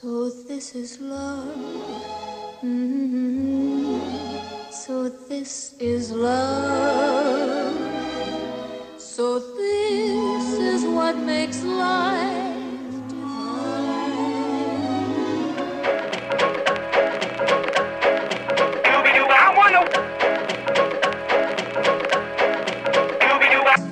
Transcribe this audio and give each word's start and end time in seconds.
So 0.00 0.30
this 0.30 0.76
is 0.76 1.00
love. 1.00 1.56
Mm-hmm. 2.62 3.98
So 4.70 5.08
this 5.08 5.74
is 5.80 6.12
love. 6.12 7.74
So 8.96 9.40
this 9.40 10.52
is 10.52 10.84
what 10.84 11.16
makes 11.18 11.64
life. 11.64 12.44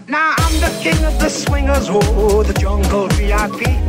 Now 0.09 0.35
I'm 0.39 0.61
the 0.61 0.71
king 0.81 1.05
of 1.05 1.19
the 1.19 1.29
swingers, 1.29 1.89
oh, 1.91 2.45
the 2.45 2.53
jungle 2.55 3.09
VIP. 3.09 3.86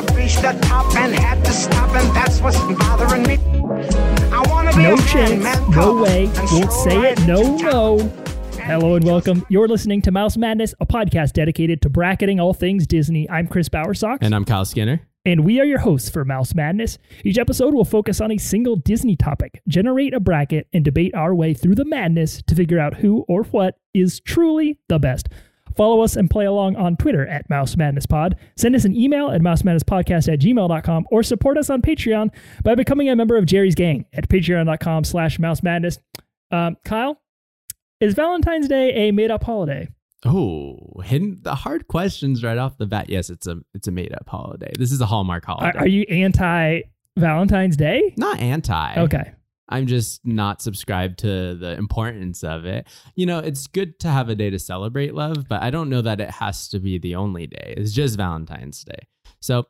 I've 0.00 0.16
reached 0.16 0.40
the 0.40 0.58
top 0.62 0.96
and 0.96 1.14
had 1.14 1.44
to 1.44 1.52
stop, 1.52 1.94
and 1.94 2.16
that's 2.16 2.40
what's 2.40 2.56
bothering 2.58 3.22
me. 3.24 3.34
I 4.32 4.42
wanna 4.48 4.74
be 4.74 4.84
No 4.84 4.94
a 4.94 5.02
chance, 5.02 5.42
man 5.42 5.70
no 5.72 6.02
way, 6.02 6.24
and 6.24 6.48
won't 6.52 6.72
say 6.72 6.96
right 6.96 7.18
it, 7.18 7.26
no, 7.26 7.58
no. 7.58 7.98
Hello 8.54 8.94
and 8.94 9.04
welcome. 9.04 9.44
You're 9.50 9.68
listening 9.68 10.00
to 10.00 10.10
Mouse 10.10 10.38
Madness, 10.38 10.74
a 10.80 10.86
podcast 10.86 11.34
dedicated 11.34 11.82
to 11.82 11.90
bracketing 11.90 12.40
all 12.40 12.54
things 12.54 12.86
Disney. 12.86 13.28
I'm 13.28 13.46
Chris 13.46 13.68
Bowersox, 13.68 14.20
And 14.22 14.34
I'm 14.34 14.46
Kyle 14.46 14.64
Skinner. 14.64 15.02
and 15.26 15.44
we 15.44 15.60
are 15.60 15.66
your 15.66 15.80
hosts 15.80 16.08
for 16.08 16.24
Mouse 16.24 16.54
Madness. 16.54 16.96
Each 17.22 17.36
episode 17.36 17.74
will 17.74 17.84
focus 17.84 18.22
on 18.22 18.32
a 18.32 18.38
single 18.38 18.76
Disney 18.76 19.16
topic, 19.16 19.60
generate 19.68 20.14
a 20.14 20.20
bracket, 20.20 20.66
and 20.72 20.82
debate 20.82 21.14
our 21.14 21.34
way 21.34 21.52
through 21.52 21.74
the 21.74 21.84
madness 21.84 22.40
to 22.46 22.54
figure 22.54 22.78
out 22.78 22.94
who 22.94 23.26
or 23.28 23.42
what 23.42 23.74
is 23.92 24.18
truly 24.20 24.78
the 24.88 24.98
best. 24.98 25.28
Follow 25.76 26.00
us 26.00 26.16
and 26.16 26.28
play 26.30 26.44
along 26.46 26.76
on 26.76 26.96
Twitter 26.96 27.26
at 27.26 27.48
Mouse 27.50 27.76
Madness 27.76 28.06
Pod. 28.06 28.36
Send 28.56 28.74
us 28.74 28.84
an 28.84 28.94
email 28.96 29.30
at 29.30 29.40
mousemadnesspodcast 29.40 30.32
at 30.32 30.40
gmail.com 30.40 31.06
or 31.10 31.22
support 31.22 31.56
us 31.58 31.70
on 31.70 31.82
Patreon 31.82 32.30
by 32.62 32.74
becoming 32.74 33.08
a 33.08 33.16
member 33.16 33.36
of 33.36 33.46
Jerry's 33.46 33.74
Gang 33.74 34.04
at 34.12 34.28
patreon.com 34.28 35.04
slash 35.04 35.38
mouse 35.38 35.62
madness. 35.62 35.98
Um, 36.50 36.76
Kyle, 36.84 37.20
is 38.00 38.14
Valentine's 38.14 38.68
Day 38.68 39.08
a 39.08 39.12
made 39.12 39.30
up 39.30 39.44
holiday? 39.44 39.88
Oh, 40.24 41.00
hidden 41.02 41.38
the 41.42 41.54
hard 41.54 41.88
questions 41.88 42.42
right 42.44 42.58
off 42.58 42.76
the 42.76 42.86
bat. 42.86 43.08
Yes, 43.08 43.30
it's 43.30 43.46
a 43.46 43.58
it's 43.72 43.88
a 43.88 43.90
made 43.90 44.12
up 44.12 44.28
holiday. 44.28 44.70
This 44.78 44.92
is 44.92 45.00
a 45.00 45.06
Hallmark 45.06 45.48
Are, 45.48 45.56
holiday. 45.56 45.78
are 45.78 45.88
you 45.88 46.02
anti 46.10 46.82
Valentine's 47.16 47.76
Day? 47.76 48.12
not 48.18 48.38
anti? 48.38 49.00
Okay. 49.00 49.32
I'm 49.70 49.86
just 49.86 50.26
not 50.26 50.60
subscribed 50.60 51.20
to 51.20 51.54
the 51.54 51.76
importance 51.78 52.42
of 52.42 52.64
it. 52.66 52.86
You 53.14 53.26
know, 53.26 53.38
it's 53.38 53.66
good 53.66 53.98
to 54.00 54.08
have 54.08 54.28
a 54.28 54.34
day 54.34 54.50
to 54.50 54.58
celebrate 54.58 55.14
love, 55.14 55.48
but 55.48 55.62
I 55.62 55.70
don't 55.70 55.88
know 55.88 56.02
that 56.02 56.20
it 56.20 56.30
has 56.30 56.68
to 56.68 56.78
be 56.78 56.98
the 56.98 57.14
only 57.14 57.46
day. 57.46 57.74
It's 57.76 57.92
just 57.92 58.16
Valentine's 58.16 58.84
Day. 58.84 59.06
So 59.40 59.66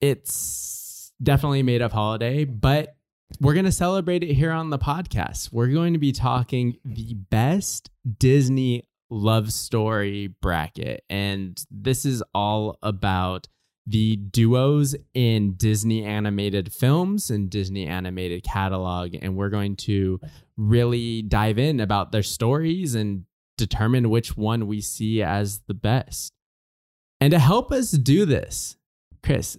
it's 0.00 1.12
definitely 1.22 1.62
made 1.62 1.82
up 1.82 1.92
holiday, 1.92 2.44
but 2.44 2.96
we're 3.40 3.54
going 3.54 3.64
to 3.64 3.72
celebrate 3.72 4.22
it 4.22 4.34
here 4.34 4.52
on 4.52 4.70
the 4.70 4.78
podcast. 4.78 5.52
We're 5.52 5.68
going 5.68 5.94
to 5.94 5.98
be 5.98 6.12
talking 6.12 6.76
the 6.84 7.14
best 7.14 7.90
Disney 8.18 8.84
love 9.10 9.52
story 9.52 10.28
bracket. 10.40 11.04
And 11.08 11.62
this 11.70 12.04
is 12.04 12.22
all 12.34 12.78
about 12.82 13.48
the 13.86 14.16
duos 14.16 14.96
in 15.12 15.54
Disney 15.54 16.04
animated 16.04 16.72
films 16.72 17.28
and 17.30 17.50
Disney 17.50 17.86
animated 17.86 18.42
catalog. 18.42 19.14
And 19.20 19.36
we're 19.36 19.50
going 19.50 19.76
to 19.76 20.20
really 20.56 21.22
dive 21.22 21.58
in 21.58 21.80
about 21.80 22.10
their 22.10 22.22
stories 22.22 22.94
and 22.94 23.24
determine 23.58 24.08
which 24.10 24.36
one 24.36 24.66
we 24.66 24.80
see 24.80 25.22
as 25.22 25.60
the 25.68 25.74
best. 25.74 26.32
And 27.20 27.30
to 27.32 27.38
help 27.38 27.72
us 27.72 27.90
do 27.90 28.24
this, 28.24 28.76
Chris, 29.22 29.58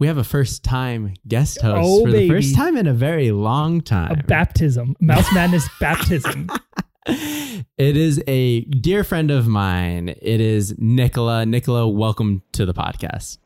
we 0.00 0.06
have 0.06 0.18
a 0.18 0.24
first 0.24 0.64
time 0.64 1.14
guest 1.28 1.60
host 1.60 1.78
Oh, 1.84 2.00
for 2.04 2.10
the 2.10 2.18
baby. 2.18 2.28
first 2.30 2.56
time 2.56 2.76
in 2.76 2.86
a 2.86 2.94
very 2.94 3.30
long 3.32 3.80
time. 3.82 4.12
A 4.12 4.22
baptism. 4.22 4.96
Mouse 5.00 5.32
Madness 5.34 5.68
baptism. 5.78 6.48
it 7.06 7.96
is 7.96 8.22
a 8.26 8.62
dear 8.62 9.04
friend 9.04 9.30
of 9.30 9.46
mine. 9.46 10.08
It 10.08 10.40
is 10.40 10.74
Nicola. 10.78 11.46
Nicola, 11.46 11.88
welcome 11.88 12.42
to 12.52 12.66
the 12.66 12.74
podcast. 12.74 13.38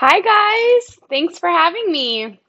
Hi, 0.00 0.20
guys. 0.22 0.98
Thanks 1.10 1.38
for 1.38 1.50
having 1.50 1.92
me. 1.92 2.39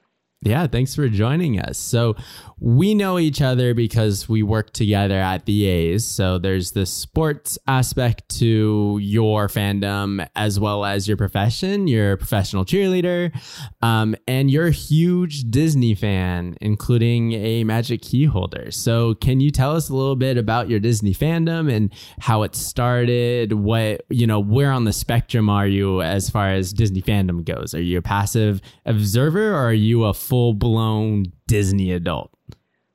Yeah, 0.44 0.66
thanks 0.66 0.96
for 0.96 1.08
joining 1.08 1.60
us. 1.60 1.78
So, 1.78 2.16
we 2.60 2.94
know 2.94 3.18
each 3.18 3.42
other 3.42 3.74
because 3.74 4.30
we 4.30 4.44
work 4.44 4.72
together 4.72 5.20
at 5.20 5.46
the 5.46 5.66
A's. 5.66 6.04
So, 6.04 6.40
there's 6.40 6.72
the 6.72 6.88
sports 6.88 7.60
aspect 7.68 8.28
to 8.40 8.98
your 9.00 9.50
fandom 9.50 10.28
as 10.36 10.60
well 10.60 10.84
as 10.84 11.08
your 11.08 11.16
profession. 11.16 11.88
You're 11.88 12.14
a 12.14 12.18
professional 12.18 12.66
cheerleader, 12.66 13.32
um, 13.84 14.16
and 14.28 14.50
you're 14.50 14.66
a 14.66 14.72
huge 14.72 15.44
Disney 15.52 15.94
fan, 15.94 16.58
including 16.60 17.34
a 17.34 17.64
Magic 17.64 18.02
Key 18.02 18.26
holder. 18.26 18.72
So, 18.72 19.14
can 19.14 19.42
you 19.42 19.52
tell 19.52 19.76
us 19.76 19.90
a 19.90 19.96
little 19.96 20.16
bit 20.16 20.38
about 20.38 20.70
your 20.70 20.80
Disney 20.80 21.14
fandom 21.14 21.72
and 21.72 21.94
how 22.20 22.42
it 22.42 22.56
started? 22.56 23.54
What, 23.54 24.06
you 24.10 24.26
know, 24.26 24.40
where 24.40 24.72
on 24.72 24.86
the 24.86 24.94
spectrum 24.94 25.52
are 25.52 25.68
you 25.68 26.02
as 26.02 26.32
far 26.32 26.50
as 26.50 26.74
Disney 26.74 27.04
fandom 27.04 27.46
goes? 27.46 27.76
Are 27.76 27.82
you 27.82 28.00
a 28.00 28.02
passive 28.02 28.60
observer 28.88 29.54
or 29.54 29.68
are 29.68 29.74
you 29.74 30.06
a 30.06 30.16
full 30.32 30.54
blown 30.54 31.26
Disney 31.46 31.92
adult? 31.92 32.32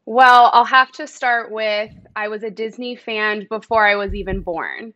Well, 0.06 0.48
I'll 0.54 0.64
have 0.64 0.91
to 0.92 1.06
start 1.06 1.52
with 1.52 1.92
I 2.16 2.28
was 2.28 2.42
a 2.42 2.50
Disney 2.50 2.97
fan 2.97 3.47
before 3.50 3.86
I 3.86 3.94
was 3.97 4.14
even 4.14 4.41
born. 4.41 4.94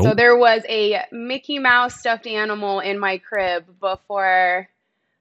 So 0.00 0.14
there 0.14 0.38
was 0.38 0.62
a 0.70 1.02
Mickey 1.12 1.58
Mouse 1.58 2.00
stuffed 2.00 2.26
animal 2.26 2.80
in 2.80 2.98
my 2.98 3.18
crib 3.18 3.66
before 3.78 4.70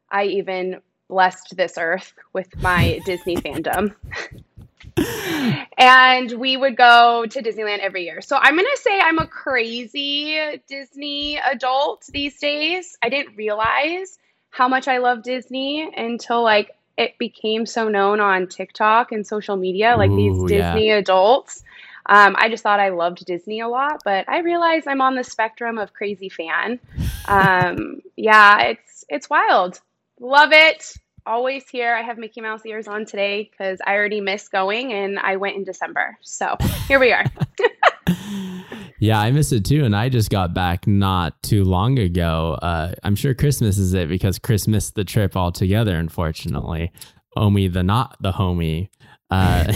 I 0.10 0.24
even 0.28 0.80
blessed 1.10 1.58
this 1.58 1.78
earth 1.78 2.14
with 2.32 2.48
my 2.62 3.02
Disney 3.06 3.36
fandom. 3.36 3.94
and 5.78 6.32
we 6.32 6.56
would 6.56 6.78
go 6.78 7.26
to 7.26 7.44
Disneyland 7.44 7.80
every 7.80 8.06
year. 8.06 8.22
So 8.22 8.38
I'm 8.38 8.56
going 8.56 8.66
to 8.66 8.82
say 8.82 8.98
I'm 8.98 9.20
a 9.20 9.28
crazy 9.28 10.40
Disney 10.70 11.38
adult 11.38 12.06
these 12.14 12.40
days. 12.40 12.98
I 13.02 13.10
didn't 13.10 13.36
realize 13.36 14.20
how 14.52 14.68
much 14.68 14.88
I 14.88 15.00
love 15.00 15.24
Disney 15.24 15.90
until 15.96 16.44
like 16.44 16.72
it 16.98 17.18
became 17.18 17.66
so 17.66 17.88
known 17.88 18.20
on 18.20 18.48
TikTok 18.48 19.12
and 19.12 19.26
social 19.26 19.58
media, 19.58 19.96
like 19.98 20.12
these 20.12 20.38
Ooh, 20.38 20.48
yeah. 20.48 20.74
Disney 20.74 20.92
adults. 20.92 21.64
Um, 22.06 22.36
I 22.38 22.50
just 22.50 22.62
thought 22.62 22.80
I 22.80 22.90
loved 22.90 23.26
Disney 23.26 23.62
a 23.62 23.68
lot, 23.68 24.02
but 24.04 24.28
I 24.28 24.40
realize 24.40 24.84
I'm 24.86 25.02
on 25.02 25.16
the 25.16 25.24
spectrum 25.24 25.78
of 25.78 25.94
crazy 25.94 26.30
fan. 26.30 26.80
Um, 27.28 28.02
yeah, 28.16 28.62
it's 28.64 29.06
it's 29.10 29.30
wild. 29.30 29.80
Love 30.20 30.52
it. 30.52 30.94
Always 31.26 31.68
here. 31.70 31.96
I 31.96 32.02
have 32.02 32.18
Mickey 32.18 32.42
Mouse 32.42 32.66
ears 32.66 32.88
on 32.88 33.06
today 33.06 33.50
because 33.50 33.80
I 33.86 33.94
already 33.94 34.22
missed 34.22 34.52
going 34.52 34.92
and 34.92 35.20
I 35.20 35.38
went 35.38 35.56
in 35.56 35.64
December. 35.64 36.18
So 36.22 36.58
here 36.88 37.00
we 37.00 37.14
are. 37.14 37.26
Yeah, 39.02 39.20
I 39.20 39.32
miss 39.32 39.52
it 39.52 39.66
too. 39.66 39.84
And 39.84 39.96
I 39.96 40.10
just 40.10 40.30
got 40.30 40.54
back 40.54 40.86
not 40.86 41.42
too 41.42 41.64
long 41.64 41.98
ago. 41.98 42.60
Uh, 42.62 42.94
I'm 43.02 43.16
sure 43.16 43.34
Christmas 43.34 43.80
is 43.80 43.96
it 43.96 44.08
because 44.08 44.38
Chris 44.38 44.68
missed 44.68 44.94
the 44.94 45.04
trip 45.04 45.36
altogether, 45.36 45.96
unfortunately. 45.96 46.92
Omi 47.36 47.68
the 47.68 47.82
not 47.82 48.16
the 48.22 48.32
homie. 48.32 48.90
Uh, 49.32 49.74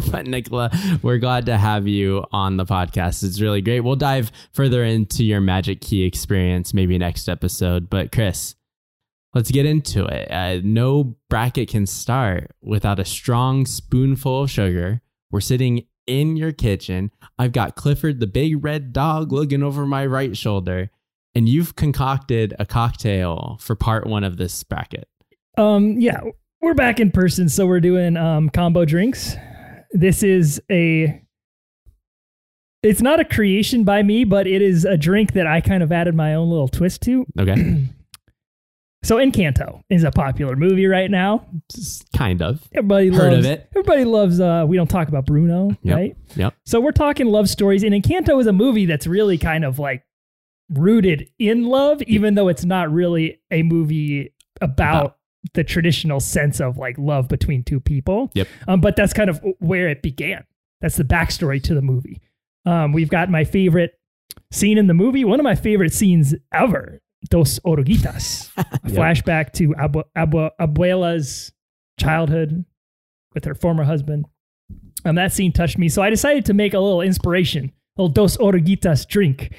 but 0.10 0.26
Nicola, 0.26 0.72
we're 1.02 1.18
glad 1.18 1.46
to 1.46 1.56
have 1.56 1.86
you 1.86 2.24
on 2.32 2.56
the 2.56 2.64
podcast. 2.64 3.22
It's 3.22 3.40
really 3.40 3.60
great. 3.60 3.80
We'll 3.80 3.94
dive 3.94 4.32
further 4.52 4.82
into 4.82 5.24
your 5.24 5.40
Magic 5.40 5.80
Key 5.80 6.02
experience 6.02 6.74
maybe 6.74 6.98
next 6.98 7.28
episode. 7.28 7.88
But 7.88 8.10
Chris, 8.10 8.56
let's 9.34 9.52
get 9.52 9.66
into 9.66 10.04
it. 10.04 10.32
Uh, 10.32 10.60
no 10.64 11.14
bracket 11.30 11.68
can 11.68 11.86
start 11.86 12.50
without 12.60 12.98
a 12.98 13.04
strong 13.04 13.66
spoonful 13.66 14.42
of 14.42 14.50
sugar. 14.50 15.00
We're 15.30 15.42
sitting 15.42 15.86
in 16.08 16.36
your 16.36 16.52
kitchen. 16.52 17.12
I've 17.38 17.52
got 17.52 17.76
Clifford 17.76 18.18
the 18.18 18.26
big 18.26 18.64
red 18.64 18.92
dog 18.92 19.30
looking 19.30 19.62
over 19.62 19.86
my 19.86 20.04
right 20.06 20.36
shoulder, 20.36 20.90
and 21.34 21.48
you've 21.48 21.76
concocted 21.76 22.54
a 22.58 22.66
cocktail 22.66 23.58
for 23.60 23.76
part 23.76 24.06
one 24.06 24.24
of 24.24 24.38
this 24.38 24.64
bracket. 24.64 25.08
Um, 25.56 26.00
yeah, 26.00 26.20
we're 26.60 26.74
back 26.74 26.98
in 26.98 27.10
person, 27.10 27.48
so 27.48 27.66
we're 27.66 27.80
doing 27.80 28.16
um 28.16 28.48
combo 28.48 28.84
drinks. 28.84 29.36
This 29.92 30.22
is 30.22 30.60
a 30.70 31.22
it's 32.82 33.02
not 33.02 33.20
a 33.20 33.24
creation 33.24 33.84
by 33.84 34.02
me, 34.02 34.24
but 34.24 34.46
it 34.46 34.62
is 34.62 34.84
a 34.84 34.96
drink 34.96 35.32
that 35.32 35.46
I 35.46 35.60
kind 35.60 35.82
of 35.82 35.90
added 35.92 36.14
my 36.14 36.34
own 36.34 36.48
little 36.48 36.68
twist 36.68 37.02
to. 37.02 37.26
Okay. 37.38 37.84
So 39.04 39.16
Encanto 39.16 39.80
is 39.90 40.02
a 40.04 40.10
popular 40.10 40.56
movie 40.56 40.86
right 40.86 41.10
now. 41.10 41.46
Kind 42.16 42.42
of. 42.42 42.60
Everybody 42.74 43.08
Heard 43.08 43.32
loves 43.32 43.46
of 43.46 43.52
it. 43.52 43.68
Everybody 43.74 44.04
loves 44.04 44.40
uh 44.40 44.64
we 44.66 44.76
don't 44.76 44.88
talk 44.90 45.08
about 45.08 45.24
Bruno, 45.26 45.70
Yep. 45.82 45.96
right? 45.96 46.16
Yep. 46.36 46.54
So 46.66 46.80
we're 46.80 46.92
talking 46.92 47.26
love 47.26 47.48
stories, 47.48 47.82
and 47.84 47.94
Encanto 47.94 48.40
is 48.40 48.46
a 48.46 48.52
movie 48.52 48.86
that's 48.86 49.06
really 49.06 49.38
kind 49.38 49.64
of 49.64 49.78
like 49.78 50.02
rooted 50.70 51.30
in 51.38 51.66
love, 51.66 52.02
even 52.02 52.34
though 52.34 52.48
it's 52.48 52.64
not 52.64 52.90
really 52.92 53.40
a 53.50 53.62
movie 53.62 54.34
about, 54.60 55.00
About. 55.04 55.16
the 55.54 55.64
traditional 55.64 56.20
sense 56.20 56.60
of 56.60 56.76
like 56.76 56.98
love 56.98 57.28
between 57.28 57.62
two 57.62 57.80
people. 57.80 58.30
Yep. 58.34 58.48
Um, 58.66 58.80
but 58.80 58.96
that's 58.96 59.12
kind 59.12 59.30
of 59.30 59.40
where 59.60 59.88
it 59.88 60.02
began. 60.02 60.44
That's 60.80 60.96
the 60.96 61.04
backstory 61.04 61.62
to 61.62 61.74
the 61.74 61.82
movie. 61.82 62.20
Um, 62.66 62.92
we've 62.92 63.08
got 63.08 63.30
my 63.30 63.44
favorite 63.44 63.92
scene 64.50 64.76
in 64.76 64.88
the 64.88 64.94
movie, 64.94 65.24
one 65.24 65.40
of 65.40 65.44
my 65.44 65.54
favorite 65.54 65.92
scenes 65.94 66.34
ever. 66.52 67.00
Dos 67.28 67.58
Oruguitas. 67.60 68.50
A 68.56 68.64
flashback 68.88 69.52
to 69.54 69.74
abu, 69.76 70.02
abu, 70.14 70.48
Abuela's 70.60 71.52
childhood 71.98 72.64
with 73.34 73.44
her 73.44 73.54
former 73.54 73.84
husband. 73.84 74.26
Um, 75.04 75.16
that 75.16 75.32
scene 75.32 75.52
touched 75.52 75.78
me. 75.78 75.88
So 75.88 76.02
I 76.02 76.10
decided 76.10 76.44
to 76.46 76.54
make 76.54 76.74
a 76.74 76.80
little 76.80 77.00
inspiration, 77.00 77.72
a 77.96 78.02
little 78.02 78.12
Dos 78.12 78.36
Oruguitas 78.36 79.06
drink. 79.06 79.52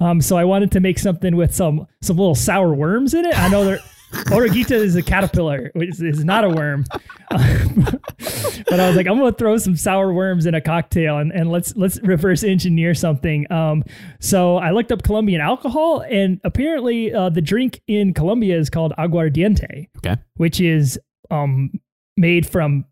Um, 0.00 0.20
so 0.20 0.36
I 0.36 0.44
wanted 0.44 0.72
to 0.72 0.80
make 0.80 0.98
something 0.98 1.36
with 1.36 1.54
some 1.54 1.86
some 2.02 2.16
little 2.16 2.34
sour 2.34 2.74
worms 2.74 3.14
in 3.14 3.24
it. 3.24 3.38
I 3.38 3.48
know 3.48 3.64
there 3.64 3.80
Oruguita 4.12 4.72
is 4.72 4.96
a 4.96 5.02
caterpillar, 5.02 5.70
which 5.74 6.00
is, 6.00 6.24
not 6.24 6.44
a 6.44 6.48
worm. 6.48 6.84
but 7.30 8.80
I 8.80 8.86
was 8.86 8.96
like, 8.96 9.06
I'm 9.06 9.18
gonna 9.18 9.32
throw 9.32 9.56
some 9.58 9.76
sour 9.76 10.12
worms 10.12 10.46
in 10.46 10.54
a 10.54 10.60
cocktail 10.60 11.18
and, 11.18 11.32
and 11.32 11.50
let's 11.50 11.74
let's 11.76 12.00
reverse 12.02 12.42
engineer 12.44 12.94
something. 12.94 13.50
Um, 13.52 13.84
so 14.20 14.56
I 14.56 14.70
looked 14.70 14.92
up 14.92 15.02
Colombian 15.02 15.40
alcohol, 15.40 16.00
and 16.08 16.40
apparently 16.44 17.12
uh, 17.12 17.28
the 17.30 17.42
drink 17.42 17.82
in 17.86 18.14
Colombia 18.14 18.56
is 18.58 18.70
called 18.70 18.92
aguardiente, 18.98 19.88
Okay. 19.98 20.16
which 20.36 20.60
is 20.60 20.98
um 21.30 21.70
made 22.16 22.46
from 22.46 22.84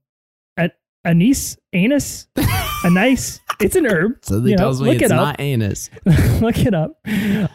a- 0.59 0.71
anise, 1.05 1.57
anise, 1.73 2.27
anise. 2.85 3.41
It's 3.61 3.77
an 3.77 3.87
herb. 3.87 4.15
So 4.23 4.41
they 4.41 4.51
You 4.51 4.57
know, 4.57 4.63
tells 4.65 4.81
me 4.83 4.89
look 4.89 4.97
it's 5.03 5.05
it 5.05 5.13
up. 5.13 5.25
not 5.25 5.41
anus. 5.41 5.91
look 6.41 6.59
it 6.59 6.75
up. 6.75 6.99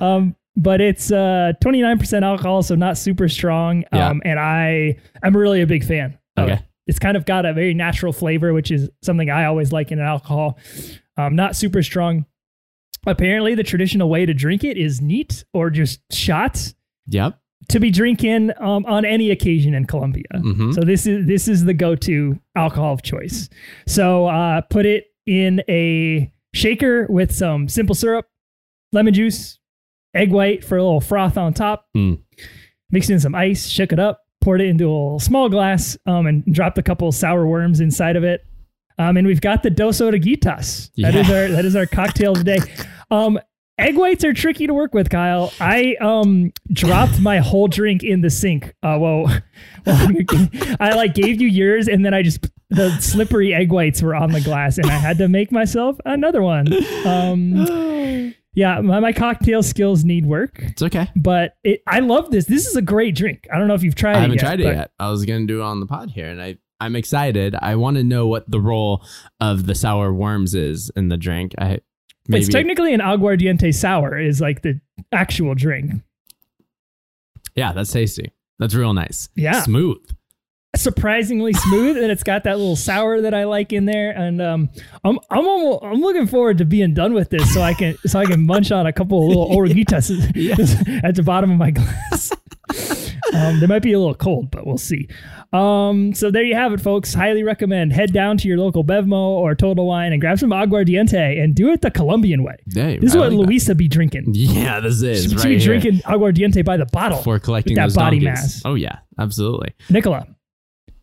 Um, 0.02 0.36
but 0.62 0.82
it's 0.82 1.12
uh 1.12 1.54
29% 1.64 2.22
alcohol, 2.24 2.62
so 2.64 2.76
not 2.76 2.98
super 2.98 3.28
strong. 3.28 3.84
Yeah. 3.94 4.10
Um, 4.10 4.22
and 4.26 4.40
I 4.40 4.98
I'm 5.24 5.36
really 5.36 5.62
a 5.62 5.68
big 5.68 5.84
fan. 5.84 6.18
of 6.38 6.44
Okay. 6.46 6.54
it. 6.54 6.60
It's 6.88 7.00
kind 7.00 7.16
of 7.18 7.26
got 7.26 7.46
a 7.46 7.54
very 7.54 7.74
natural 7.74 8.12
flavor, 8.14 8.52
which 8.54 8.72
is 8.72 8.90
something 9.04 9.30
I 9.30 9.46
always 9.46 9.72
like 9.72 9.92
in 9.92 10.00
an 10.00 10.06
alcohol. 10.06 10.58
Um, 11.18 11.36
not 11.36 11.56
super 11.56 11.84
strong. 11.84 12.26
Apparently, 13.06 13.56
the 13.56 13.64
traditional 13.64 14.10
way 14.10 14.26
to 14.26 14.34
drink 14.34 14.64
it 14.64 14.76
is 14.78 15.00
neat 15.02 15.44
or 15.54 15.70
just 15.70 16.02
shots 16.12 16.74
Yep. 17.08 17.40
to 17.70 17.80
be 17.80 17.92
drinking 17.92 18.52
um, 18.60 18.86
on 18.86 19.06
any 19.06 19.30
occasion 19.32 19.74
in 19.74 19.86
Colombia. 19.86 20.24
Mhm. 20.36 20.74
So 20.74 20.82
this 20.82 21.06
is 21.08 21.26
this 21.28 21.48
is 21.48 21.66
the 21.66 21.74
go-to 21.74 22.40
alcohol 22.56 22.94
of 22.94 23.02
choice. 23.04 23.50
So 23.88 24.26
uh, 24.28 24.62
put 24.62 24.86
it 24.86 25.06
in 25.26 25.62
a 25.70 26.32
shaker 26.54 27.06
with 27.10 27.32
some 27.34 27.70
simple 27.70 27.96
syrup, 27.96 28.28
lemon 28.92 29.14
juice, 29.14 29.60
egg 30.14 30.32
white 30.32 30.64
for 30.64 30.78
a 30.78 30.84
little 30.84 31.02
froth 31.02 31.38
on 31.38 31.54
top. 31.54 31.86
Mm. 31.96 32.20
Mixed 32.92 33.10
in 33.10 33.20
some 33.20 33.36
ice, 33.36 33.68
shook 33.68 33.92
it 33.94 34.00
up, 34.00 34.22
poured 34.42 34.62
it 34.62 34.68
into 34.68 34.86
a 34.86 34.92
little 34.92 35.20
small 35.20 35.50
glass, 35.50 35.98
um, 36.08 36.26
and 36.28 36.44
dropped 36.52 36.78
a 36.78 36.84
couple 36.84 37.12
sour 37.12 37.46
worms 37.46 37.80
inside 37.80 38.16
of 38.16 38.24
it. 38.24 38.46
Um, 38.98 39.16
and 39.16 39.26
we've 39.28 39.40
got 39.42 39.64
the 39.64 39.70
Dos 39.70 40.02
Oruguitas. 40.02 40.90
That 40.98 41.16
is 41.16 41.30
Yeah. 41.30 41.36
our 41.36 41.48
that 41.50 41.66
is 41.66 41.76
our 41.76 41.86
cocktail 41.86 42.36
today. 42.36 42.60
Um, 43.12 43.40
egg 43.80 43.96
whites 43.98 44.24
are 44.24 44.34
tricky 44.34 44.68
to 44.68 44.74
work 44.76 44.94
with, 44.94 45.10
Kyle. 45.10 45.52
I 45.60 45.96
um 46.00 46.52
dropped 46.72 47.20
my 47.20 47.40
whole 47.40 47.68
drink 47.68 48.04
in 48.04 48.22
the 48.22 48.30
sink. 48.30 48.76
Uh, 48.84 48.98
whoa, 49.00 49.24
well, 49.24 49.42
I 50.80 50.94
like 50.94 51.16
gave 51.16 51.42
you 51.42 51.48
yours, 51.48 51.88
and 51.88 52.06
then 52.06 52.14
I 52.14 52.22
just 52.22 52.48
the 52.70 52.92
slippery 53.00 53.52
egg 53.52 53.72
whites 53.72 54.04
were 54.04 54.14
on 54.14 54.32
the 54.32 54.42
glass, 54.42 54.78
and 54.78 54.86
I 54.92 54.98
had 54.98 55.18
to 55.18 55.28
make 55.28 55.52
myself 55.52 55.98
another 56.06 56.44
one. 56.44 56.68
Um, 57.04 57.66
yeah, 58.60 58.82
my, 58.82 59.00
my 59.00 59.14
cocktail 59.14 59.64
skills 59.64 60.04
need 60.04 60.26
work, 60.26 60.60
It's 60.60 60.82
okay. 60.82 61.10
but 61.16 61.56
it, 61.64 61.82
I 61.88 62.00
love 62.02 62.30
this. 62.32 62.46
This 62.46 62.68
is 62.68 62.76
a 62.76 62.82
great 62.82 63.16
drink. 63.16 63.48
I 63.54 63.58
don't 63.58 63.68
know 63.70 63.74
if 63.74 63.84
you've 63.84 63.96
tried 63.96 64.14
it. 64.14 64.18
I 64.18 64.22
haven't 64.22 64.36
yet. 64.36 64.42
tried 64.46 64.60
it 64.60 64.64
but 64.66 64.76
yet. 64.76 64.92
I 65.00 65.10
was 65.10 65.26
gonna 65.26 65.46
do 65.46 65.62
it 65.62 65.64
on 65.64 65.80
the 65.80 65.86
pod 65.86 66.10
here, 66.12 66.28
and 66.30 66.42
I 66.42 66.58
I'm 66.82 66.96
excited. 66.96 67.56
I 67.62 67.76
want 67.76 67.98
to 67.98 68.04
know 68.04 68.28
what 68.28 68.50
the 68.50 68.60
role 68.60 69.04
of 69.40 69.66
the 69.66 69.76
sour 69.76 70.14
worms 70.14 70.54
is 70.56 70.92
in 70.96 71.10
the 71.10 71.18
drink. 71.18 71.54
I 71.58 71.80
maybe 72.28 72.44
It's 72.44 72.50
technically 72.54 72.94
an 72.94 73.00
aguardiente 73.02 73.74
sour, 73.74 74.18
is 74.20 74.40
like 74.42 74.62
the 74.62 74.80
actual 75.12 75.56
drink. 75.56 75.92
yeah, 77.56 77.72
that's 77.74 77.92
tasty. 77.92 78.32
That's 78.60 78.74
real 78.76 78.94
nice. 78.94 79.30
Yeah. 79.36 79.62
smooth. 79.62 79.98
Surprisingly 80.80 81.54
smooth 81.54 81.98
and 81.98 82.10
it's 82.12 82.24
got 82.24 82.44
that 82.46 82.58
little 82.58 82.76
sour 82.76 83.22
that 83.22 83.34
I 83.34 83.44
like 83.44 83.74
in 83.74 83.86
there 83.86 84.12
and 84.12 84.42
um 84.42 84.70
I'm 85.04 85.20
I'm 85.30 85.46
almost, 85.48 85.84
I'm 85.84 86.00
looking 86.02 86.26
forward 86.28 86.58
to 86.60 86.66
being 86.66 86.94
done 86.94 87.14
with 87.14 87.30
this 87.30 87.54
so 87.54 87.62
I 87.62 87.74
can 87.74 87.98
so 88.06 88.20
I 88.20 88.26
can 88.26 88.46
munch 88.46 88.72
on 88.72 88.88
a 88.88 88.94
couple 88.94 89.22
of 89.22 89.28
little 89.28 89.50
oruguitas 89.56 90.10
at 91.04 91.16
the 91.16 91.24
bottom 91.24 91.52
of 91.52 91.58
my 91.58 91.72
glass. 91.72 92.32
um, 93.34 93.60
they 93.60 93.68
might 93.68 93.82
be 93.82 93.94
a 93.94 94.00
little 94.00 94.14
cold, 94.16 94.52
but 94.52 94.66
we'll 94.66 94.78
see. 94.78 95.08
Um, 95.52 96.14
so 96.14 96.30
there 96.30 96.44
you 96.44 96.54
have 96.56 96.72
it, 96.74 96.80
folks. 96.82 97.14
Highly 97.14 97.42
recommend. 97.44 97.92
Head 97.94 98.14
down 98.14 98.38
to 98.38 98.48
your 98.48 98.58
local 98.58 98.84
BevMo 98.84 99.12
or 99.14 99.56
Total 99.56 99.86
Wine 99.86 100.12
and 100.14 100.22
grab 100.22 100.38
some 100.40 100.52
aguardiente 100.52 101.44
and 101.44 101.56
do 101.56 101.72
it 101.72 101.82
the 101.82 101.90
Colombian 101.90 102.44
way. 102.44 102.56
This 102.68 103.02
is 103.02 103.16
I 103.16 103.20
what 103.20 103.34
like 103.34 103.64
that. 103.66 103.76
Be 103.76 103.88
drinking. 103.88 104.26
Yeah, 104.36 104.80
this 104.80 105.02
is 105.02 105.24
She, 105.32 105.36
right 105.36 105.44
be 105.44 105.50
here. 105.58 105.60
drinking 105.80 106.00
aguardiente 106.02 106.64
by 106.64 106.78
the 106.78 106.86
bottle. 106.86 107.22
for 107.24 107.40
collecting 107.40 107.76
that 107.76 107.86
those 107.86 107.96
body 107.96 108.20
donkeys. 108.20 108.42
mass. 108.44 108.62
Oh 108.66 108.76
yeah, 108.76 109.00
absolutely. 109.18 109.74
Nicola, 109.90 110.28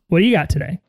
what 0.08 0.20
do 0.20 0.25
you 0.25 0.35
got 0.35 0.49
today? 0.50 0.81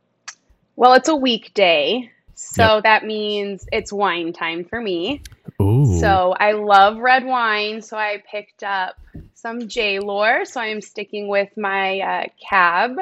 Well, 0.76 0.94
it's 0.94 1.10
a 1.10 1.16
weekday, 1.16 2.12
so 2.36 2.76
Yep. 2.76 2.84
that 2.84 3.06
means 3.06 3.66
it's 3.72 3.92
wine 3.92 4.32
time 4.32 4.64
for 4.64 4.80
me. 4.80 5.22
Ooh. 5.62 6.00
So 6.00 6.36
I 6.40 6.52
love 6.52 6.98
red 6.98 7.26
wine, 7.26 7.82
so 7.82 7.98
I 7.98 8.22
picked 8.30 8.64
up 8.64 8.96
some 9.34 9.68
J. 9.68 10.00
Lohr. 10.00 10.46
So 10.46 10.62
I'm 10.62 10.82
sticking 10.82 11.28
with 11.28 11.50
my 11.58 12.00
uh, 12.00 12.24
cab, 12.48 12.98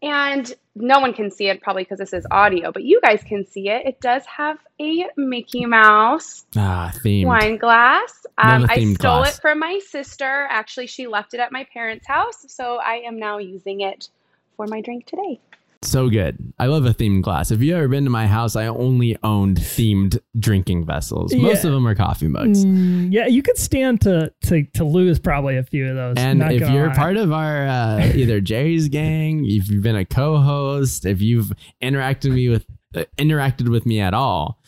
and 0.00 0.54
no 0.76 1.00
one 1.00 1.12
can 1.12 1.30
see 1.30 1.48
it 1.48 1.60
probably 1.60 1.82
because 1.82 1.98
this 1.98 2.12
is 2.12 2.24
audio, 2.30 2.70
but 2.70 2.84
you 2.84 3.00
guys 3.00 3.22
can 3.24 3.44
see 3.44 3.68
it. 3.68 3.84
It 3.84 4.00
does 4.00 4.22
have 4.26 4.58
a 4.80 5.06
Mickey 5.16 5.66
Mouse 5.66 6.44
ah, 6.56 6.92
themed. 6.94 7.26
wine 7.26 7.56
glass. 7.56 8.26
Um, 8.36 8.66
I 8.68 8.84
stole 8.94 9.22
glass. 9.22 9.38
it 9.38 9.40
from 9.40 9.58
my 9.58 9.80
sister. 9.88 10.46
Actually, 10.48 10.86
she 10.86 11.08
left 11.08 11.34
it 11.34 11.40
at 11.40 11.50
my 11.50 11.66
parents' 11.72 12.06
house, 12.06 12.44
so 12.46 12.76
I 12.76 13.02
am 13.06 13.18
now 13.18 13.38
using 13.38 13.80
it 13.80 14.08
for 14.56 14.66
my 14.68 14.80
drink 14.80 15.06
today. 15.06 15.40
So 15.82 16.08
good. 16.10 16.52
I 16.58 16.66
love 16.66 16.86
a 16.86 16.90
themed 16.92 17.22
glass. 17.22 17.52
If 17.52 17.62
you've 17.62 17.76
ever 17.76 17.86
been 17.86 18.02
to 18.04 18.10
my 18.10 18.26
house, 18.26 18.56
I 18.56 18.66
only 18.66 19.16
owned 19.22 19.58
themed 19.58 20.18
drinking 20.36 20.84
vessels. 20.86 21.32
Most 21.32 21.62
Yeah. 21.62 21.68
of 21.68 21.74
them 21.74 21.86
are 21.86 21.94
coffee 21.94 22.26
mugs. 22.26 22.64
Mm, 22.64 23.12
yeah, 23.12 23.26
you 23.28 23.42
could 23.42 23.56
stand 23.56 24.00
to 24.00 24.32
to 24.46 24.64
to 24.74 24.84
lose 24.84 25.20
probably 25.20 25.56
a 25.56 25.62
few 25.62 25.88
of 25.88 25.94
those. 25.94 26.16
And 26.16 26.42
if 26.42 26.68
you're 26.68 26.88
lie. 26.88 26.94
part 26.94 27.16
of 27.16 27.30
our 27.32 27.66
uh, 27.68 28.12
either 28.14 28.40
Jerry's 28.40 28.88
gang, 28.88 29.44
if 29.46 29.70
you've 29.70 29.82
been 29.84 29.94
a 29.96 30.04
co-host, 30.04 31.06
if 31.06 31.20
you've 31.22 31.52
interacted 31.80 32.32
me 32.32 32.48
with 32.48 32.66
uh, 32.96 33.04
interacted 33.16 33.68
with 33.68 33.86
me 33.86 34.00
at 34.00 34.14
all, 34.14 34.60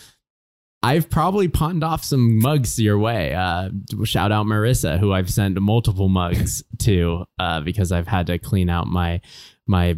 I've 0.83 1.11
probably 1.11 1.49
pawned 1.49 1.83
off 1.83 2.05
some 2.05 2.39
mugs 2.39 2.79
your 2.79 2.99
way. 3.01 3.35
Uh, 3.35 3.71
shout 4.05 4.31
out 4.31 4.47
Marissa, 4.47 4.99
who 5.01 5.13
I've 5.13 5.29
sent 5.31 5.61
multiple 5.61 6.09
mugs 6.09 6.63
to 6.81 7.25
uh, 7.41 7.63
because 7.63 7.91
I've 7.91 8.07
had 8.07 8.29
to 8.29 8.39
clean 8.39 8.71
out 8.71 8.87
my 8.87 9.21
my 9.67 9.97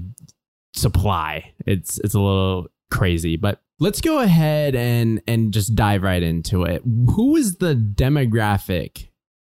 supply. 0.74 1.52
It's 1.66 1.98
it's 2.00 2.14
a 2.14 2.20
little 2.20 2.68
crazy, 2.90 3.36
but 3.36 3.62
let's 3.78 4.00
go 4.00 4.20
ahead 4.20 4.74
and 4.74 5.20
and 5.26 5.52
just 5.52 5.74
dive 5.74 6.02
right 6.02 6.22
into 6.22 6.64
it. 6.64 6.82
Who 6.84 7.36
is 7.36 7.56
the 7.56 7.74
demographic 7.74 9.08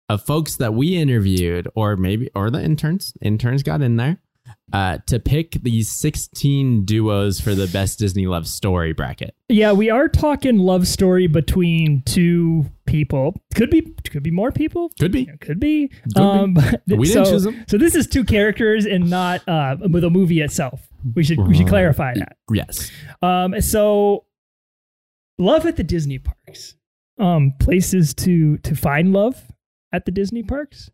of 0.10 0.24
folks 0.24 0.57
that 0.57 0.74
we 0.74 0.95
interviewed, 0.95 1.67
or 1.75 1.95
maybe 1.95 2.29
or 2.36 2.50
the 2.50 2.62
interns? 2.62 3.13
Interns 3.22 3.63
got 3.63 3.81
in 3.81 3.98
there 3.98 4.19
uh, 4.73 4.99
to 5.07 5.19
pick 5.19 5.51
these 5.63 5.89
16 5.89 6.85
duos 6.85 7.39
for 7.39 7.55
the 7.55 7.67
best 7.67 7.99
Disney 7.99 8.27
love 8.27 8.47
story 8.47 8.93
bracket. 8.93 9.35
yeah, 9.49 9.71
we 9.71 9.89
are 9.89 10.07
talking 10.07 10.57
love 10.57 10.87
story 10.87 11.27
between 11.27 12.03
two 12.03 12.65
people. 12.85 13.35
Could 13.55 13.69
be 13.69 13.81
could 14.09 14.23
be 14.23 14.31
more 14.31 14.51
people. 14.51 14.91
Could 14.99 15.11
be. 15.11 15.25
Could 15.39 15.59
be. 15.59 15.87
be. 15.87 15.91
um, 16.15 16.53
but 16.53 16.81
We 16.87 17.07
didn't 17.07 17.25
so, 17.25 17.31
choose 17.31 17.43
them. 17.43 17.65
So 17.67 17.77
this 17.77 17.95
is 17.95 18.07
two 18.07 18.23
characters 18.23 18.85
and 18.85 19.09
not 19.09 19.47
uh, 19.47 19.77
with 19.89 20.03
a 20.03 20.09
movie 20.09 20.41
itself. 20.41 20.87
We 21.15 21.23
should 21.23 21.39
we 21.47 21.55
should 21.55 21.67
clarify 21.67 22.13
that. 22.15 22.37
Yes. 22.51 22.91
Um, 23.21 23.59
so 23.61 24.25
love 25.39 25.65
at 25.65 25.75
the 25.77 25.83
Disney 25.83 26.19
parks. 26.19 26.75
Um, 27.17 27.53
places 27.59 28.13
to 28.15 28.57
to 28.59 28.75
find 28.75 29.13
love 29.13 29.51
at 29.91 30.05
the 30.05 30.11
Disney 30.11 30.43
parks. 30.43 30.89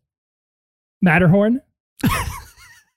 Matterhorn 1.01 1.61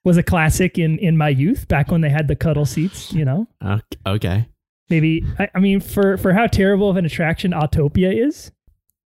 was 0.05 0.17
a 0.17 0.23
classic 0.23 0.79
in 0.79 0.99
in 0.99 1.17
my 1.17 1.29
youth, 1.29 1.69
back 1.69 1.91
when 1.91 2.01
they 2.01 2.11
had 2.11 2.29
the 2.29 2.37
cuddle 2.37 2.67
seats. 2.67 3.13
You 3.13 3.25
know, 3.25 3.47
Ok- 3.63 3.97
Okay. 4.07 4.49
maybe 4.89 5.25
I, 5.39 5.49
I 5.55 5.61
mean 5.61 5.81
for 5.81 6.17
for 6.17 6.33
how 6.33 6.47
terrible 6.47 6.89
of 6.91 6.97
an 6.97 7.05
attraction 7.05 7.53
Autopia 7.53 8.13
is. 8.27 8.51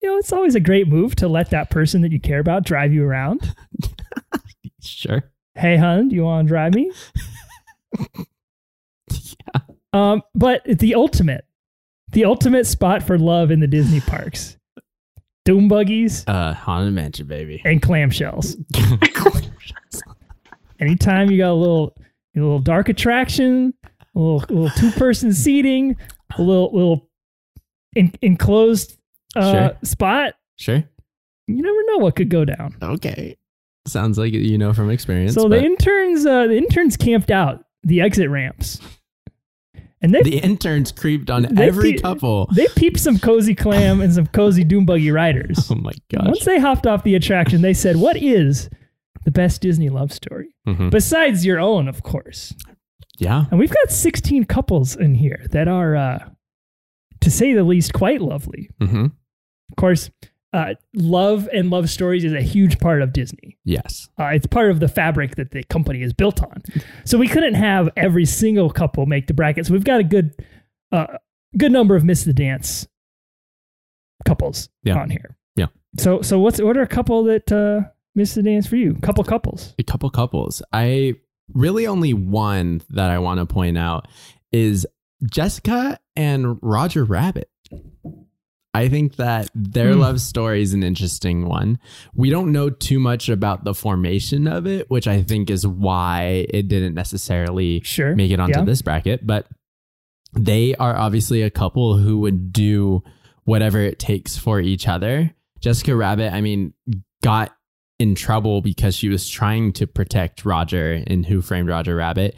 You 0.02 0.10
know, 0.10 0.16
it's 0.18 0.32
always 0.32 0.56
a 0.56 0.60
great 0.60 0.88
move 0.88 1.14
to 1.16 1.28
let 1.28 1.50
that 1.50 1.70
person 1.70 2.00
that 2.02 2.10
you 2.10 2.18
care 2.18 2.40
about 2.40 2.64
drive 2.64 2.92
you 2.92 3.04
around. 3.04 3.54
Sure. 4.84 5.22
hey 5.54 5.76
hun 5.76 6.08
do 6.08 6.16
you 6.16 6.24
want 6.24 6.44
to 6.46 6.48
drive 6.48 6.74
me 6.74 6.90
yeah. 9.10 9.60
um 9.92 10.22
but 10.34 10.62
the 10.64 10.94
ultimate 10.96 11.44
the 12.10 12.24
ultimate 12.24 12.66
spot 12.66 13.02
for 13.02 13.16
love 13.18 13.50
in 13.52 13.60
the 13.60 13.66
disney 13.68 14.00
parks 14.00 14.56
doom 15.44 15.68
buggies 15.68 16.24
Uh, 16.26 16.52
Haunted 16.52 16.94
Mansion, 16.94 17.26
baby. 17.28 17.62
and 17.64 17.80
clamshells 17.80 18.56
anytime 20.82 21.30
you 21.30 21.38
got 21.38 21.52
a 21.52 21.54
little 21.54 21.94
a 22.36 22.40
little 22.40 22.58
dark 22.60 22.88
attraction 22.88 23.72
a 24.14 24.18
little, 24.18 24.38
little 24.54 24.70
two 24.70 24.90
person 24.92 25.32
seating 25.44 25.96
a 26.36 26.42
little 26.42 26.70
little 26.72 27.08
en- 27.96 28.12
enclosed 28.22 28.98
uh 29.36 29.52
Sure. 29.52 29.78
spot 29.84 30.34
Sure. 30.58 30.84
you 31.46 31.62
never 31.62 31.82
know 31.86 31.98
what 31.98 32.16
could 32.16 32.28
go 32.28 32.44
down 32.44 32.76
Okay. 32.82 33.36
Sounds 33.86 34.16
like 34.18 34.32
you 34.32 34.58
know 34.58 34.72
from 34.72 34.90
experience. 34.90 35.34
so 35.34 35.48
but 35.48 35.58
the 35.60 35.64
interns, 35.64 36.24
uh, 36.24 36.46
the 36.46 36.56
interns 36.56 36.96
camped 36.96 37.32
out 37.32 37.64
the 37.82 38.00
exit 38.00 38.30
ramps, 38.30 38.78
and 40.00 40.14
they 40.14 40.22
the 40.22 40.38
interns 40.38 40.92
creeped 40.92 41.30
on 41.30 41.58
every 41.58 41.94
pe- 41.94 41.98
couple. 41.98 42.48
they 42.54 42.68
peeped 42.76 43.00
some 43.00 43.18
cozy 43.18 43.56
clam 43.56 44.00
and 44.00 44.14
some 44.14 44.28
cozy 44.28 44.62
doom 44.62 44.86
buggy 44.86 45.10
riders. 45.10 45.66
Oh 45.70 45.74
my 45.74 45.90
gosh. 46.12 46.26
Once 46.26 46.44
they 46.44 46.60
hopped 46.60 46.86
off 46.86 47.02
the 47.02 47.16
attraction, 47.16 47.60
they 47.60 47.74
said, 47.74 47.96
"What 47.96 48.16
is 48.16 48.70
the 49.24 49.30
best 49.30 49.60
Disney 49.62 49.88
love 49.88 50.12
story 50.12 50.54
Mhm. 50.66 50.90
besides 50.90 51.44
your 51.46 51.58
own, 51.60 51.88
of 51.88 52.02
course?" 52.02 52.54
Yeah. 53.18 53.44
And 53.50 53.58
we've 53.60 53.70
got 53.72 53.90
16 53.90 54.44
couples 54.44 54.96
in 54.96 55.14
here 55.14 55.44
that 55.50 55.68
are, 55.68 55.94
uh, 55.96 56.28
to 57.20 57.30
say 57.30 57.52
the 57.52 57.62
least, 57.64 57.92
quite 57.92 58.20
lovely. 58.20 58.68
hmm 58.80 59.06
Of 59.70 59.76
course, 59.76 60.10
uh, 60.52 60.74
love 60.94 61.48
and 61.52 61.70
love 61.70 61.88
stories 61.88 62.24
is 62.24 62.32
a 62.34 62.42
huge 62.42 62.78
part 62.78 63.00
of 63.00 63.12
Disney. 63.12 63.56
Yes. 63.64 64.08
Uh, 64.18 64.26
it's 64.34 64.46
part 64.46 64.70
of 64.70 64.80
the 64.80 64.88
fabric 64.88 65.36
that 65.36 65.50
the 65.52 65.62
company 65.64 66.02
is 66.02 66.12
built 66.12 66.42
on. 66.42 66.62
So 67.04 67.16
we 67.16 67.26
couldn't 67.28 67.54
have 67.54 67.88
every 67.96 68.26
single 68.26 68.68
couple 68.70 69.06
make 69.06 69.28
the 69.28 69.34
bracket. 69.34 69.64
So 69.66 69.72
we've 69.72 69.84
got 69.84 70.00
a 70.00 70.04
good, 70.04 70.34
uh, 70.90 71.18
good 71.56 71.72
number 71.72 71.96
of 71.96 72.04
miss 72.04 72.24
the 72.24 72.34
dance 72.34 72.86
couples 74.26 74.68
Yeah. 74.84 74.98
on 75.00 75.10
here. 75.10 75.36
Yeah. 75.56 75.66
So 75.98 76.22
so 76.22 76.38
what's 76.38 76.60
what 76.60 76.76
are 76.76 76.82
a 76.82 76.86
couple 76.86 77.24
that 77.24 77.50
uh, 77.52 77.88
miss 78.14 78.34
the 78.34 78.42
dance 78.42 78.66
for 78.66 78.76
you? 78.76 78.94
Couple 79.02 79.24
couples. 79.24 79.74
A 79.78 79.82
couple 79.82 80.10
couples. 80.10 80.62
I 80.72 81.14
really 81.54 81.86
only 81.86 82.14
one 82.14 82.82
that 82.90 83.10
I 83.10 83.18
want 83.18 83.40
to 83.40 83.46
point 83.46 83.76
out 83.78 84.08
is 84.52 84.86
Jessica 85.30 85.98
and 86.16 86.58
Roger 86.62 87.04
Rabbit. 87.04 87.48
I 88.74 88.88
think 88.88 89.16
that 89.16 89.50
their 89.54 89.92
Hmm. 89.92 90.00
love 90.00 90.20
story 90.20 90.62
is 90.62 90.72
an 90.72 90.82
interesting 90.82 91.46
one. 91.46 91.78
We 92.14 92.30
don't 92.30 92.52
know 92.52 92.70
too 92.70 92.98
much 92.98 93.28
about 93.28 93.64
the 93.64 93.74
formation 93.74 94.46
of 94.46 94.66
it, 94.66 94.88
which 94.90 95.06
I 95.06 95.22
think 95.22 95.50
is 95.50 95.66
why 95.66 96.46
it 96.48 96.68
didn't 96.68 96.94
necessarily 96.94 97.82
Sure. 97.84 98.16
make 98.16 98.30
it 98.30 98.40
onto 98.40 98.60
Yeah. 98.60 98.64
this 98.64 98.80
bracket. 98.80 99.26
But 99.26 99.46
they 100.32 100.74
are 100.76 100.96
obviously 100.96 101.42
a 101.42 101.50
couple 101.50 101.98
who 101.98 102.18
would 102.20 102.50
do 102.52 103.02
whatever 103.44 103.78
it 103.80 103.98
takes 103.98 104.38
for 104.38 104.58
each 104.58 104.88
other. 104.88 105.34
Jessica 105.60 105.94
Rabbit, 105.94 106.32
I 106.32 106.40
mean, 106.40 106.72
got 107.22 107.52
in 107.98 108.14
trouble 108.14 108.60
because 108.60 108.96
she 108.96 109.08
was 109.08 109.28
trying 109.28 109.72
to 109.74 109.86
protect 109.86 110.44
Roger 110.44 111.02
in 111.06 111.24
Who 111.24 111.42
Framed 111.42 111.68
Roger 111.68 111.96
Rabbit. 111.96 112.36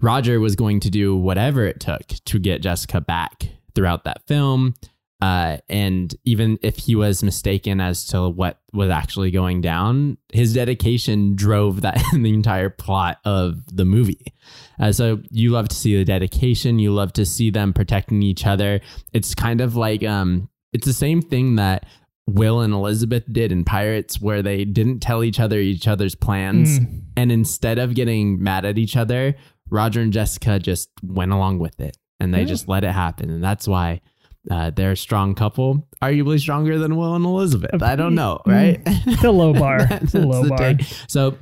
Roger 0.00 0.40
was 0.40 0.56
going 0.56 0.80
to 0.80 0.90
do 0.90 1.16
whatever 1.16 1.64
it 1.64 1.80
took 1.80 2.06
to 2.06 2.38
get 2.38 2.62
Jessica 2.62 3.00
back 3.00 3.48
throughout 3.74 4.04
that 4.04 4.26
film. 4.26 4.74
Uh, 5.22 5.56
and 5.70 6.14
even 6.24 6.58
if 6.60 6.76
he 6.76 6.94
was 6.94 7.22
mistaken 7.22 7.80
as 7.80 8.04
to 8.06 8.28
what 8.28 8.60
was 8.74 8.90
actually 8.90 9.30
going 9.30 9.62
down, 9.62 10.18
his 10.32 10.52
dedication 10.52 11.34
drove 11.34 11.80
that 11.80 12.02
the 12.12 12.34
entire 12.34 12.68
plot 12.68 13.18
of 13.24 13.62
the 13.74 13.86
movie. 13.86 14.34
Uh, 14.78 14.92
so 14.92 15.18
you 15.30 15.50
love 15.50 15.68
to 15.68 15.76
see 15.76 15.96
the 15.96 16.04
dedication. 16.04 16.78
You 16.78 16.92
love 16.92 17.14
to 17.14 17.24
see 17.24 17.50
them 17.50 17.72
protecting 17.72 18.22
each 18.22 18.46
other. 18.46 18.80
It's 19.14 19.34
kind 19.34 19.62
of 19.62 19.74
like 19.74 20.04
um, 20.04 20.50
it's 20.74 20.86
the 20.86 20.92
same 20.92 21.22
thing 21.22 21.56
that 21.56 21.86
Will 22.28 22.60
and 22.60 22.72
Elizabeth 22.74 23.24
did 23.32 23.52
in 23.52 23.64
Pirates, 23.64 24.20
where 24.20 24.42
they 24.42 24.64
didn't 24.64 25.00
tell 25.00 25.22
each 25.22 25.38
other 25.40 25.58
each 25.58 25.86
other's 25.86 26.14
plans, 26.14 26.80
Mm. 26.80 27.02
and 27.16 27.32
instead 27.32 27.78
of 27.78 27.94
getting 27.94 28.42
mad 28.42 28.64
at 28.64 28.78
each 28.78 28.96
other, 28.96 29.36
Roger 29.70 30.00
and 30.00 30.12
Jessica 30.12 30.58
just 30.58 30.90
went 31.02 31.32
along 31.32 31.58
with 31.58 31.78
it, 31.80 31.96
and 32.20 32.34
they 32.34 32.40
Yeah. 32.40 32.46
just 32.46 32.68
let 32.68 32.84
it 32.84 32.92
happen, 32.92 33.30
and 33.30 33.42
that's 33.42 33.66
why. 33.68 34.00
Uh, 34.48 34.70
they're 34.70 34.92
a 34.92 34.96
strong 34.96 35.34
couple, 35.34 35.88
arguably 36.00 36.38
stronger 36.38 36.78
than 36.78 36.94
Will 36.96 37.16
and 37.16 37.24
Elizabeth. 37.24 37.82
I 37.82 37.96
don't 37.96 38.14
know, 38.14 38.40
Mm. 38.46 38.52
right? 38.52 38.80
It's 39.04 39.24
a 39.24 39.32
low 39.32 39.52
bar. 39.52 39.78
It's 39.90 40.14
a 40.14 40.20
low 40.20 40.48
bar. 40.48 40.56
take. 40.58 40.82
So 41.08 41.34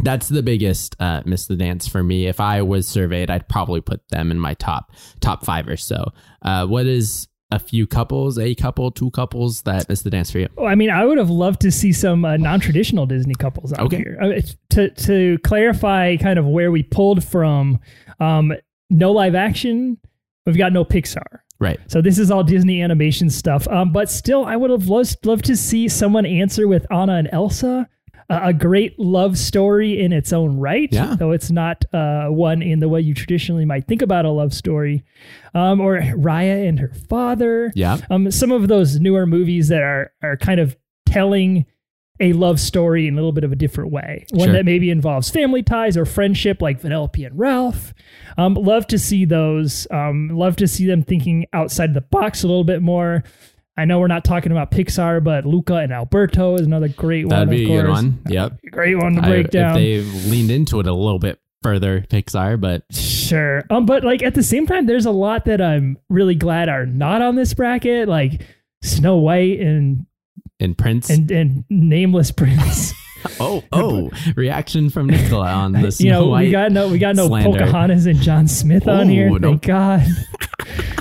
that's 0.00 0.26
the 0.28 0.42
biggest 0.42 0.96
uh, 0.98 1.22
miss 1.24 1.46
the 1.46 1.54
dance 1.54 1.86
for 1.86 2.02
me. 2.02 2.26
If 2.26 2.40
I 2.40 2.62
was 2.62 2.88
surveyed, 2.88 3.30
I'd 3.30 3.48
probably 3.48 3.80
put 3.80 4.00
them 4.08 4.32
in 4.32 4.40
my 4.40 4.54
top 4.54 4.90
top 5.20 5.44
five 5.44 5.68
or 5.68 5.76
so. 5.76 6.12
Uh, 6.42 6.66
what 6.66 6.86
is 6.86 7.28
a 7.54 7.58
few 7.58 7.86
couples, 7.86 8.38
a 8.38 8.54
couple, 8.54 8.90
two 8.90 9.10
couples 9.10 9.62
that 9.62 9.88
miss 9.88 10.02
the 10.02 10.10
dance 10.10 10.30
for 10.30 10.38
you? 10.38 10.48
Well, 10.56 10.66
I 10.66 10.74
mean, 10.74 10.90
I 10.90 11.04
would 11.04 11.18
have 11.18 11.30
loved 11.30 11.60
to 11.62 11.70
see 11.70 11.92
some 11.92 12.24
uh, 12.24 12.36
non-traditional 12.36 13.06
Disney 13.06 13.34
couples 13.34 13.72
on 13.72 13.86
Okay. 13.86 13.98
here. 13.98 14.18
Uh, 14.20 14.40
to 14.70 14.90
to 14.90 15.38
clarify, 15.44 16.16
kind 16.16 16.38
of 16.38 16.46
where 16.46 16.70
we 16.70 16.82
pulled 16.82 17.22
from. 17.24 17.78
Um, 18.20 18.52
no 18.90 19.12
live 19.12 19.34
action. 19.34 19.98
We've 20.46 20.58
got 20.58 20.72
no 20.72 20.84
Pixar. 20.84 21.40
Right. 21.60 21.78
So 21.86 22.02
this 22.02 22.18
is 22.18 22.30
all 22.30 22.42
Disney 22.42 22.82
animation 22.82 23.30
stuff. 23.30 23.68
Um, 23.68 23.92
but 23.92 24.10
still, 24.10 24.44
I 24.44 24.56
would 24.56 24.70
have 24.70 24.88
loved, 24.88 25.24
loved 25.24 25.44
to 25.44 25.56
see 25.56 25.86
someone 25.88 26.26
answer 26.26 26.66
with 26.66 26.84
Anna 26.92 27.14
and 27.14 27.28
Elsa. 27.30 27.88
Uh, 28.30 28.40
a 28.44 28.52
great 28.52 28.98
love 28.98 29.36
story 29.36 30.00
in 30.00 30.12
its 30.12 30.32
own 30.32 30.58
right, 30.58 30.88
Yeah. 30.92 31.16
though 31.18 31.32
it's 31.32 31.50
not 31.50 31.84
uh, 31.92 32.28
one 32.28 32.62
in 32.62 32.78
the 32.80 32.88
way 32.88 33.00
you 33.00 33.14
traditionally 33.14 33.64
might 33.64 33.86
think 33.86 34.00
about 34.02 34.24
a 34.24 34.30
love 34.30 34.54
story. 34.54 35.02
Um, 35.54 35.80
or 35.80 35.98
Raya 35.98 36.66
and 36.68 36.78
her 36.78 36.92
father 37.08 37.72
Yeah. 37.74 37.98
um, 38.10 38.30
some 38.30 38.52
of 38.52 38.68
those 38.68 38.98
newer 39.00 39.26
movies 39.26 39.68
that 39.68 39.82
are 39.82 40.12
are 40.22 40.36
kind 40.36 40.60
of 40.60 40.76
telling 41.06 41.66
a 42.20 42.32
love 42.34 42.60
story 42.60 43.08
in 43.08 43.14
a 43.14 43.16
little 43.16 43.32
bit 43.32 43.42
of 43.42 43.50
a 43.50 43.56
different 43.56 43.90
way. 43.90 44.24
One 44.30 44.44
Sure. 44.48 44.52
that 44.52 44.64
maybe 44.64 44.90
involves 44.90 45.28
family 45.28 45.62
ties 45.62 45.96
or 45.96 46.04
friendship, 46.04 46.62
like 46.62 46.80
Vanellope 46.80 47.26
and 47.26 47.36
Ralph. 47.36 47.92
Um, 48.38 48.54
love 48.54 48.86
to 48.88 48.98
see 48.98 49.24
those. 49.24 49.88
Um, 49.90 50.28
love 50.28 50.54
to 50.56 50.68
see 50.68 50.86
them 50.86 51.02
thinking 51.02 51.46
outside 51.52 51.94
the 51.94 52.00
box 52.02 52.44
a 52.44 52.46
little 52.46 52.64
bit 52.64 52.80
more. 52.80 53.24
I 53.82 53.84
know 53.84 53.98
we're 53.98 54.06
not 54.06 54.24
talking 54.24 54.52
about 54.52 54.70
Pixar, 54.70 55.22
but 55.24 55.44
Luca 55.44 55.76
and 55.76 55.92
Alberto 55.92 56.54
is 56.54 56.60
another 56.62 56.86
great 56.88 57.28
That'd 57.28 57.48
one. 57.48 57.56
be 57.56 57.64
of 57.64 57.70
a 57.70 57.82
good 57.82 57.90
one. 57.90 58.20
Yep. 58.28 58.58
Great 58.70 58.94
one 58.94 59.14
to 59.16 59.22
I- 59.24 59.28
break 59.28 59.50
down. 59.50 59.76
If 59.76 60.04
they 60.04 60.30
leaned 60.30 60.50
into 60.52 60.78
it 60.78 60.86
a 60.86 60.94
little 60.94 61.18
bit 61.18 61.40
further, 61.64 62.02
Pixar, 62.08 62.60
but 62.60 62.84
Sure. 62.92 63.64
Um, 63.70 63.84
but 63.86 64.04
like 64.04 64.22
at 64.22 64.34
the 64.34 64.42
same 64.42 64.66
time, 64.66 64.86
there's 64.86 65.06
a 65.06 65.10
lot 65.10 65.46
that 65.46 65.60
I'm 65.60 65.98
really 66.08 66.34
glad 66.36 66.68
are 66.68 66.86
not 66.86 67.22
on 67.22 67.34
this 67.34 67.54
bracket, 67.54 68.08
like 68.08 68.42
Snow 68.82 69.16
White 69.18 69.58
and 69.60 70.06
in 70.60 70.74
Prince. 70.76 71.10
and 71.10 71.30
and 71.32 71.64
Nameless 71.68 72.30
Prince. 72.30 72.92
oh, 73.40 73.62
oh, 73.72 74.10
reaction 74.36 74.90
from 74.90 75.06
Nicola 75.08 75.46
on 75.50 75.72
the 75.72 75.90
Snow 75.92 76.04
you 76.04 76.10
know, 76.12 76.26
White. 76.28 76.46
we 76.46 76.50
got 76.52 76.72
no 76.72 76.88
we 76.88 76.98
got 76.98 77.16
no 77.16 77.26
slander. 77.28 77.58
Pocahontas 77.58 78.06
and 78.06 78.20
John 78.20 78.46
Smith 78.48 78.88
on 78.88 79.08
Ooh, 79.08 79.12
here. 79.12 79.30
no. 79.38 79.50
Thank 79.50 79.62
God. 79.62 80.06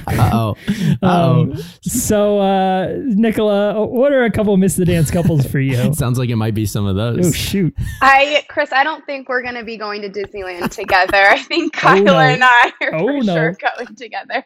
Uh-oh. 0.07 0.57
Uh-oh. 1.03 1.41
Um, 1.41 1.57
so 1.83 2.39
uh, 2.39 2.93
Nicola, 2.97 3.85
what 3.85 4.11
are 4.11 4.23
a 4.25 4.31
couple 4.31 4.57
miss 4.57 4.75
the 4.75 4.83
dance 4.85 5.09
couples 5.11 5.45
for 5.45 5.59
you? 5.59 5.93
Sounds 5.93 6.17
like 6.17 6.29
it 6.29 6.35
might 6.35 6.55
be 6.55 6.65
some 6.65 6.85
of 6.85 6.95
those. 6.95 7.27
oh 7.27 7.31
shoot. 7.31 7.73
I, 8.01 8.43
Chris, 8.49 8.73
I 8.73 8.83
don't 8.83 9.05
think 9.05 9.29
we're 9.29 9.43
going 9.43 9.55
to 9.55 9.63
be 9.63 9.77
going 9.77 10.01
to 10.01 10.09
Disneyland 10.09 10.71
together. 10.71 11.15
I 11.17 11.37
think 11.37 11.77
Oh, 11.85 11.95
no. 11.95 12.17
and 12.17 12.43
I 12.43 12.73
are 12.81 12.95
Oh, 12.95 13.05
for 13.19 13.23
no. 13.23 13.33
sure 13.35 13.57
going 13.77 13.95
together. 13.95 14.43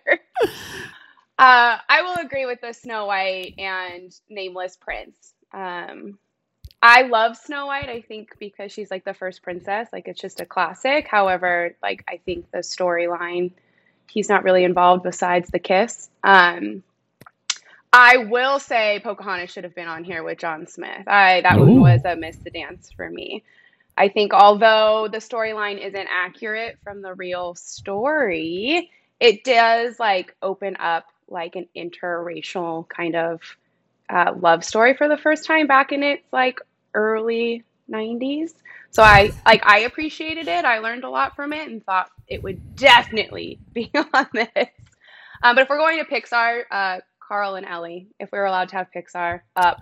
uh, 1.40 1.78
I 1.90 2.02
will 2.02 2.16
agree 2.26 2.46
with 2.46 2.62
the 2.62 2.74
Snow 2.74 3.06
White 3.06 3.56
and 3.58 4.12
Nameless 4.30 4.78
Prince. 4.78 5.34
Um, 5.54 6.20
I 6.88 7.02
love 7.02 7.36
Snow 7.36 7.66
White. 7.66 7.90
I 7.90 8.02
think 8.02 8.38
because 8.38 8.72
she's 8.72 8.92
like 8.92 9.04
the 9.04 9.16
first 9.16 9.42
princess, 9.42 9.90
like 9.92 10.08
it's 10.08 10.22
just 10.22 10.40
a 10.40 10.46
classic. 10.46 11.08
However, 11.08 11.76
like 11.82 12.06
I 12.08 12.18
think 12.18 12.52
the 12.52 12.60
storyline, 12.60 13.54
he's 14.08 14.30
not 14.30 14.44
really 14.44 14.64
involved 14.64 15.02
besides 15.02 15.50
the 15.50 15.58
kiss. 15.58 16.12
Um, 16.24 16.84
I 17.92 18.18
will 18.18 18.60
say 18.60 19.02
Pocahontas 19.04 19.52
should 19.52 19.64
have 19.64 19.74
been 19.74 19.88
on 19.88 20.04
here 20.04 20.24
with 20.24 20.38
John 20.38 20.68
Smith. 20.68 21.08
I 21.08 21.42
that 21.42 21.58
one 21.58 21.70
Ooh. 21.70 21.82
was 21.82 22.06
a 22.06 22.16
miss 22.16 22.38
the 22.38 22.52
dance 22.52 22.92
for 22.96 23.10
me. 23.10 23.44
I 23.98 24.08
think 24.08 24.32
although 24.32 25.08
the 25.12 25.18
storyline 25.18 25.84
isn't 25.84 26.08
accurate 26.12 26.78
from 26.84 27.02
the 27.02 27.16
real 27.16 27.56
story, 27.56 28.92
it 29.20 29.44
does 29.44 30.00
like 30.00 30.36
open 30.44 30.76
up 30.76 31.08
like 31.28 31.56
an 31.56 31.68
interracial 31.76 32.88
kind 32.88 33.16
of 33.16 33.42
uh, 34.08 34.34
love 34.40 34.64
story 34.64 34.94
for 34.94 35.08
the 35.08 35.18
first 35.18 35.46
time 35.46 35.66
back 35.66 35.92
in 35.92 36.04
its 36.04 36.24
like 36.32 36.60
early 36.96 37.64
90s. 37.92 38.54
So 38.92 39.04
I 39.04 39.32
like 39.46 39.66
I 39.66 39.80
appreciated 39.80 40.48
it. 40.48 40.66
I 40.66 40.80
learned 40.80 41.04
a 41.04 41.10
lot 41.10 41.36
from 41.36 41.54
it 41.54 41.68
and 41.68 41.86
thought 41.86 42.10
it 42.28 42.42
would 42.42 42.76
definitely 42.76 43.60
be 43.74 43.92
on 43.94 44.28
this. 44.34 44.70
Um, 45.44 45.56
but 45.56 45.64
if 45.64 45.70
we're 45.70 45.78
going 45.78 46.04
to 46.04 46.06
Pixar, 46.06 46.64
uh, 46.72 47.00
Carl 47.20 47.56
and 47.56 47.66
Ellie, 47.66 48.08
if 48.20 48.32
we 48.32 48.40
were 48.40 48.46
allowed 48.46 48.70
to 48.70 48.78
have 48.78 48.88
Pixar 48.96 49.42
up, 49.56 49.82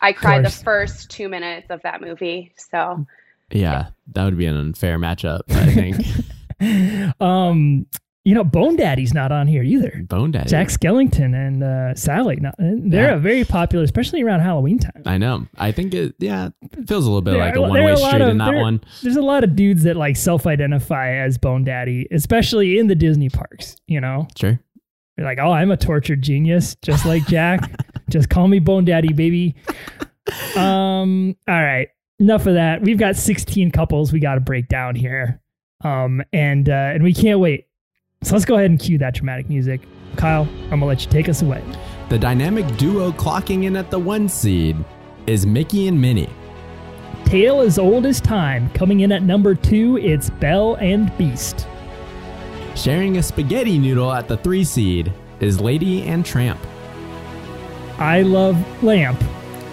I 0.00 0.12
cried 0.12 0.44
the 0.44 0.50
first 0.50 1.10
two 1.10 1.28
minutes 1.28 1.70
of 1.70 1.80
that 1.82 2.00
movie. 2.00 2.52
So 2.56 3.06
Yeah, 3.50 3.90
that 4.12 4.24
would 4.24 4.36
be 4.36 4.46
an 4.46 4.56
unfair 4.56 4.98
matchup, 4.98 5.42
I 5.50 5.72
think. 5.72 7.14
um, 7.20 7.86
you 8.24 8.34
know, 8.34 8.44
Bone 8.44 8.76
Daddy's 8.76 9.14
not 9.14 9.32
on 9.32 9.46
here 9.46 9.62
either. 9.62 10.02
Bone 10.08 10.30
Daddy. 10.30 10.48
Jack 10.50 10.68
Skellington 10.68 11.34
and 11.34 11.62
uh, 11.64 11.94
Sally. 11.94 12.36
Not, 12.36 12.54
they're 12.58 13.08
Yeah. 13.10 13.14
a 13.14 13.18
very 13.18 13.44
popular, 13.44 13.82
especially 13.84 14.22
around 14.22 14.40
Halloween 14.40 14.78
time. 14.78 15.02
I 15.06 15.16
know. 15.16 15.46
I 15.56 15.72
think 15.72 15.94
it, 15.94 16.14
yeah, 16.18 16.50
it 16.62 16.86
feels 16.88 17.04
a 17.06 17.08
little 17.08 17.22
bit 17.22 17.30
There 17.32 17.40
like 17.40 17.54
are- 17.54 17.58
a 17.58 17.62
one-way 17.62 17.96
street 17.96 18.20
of- 18.20 18.28
in 18.28 18.38
that 18.38 18.50
there- 18.50 18.60
one. 18.60 18.80
There's 19.02 19.16
a 19.16 19.22
lot 19.22 19.42
of 19.42 19.56
dudes 19.56 19.84
that 19.84 19.96
like 19.96 20.16
self-identify 20.16 21.12
as 21.16 21.38
Bone 21.38 21.64
Daddy, 21.64 22.06
especially 22.10 22.78
in 22.78 22.88
the 22.88 22.94
Disney 22.94 23.30
parks. 23.30 23.76
You 23.86 24.00
know, 24.00 24.28
Sure. 24.38 24.60
They're 25.16 25.26
like, 25.26 25.38
oh, 25.38 25.50
I'm 25.52 25.70
a 25.70 25.76
tortured 25.76 26.22
genius, 26.22 26.76
just 26.82 27.04
like 27.06 27.26
Jack. 27.26 27.70
just 28.10 28.28
call 28.30 28.48
me 28.48 28.58
Bone 28.58 28.84
Daddy, 28.86 29.12
baby. 29.12 29.54
Um, 30.56 31.36
all 31.48 31.54
right. 31.62 31.88
enough 32.18 32.46
of 32.46 32.54
that. 32.54 32.82
We've 32.82 32.98
got 32.98 33.16
16 33.16 33.70
couples 33.70 34.12
we 34.12 34.20
got 34.20 34.34
to 34.34 34.40
break 34.40 34.68
down 34.68 34.94
here. 34.94 35.40
Um, 35.82 36.22
and 36.32 36.68
uh, 36.68 36.72
and 36.72 37.02
we 37.02 37.14
can't 37.14 37.40
wait. 37.40 37.66
So 38.22 38.34
let's 38.34 38.44
go 38.44 38.56
ahead 38.56 38.68
and 38.68 38.78
cue 38.78 38.98
that 38.98 39.14
dramatic 39.14 39.48
music. 39.48 39.80
Kyle, 40.16 40.46
I'm 40.64 40.70
gonna 40.70 40.84
let 40.84 41.02
you 41.02 41.10
take 41.10 41.26
us 41.30 41.40
away. 41.40 41.64
The 42.10 42.18
dynamic 42.18 42.66
duo 42.76 43.12
clocking 43.12 43.64
in 43.64 43.76
at 43.76 43.90
the 43.90 43.98
one 43.98 44.28
seed 44.28 44.76
is 45.26 45.46
Mickey 45.46 45.88
and 45.88 45.98
Minnie. 45.98 46.28
Tale 47.24 47.62
as 47.62 47.78
old 47.78 48.04
as 48.04 48.20
time. 48.20 48.68
Coming 48.70 49.00
in 49.00 49.10
at 49.10 49.22
number 49.22 49.54
two, 49.54 49.96
it's 49.96 50.28
Belle 50.28 50.74
and 50.74 51.16
Beast. 51.16 51.66
Sharing 52.74 53.16
a 53.16 53.22
spaghetti 53.22 53.78
noodle 53.78 54.12
at 54.12 54.28
the 54.28 54.36
three 54.36 54.64
seed 54.64 55.10
is 55.40 55.58
Lady 55.58 56.02
and 56.02 56.24
Tramp. 56.24 56.60
I 57.96 58.20
love 58.20 58.82
Lamp. 58.82 59.18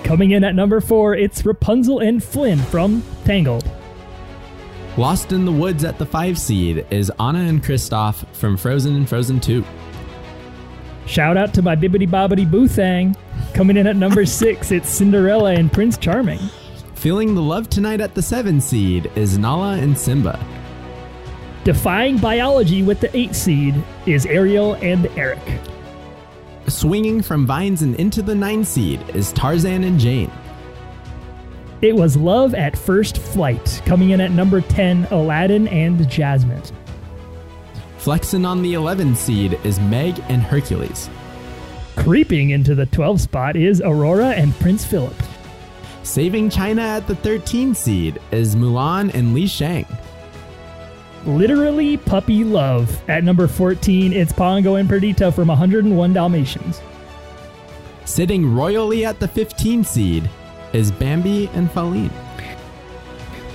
Coming 0.05 0.31
in 0.31 0.45
at 0.45 0.55
number 0.55 0.79
four, 0.79 1.15
it's 1.15 1.45
Rapunzel 1.45 1.99
and 1.99 2.23
Flynn 2.23 2.59
from 2.59 3.03
Tangled. 3.25 3.69
Lost 4.97 5.31
in 5.31 5.45
the 5.45 5.51
Woods 5.51 5.83
at 5.83 5.99
the 5.99 6.07
five 6.07 6.39
seed 6.39 6.83
is 6.89 7.11
Anna 7.19 7.41
and 7.41 7.63
Kristoff 7.63 8.25
from 8.35 8.57
Frozen 8.57 8.95
and 8.95 9.07
Frozen 9.07 9.41
2. 9.41 9.63
Shout 11.05 11.37
out 11.37 11.53
to 11.53 11.61
my 11.61 11.75
bibbity 11.75 12.09
bobbity 12.09 12.49
boo 12.49 12.67
thang. 12.67 13.15
Coming 13.53 13.77
in 13.77 13.85
at 13.85 13.95
number 13.95 14.25
six, 14.25 14.71
it's 14.71 14.89
Cinderella 14.89 15.53
and 15.53 15.71
Prince 15.71 15.99
Charming. 15.99 16.39
Feeling 16.95 17.35
the 17.35 17.43
Love 17.43 17.69
Tonight 17.69 18.01
at 18.01 18.15
the 18.15 18.23
seven 18.23 18.59
seed 18.59 19.11
is 19.15 19.37
Nala 19.37 19.73
and 19.77 19.95
Simba. 19.95 20.43
Defying 21.63 22.17
biology 22.17 22.81
with 22.81 22.99
the 22.99 23.15
eight 23.15 23.35
seed 23.35 23.75
is 24.07 24.25
Ariel 24.25 24.73
and 24.75 25.05
Eric. 25.15 25.61
Swinging 26.65 27.21
from 27.21 27.45
vines 27.45 27.83
and 27.83 27.95
into 27.97 28.23
the 28.23 28.33
nine 28.33 28.65
seed 28.65 28.99
is 29.13 29.31
Tarzan 29.33 29.83
and 29.83 29.99
Jane. 29.99 30.31
It 31.79 31.95
was 31.95 32.17
Love 32.17 32.55
at 32.55 32.75
First 32.75 33.19
Flight. 33.19 33.83
Coming 33.85 34.09
in 34.09 34.19
at 34.19 34.31
number 34.31 34.61
10, 34.61 35.05
Aladdin 35.11 35.67
and 35.67 36.09
Jasmine. 36.09 36.63
Flexing 37.99 38.45
on 38.45 38.63
the 38.63 38.73
11 38.73 39.15
seed 39.15 39.59
is 39.63 39.79
Meg 39.79 40.19
and 40.27 40.41
Hercules. 40.41 41.07
Creeping 41.95 42.49
into 42.49 42.73
the 42.73 42.87
12 42.87 43.21
spot 43.21 43.55
is 43.55 43.79
Aurora 43.81 44.29
and 44.29 44.55
Prince 44.55 44.85
Philip. 44.85 45.13
Saving 46.01 46.49
China 46.49 46.81
at 46.81 47.05
the 47.05 47.15
13 47.15 47.75
seed 47.75 48.19
is 48.31 48.55
Mulan 48.55 49.13
and 49.13 49.35
Li 49.35 49.45
Shang. 49.45 49.85
Literally 51.27 51.97
Puppy 51.97 52.43
Love. 52.43 53.07
At 53.07 53.23
number 53.23 53.47
14, 53.47 54.13
it's 54.13 54.33
Pongo 54.33 54.75
and 54.75 54.89
Perdita 54.89 55.31
from 55.31 55.49
101 55.49 56.13
Dalmatians. 56.13 56.81
Sitting 58.05 58.55
royally 58.55 59.05
at 59.05 59.19
the 59.19 59.27
15 59.27 59.83
seed 59.83 60.27
is 60.77 60.91
Bambi 60.91 61.47
and 61.53 61.69
Faline. 61.69 62.11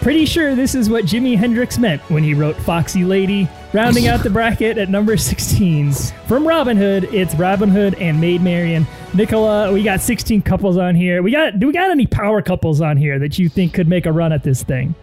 Pretty 0.02 0.26
sure 0.26 0.56
this 0.56 0.74
is 0.74 0.90
what 0.90 1.04
Jimi 1.04 1.36
Hendrix 1.36 1.78
meant 1.78 2.02
when 2.10 2.24
he 2.24 2.34
wrote 2.34 2.56
Foxy 2.56 3.04
Lady. 3.04 3.48
Rounding 3.72 4.08
out 4.08 4.24
the 4.24 4.30
bracket 4.30 4.76
at 4.76 4.88
number 4.88 5.16
16. 5.16 5.92
From 6.26 6.46
Robin 6.46 6.76
Hood, 6.76 7.04
it's 7.14 7.36
Robin 7.36 7.68
Hood 7.68 7.94
and 7.94 8.20
Maid 8.20 8.42
Marian. 8.42 8.84
Nicola, 9.14 9.72
we 9.72 9.84
got 9.84 10.00
16 10.00 10.42
couples 10.42 10.76
on 10.76 10.96
here. 10.96 11.22
We 11.22 11.30
got 11.30 11.60
do 11.60 11.68
we 11.68 11.72
got 11.72 11.92
any 11.92 12.08
power 12.08 12.42
couples 12.42 12.80
on 12.80 12.96
here 12.96 13.20
that 13.20 13.38
you 13.38 13.48
think 13.48 13.74
could 13.74 13.86
make 13.86 14.04
a 14.04 14.12
run 14.12 14.32
at 14.32 14.42
this 14.42 14.64
thing? 14.64 14.94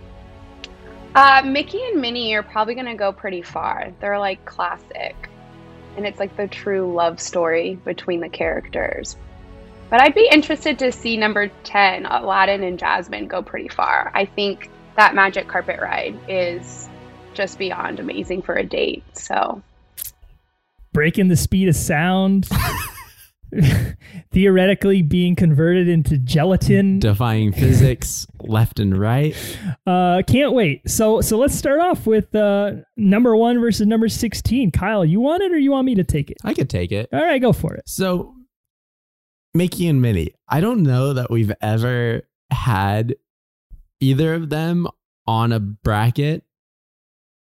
Uh, 1.16 1.44
Mickey 1.46 1.82
and 1.92 2.02
Minnie 2.02 2.36
are 2.36 2.44
probably 2.44 2.76
going 2.76 2.86
to 2.86 2.96
go 2.96 3.14
pretty 3.14 3.42
far. 3.42 3.94
They're 4.02 4.20
like 4.20 4.44
classic. 4.44 5.30
And 5.96 6.06
it's 6.06 6.20
like 6.20 6.36
the 6.36 6.48
true 6.48 6.94
love 6.94 7.22
story 7.22 7.76
between 7.86 8.20
the 8.20 8.30
characters. 8.30 9.16
But 9.90 10.02
I'd 10.02 10.14
be 10.14 10.28
interested 10.32 10.78
to 10.80 10.92
see 10.92 11.18
number 11.18 11.50
10, 11.64 12.06
Aladdin 12.06 12.64
and 12.64 12.78
Jasmine, 12.78 13.28
go 13.28 13.42
pretty 13.42 13.70
far. 13.70 14.12
I 14.14 14.26
think 14.26 14.70
that 14.96 15.16
magic 15.16 15.48
carpet 15.48 15.80
ride 15.82 16.18
is 16.28 16.88
just 17.34 17.58
beyond 17.58 18.00
amazing 18.00 18.42
for 18.42 18.56
a 18.56 18.64
date. 18.64 19.04
So, 19.14 19.62
breaking 20.94 21.30
the 21.30 21.38
speed 21.38 21.70
of 21.70 21.76
sound. 21.76 22.48
theoretically 24.32 25.02
being 25.02 25.36
converted 25.36 25.88
into 25.88 26.18
gelatin. 26.18 27.00
Defying 27.00 27.52
physics 27.52 28.28
left 28.42 28.80
and 28.80 28.96
right. 28.98 29.36
Uh 29.88 30.22
can't 30.28 30.54
wait. 30.54 30.88
So 30.88 31.22
so 31.22 31.38
let's 31.38 31.56
start 31.56 31.80
off 31.80 32.06
with 32.06 32.34
uh 32.36 32.74
number 32.96 33.36
one 33.36 33.60
versus 33.60 33.88
number 33.88 34.08
16 34.08 34.72
kyle 34.72 35.04
you 35.04 35.20
want 35.20 35.42
it 35.42 35.52
or 35.52 35.58
you 35.58 35.72
want 35.72 35.86
me 35.86 35.96
to 35.96 36.04
take 36.04 36.30
it? 36.30 36.38
I 36.44 36.54
could 36.54 36.70
take 36.70 36.92
it. 36.92 37.10
All 37.12 37.24
right 37.24 37.42
go 37.42 37.54
for 37.54 37.74
it. 37.74 37.84
So 37.88 38.36
mickey 39.54 39.88
and 39.88 40.02
minnie 40.02 40.34
i 40.48 40.60
don't 40.60 40.84
know 40.84 41.14
that 41.14 41.30
we've 41.30 41.52
ever 41.62 42.22
had 42.52 43.16
either 44.00 44.34
of 44.34 44.50
them 44.50 44.88
on 45.28 45.52
a 45.52 45.60
bracket 45.60 46.44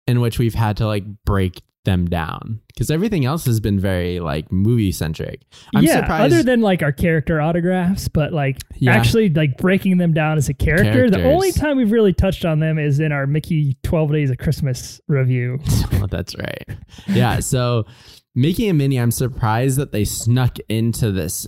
in 0.08 0.22
which 0.22 0.40
we've 0.40 0.56
had 0.56 0.78
to 0.78 0.86
like 0.86 1.04
break 1.26 1.62
them 1.86 2.08
down 2.08 2.60
because 2.68 2.92
everything 2.92 3.26
else 3.26 3.46
has 3.46 3.60
been 3.60 3.80
very 3.80 4.20
like 4.20 4.52
movie 4.52 4.92
centric. 4.92 5.42
I'm 5.74 5.84
yeah, 5.84 6.00
surprised. 6.02 6.34
other 6.34 6.44
than 6.44 6.62
like 6.62 6.82
our 6.82 6.92
character 6.92 7.40
autographs, 7.40 8.08
but 8.08 8.34
like 8.34 8.58
Yeah. 8.76 8.94
actually 8.96 9.30
like 9.30 9.58
breaking 9.58 9.98
them 9.98 10.12
down 10.14 10.38
as 10.38 10.50
a 10.50 10.54
character. 10.54 11.10
The 11.10 11.24
only 11.24 11.52
time 11.52 11.78
we've 11.78 11.92
really 11.92 12.14
touched 12.14 12.44
on 12.44 12.60
them 12.60 12.78
is 12.80 13.00
in 13.00 13.12
our 13.12 13.28
Mickey 13.28 13.78
12 13.84 14.12
Days 14.12 14.30
of 14.32 14.40
Christmas 14.40 15.00
review. 15.08 15.60
oh, 15.94 16.08
that's 16.10 16.36
right. 16.36 16.66
Yeah. 17.08 17.40
So 17.40 17.86
Mickey 18.34 18.68
and 18.68 18.78
Minnie, 18.78 19.00
I'm 19.00 19.12
surprised 19.12 19.78
that 19.78 19.92
they 19.92 20.04
snuck 20.06 20.58
into 20.68 21.12
this 21.12 21.48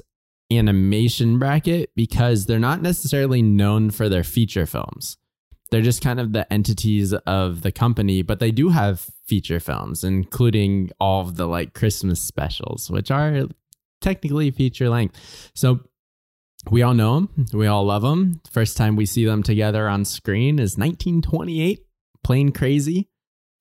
animation 0.51 1.39
bracket 1.39 1.91
because 1.95 2.45
they're 2.45 2.59
not 2.59 2.81
necessarily 2.81 3.41
known 3.41 3.91
for 3.91 4.09
their 4.09 4.23
feature 4.23 4.65
films. 4.65 5.17
They're 5.69 5.81
just 5.81 6.01
kind 6.01 6.19
of 6.19 6.31
the 6.31 6.51
entities 6.51 7.13
of 7.13 7.61
the 7.61 7.73
company, 7.73 8.21
but 8.21 8.39
they 8.39 8.51
do 8.51 8.69
have 8.69 9.09
feature 9.25 9.59
films, 9.59 10.03
including 10.03 10.91
all 10.99 11.21
of 11.21 11.35
the 11.35 11.45
like 11.45 11.73
Christmas 11.73 12.21
specials, 12.21 12.89
which 12.89 13.11
are 13.11 13.47
technically 13.99 14.49
feature 14.51 14.89
length. 14.89 15.51
So 15.53 15.81
we 16.71 16.81
all 16.81 16.93
know 16.93 17.15
them. 17.15 17.45
We 17.53 17.67
all 17.67 17.85
love 17.85 18.01
them. 18.01 18.41
First 18.49 18.77
time 18.77 18.95
we 18.95 19.05
see 19.05 19.25
them 19.25 19.43
together 19.43 19.87
on 19.89 20.05
screen 20.05 20.59
is 20.59 20.77
1928, 20.77 21.85
Plane 22.23 22.51
Crazy. 22.51 23.09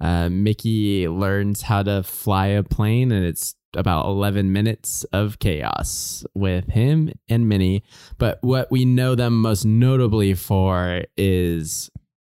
Uh, 0.01 0.29
Mickey 0.29 1.09
learns 1.09 1.63
how 1.63 1.83
to 1.83 2.03
fly 2.03 2.49
a 2.49 2.63
plane, 2.63 3.13
and 3.13 3.25
it's 3.25 3.55
about 3.77 4.07
11 4.07 4.53
minutes 4.53 5.05
of 5.13 5.39
chaos 5.39 6.25
with 6.35 6.69
him 6.71 7.13
and 7.29 7.49
Minnie. 7.49 7.83
But 8.19 8.39
what 8.43 8.71
we 8.71 8.85
know 8.85 9.15
them 9.15 9.41
most 9.41 9.65
notably 9.65 10.35
for 10.35 11.03
is 11.17 11.91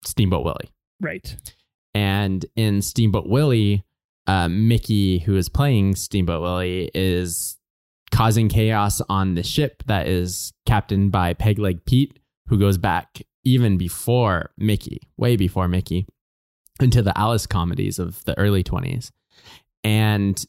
Steamboat 0.04 0.44
Willie. 0.44 0.70
Right. 1.00 1.36
And 1.94 2.44
in 2.56 2.82
Steamboat 2.82 3.28
Willie, 3.28 3.84
uh, 4.26 4.48
Mickey, 4.48 5.18
who 5.18 5.36
is 5.36 5.48
playing 5.48 5.94
Steamboat 5.96 6.42
Willie, 6.42 6.90
is 6.94 7.56
causing 8.10 8.48
chaos 8.48 9.00
on 9.08 9.34
the 9.34 9.42
ship 9.42 9.82
that 9.86 10.06
is 10.06 10.52
captained 10.66 11.12
by 11.12 11.34
Pegleg 11.34 11.84
Pete, 11.84 12.18
who 12.48 12.58
goes 12.58 12.78
back 12.78 13.22
even 13.44 13.78
before 13.78 14.50
Mickey, 14.58 15.00
way 15.16 15.36
before 15.36 15.68
Mickey, 15.68 16.06
into 16.80 17.02
the 17.02 17.16
Alice 17.18 17.46
comedies 17.46 17.98
of 17.98 18.24
the 18.24 18.36
early 18.38 18.62
20s. 18.62 19.10
And 19.84 20.44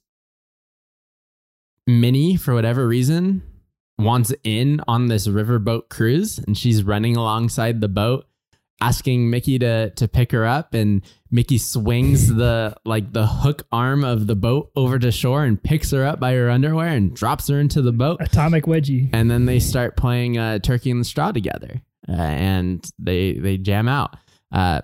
Minnie, 1.90 2.36
for 2.36 2.54
whatever 2.54 2.88
reason, 2.88 3.42
wants 3.98 4.32
in 4.44 4.82
on 4.88 5.08
this 5.08 5.28
riverboat 5.28 5.90
cruise 5.90 6.38
and 6.40 6.58
she's 6.58 6.84
running 6.84 7.18
alongside 7.18 7.82
the 7.82 7.90
boat 7.90 8.26
asking 8.82 9.30
Mickey 9.30 9.60
to 9.60 9.90
to 9.90 10.08
pick 10.08 10.32
her 10.32 10.46
up 10.46 10.74
and 10.74 11.02
Mickey 11.32 11.58
swings 11.58 12.28
the 12.36 12.76
like 12.86 13.12
the 13.12 13.28
hook 13.28 13.68
arm 13.72 14.06
of 14.06 14.28
the 14.28 14.36
boat 14.36 14.72
over 14.76 14.98
to 15.00 15.12
shore 15.12 15.44
and 15.44 15.62
picks 15.62 15.92
her 15.92 16.06
up 16.06 16.20
by 16.20 16.34
her 16.34 16.50
underwear 16.50 16.88
and 16.88 17.14
drops 17.14 17.50
her 17.50 17.60
into 17.60 17.82
the 17.82 17.92
boat 17.92 18.22
Atomic 18.22 18.64
Wedgie. 18.66 19.10
and 19.12 19.30
then 19.30 19.46
they 19.46 19.60
start 19.60 19.98
playing 19.98 20.38
uh, 20.38 20.60
Turkey 20.60 20.92
in 20.92 21.00
the 21.00 21.06
Straw 21.06 21.34
together 21.34 21.82
uh, 22.08 22.14
and 22.14 22.90
they 22.98 23.34
they 23.34 23.58
jam 23.58 23.90
out 23.90 24.16
uh, 24.54 24.80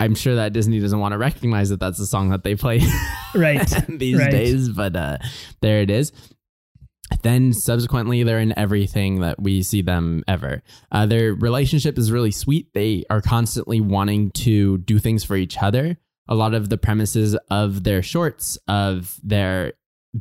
I'm 0.00 0.14
sure 0.14 0.34
that 0.36 0.52
Disney 0.52 0.80
doesn't 0.80 0.98
want 0.98 1.12
to 1.12 1.18
recognize 1.18 1.68
that 1.68 1.78
that's 1.78 1.98
the 1.98 2.06
song 2.06 2.30
that 2.30 2.42
they 2.42 2.54
play 2.56 2.80
Right. 3.34 3.68
these 3.88 4.18
right. 4.18 4.30
days, 4.30 4.68
but 4.70 4.96
uh, 4.96 5.18
there 5.60 5.82
it 5.82 5.90
is. 5.90 6.12
Then 7.22 7.52
subsequently, 7.52 8.22
they're 8.22 8.38
in 8.38 8.56
everything 8.58 9.20
that 9.20 9.42
we 9.42 9.62
see 9.62 9.82
them 9.82 10.22
ever. 10.26 10.62
Uh, 10.90 11.06
their 11.06 11.34
relationship 11.34 11.98
is 11.98 12.10
really 12.10 12.30
sweet. 12.30 12.72
They 12.72 13.04
are 13.10 13.20
constantly 13.20 13.80
wanting 13.80 14.30
to 14.32 14.78
do 14.78 14.98
things 14.98 15.22
for 15.24 15.36
each 15.36 15.58
other. 15.58 15.98
A 16.28 16.34
lot 16.34 16.54
of 16.54 16.68
the 16.68 16.78
premises 16.78 17.36
of 17.50 17.82
their 17.82 18.02
shorts, 18.02 18.56
of 18.68 19.18
their 19.22 19.72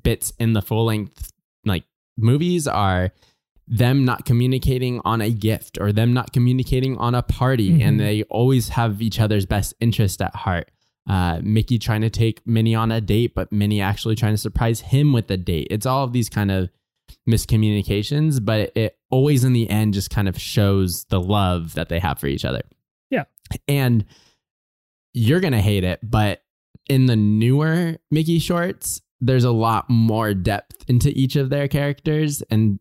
bits 0.03 0.33
in 0.39 0.53
the 0.53 0.61
full 0.61 0.85
length 0.85 1.31
like 1.63 1.83
movies, 2.17 2.67
are 2.67 3.11
them 3.71 4.03
not 4.03 4.25
communicating 4.25 4.99
on 5.05 5.21
a 5.21 5.29
gift 5.29 5.77
or 5.79 5.91
them 5.91 6.11
not 6.11 6.33
communicating 6.33 6.97
on 6.97 7.13
a 7.13 7.21
party, 7.21 7.69
Mhm. 7.71 7.81
and 7.83 7.99
they 7.99 8.23
always 8.23 8.69
have 8.69 9.01
each 9.01 9.19
other's 9.19 9.45
best 9.45 9.73
interest 9.79 10.21
at 10.21 10.35
heart 10.35 10.71
uh, 11.07 11.39
Mickey 11.41 11.79
trying 11.79 12.01
to 12.01 12.09
take 12.09 12.45
Minnie 12.45 12.75
on 12.75 12.91
a 12.91 13.01
date, 13.01 13.33
but 13.33 13.51
Minnie 13.51 13.81
actually 13.81 14.13
trying 14.15 14.33
to 14.33 14.37
surprise 14.37 14.81
him 14.81 15.11
with 15.11 15.31
a 15.31 15.37
date. 15.37 15.67
It's 15.71 15.87
all 15.87 16.03
of 16.03 16.13
these 16.13 16.29
kind 16.29 16.51
of 16.51 16.69
miscommunications, 17.27 18.43
but 18.43 18.71
it 18.75 18.97
always 19.09 19.43
in 19.43 19.53
the 19.53 19.69
end 19.69 19.93
just 19.95 20.09
kind 20.09 20.27
of 20.27 20.39
shows 20.39 21.05
the 21.05 21.19
love 21.19 21.73
that 21.73 21.89
they 21.89 21.99
have 21.99 22.19
for 22.19 22.27
each 22.27 22.45
other. 22.45 22.61
Yeah. 23.09 23.23
And 23.67 24.05
you're 25.13 25.39
to 25.41 25.61
hate 25.61 25.83
it, 25.83 25.99
but 26.03 26.43
in 26.87 27.07
the 27.07 27.15
newer 27.15 27.97
Mickey 28.11 28.37
shorts, 28.39 29.01
there's 29.19 29.43
a 29.43 29.51
lot 29.51 29.89
more 29.89 30.33
depth 30.33 30.85
into 30.87 31.09
each 31.17 31.35
of 31.35 31.49
their 31.49 31.67
characters 31.67 32.41
and 32.51 32.79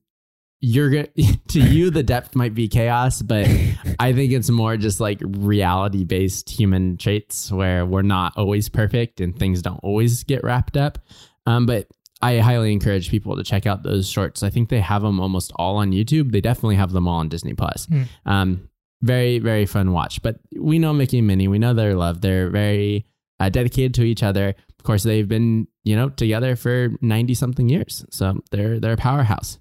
you're 0.60 0.90
going 0.90 1.08
to 1.48 1.60
you 1.60 1.90
the 1.90 2.02
depth 2.02 2.34
might 2.34 2.54
be 2.54 2.68
chaos 2.68 3.22
but 3.22 3.46
i 3.98 4.12
think 4.12 4.32
it's 4.32 4.50
more 4.50 4.76
just 4.76 5.00
like 5.00 5.20
reality 5.22 6.04
based 6.04 6.50
human 6.50 6.96
traits 6.96 7.52
where 7.52 7.86
we're 7.86 8.02
not 8.02 8.32
always 8.36 8.68
perfect 8.68 9.20
and 9.20 9.38
things 9.38 9.62
don't 9.62 9.80
always 9.82 10.24
get 10.24 10.42
wrapped 10.42 10.76
up. 10.76 10.98
Um, 11.46 11.66
but 11.66 11.88
i 12.20 12.38
highly 12.38 12.72
encourage 12.72 13.10
people 13.10 13.36
to 13.36 13.44
check 13.44 13.66
out 13.66 13.82
those 13.82 14.08
shorts. 14.08 14.42
I 14.42 14.50
think 14.50 14.68
they 14.68 14.80
have 14.80 15.02
them 15.02 15.20
almost 15.20 15.52
all 15.56 15.76
on 15.76 15.92
youtube. 15.92 16.32
They 16.32 16.40
definitely 16.40 16.76
have 16.76 16.92
them 16.92 17.06
all 17.06 17.20
on 17.20 17.28
disney 17.28 17.54
plus. 17.54 17.86
Hmm. 17.86 18.02
um, 18.26 18.68
very 19.00 19.38
very 19.38 19.66
fun 19.66 19.92
watch. 19.92 20.22
But 20.22 20.40
we 20.58 20.80
know 20.80 20.92
mickey 20.92 21.18
and 21.18 21.26
minnie. 21.26 21.46
We 21.46 21.60
know 21.60 21.72
their 21.72 21.94
love. 21.94 22.20
They're 22.20 22.50
very 22.50 23.06
uh, 23.38 23.48
dedicated 23.48 23.94
to 23.94 24.02
each 24.02 24.24
other. 24.24 24.48
Of 24.48 24.84
course 24.84 25.04
they've 25.04 25.28
been 25.28 25.68
you 25.84 25.94
know 25.94 26.08
together 26.08 26.56
for 26.56 26.90
90 27.00 27.34
something 27.34 27.68
years. 27.68 28.04
So 28.10 28.40
they're 28.50 28.80
they're 28.80 28.94
a 28.94 28.96
powerhouse 28.96 29.58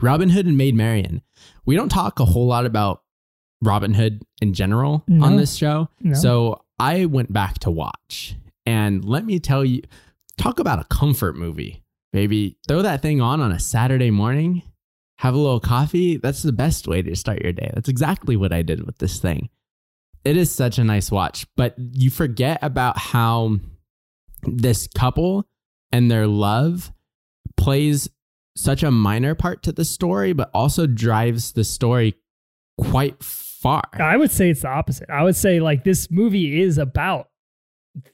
Robin 0.00 0.30
Hood 0.30 0.46
and 0.46 0.56
Maid 0.56 0.74
Marian. 0.74 1.22
We 1.66 1.76
don't 1.76 1.88
talk 1.88 2.20
a 2.20 2.24
whole 2.24 2.46
lot 2.46 2.66
about 2.66 3.02
Robin 3.60 3.94
Hood 3.94 4.22
in 4.40 4.54
general 4.54 5.04
No. 5.06 5.24
on 5.26 5.36
this 5.36 5.54
show. 5.54 5.88
No. 6.00 6.14
So 6.14 6.64
I 6.78 7.04
went 7.06 7.32
back 7.32 7.58
to 7.60 7.70
watch. 7.70 8.34
And 8.66 9.04
let 9.04 9.24
me 9.24 9.38
tell 9.38 9.64
you, 9.64 9.82
talk 10.38 10.58
about 10.58 10.78
a 10.80 10.84
comfort 10.84 11.36
movie. 11.36 11.82
Maybe 12.12 12.56
throw 12.68 12.82
that 12.82 13.02
thing 13.02 13.20
on 13.20 13.40
on 13.40 13.52
a 13.52 13.58
Saturday 13.60 14.10
morning, 14.10 14.62
have 15.18 15.34
a 15.34 15.38
little 15.38 15.60
coffee. 15.60 16.16
That's 16.16 16.42
the 16.42 16.52
best 16.52 16.86
way 16.86 17.02
to 17.02 17.14
start 17.16 17.42
your 17.42 17.52
day. 17.52 17.70
That's 17.74 17.88
exactly 17.88 18.36
what 18.36 18.52
I 18.52 18.62
did 18.62 18.84
with 18.84 18.98
this 18.98 19.18
thing. 19.18 19.48
It 20.24 20.36
is 20.36 20.52
such 20.54 20.78
a 20.78 20.84
nice 20.84 21.10
watch, 21.10 21.46
but 21.56 21.74
you 21.78 22.10
forget 22.10 22.58
about 22.62 22.98
how 22.98 23.58
this 24.44 24.86
couple 24.88 25.48
and 25.90 26.10
their 26.10 26.26
love 26.26 26.92
plays 27.56 28.08
such 28.56 28.82
a 28.82 28.90
minor 28.90 29.34
part 29.34 29.62
to 29.64 29.72
the 29.72 29.84
story, 29.84 30.32
but 30.32 30.50
also 30.52 30.86
drives 30.86 31.52
the 31.52 31.64
story 31.64 32.14
quite 32.78 33.22
far. 33.22 33.82
I 33.94 34.16
would 34.16 34.30
say 34.30 34.50
it's 34.50 34.62
the 34.62 34.68
opposite. 34.68 35.08
I 35.10 35.22
would 35.22 35.36
say 35.36 35.60
like 35.60 35.84
this 35.84 36.10
movie 36.10 36.60
is 36.60 36.78
about 36.78 37.28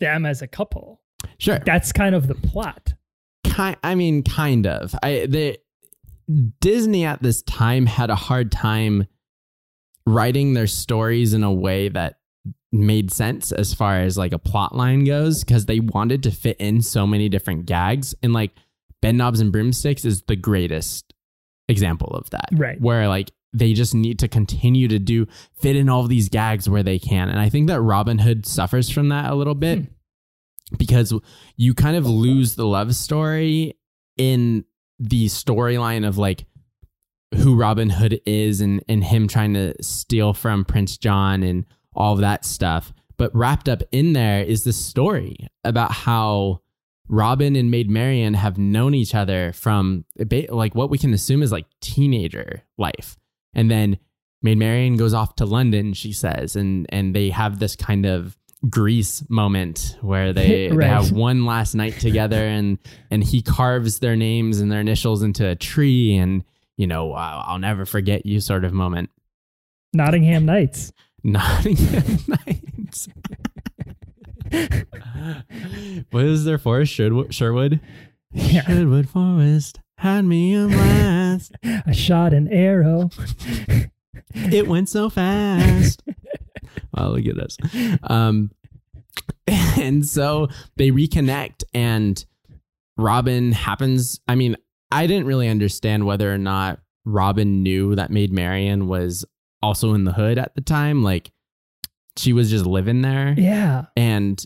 them 0.00 0.26
as 0.26 0.42
a 0.42 0.46
couple. 0.46 1.00
Sure. 1.38 1.58
That's 1.64 1.92
kind 1.92 2.14
of 2.14 2.26
the 2.26 2.34
plot. 2.34 2.94
Ki- 3.44 3.76
I 3.82 3.94
mean, 3.94 4.22
kind 4.22 4.66
of. 4.66 4.94
I 5.02 5.26
the 5.26 5.58
Disney 6.60 7.04
at 7.04 7.22
this 7.22 7.42
time 7.42 7.86
had 7.86 8.10
a 8.10 8.14
hard 8.14 8.52
time 8.52 9.06
writing 10.06 10.54
their 10.54 10.66
stories 10.66 11.32
in 11.34 11.42
a 11.42 11.52
way 11.52 11.88
that 11.88 12.18
made 12.70 13.10
sense 13.10 13.50
as 13.50 13.72
far 13.72 13.98
as 13.98 14.18
like 14.18 14.32
a 14.32 14.38
plot 14.38 14.74
line 14.74 15.04
goes 15.04 15.42
because 15.42 15.66
they 15.66 15.80
wanted 15.80 16.22
to 16.22 16.30
fit 16.30 16.56
in 16.58 16.82
so 16.82 17.06
many 17.06 17.28
different 17.28 17.64
gags 17.64 18.14
and 18.22 18.32
like 18.34 18.52
bed 19.02 19.14
knobs 19.14 19.40
and 19.40 19.52
broomsticks 19.52 20.04
is 20.04 20.22
the 20.22 20.36
greatest 20.36 21.14
example 21.68 22.08
of 22.08 22.30
that 22.30 22.48
Right. 22.52 22.80
where 22.80 23.08
like 23.08 23.30
they 23.52 23.72
just 23.72 23.94
need 23.94 24.18
to 24.20 24.28
continue 24.28 24.88
to 24.88 24.98
do 24.98 25.26
fit 25.60 25.76
in 25.76 25.88
all 25.88 26.06
these 26.06 26.28
gags 26.28 26.68
where 26.68 26.82
they 26.82 26.98
can 26.98 27.28
and 27.28 27.38
i 27.38 27.48
think 27.48 27.68
that 27.68 27.80
robin 27.80 28.18
hood 28.18 28.46
suffers 28.46 28.90
from 28.90 29.08
that 29.08 29.30
a 29.30 29.34
little 29.34 29.54
bit 29.54 29.78
hmm. 29.80 29.84
because 30.76 31.12
you 31.56 31.74
kind 31.74 31.96
of 31.96 32.06
lose 32.06 32.54
the 32.54 32.66
love 32.66 32.94
story 32.94 33.74
in 34.16 34.64
the 34.98 35.26
storyline 35.26 36.06
of 36.06 36.18
like 36.18 36.44
who 37.36 37.56
Robin 37.56 37.90
Hood 37.90 38.20
is 38.24 38.60
and 38.60 38.82
and 38.88 39.04
him 39.04 39.28
trying 39.28 39.54
to 39.54 39.74
steal 39.82 40.32
from 40.32 40.64
Prince 40.64 40.96
John 40.96 41.42
and 41.42 41.66
all 41.94 42.14
of 42.14 42.20
that 42.20 42.44
stuff. 42.44 42.92
But 43.16 43.34
wrapped 43.34 43.68
up 43.68 43.82
in 43.92 44.12
there 44.12 44.42
is 44.42 44.64
the 44.64 44.72
story 44.72 45.36
about 45.64 45.92
how 45.92 46.62
Robin 47.08 47.56
and 47.56 47.70
Maid 47.70 47.88
Marian 47.90 48.34
have 48.34 48.58
known 48.58 48.94
each 48.94 49.14
other 49.14 49.52
from 49.52 50.04
like 50.50 50.74
what 50.74 50.90
we 50.90 50.98
can 50.98 51.14
assume 51.14 51.42
is 51.42 51.52
like 51.52 51.66
teenager 51.80 52.62
life. 52.76 53.16
And 53.54 53.70
then 53.70 53.98
Maid 54.42 54.58
Marian 54.58 54.96
goes 54.96 55.14
off 55.14 55.34
to 55.36 55.44
London, 55.46 55.94
she 55.94 56.12
says, 56.12 56.54
and 56.56 56.86
and 56.90 57.14
they 57.14 57.30
have 57.30 57.58
this 57.58 57.74
kind 57.76 58.06
of 58.06 58.36
Grease 58.68 59.22
moment 59.28 59.96
where 60.00 60.32
they, 60.32 60.68
Right. 60.72 60.78
they 60.78 60.88
have 60.88 61.12
one 61.12 61.44
last 61.46 61.74
night 61.74 61.98
together 62.00 62.44
and 62.46 62.78
and 63.10 63.22
he 63.24 63.40
carves 63.40 64.00
their 64.00 64.16
names 64.16 64.60
and 64.60 64.70
their 64.70 64.80
initials 64.80 65.22
into 65.22 65.48
a 65.48 65.54
tree 65.54 66.16
and 66.16 66.44
you 66.76 66.86
know 66.86 67.12
uh, 67.12 67.42
I'll 67.46 67.58
never 67.60 67.86
forget 67.86 68.26
you 68.26 68.40
sort 68.40 68.64
of 68.64 68.72
moment. 68.72 69.10
Nottingham 69.94 70.44
Knights. 70.44 70.92
Nottingham 71.24 72.18
Nights. 72.28 73.08
what 76.10 76.24
is 76.24 76.44
their 76.44 76.58
forest? 76.58 76.92
Sherwood. 76.92 77.34
Sherwood. 77.34 77.80
Yeah. 78.32 78.62
Sherwood 78.66 79.08
Forest 79.08 79.80
had 79.98 80.24
me 80.24 80.54
a 80.54 80.66
blast. 80.66 81.52
I 81.64 81.92
shot 81.92 82.32
an 82.32 82.48
arrow. 82.48 83.10
it 84.34 84.68
went 84.68 84.88
so 84.88 85.10
fast. 85.10 86.02
wow, 86.94 87.08
look 87.08 87.26
at 87.26 87.36
this. 87.36 87.56
Um, 88.02 88.50
and 89.46 90.06
so 90.06 90.48
they 90.76 90.90
reconnect, 90.90 91.64
and 91.74 92.24
Robin 92.96 93.52
happens. 93.52 94.20
I 94.28 94.34
mean, 94.34 94.56
I 94.90 95.06
didn't 95.06 95.26
really 95.26 95.48
understand 95.48 96.06
whether 96.06 96.32
or 96.32 96.38
not 96.38 96.80
Robin 97.04 97.62
knew 97.62 97.94
that 97.94 98.10
Maid 98.10 98.32
Marian 98.32 98.88
was 98.88 99.24
also 99.62 99.94
in 99.94 100.04
the 100.04 100.12
hood 100.12 100.38
at 100.38 100.54
the 100.54 100.60
time. 100.60 101.02
Like, 101.02 101.30
she 102.18 102.32
was 102.32 102.50
just 102.50 102.66
living 102.66 103.02
there 103.02 103.34
Yeah. 103.38 103.86
and 103.96 104.42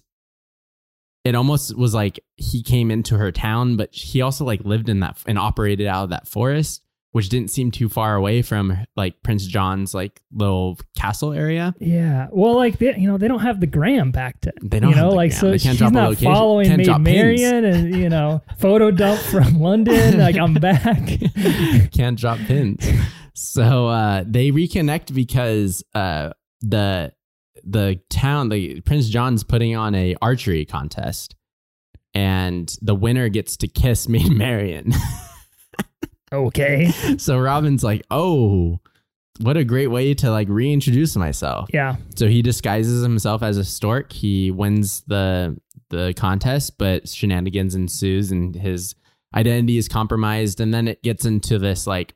it 1.24 1.34
almost 1.34 1.76
was 1.76 1.94
like 1.94 2.20
he 2.36 2.62
came 2.62 2.90
into 2.90 3.16
her 3.16 3.30
town 3.32 3.76
but 3.76 3.92
he 3.94 4.20
also 4.22 4.44
like 4.44 4.60
lived 4.64 4.88
in 4.88 5.00
that 5.00 5.18
and 5.26 5.38
operated 5.38 5.86
out 5.86 6.04
of 6.04 6.10
that 6.10 6.26
forest 6.28 6.82
which 7.12 7.28
didn't 7.28 7.50
seem 7.50 7.70
too 7.70 7.88
far 7.90 8.14
away 8.16 8.40
from 8.42 8.74
like 8.96 9.22
prince 9.22 9.46
john's 9.46 9.92
like 9.94 10.20
little 10.32 10.78
castle 10.96 11.32
area 11.32 11.74
Yeah. 11.78 12.28
Well, 12.32 12.56
like 12.56 12.78
they, 12.78 12.96
you 12.96 13.06
know, 13.06 13.18
they 13.18 13.28
don't 13.28 13.40
have 13.40 13.60
the 13.60 13.66
gram 13.66 14.12
back 14.12 14.40
then. 14.40 14.54
They 14.62 14.80
don't 14.80 14.90
You 14.90 14.96
know, 14.96 15.10
like 15.10 15.30
gram. 15.32 15.40
so 15.40 15.46
They 15.50 15.58
can't 15.58 15.72
she's 15.74 15.78
drop 15.78 15.92
not 15.92 16.16
following 16.16 16.66
Can't 16.68 17.02
Maid 17.02 17.36
pins. 17.36 17.42
And 17.42 17.94
you 17.94 18.08
know 18.08 18.40
photo 18.58 18.90
dump 18.90 19.20
from 19.20 19.60
London. 19.60 20.18
like 20.18 20.36
I'm 20.38 20.54
back. 20.54 21.06
can't 21.92 22.18
drop 22.18 22.38
pins 22.38 22.84
so 23.34 23.88
uh 23.88 24.24
they 24.26 24.50
reconnect 24.50 25.14
because 25.14 25.84
uh 25.94 26.30
the 26.62 27.12
the 27.64 28.00
town 28.08 28.48
the 28.48 28.80
prince 28.82 29.08
john's 29.08 29.44
putting 29.44 29.76
on 29.76 29.94
a 29.94 30.16
archery 30.22 30.64
contest 30.64 31.36
and 32.14 32.76
the 32.82 32.94
winner 32.94 33.28
gets 33.28 33.56
to 33.56 33.68
kiss 33.68 34.08
maid 34.08 34.30
marian 34.32 34.92
okay. 36.32 36.90
so 37.18 37.38
Robin's 37.38 37.84
like, 37.84 38.02
"Oh, 38.10 38.80
what 39.40 39.56
a 39.56 39.64
great 39.64 39.88
way 39.88 40.14
to 40.14 40.30
like 40.30 40.48
reintroduce 40.48 41.16
myself." 41.16 41.68
Yeah. 41.72 41.96
So 42.16 42.26
he 42.28 42.42
disguises 42.42 43.02
himself 43.02 43.42
as 43.42 43.56
a 43.56 43.64
stork. 43.64 44.12
He 44.12 44.50
wins 44.50 45.02
the 45.06 45.58
the 45.90 46.14
contest, 46.16 46.78
but 46.78 47.08
shenanigans 47.08 47.74
ensues 47.74 48.30
and 48.30 48.54
his 48.54 48.94
identity 49.34 49.76
is 49.76 49.88
compromised 49.88 50.60
and 50.60 50.72
then 50.72 50.88
it 50.88 51.02
gets 51.02 51.24
into 51.24 51.58
this 51.58 51.86
like 51.86 52.14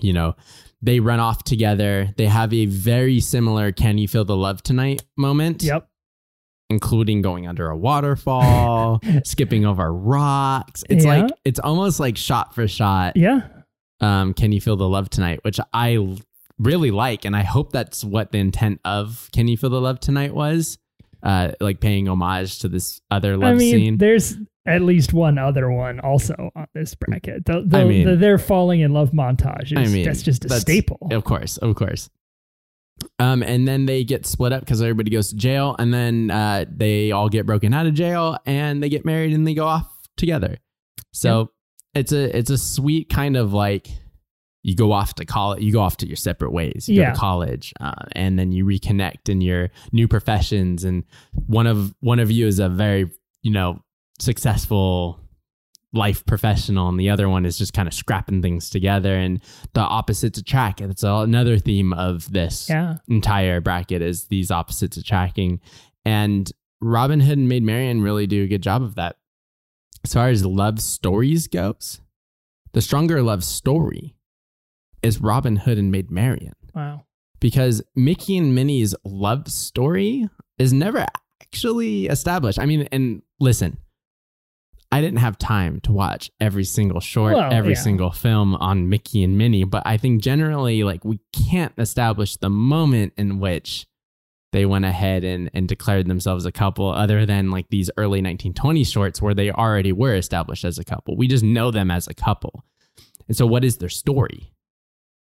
you 0.00 0.12
know, 0.12 0.36
they 0.82 1.00
run 1.00 1.20
off 1.20 1.42
together. 1.44 2.14
They 2.16 2.26
have 2.26 2.52
a 2.52 2.66
very 2.66 3.20
similar 3.20 3.72
can 3.72 3.98
you 3.98 4.06
feel 4.08 4.24
the 4.24 4.36
love 4.36 4.62
tonight 4.62 5.02
moment 5.16 5.62
Yep. 5.62 5.88
including 6.70 7.22
going 7.22 7.46
under 7.46 7.68
a 7.68 7.76
waterfall, 7.76 9.00
skipping 9.24 9.64
over 9.64 9.92
rocks. 9.92 10.84
It's 10.88 11.04
Yeah. 11.04 11.22
like 11.22 11.32
it's 11.44 11.58
almost 11.60 11.98
like 12.00 12.16
shot 12.16 12.54
for 12.54 12.68
shot 12.68 13.16
Yeah. 13.16 13.40
um, 14.00 14.34
Can 14.34 14.52
You 14.52 14.60
Feel 14.60 14.76
the 14.76 14.88
Love 14.88 15.10
Tonight, 15.10 15.40
which 15.42 15.58
I 15.72 16.16
really 16.58 16.90
like. 16.90 17.24
And 17.24 17.34
I 17.36 17.42
hope 17.42 17.72
that's 17.72 18.04
what 18.04 18.32
the 18.32 18.38
intent 18.38 18.80
of 18.84 19.28
Can 19.32 19.48
You 19.48 19.56
Feel 19.56 19.70
the 19.70 19.80
Love 19.80 20.00
Tonight 20.00 20.34
was. 20.34 20.78
Uh, 21.20 21.50
like 21.60 21.80
paying 21.80 22.08
homage 22.08 22.60
to 22.60 22.68
this 22.68 23.00
other 23.10 23.36
love 23.36 23.54
I 23.56 23.58
mean, 23.58 23.74
scene. 23.74 23.98
there's 23.98 24.36
at 24.68 24.82
least 24.82 25.12
one 25.12 25.38
other 25.38 25.70
one 25.70 25.98
also 26.00 26.50
on 26.54 26.66
this 26.74 26.94
bracket. 26.94 27.44
The, 27.46 27.62
the, 27.66 27.78
I 27.78 27.84
mean- 27.84 28.06
the 28.06 28.16
they're 28.16 28.38
falling 28.38 28.80
in 28.80 28.92
love 28.92 29.10
montage. 29.12 29.72
Is, 29.72 29.78
I 29.78 29.92
mean, 29.92 30.04
that's 30.04 30.22
just 30.22 30.44
a 30.44 30.48
that's- 30.48 30.62
staple. 30.62 31.08
Of 31.10 31.24
course, 31.24 31.56
of 31.56 31.74
course. 31.74 32.10
Um, 33.20 33.42
and 33.44 33.66
then 33.66 33.86
they 33.86 34.02
get 34.04 34.26
split 34.26 34.52
up 34.52 34.60
because 34.60 34.82
everybody 34.82 35.10
goes 35.10 35.30
to 35.30 35.36
jail, 35.36 35.76
and 35.78 35.94
then 35.94 36.30
uh, 36.32 36.64
they 36.68 37.12
all 37.12 37.28
get 37.28 37.46
broken 37.46 37.72
out 37.72 37.86
of 37.86 37.94
jail, 37.94 38.36
and 38.44 38.82
they 38.82 38.88
get 38.88 39.04
married, 39.04 39.32
and 39.32 39.46
they 39.46 39.54
go 39.54 39.66
off 39.66 39.86
together. 40.16 40.58
So 41.12 41.50
it's 41.94 42.10
a 42.12 42.36
it's 42.36 42.50
a 42.50 42.58
sweet 42.58 43.08
kind 43.08 43.36
of 43.36 43.52
like 43.52 43.88
you 44.64 44.74
go 44.74 44.90
off 44.90 45.14
to 45.14 45.24
college, 45.24 45.62
you 45.62 45.72
go 45.72 45.80
off 45.80 45.96
to 45.98 46.06
your 46.08 46.16
separate 46.16 46.50
ways. 46.52 46.88
You 46.88 46.96
go 46.96 47.02
Yeah. 47.02 47.12
to 47.12 47.18
college, 47.18 47.72
uh, 47.80 47.92
and 48.12 48.36
then 48.36 48.50
you 48.50 48.64
reconnect 48.64 49.28
in 49.28 49.40
your 49.40 49.70
new 49.92 50.08
professions, 50.08 50.82
and 50.82 51.04
one 51.46 51.68
of 51.68 51.94
one 52.00 52.18
of 52.18 52.32
you 52.32 52.48
is 52.48 52.58
a 52.58 52.68
very 52.68 53.08
you 53.42 53.52
know 53.52 53.80
successful 54.18 55.20
life 55.94 56.24
professional 56.26 56.88
and 56.88 57.00
the 57.00 57.08
other 57.08 57.28
one 57.30 57.46
is 57.46 57.56
just 57.56 57.72
kind 57.72 57.88
of 57.88 57.94
scrapping 57.94 58.42
things 58.42 58.68
together 58.68 59.16
and 59.16 59.40
the 59.72 59.80
opposites 59.80 60.38
attract 60.38 60.82
it's 60.82 61.02
all 61.02 61.22
another 61.22 61.58
theme 61.58 61.94
of 61.94 62.30
this 62.30 62.68
Yeah. 62.68 62.98
entire 63.08 63.60
bracket 63.62 64.02
is 64.02 64.26
these 64.26 64.50
opposites 64.50 64.98
attracting 64.98 65.60
and 66.04 66.52
robin 66.82 67.20
hood 67.20 67.38
and 67.38 67.48
maid 67.48 67.62
marian 67.62 68.02
really 68.02 68.26
do 68.26 68.44
a 68.44 68.46
good 68.46 68.62
job 68.62 68.82
of 68.82 68.96
that 68.96 69.16
as 70.04 70.12
far 70.12 70.28
as 70.28 70.44
love 70.44 70.78
stories 70.78 71.46
goes 71.48 72.02
the 72.74 72.82
stronger 72.82 73.22
love 73.22 73.42
story 73.42 74.14
is 75.02 75.22
robin 75.22 75.56
hood 75.56 75.78
and 75.78 75.90
maid 75.90 76.10
marian 76.10 76.52
Wow. 76.74 77.06
because 77.40 77.82
Mickey 77.96 78.36
and 78.36 78.54
Minnie's 78.54 78.94
love 79.04 79.48
story 79.48 80.28
is 80.58 80.72
never 80.72 81.06
actually 81.42 82.06
established. 82.06 82.58
I 82.58 82.66
mean, 82.66 82.86
and 82.92 83.22
listen, 83.40 83.78
I 84.90 85.00
didn't 85.02 85.18
have 85.18 85.36
time 85.38 85.80
to 85.80 85.92
watch 85.92 86.30
every 86.40 86.64
single 86.64 87.00
short, 87.00 87.34
Well, 87.34 87.52
every 87.52 87.74
yeah. 87.74 87.80
single 87.80 88.10
film 88.10 88.54
on 88.54 88.88
Mickey 88.88 89.22
and 89.22 89.36
Minnie, 89.36 89.64
but 89.64 89.82
I 89.84 89.98
think 89.98 90.22
generally, 90.22 90.82
like, 90.82 91.04
we 91.04 91.20
can't 91.32 91.74
establish 91.76 92.36
the 92.36 92.48
moment 92.48 93.12
in 93.18 93.38
which 93.38 93.86
they 94.52 94.64
went 94.64 94.86
ahead 94.86 95.24
and, 95.24 95.50
and 95.52 95.68
declared 95.68 96.06
themselves 96.06 96.46
a 96.46 96.52
couple 96.52 96.88
other 96.90 97.26
than 97.26 97.50
like 97.50 97.66
these 97.68 97.90
early 97.98 98.20
1920 98.20 98.82
shorts 98.84 99.20
where 99.20 99.34
they 99.34 99.50
already 99.50 99.92
were 99.92 100.14
established 100.14 100.64
as 100.64 100.78
a 100.78 100.84
couple. 100.84 101.18
We 101.18 101.28
just 101.28 101.44
know 101.44 101.70
them 101.70 101.90
as 101.90 102.08
a 102.08 102.14
couple. 102.14 102.64
And 103.28 103.36
so, 103.36 103.46
what 103.46 103.62
is 103.62 103.76
their 103.76 103.90
story? 103.90 104.50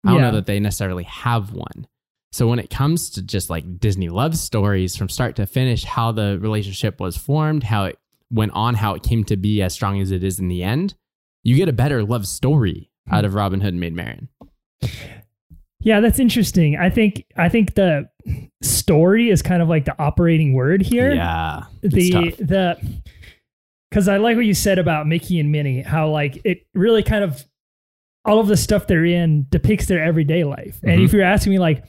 I 0.05 0.11
don't 0.11 0.19
Yeah. 0.21 0.29
know 0.29 0.35
that 0.37 0.45
they 0.45 0.61
necessarily 0.61 1.03
have 1.03 1.51
one. 1.51 1.87
So 2.31 2.47
when 2.47 2.59
it 2.59 2.69
comes 2.69 3.09
to 3.11 3.21
just 3.21 3.49
like 3.49 3.79
Disney 3.81 4.07
love 4.07 4.37
stories 4.37 4.95
from 4.95 5.09
start 5.09 5.35
to 5.37 5.45
finish, 5.45 5.83
how 5.83 6.13
the 6.13 6.37
relationship 6.39 7.01
was 7.01 7.17
formed, 7.17 7.63
how 7.63 7.85
it 7.85 7.99
went 8.31 8.51
on, 8.53 8.75
how 8.75 8.93
it 8.93 9.03
came 9.03 9.23
to 9.25 9.37
be 9.37 9.61
as 9.61 9.73
strong 9.73 9.99
as 10.01 10.11
it 10.11 10.23
is 10.23 10.39
in 10.39 10.47
the 10.47 10.63
end, 10.63 10.95
you 11.43 11.55
get 11.55 11.69
a 11.69 11.73
better 11.73 12.03
love 12.03 12.27
story 12.27 12.91
out 13.09 13.23
of 13.25 13.33
Robin 13.33 13.61
Hood 13.61 13.73
and 13.73 13.79
Maid 13.79 13.93
Marian. 13.95 14.27
Yeah, 15.79 15.99
that's 16.01 16.19
interesting. 16.19 16.75
I 16.75 16.89
think 16.89 17.25
I 17.37 17.49
think 17.49 17.75
the 17.75 18.09
story 18.61 19.29
is 19.29 19.41
kind 19.41 19.61
of 19.61 19.69
like 19.69 19.85
the 19.85 19.95
operating 20.01 20.53
word 20.53 20.81
here. 20.81 21.13
Yeah. 21.13 21.63
the 21.81 22.11
tough. 22.11 22.37
the 22.37 23.01
because 23.89 24.09
I 24.09 24.17
like 24.17 24.35
what 24.35 24.45
you 24.45 24.53
said 24.53 24.79
about 24.79 25.07
Mickey 25.07 25.39
and 25.39 25.51
Minnie, 25.51 25.81
how 25.83 26.09
like 26.09 26.41
it 26.43 26.65
really 26.73 27.03
kind 27.03 27.23
of 27.23 27.45
all 28.25 28.39
of 28.41 28.47
the 28.47 28.57
stuff 28.57 28.87
they're 28.87 29.05
in 29.05 29.47
depicts 29.49 29.85
their 29.85 30.03
everyday 30.03 30.43
life. 30.43 30.79
And 30.83 30.99
Mhm. 31.01 31.05
if 31.05 31.13
you're 31.13 31.21
asking 31.23 31.51
me 31.53 31.59
like, 31.59 31.85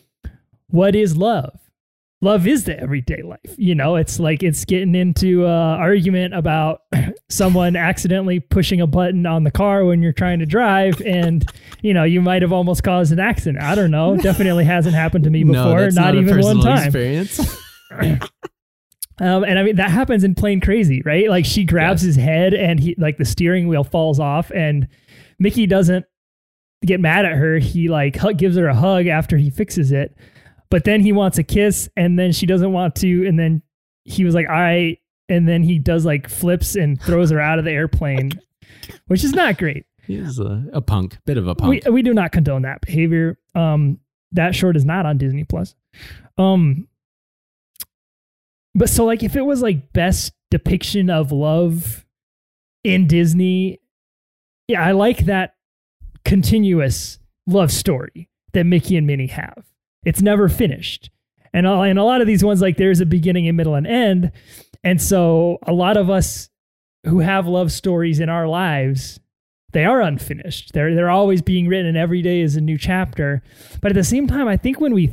what 0.68 0.94
is 0.94 1.16
love? 1.16 1.58
Love 2.20 2.48
is 2.48 2.64
the 2.64 2.78
everyday 2.78 3.22
life. 3.22 3.54
You 3.56 3.76
know, 3.76 3.94
it's 3.94 4.18
like 4.18 4.42
it's 4.42 4.64
getting 4.64 4.94
into 4.94 5.46
uh 5.46 5.76
argument 5.78 6.34
about 6.34 6.82
someone 7.28 7.76
accidentally 7.76 8.40
pushing 8.40 8.80
a 8.80 8.86
button 8.86 9.24
on 9.24 9.44
the 9.44 9.52
car 9.52 9.84
when 9.84 10.02
you're 10.02 10.12
trying 10.12 10.40
to 10.40 10.46
drive 10.46 11.00
and 11.02 11.48
you 11.80 11.94
know, 11.94 12.04
you 12.04 12.20
might 12.20 12.42
have 12.42 12.52
almost 12.52 12.82
caused 12.82 13.12
an 13.12 13.20
accident. 13.20 13.62
I 13.62 13.74
don't 13.76 13.92
know. 13.92 14.16
Definitely 14.16 14.64
hasn't 14.64 14.96
happened 14.96 15.24
to 15.24 15.30
me 15.30 15.44
before, 15.44 15.80
no, 15.80 15.88
not, 15.88 15.94
not, 15.94 16.16
even 16.16 16.40
one 16.40 16.60
time. 16.60 16.86
Experience. 16.86 17.40
Um, 19.20 19.42
and 19.42 19.58
I 19.58 19.62
mean 19.64 19.76
that 19.76 19.90
happens 19.90 20.22
in 20.22 20.34
Plane 20.34 20.60
Crazy, 20.60 21.02
right? 21.04 21.28
Like 21.28 21.44
she 21.44 21.64
grabs 21.64 22.02
his 22.02 22.16
head 22.16 22.54
and 22.54 22.78
he 22.78 22.94
like 22.98 23.18
the 23.18 23.24
steering 23.24 23.68
wheel 23.68 23.84
falls 23.84 24.20
off, 24.20 24.50
and 24.52 24.86
Mickey 25.38 25.66
doesn't 25.66 26.04
get 26.84 27.00
mad 27.00 27.24
at 27.24 27.32
her. 27.32 27.58
He 27.58 27.88
like 27.88 28.18
gives 28.36 28.56
her 28.56 28.68
a 28.68 28.74
hug 28.74 29.06
after 29.06 29.36
he 29.36 29.50
fixes 29.50 29.90
it, 29.90 30.16
but 30.70 30.84
then 30.84 31.00
he 31.00 31.12
wants 31.12 31.38
a 31.38 31.42
kiss, 31.42 31.88
and 31.96 32.18
then 32.18 32.32
she 32.32 32.46
doesn't 32.46 32.72
want 32.72 32.94
to, 32.96 33.26
and 33.26 33.38
then 33.38 33.62
he 34.04 34.24
was 34.24 34.34
like, 34.34 34.48
"All 34.48 34.54
right," 34.54 34.98
and 35.28 35.48
then 35.48 35.62
he 35.62 35.78
does 35.78 36.04
like 36.04 36.28
flips 36.28 36.74
and 36.74 37.00
throws 37.00 37.30
her 37.30 37.40
out 37.40 37.58
of 37.58 37.64
the 37.64 37.72
airplane, 37.72 38.32
which 39.06 39.24
is 39.24 39.32
not 39.32 39.58
great. 39.58 39.86
He's 40.06 40.38
a, 40.38 40.64
a 40.72 40.80
punk, 40.80 41.18
bit 41.26 41.36
of 41.36 41.46
a 41.46 41.54
punk. 41.54 41.84
We 41.84 41.90
we 41.90 42.02
do 42.02 42.14
not 42.14 42.32
condone 42.32 42.62
that 42.62 42.80
behavior. 42.80 43.38
Um, 43.54 43.98
that 44.32 44.54
short 44.54 44.76
is 44.76 44.84
not 44.84 45.06
on 45.06 45.18
Disney 45.18 45.44
Plus. 45.44 45.74
Um, 46.36 46.88
but 48.74 48.88
so 48.88 49.04
like 49.04 49.22
if 49.22 49.36
it 49.36 49.42
was 49.42 49.62
like 49.62 49.92
best 49.92 50.32
depiction 50.50 51.10
of 51.10 51.32
love 51.32 52.06
in 52.84 53.06
Disney, 53.06 53.80
yeah, 54.66 54.82
I 54.82 54.92
like 54.92 55.26
that 55.26 55.56
continuous 56.24 57.18
love 57.46 57.72
story 57.72 58.28
that 58.52 58.64
Mickey 58.64 58.96
and 58.96 59.06
Minnie 59.06 59.26
have. 59.28 59.64
It's 60.04 60.22
never 60.22 60.48
finished. 60.48 61.10
And 61.52 61.66
a- 61.66 61.80
and 61.80 61.98
a 61.98 62.04
lot 62.04 62.20
of 62.20 62.26
these 62.26 62.44
ones 62.44 62.60
like 62.60 62.76
there's 62.76 63.00
a 63.00 63.06
beginning 63.06 63.48
and 63.48 63.56
middle 63.56 63.74
and 63.74 63.86
end. 63.86 64.32
And 64.84 65.00
so 65.00 65.58
a 65.66 65.72
lot 65.72 65.96
of 65.96 66.08
us 66.10 66.50
who 67.06 67.20
have 67.20 67.46
love 67.46 67.72
stories 67.72 68.20
in 68.20 68.28
our 68.28 68.46
lives 68.48 69.18
they 69.72 69.84
are 69.84 70.00
unfinished. 70.00 70.72
They're 70.72 70.94
they're 70.94 71.10
always 71.10 71.42
being 71.42 71.68
written, 71.68 71.86
and 71.86 71.96
every 71.98 72.22
day 72.22 72.40
is 72.40 72.56
a 72.56 72.60
new 72.60 72.78
chapter. 72.78 73.42
But 73.82 73.90
at 73.92 73.96
the 73.96 74.04
same 74.04 74.26
time, 74.26 74.48
I 74.48 74.56
think 74.56 74.80
when 74.80 74.94
we 74.94 75.08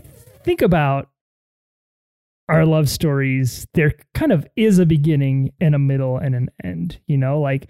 think 0.45 0.62
about 0.62 1.10
our 2.48 2.65
love 2.65 2.88
stories, 2.89 3.67
there 3.74 3.93
kind 4.13 4.32
of 4.32 4.48
is 4.56 4.80
a 4.80 4.86
beginning 4.86 5.52
and 5.60 5.76
a 5.76 5.80
middle 5.80 6.17
and 6.17 6.36
an 6.36 6.50
end. 6.63 7.00
You 7.08 7.17
know, 7.17 7.41
like 7.41 7.67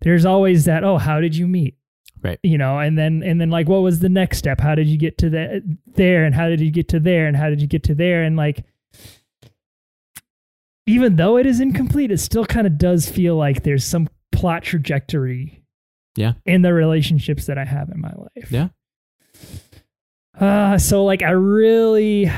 there's 0.00 0.24
always 0.24 0.64
that. 0.64 0.84
Oh, 0.84 0.98
how 0.98 1.20
did 1.20 1.36
you 1.36 1.46
meet? 1.46 1.76
Right. 2.22 2.38
You 2.42 2.58
know, 2.58 2.78
and 2.78 2.98
then 2.98 3.22
and 3.22 3.40
then 3.40 3.50
like, 3.50 3.68
what 3.68 3.82
was 3.82 4.00
the 4.00 4.08
next 4.08 4.38
step? 4.38 4.60
How 4.60 4.74
did 4.74 4.88
you 4.88 4.98
get 4.98 5.18
to 5.18 5.30
the, 5.30 5.62
there? 5.86 6.24
And 6.24 6.34
how 6.34 6.48
did 6.48 6.60
you 6.60 6.70
get 6.70 6.88
to 6.88 7.00
there? 7.00 7.26
And 7.26 7.36
how 7.36 7.48
did 7.48 7.60
you 7.60 7.66
get 7.68 7.84
to 7.84 7.94
there? 7.94 8.22
And 8.24 8.36
like, 8.36 8.64
even 10.86 11.16
though 11.16 11.36
it 11.36 11.46
is 11.46 11.60
incomplete, 11.60 12.10
it 12.10 12.18
still 12.18 12.44
kind 12.46 12.66
of 12.66 12.78
does 12.78 13.08
feel 13.08 13.36
like 13.36 13.62
there's 13.62 13.84
some 13.84 14.08
plot 14.32 14.62
trajectory 14.62 15.62
Yeah. 16.16 16.32
in 16.46 16.62
the 16.62 16.72
relationships 16.72 17.46
that 17.46 17.58
I 17.58 17.64
have 17.64 17.88
in 17.90 18.00
my 18.00 18.12
life. 18.16 18.50
Yeah. 18.50 18.68
Uh 20.38 20.78
so 20.78 21.04
like 21.04 21.22
I 21.22 21.30
really 21.30 22.30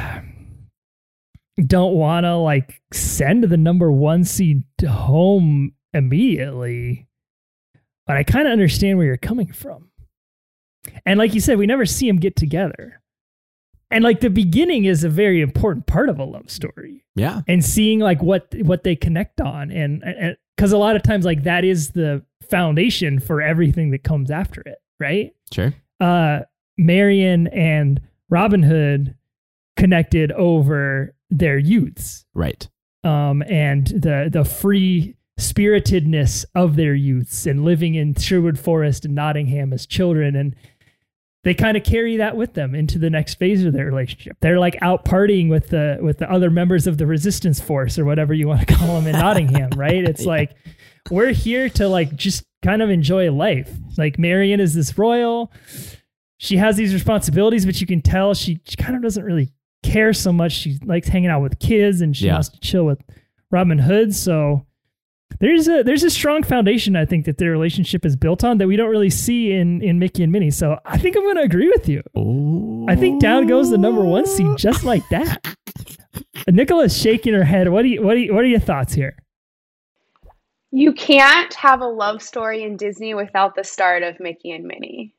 don't 1.66 1.94
want 1.94 2.24
to 2.24 2.36
like 2.36 2.80
send 2.92 3.44
the 3.44 3.56
number 3.56 3.92
1 3.92 4.24
seed 4.24 4.62
home 4.86 5.72
immediately. 5.92 7.06
But 8.10 8.16
I 8.16 8.24
kind 8.24 8.48
of 8.48 8.52
understand 8.52 8.98
where 8.98 9.06
you're 9.06 9.16
coming 9.16 9.52
from. 9.52 9.90
And 11.06 11.16
like 11.16 11.32
you 11.32 11.40
said, 11.40 11.58
we 11.58 11.66
never 11.66 11.86
see 11.86 12.08
them 12.08 12.16
get 12.16 12.34
together. 12.34 13.00
And 13.92 14.02
like 14.02 14.18
the 14.20 14.30
beginning 14.30 14.84
is 14.84 15.04
a 15.04 15.08
very 15.08 15.40
important 15.40 15.86
part 15.86 16.08
of 16.08 16.18
a 16.18 16.24
love 16.24 16.50
story 16.50 17.04
yeah. 17.14 17.42
and 17.46 17.64
seeing 17.64 18.00
like 18.00 18.20
what 18.20 18.52
what 18.62 18.82
they 18.82 18.96
connect 18.96 19.40
on 19.40 19.70
and 19.70 20.02
and 20.02 20.36
because 20.56 20.72
a 20.72 20.78
lot 20.78 20.96
of 20.96 21.02
times 21.04 21.24
like 21.24 21.44
that 21.44 21.64
is 21.64 21.90
the 21.90 22.24
foundation 22.48 23.20
for 23.20 23.40
everything 23.42 23.90
that 23.92 24.02
comes 24.02 24.30
after 24.30 24.60
it 24.62 24.78
right 25.00 25.32
Sure. 25.52 25.72
uh 26.00 26.40
marian 26.78 27.46
and 27.48 28.00
robin 28.28 28.62
hood 28.62 29.14
connected 29.76 30.30
over 30.32 31.14
their 31.30 31.58
youths 31.58 32.24
Right. 32.34 32.68
um 33.04 33.42
and 33.42 33.86
the 33.88 34.28
the 34.32 34.44
free 34.44 35.16
spiritedness 35.40 36.44
of 36.54 36.76
their 36.76 36.94
youths 36.94 37.46
and 37.46 37.64
living 37.64 37.94
in 37.94 38.14
sherwood 38.14 38.58
forest 38.58 39.04
and 39.04 39.14
nottingham 39.14 39.72
as 39.72 39.86
children 39.86 40.36
and 40.36 40.54
they 41.42 41.54
kind 41.54 41.74
of 41.76 41.82
carry 41.84 42.18
that 42.18 42.36
with 42.36 42.52
them 42.52 42.74
into 42.74 42.98
the 42.98 43.08
next 43.08 43.36
phase 43.36 43.64
of 43.64 43.72
their 43.72 43.86
relationship. 43.86 44.36
They're 44.42 44.58
like 44.58 44.76
out 44.82 45.06
partying 45.06 45.48
with 45.48 45.68
the 45.70 45.96
with 46.02 46.18
the 46.18 46.30
other 46.30 46.50
members 46.50 46.86
of 46.86 46.98
the 46.98 47.06
resistance 47.06 47.58
force 47.58 47.98
or 47.98 48.04
whatever 48.04 48.34
you 48.34 48.46
want 48.46 48.60
to 48.60 48.66
call 48.74 48.94
them 49.00 49.06
in 49.06 49.12
Nottingham, 49.18 49.70
right? 49.74 50.04
It's 50.04 50.26
like 50.26 50.52
we're 51.10 51.32
here 51.32 51.70
to 51.70 51.88
like 51.88 52.14
just 52.14 52.44
kind 52.62 52.82
of 52.82 52.90
enjoy 52.90 53.32
life. 53.32 53.70
Like 53.96 54.18
Marian 54.18 54.60
is 54.60 54.74
this 54.74 54.98
royal. 54.98 55.50
She 56.36 56.58
has 56.58 56.76
these 56.76 56.92
responsibilities, 56.92 57.64
but 57.64 57.80
you 57.80 57.86
can 57.86 58.02
tell 58.02 58.34
she, 58.34 58.60
she 58.68 58.76
kind 58.76 58.94
of 58.94 59.00
doesn't 59.02 59.24
really 59.24 59.50
care 59.82 60.12
so 60.12 60.34
much. 60.34 60.52
She 60.52 60.78
likes 60.84 61.08
hanging 61.08 61.30
out 61.30 61.40
with 61.40 61.58
kids 61.58 62.02
and 62.02 62.14
she 62.14 62.26
Yeah. 62.26 62.34
wants 62.34 62.50
to 62.50 62.60
chill 62.60 62.84
with 62.84 63.00
Robin 63.50 63.78
Hood. 63.78 64.14
So 64.14 64.66
there's 65.40 65.68
a 65.68 65.82
there's 65.82 66.04
a 66.04 66.10
strong 66.10 66.42
foundation 66.42 66.96
I 66.96 67.04
think 67.04 67.24
that 67.24 67.38
their 67.38 67.50
relationship 67.50 68.04
is 68.04 68.14
built 68.14 68.44
on 68.44 68.58
that 68.58 68.68
we 68.68 68.76
don't 68.76 68.90
really 68.90 69.10
see 69.10 69.52
in 69.52 69.82
in 69.82 69.98
Mickey 69.98 70.22
and 70.22 70.30
Minnie. 70.30 70.50
So 70.50 70.78
I 70.84 70.98
think 70.98 71.16
I'm 71.16 71.22
going 71.22 71.36
to 71.36 71.42
agree 71.42 71.68
with 71.68 71.88
you. 71.88 72.02
Oh. 72.14 72.86
I 72.88 72.96
think 72.96 73.20
down 73.20 73.46
goes 73.46 73.70
the 73.70 73.78
number 73.78 74.04
one 74.04 74.26
seed 74.26 74.58
just 74.58 74.84
like 74.84 75.06
that. 75.08 75.56
Nicola's 76.48 76.96
shaking 76.96 77.34
her 77.34 77.44
head. 77.44 77.68
What 77.68 77.82
do 77.82 77.88
you 77.88 78.02
what 78.02 78.14
do 78.14 78.20
you, 78.20 78.34
what 78.34 78.44
are 78.44 78.48
your 78.48 78.60
thoughts 78.60 78.92
here? 78.92 79.16
You 80.72 80.92
can't 80.92 81.52
have 81.54 81.80
a 81.80 81.86
love 81.86 82.22
story 82.22 82.62
in 82.62 82.76
Disney 82.76 83.14
without 83.14 83.56
the 83.56 83.64
start 83.64 84.02
of 84.02 84.20
Mickey 84.20 84.52
and 84.52 84.64
Minnie. 84.64 85.14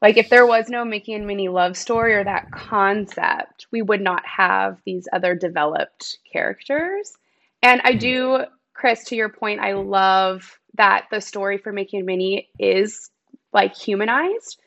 Like, 0.00 0.16
if 0.16 0.28
there 0.28 0.46
was 0.46 0.68
no 0.68 0.84
Mickey 0.84 1.14
and 1.14 1.26
Minnie 1.26 1.48
love 1.48 1.76
story 1.76 2.14
or 2.14 2.24
that 2.24 2.50
concept, 2.50 3.68
we 3.70 3.82
would 3.82 4.00
not 4.00 4.24
have 4.26 4.78
these 4.84 5.08
other 5.12 5.36
developed 5.36 6.18
characters. 6.30 7.16
And 7.62 7.80
I 7.84 7.90
mm-hmm. 7.92 7.98
do, 7.98 8.44
Chris, 8.82 9.04
to 9.04 9.14
your 9.14 9.28
point, 9.28 9.60
I 9.60 9.74
love 9.74 10.58
that 10.74 11.04
the 11.12 11.20
story 11.20 11.56
for 11.56 11.72
Mickey 11.72 11.98
and 11.98 12.06
Minnie 12.06 12.48
is 12.58 13.10
like 13.52 13.76
humanized. 13.76 14.58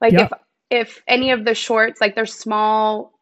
Like, 0.00 0.12
Yeah. 0.12 0.24
if 0.24 0.32
if 0.70 1.02
any 1.06 1.30
of 1.30 1.44
the 1.44 1.54
shorts, 1.54 2.00
like, 2.00 2.16
they're 2.16 2.26
small 2.26 3.12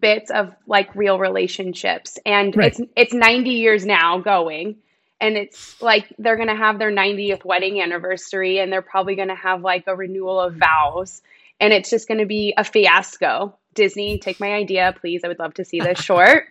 bits 0.00 0.32
of 0.32 0.52
like 0.66 0.92
real 0.96 1.20
relationships, 1.20 2.18
and 2.26 2.56
Right. 2.56 2.72
it's 2.72 2.80
it's 2.96 3.14
90 3.14 3.50
years 3.50 3.86
now 3.86 4.18
going 4.18 4.78
and 5.20 5.36
it's 5.36 5.80
like 5.80 6.12
they're 6.18 6.34
going 6.34 6.48
to 6.48 6.56
have 6.56 6.80
their 6.80 6.90
90th 6.90 7.44
wedding 7.44 7.80
anniversary 7.80 8.58
and 8.58 8.72
they're 8.72 8.82
probably 8.82 9.14
going 9.14 9.28
to 9.28 9.36
have 9.36 9.62
like 9.62 9.84
a 9.86 9.94
renewal 9.94 10.40
of 10.40 10.56
vows 10.56 11.22
and 11.60 11.72
it's 11.72 11.88
just 11.88 12.08
going 12.08 12.18
to 12.18 12.26
be 12.26 12.52
a 12.56 12.64
fiasco. 12.64 13.56
Disney, 13.74 14.18
take 14.18 14.40
my 14.40 14.54
idea, 14.54 14.92
please. 15.00 15.22
I 15.24 15.28
would 15.28 15.38
love 15.38 15.54
to 15.54 15.64
see 15.64 15.78
this 15.78 16.00
short. 16.02 16.48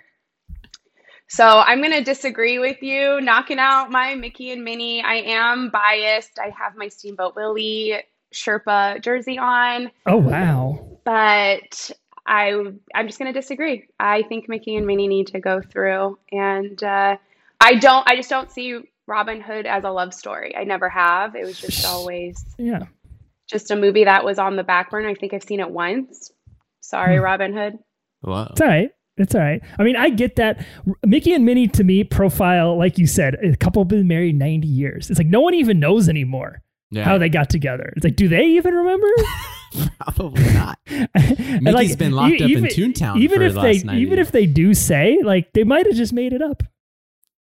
So 1.36 1.48
I'm 1.48 1.80
going 1.80 1.94
to 1.94 2.04
disagree 2.04 2.60
with 2.60 2.84
you, 2.84 3.20
knocking 3.20 3.58
out 3.58 3.90
my 3.90 4.14
Mickey 4.14 4.52
and 4.52 4.64
Minnie. 4.64 5.02
I 5.02 5.16
am 5.16 5.72
biased. 5.72 6.38
I 6.38 6.50
have 6.56 6.76
my 6.76 6.88
Steamboat 6.90 7.36
Willie 7.36 8.04
Sherpa 8.32 9.02
jersey 9.02 9.40
on, 9.40 9.90
Oh 10.06 10.18
wow. 10.18 10.88
but 11.04 11.90
I 12.28 12.52
I'm 12.94 13.08
just 13.08 13.18
going 13.18 13.34
to 13.34 13.40
disagree. 13.40 13.88
I 14.00 14.22
think 14.30 14.48
Mickey 14.48 14.76
and 14.76 14.86
Minnie 14.86 15.08
need 15.08 15.26
to 15.28 15.40
go 15.40 15.60
through, 15.60 16.20
and 16.32 16.82
uh, 16.84 17.18
I 17.60 17.76
don't. 17.76 18.08
I 18.08 18.16
just 18.16 18.30
don't 18.30 18.52
see 18.52 18.82
Robin 19.08 19.42
Hood 19.42 19.66
as 19.66 19.84
a 19.86 19.90
love 19.90 20.14
story. 20.14 20.56
I 20.56 20.66
never 20.66 20.88
have. 20.88 21.36
It 21.36 21.46
was 21.46 21.60
just 21.60 21.84
always 21.84 22.46
Yeah. 22.60 22.84
just 23.50 23.72
a 23.72 23.76
movie 23.76 24.04
that 24.04 24.24
was 24.24 24.38
on 24.38 24.56
the 24.56 24.64
back 24.64 24.92
burner. 24.92 25.10
I 25.10 25.16
think 25.16 25.34
I've 25.34 25.44
seen 25.44 25.60
it 25.62 25.70
once. 25.72 26.32
Sorry, 26.82 27.18
Robin 27.20 27.54
Hood. 27.54 27.80
Whoa. 28.22 28.48
It's 28.52 28.62
all 28.62 28.68
right. 28.68 28.92
It's 29.18 29.36
all 29.36 29.42
right. 29.42 29.62
I 29.78 29.84
mean, 29.84 29.96
I 29.96 30.10
get 30.10 30.38
that. 30.38 30.66
Mickey 31.06 31.34
and 31.34 31.46
Minnie 31.46 31.68
to 31.70 31.84
me 31.84 32.04
profile, 32.04 32.78
like 32.78 32.98
you 32.98 33.06
said, 33.08 33.36
a 33.44 33.56
couple 33.56 33.86
been 33.86 34.08
married 34.08 34.38
90 34.38 34.68
years. 34.68 35.10
It's 35.10 35.20
like 35.20 35.28
no 35.28 35.42
one 35.42 35.54
even 35.54 35.80
knows 35.80 36.10
anymore 36.10 36.62
Yeah. 36.90 37.04
how 37.04 37.18
they 37.20 37.30
got 37.30 37.50
together. 37.50 37.94
It's 37.96 38.04
like, 38.04 38.16
do 38.16 38.28
they 38.28 38.46
even 38.46 38.74
remember? 38.74 39.08
Probably 40.00 40.54
not. 40.54 40.80
And, 40.88 41.62
Mickey's 41.62 41.96
been 41.96 42.12
locked 42.14 42.42
e- 42.42 42.44
up 42.44 42.50
in 42.52 42.64
Toontown 42.66 43.18
Even 43.20 43.40
for 43.40 43.44
if 43.46 43.54
the 43.54 43.62
they, 43.62 43.74
last 43.74 43.86
90 43.86 44.02
even 44.02 44.18
years. 44.18 44.28
if 44.28 44.32
they 44.32 44.46
do 44.48 44.74
say, 44.74 45.20
like, 45.24 45.54
they 45.54 45.64
might 45.64 45.86
have 45.86 45.96
just 45.96 46.14
made 46.14 46.34
it 46.34 46.42
up. 46.42 46.64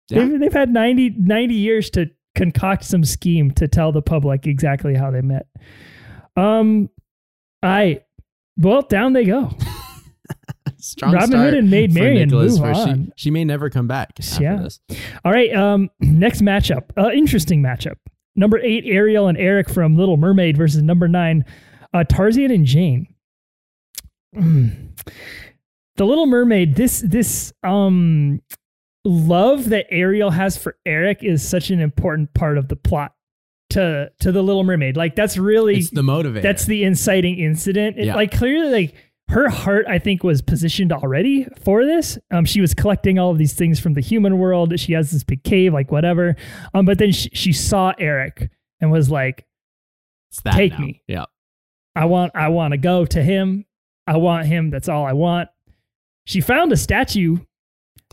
Yeah. 0.10 0.26
They've, 0.26 0.40
they've 0.42 0.54
had 0.54 0.72
90, 0.72 1.16
90 1.18 1.54
years 1.56 1.90
to 1.92 2.10
concoct 2.36 2.84
some 2.84 3.04
scheme 3.04 3.50
to 3.52 3.68
tell 3.68 3.92
the 3.92 4.02
public 4.02 4.46
exactly 4.48 4.94
how 4.96 5.10
they 5.12 5.22
met. 5.22 5.48
Um, 6.36 6.90
I, 7.64 8.02
well, 8.58 8.82
down 8.84 9.14
they 9.14 9.26
go. 9.26 9.52
Strong 10.84 11.14
Robin 11.14 11.40
Hood 11.40 11.54
and 11.54 11.72
Maid 11.72 11.94
Marian 11.94 12.30
Nicholas, 12.30 12.60
move 12.60 12.76
on. 12.76 13.06
She, 13.18 13.24
she 13.26 13.32
may 13.32 13.46
never 13.46 13.70
come 13.70 13.88
back 13.88 14.12
after 14.20 14.44
Yeah. 14.44 14.58
this. 14.58 14.80
All 15.24 15.32
right. 15.32 15.54
Um, 15.56 15.90
next 16.00 16.42
matchup. 16.42 16.84
Uh, 16.98 17.10
interesting 17.12 17.62
matchup. 17.64 17.96
Number 18.36 18.60
eight, 18.60 18.84
Ariel 18.86 19.28
and 19.28 19.38
Eric 19.38 19.70
from 19.70 19.96
Little 19.96 20.18
Mermaid 20.18 20.58
versus 20.58 20.82
number 20.82 21.08
nine, 21.08 21.46
uh, 21.94 22.04
Tarzan 22.04 22.52
and 22.52 22.66
Jane. 22.66 23.08
Mm. 24.36 24.90
The 25.96 26.06
Little 26.06 26.26
Mermaid. 26.26 26.76
This 26.76 27.02
this 27.02 27.54
um 27.62 28.42
love 29.06 29.70
that 29.70 29.86
Ariel 29.92 30.32
has 30.32 30.58
for 30.58 30.76
Eric 30.88 31.20
is 31.24 31.48
such 31.48 31.70
an 31.70 31.80
important 31.80 32.34
part 32.34 32.58
of 32.58 32.68
the 32.68 32.76
plot 32.76 33.14
to 33.70 34.10
to 34.22 34.32
the 34.32 34.42
Little 34.42 34.64
Mermaid. 34.64 34.98
Like 34.98 35.16
that's 35.16 35.38
really 35.38 35.76
It's 35.78 35.92
the 35.92 36.02
motivator. 36.02 36.42
that's 36.42 36.66
the 36.66 36.84
inciting 36.84 37.38
incident. 37.38 38.00
It, 38.00 38.08
Yeah. 38.08 38.16
Like 38.16 38.32
clearly, 38.32 38.72
like 38.72 38.96
her 39.30 39.50
heart, 39.50 39.86
I 39.88 40.00
think, 40.00 40.24
was 40.24 40.42
positioned 40.42 40.92
already 40.92 41.46
for 41.64 41.86
this. 41.86 42.18
Um, 42.32 42.46
she 42.46 42.62
was 42.62 42.74
collecting 42.74 43.18
all 43.18 43.32
of 43.32 43.38
these 43.38 43.54
things 43.54 43.80
from 43.80 43.94
the 43.94 44.02
human 44.02 44.38
world. 44.38 44.80
She 44.80 44.94
has 44.94 45.12
this 45.12 45.24
big 45.24 45.44
cave, 45.44 45.74
like 45.74 45.92
whatever. 45.92 46.36
Um, 46.74 46.86
but 46.86 46.98
then 47.00 47.12
she, 47.12 47.30
she 47.34 47.54
saw 47.54 47.94
Eric 47.98 48.52
and 48.82 48.92
was 48.92 49.10
like, 49.10 49.46
that 50.44 50.54
take 50.56 50.74
now. 50.74 50.80
me. 50.80 51.02
Yeah. 51.08 51.26
"I 51.96 52.06
want, 52.06 52.32
I 52.36 52.48
want 52.50 52.72
to 52.74 52.78
go 52.78 53.06
to 53.06 53.24
him. 53.24 53.66
I 54.08 54.18
want 54.18 54.46
him. 54.48 54.70
That's 54.72 54.90
all 54.90 55.06
I 55.06 55.14
want." 55.14 55.50
She 56.26 56.42
found 56.42 56.72
a 56.72 56.78
statue 56.78 57.38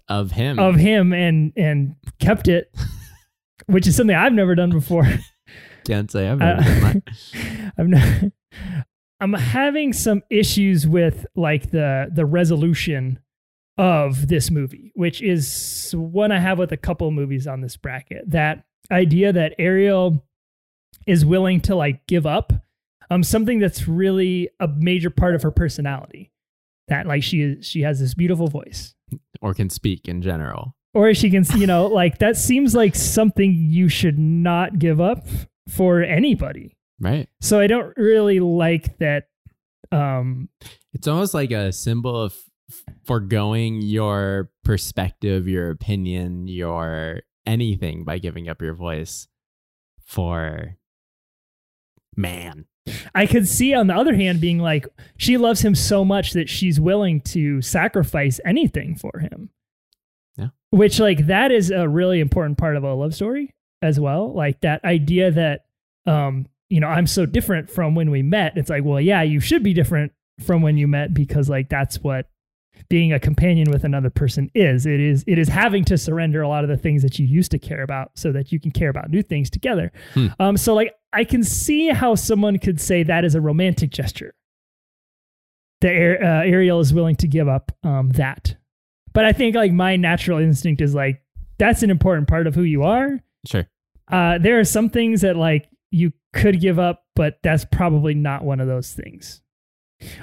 Of 0.09 0.31
him. 0.33 0.59
of 0.59 0.77
him 0.77 1.13
and 1.13 1.53
and 1.57 1.97
kept 2.19 2.47
it, 2.49 2.75
which 3.67 3.87
is 3.87 3.97
something 3.97 4.15
I've 4.17 4.33
never 4.35 4.55
done 4.55 4.71
before. 4.71 5.09
Can't 5.87 6.11
say 6.11 6.29
I've 6.29 6.41
Uh, 6.43 6.57
done 6.57 7.03
that. 7.03 7.73
I'm 7.79 7.91
not. 7.91 8.33
I'm 9.21 9.35
having 9.35 9.93
some 9.93 10.23
issues 10.31 10.87
with 10.87 11.27
like 11.37 11.71
the 11.71 12.11
the 12.13 12.25
resolution 12.25 13.19
of 13.77 14.29
this 14.29 14.51
movie, 14.51 14.93
which 14.95 15.23
is 15.23 15.95
one 15.97 16.33
I 16.33 16.39
have 16.39 16.59
with 16.59 16.73
a 16.73 16.77
couple 16.77 17.11
movies 17.11 17.47
on 17.47 17.61
this 17.61 17.77
bracket. 17.77 18.31
That 18.31 18.65
idea 18.91 19.33
that 19.33 19.55
Ariel 19.59 20.25
is 21.07 21.25
willing 21.25 21.61
to 21.63 21.75
like 21.75 22.07
give 22.07 22.27
up 22.27 22.53
um 23.11 23.23
something 23.23 23.59
that's 23.59 23.89
really 23.89 24.49
a 24.59 24.69
major 24.69 25.11
part 25.11 25.35
of 25.35 25.43
her 25.43 25.51
personality. 25.51 26.33
That 26.89 27.07
like 27.07 27.23
she 27.23 27.43
is 27.43 27.67
she 27.67 27.83
has 27.83 28.01
this 28.01 28.15
beautiful 28.15 28.49
voice. 28.49 28.95
Or 29.43 29.55
can 29.55 29.71
speak 29.71 30.09
in 30.09 30.23
general. 30.23 30.75
Or 30.93 31.15
she 31.15 31.31
can, 31.31 31.45
you 31.55 31.67
know, 31.67 31.87
like 31.87 32.19
that 32.19 32.37
seems 32.37 32.75
like 32.75 32.95
something 32.97 33.55
you 33.55 33.89
should 33.89 34.19
not 34.19 34.79
give 34.79 35.01
up 35.01 35.27
for 35.69 36.03
anybody. 36.03 36.77
Right. 37.01 37.29
So 37.41 37.59
I 37.59 37.67
don't 37.67 37.97
really 37.97 38.41
like 38.41 38.99
that. 38.99 39.29
Um, 39.91 40.49
It's 40.93 41.09
almost 41.09 41.35
like 41.35 41.51
a 41.51 41.73
symbol 41.73 42.21
of 42.21 42.35
foregoing 43.05 43.81
your 43.81 44.51
perspective, 44.65 45.49
your 45.49 45.71
opinion, 45.71 46.47
your 46.47 47.23
anything 47.47 48.05
by 48.05 48.19
giving 48.19 48.49
up 48.49 48.63
your 48.63 48.75
voice 48.75 49.27
for 50.05 50.77
man. 52.17 52.67
I 53.15 53.27
could 53.27 53.49
see 53.49 53.75
on 53.75 53.87
the 53.87 53.95
other 53.95 54.15
hand 54.15 54.41
being 54.41 54.59
like 54.59 54.87
she 55.17 55.37
loves 55.37 55.61
him 55.61 55.75
so 55.75 56.05
much 56.05 56.33
that 56.33 56.49
she's 56.49 56.81
willing 56.81 57.21
to 57.23 57.63
sacrifice 57.63 58.41
anything 58.45 58.97
for 58.97 59.21
him. 59.21 59.51
Yeah. 60.37 60.49
Which 60.71 60.99
like 60.99 61.27
that 61.27 61.51
is 61.53 61.71
a 61.71 61.89
really 61.89 62.21
important 62.21 62.59
part 62.59 62.77
of 62.77 62.85
a 62.85 62.95
love 62.95 63.15
story 63.15 63.55
as 63.83 64.01
well. 64.01 64.33
Like 64.33 64.61
that 64.61 64.85
idea 64.85 65.31
that 65.31 65.65
um, 66.07 66.47
you 66.71 66.81
know, 66.81 66.87
I'm 66.87 67.07
so 67.07 67.27
different 67.27 67.69
from 67.69 67.95
when 67.95 68.11
we 68.11 68.23
met. 68.23 68.57
It's 68.57 68.71
like, 68.71 68.85
well, 68.85 69.01
yeah, 69.01 69.23
you 69.23 69.41
should 69.41 69.63
be 69.63 69.75
different 69.75 70.13
from 70.41 70.63
when 70.63 70.77
you 70.77 70.87
met 70.87 71.13
because 71.13 71.51
like 71.51 71.69
that's 71.69 71.99
what 71.99 72.31
being 72.89 73.13
a 73.13 73.21
companion 73.21 73.71
with 73.71 73.85
another 73.85 74.09
person 74.09 74.51
is. 74.55 74.87
It 74.87 75.01
is 75.01 75.25
it 75.27 75.39
is 75.39 75.49
having 75.49 75.85
to 75.87 75.99
surrender 75.99 76.41
a 76.41 76.49
lot 76.49 76.65
of 76.65 76.71
the 76.71 76.77
things 76.77 77.03
that 77.03 77.19
you 77.19 77.27
used 77.27 77.51
to 77.51 77.59
care 77.59 77.83
about 77.83 78.13
so 78.15 78.33
that 78.33 78.53
you 78.53 78.61
can 78.61 78.71
care 78.71 78.89
about 78.89 79.11
new 79.11 79.23
things 79.23 79.51
together. 79.51 79.93
Hmm. 80.15 80.29
Um, 80.39 80.57
so 80.57 80.75
like 80.75 80.95
I 81.13 81.25
can 81.25 81.43
see 81.43 81.89
how 81.89 82.15
someone 82.15 82.59
could 82.59 82.81
say 82.81 83.03
that 83.03 83.25
is 83.25 83.35
a 83.35 83.41
romantic 83.41 83.91
gesture. 83.91 84.35
That 85.81 86.19
uh, 86.23 86.47
Ariel 86.47 86.81
is 86.81 86.93
willing 86.93 87.17
to 87.17 87.27
give 87.27 87.49
up 87.49 87.73
um, 87.83 88.11
that, 88.11 88.57
but 89.13 89.25
I 89.25 89.33
think 89.33 89.57
like 89.57 89.73
my 89.73 89.97
natural 89.97 90.39
instinct 90.39 90.83
is 90.83 90.95
like 90.95 91.23
that's 91.59 91.83
an 91.83 91.91
important 91.91 92.29
part 92.29 92.47
of 92.47 92.55
who 92.55 92.63
you 92.63 92.83
are. 92.83 93.19
Sure. 93.47 93.67
Uh, 94.11 94.39
there 94.39 94.61
are 94.61 94.65
some 94.65 94.91
things 94.91 95.23
that 95.23 95.37
like 95.37 95.69
you 95.91 96.13
could 96.33 96.61
give 96.61 96.79
up, 96.79 97.05
but 97.17 97.39
that's 97.43 97.65
probably 97.65 98.15
not 98.15 98.45
one 98.45 98.61
of 98.61 98.69
those 98.69 98.93
things. 98.93 99.43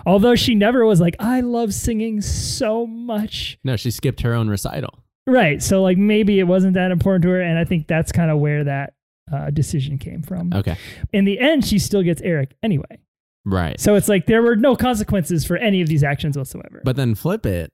Although 0.05 0.35
she 0.35 0.55
never 0.55 0.85
was 0.85 0.99
like, 0.99 1.15
I 1.19 1.41
love 1.41 1.73
singing 1.73 2.21
so 2.21 2.87
much. 2.87 3.59
No, 3.63 3.75
she 3.75 3.91
skipped 3.91 4.21
her 4.21 4.33
own 4.33 4.49
recital. 4.49 5.03
Right. 5.27 5.61
So 5.61 5.83
like 5.83 5.97
maybe 5.97 6.39
it 6.39 6.45
wasn't 6.45 6.73
that 6.75 6.91
important 6.91 7.23
to 7.23 7.29
her. 7.29 7.41
And 7.41 7.59
I 7.59 7.65
think 7.65 7.87
that's 7.87 8.11
kind 8.11 8.31
of 8.31 8.39
where 8.39 8.63
that 8.63 8.93
uh, 9.31 9.49
decision 9.49 9.97
came 9.97 10.23
from. 10.23 10.53
Okay. 10.53 10.77
In 11.11 11.25
the 11.25 11.39
end, 11.39 11.65
she 11.65 11.79
still 11.79 12.01
gets 12.01 12.21
Eric 12.21 12.55
anyway. 12.63 12.99
Right. 13.45 13.79
So 13.79 13.95
it's 13.95 14.09
like 14.09 14.25
there 14.25 14.41
were 14.41 14.55
no 14.55 14.75
consequences 14.75 15.45
for 15.45 15.57
any 15.57 15.81
of 15.81 15.87
these 15.87 16.03
actions 16.03 16.37
whatsoever. 16.37 16.81
But 16.83 16.95
then 16.95 17.13
flip 17.13 17.45
it. 17.45 17.71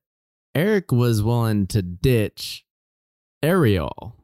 Eric 0.55 0.91
was 0.91 1.23
willing 1.23 1.67
to 1.67 1.81
ditch 1.81 2.65
Ariel 3.41 4.15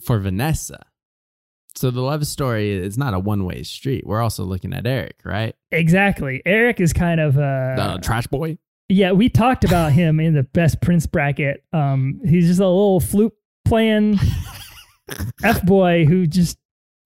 for 0.00 0.18
Vanessa. 0.18 0.86
So 1.76 1.90
the 1.90 2.00
love 2.00 2.26
story 2.26 2.70
is 2.72 2.96
not 2.96 3.12
a 3.14 3.18
one 3.18 3.44
way 3.44 3.62
street. 3.62 4.06
We're 4.06 4.22
also 4.22 4.44
looking 4.44 4.72
at 4.72 4.86
Eric, 4.86 5.16
right? 5.24 5.54
exactly. 5.70 6.42
Eric 6.46 6.80
is 6.80 6.92
kind 6.92 7.20
of 7.20 7.36
uh, 7.36 7.74
The 7.94 7.98
trash 8.02 8.26
boy. 8.26 8.58
Yeah, 8.88 9.12
we 9.12 9.28
talked 9.28 9.64
about 9.64 9.92
him 9.92 10.20
in 10.20 10.34
the 10.34 10.44
best 10.44 10.80
Prince 10.80 11.06
bracket. 11.06 11.64
Um, 11.72 12.20
he's 12.24 12.46
just 12.46 12.60
a 12.60 12.66
little 12.66 13.00
flute 13.00 13.32
playing 13.64 14.18
f 15.44 15.64
boy 15.64 16.04
who 16.06 16.26
just 16.26 16.58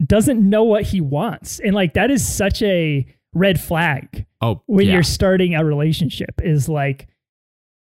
doesn't 0.05 0.47
know 0.49 0.65
what 0.65 0.83
he 0.85 1.01
wants, 1.01 1.59
and 1.61 1.75
like 1.75 1.95
that 1.95 2.11
is 2.11 2.27
such 2.27 2.63
a 2.63 3.07
red 3.35 3.61
flag 3.61 4.27
Oh, 4.43 4.63
when 4.67 4.87
yeah. 4.87 4.95
you're 4.95 5.03
starting 5.03 5.55
a 5.55 5.65
relationship. 5.65 6.41
Is 6.43 6.69
like 6.69 7.09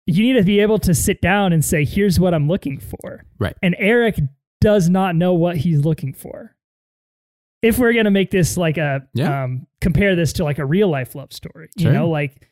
you 0.06 0.22
need 0.22 0.38
to 0.38 0.44
be 0.44 0.60
able 0.60 0.78
to 0.80 0.94
sit 0.94 1.20
down 1.20 1.52
and 1.52 1.64
say, 1.64 1.84
"Here's 1.84 2.18
what 2.18 2.34
I'm 2.34 2.48
looking 2.48 2.78
for." 2.78 3.24
Right. 3.38 3.56
And 3.62 3.74
Eric 3.78 4.18
does 4.60 4.88
not 4.88 5.16
know 5.16 5.34
what 5.34 5.56
he's 5.58 5.84
looking 5.84 6.12
for. 6.12 6.54
If 7.62 7.78
we're 7.78 7.92
gonna 7.92 8.10
make 8.10 8.30
this 8.30 8.56
like 8.56 8.76
a 8.76 9.06
Yeah. 9.14 9.44
um, 9.44 9.66
compare 9.80 10.14
this 10.16 10.32
to 10.34 10.44
like 10.44 10.58
a 10.58 10.66
real 10.66 10.88
life 10.88 11.14
love 11.14 11.32
story, 11.32 11.68
you 11.76 11.84
Sure. 11.84 11.92
know, 11.92 12.10
like 12.10 12.48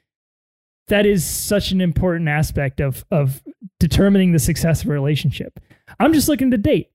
that 0.88 1.06
is 1.06 1.24
such 1.24 1.72
an 1.72 1.80
important 1.80 2.28
aspect 2.28 2.80
of 2.80 3.04
of 3.10 3.42
determining 3.78 4.32
the 4.32 4.38
success 4.38 4.82
of 4.82 4.88
a 4.88 4.92
relationship. 4.92 5.58
I'm 5.98 6.12
just 6.12 6.28
looking 6.28 6.50
to 6.52 6.58
date. 6.58 6.90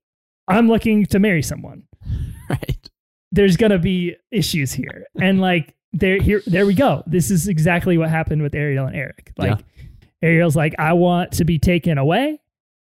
I'm 0.47 0.67
looking 0.67 1.05
to 1.07 1.19
marry 1.19 1.41
someone. 1.41 1.83
right. 2.49 2.89
There's 3.31 3.57
gonna 3.57 3.79
be 3.79 4.15
issues 4.31 4.71
here, 4.71 5.05
and 5.21 5.41
like 5.41 5.75
there 5.91 6.21
here 6.21 6.41
there 6.47 6.65
we 6.65 6.73
go. 6.73 7.03
This 7.07 7.29
is 7.31 7.47
exactly 7.47 7.97
what 7.97 8.09
happened 8.09 8.41
with 8.41 8.55
Ariel 8.55 8.85
and 8.85 8.95
Eric. 8.95 9.31
Like 9.37 9.59
Ariel's 10.21 10.55
like, 10.55 10.73
I 10.79 10.93
want 10.93 11.33
to 11.33 11.45
be 11.45 11.59
taken 11.59 11.97
away. 11.97 12.39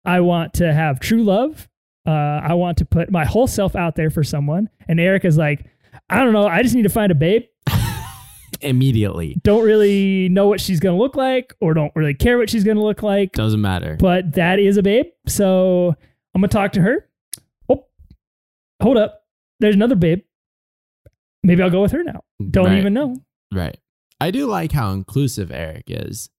I 0.05 0.19
want 0.19 0.55
to 0.55 0.74
have 0.74 0.99
true 0.99 1.24
love. 1.24 1.69
Uh, 2.06 2.12
I 2.43 2.54
want 2.56 2.78
to 2.80 2.86
put 2.86 3.10
my 3.12 3.26
whole 3.26 3.47
self 3.47 3.76
out 3.76 3.95
there 3.95 4.10
for 4.10 4.24
someone. 4.24 4.70
And 4.88 4.99
Erica's 4.99 5.38
like, 5.38 5.66
I 6.10 6.24
don't 6.24 6.34
know. 6.34 6.47
I 6.47 6.62
just 6.64 6.76
need 6.76 6.84
to 6.84 6.89
find 6.89 7.12
a 7.12 7.16
babe. 7.16 7.43
Immediately. 8.62 9.39
Don't 9.43 9.64
really 9.64 10.30
know 10.30 10.47
what 10.47 10.62
she's 10.62 10.80
going 10.80 10.95
to 10.95 11.01
look 11.01 11.16
like 11.16 11.54
or 11.60 11.74
don't 11.74 11.91
really 11.95 12.14
care 12.14 12.38
what 12.38 12.49
she's 12.49 12.64
going 12.64 12.78
to 12.78 12.84
look 12.84 13.04
like. 13.04 13.32
Doesn't 13.34 13.62
matter. 13.62 13.97
But 13.99 14.34
that 14.34 14.60
is 14.60 14.78
a 14.78 14.84
babe. 14.84 15.08
So 15.28 15.95
I'm 16.34 16.41
going 16.41 16.49
to 16.49 16.54
talk 16.54 16.72
to 16.74 16.82
her. 16.82 17.10
Oh, 17.70 17.86
hold 18.82 18.97
up. 18.97 19.24
There's 19.60 19.76
another 19.76 19.95
babe. 19.95 20.22
Maybe 21.43 21.62
I'll 21.62 21.70
go 21.70 21.82
with 21.82 21.91
her 21.91 22.04
now. 22.04 22.22
Don't 22.51 22.68
Right. 22.68 22.78
even 22.78 22.93
know. 22.93 23.18
Right. 23.51 23.78
I 24.22 24.32
do 24.32 24.45
like 24.47 24.72
how 24.72 24.91
inclusive 24.91 25.51
Eric 25.51 25.86
is. 25.88 26.30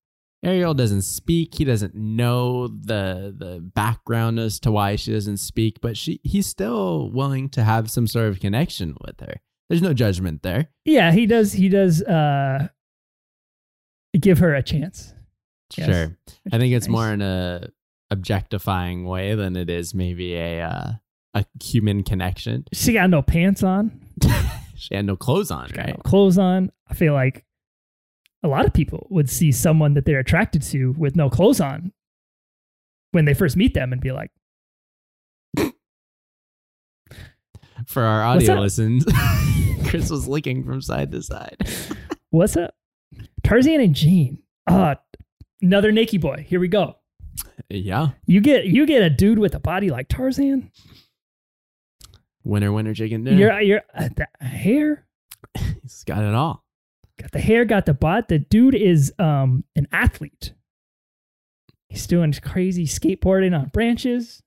Ariel 0.45 0.73
doesn't 0.75 1.01
speak. 1.01 1.55
He 1.55 1.65
doesn't 1.65 1.95
know 1.95 2.67
the 2.67 3.33
the 3.35 3.59
background 3.59 4.39
as 4.39 4.59
to 4.61 4.71
why 4.71 4.95
she 4.95 5.11
doesn't 5.11 5.37
speak, 5.37 5.81
but 5.81 5.97
she 5.97 6.19
he's 6.23 6.45
still 6.47 7.09
willing 7.11 7.49
to 7.49 7.63
have 7.63 7.89
some 7.89 8.05
sort 8.07 8.27
of 8.29 8.39
connection 8.39 8.95
with 9.05 9.19
her. 9.21 9.41
There's 9.69 9.81
no 9.81 9.93
judgment 9.93 10.43
there. 10.43 10.69
Yeah, 10.85 11.11
he 11.11 11.25
does. 11.25 11.53
He 11.53 11.67
does 11.69 12.03
uh, 12.03 12.67
give 14.19 14.37
her 14.39 14.53
a 14.53 14.61
chance. 14.63 15.13
Yes. 15.75 15.87
Sure. 15.87 16.17
I 16.51 16.59
think 16.59 16.73
it's 16.73 16.85
Nice. 16.87 16.91
more 16.91 17.09
in 17.11 17.21
a 17.23 17.69
objectifying 18.11 19.03
way 19.05 19.33
than 19.35 19.55
it 19.55 19.69
is 19.69 19.95
maybe 19.95 20.35
a 20.35 20.61
uh, 20.61 20.91
a 21.33 21.45
human 21.61 22.03
connection. 22.03 22.65
She 22.71 22.93
got 22.93 23.09
no 23.09 23.21
pants 23.23 23.63
on, 23.63 23.99
she 24.75 24.95
had 24.95 25.05
no 25.05 25.15
clothes 25.15 25.49
on, 25.51 25.69
got 25.69 25.77
right? 25.85 25.95
no 25.97 26.01
clothes 26.03 26.37
on. 26.37 26.71
I 26.87 26.93
feel 26.93 27.13
like 27.13 27.43
a 28.45 28.47
lot 28.47 28.65
of 28.65 28.73
people 28.73 29.07
would 29.09 29.27
see 29.29 29.51
someone 29.51 29.95
that 29.95 30.05
they're 30.05 30.19
attracted 30.19 30.61
to 30.61 30.91
with 30.97 31.15
no 31.15 31.29
clothes 31.29 31.59
on 31.59 31.91
when 33.11 33.25
they 33.25 33.33
first 33.33 33.57
meet 33.57 33.73
them 33.73 33.91
and 33.91 33.99
be 34.01 34.11
like, 34.11 34.31
For 37.87 38.03
our 38.03 38.23
audio 38.23 38.53
up? 38.53 38.59
listens, 38.59 39.05
Chris 39.87 40.09
was 40.09 40.27
licking 40.27 40.63
from 40.63 40.81
side 40.81 41.11
to 41.11 41.21
side. 41.21 41.57
"What's 42.29 42.55
up, 42.55 42.75
Tarzan 43.43 43.81
and 43.81 43.93
Jane?" 43.95 44.39
Uh, 44.67 44.95
another 45.61 45.91
Nikki 45.91 46.17
boy. 46.17 46.45
Here 46.47 46.59
we 46.59 46.67
go. 46.67 46.97
Yeah. 47.69 48.09
You 48.25 48.41
get 48.41 48.65
you 48.65 48.85
get 48.85 49.01
a 49.03 49.09
dude 49.09 49.39
with 49.39 49.55
a 49.55 49.59
body 49.59 49.89
like 49.89 50.07
Tarzan. 50.07 50.71
Winner, 52.43 52.71
winner, 52.71 52.93
chicken 52.93 53.23
dinner. 53.23 53.37
You're 53.37 53.61
you're 53.61 53.81
uh, 53.93 54.09
the 54.15 54.27
hair. 54.45 55.05
He's 55.81 56.03
got 56.05 56.23
it 56.23 56.33
all. 56.33 56.64
Got 57.21 57.31
the 57.31 57.39
hair, 57.39 57.65
got 57.65 57.85
the 57.85 57.93
butt. 57.93 58.27
The 58.27 58.39
dude 58.39 58.75
is 58.75 59.13
um 59.19 59.63
an 59.75 59.87
athlete. 59.91 60.53
He's 61.89 62.07
doing 62.07 62.33
crazy 62.33 62.85
skateboarding 62.85 63.57
on 63.57 63.67
branches. 63.69 64.41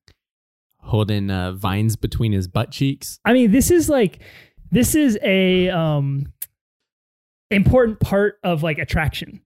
Holding 0.80 1.30
uh, 1.30 1.52
vines 1.52 1.96
between 1.96 2.32
his 2.32 2.46
butt 2.48 2.70
cheeks. 2.70 3.20
I 3.24 3.32
mean, 3.32 3.52
this 3.52 3.70
is 3.70 3.88
like 3.88 4.20
this 4.70 4.94
is 4.94 5.18
a 5.22 5.68
um 5.70 6.32
important 7.50 8.00
part 8.00 8.38
of 8.42 8.62
like 8.62 8.78
attraction. 8.78 9.40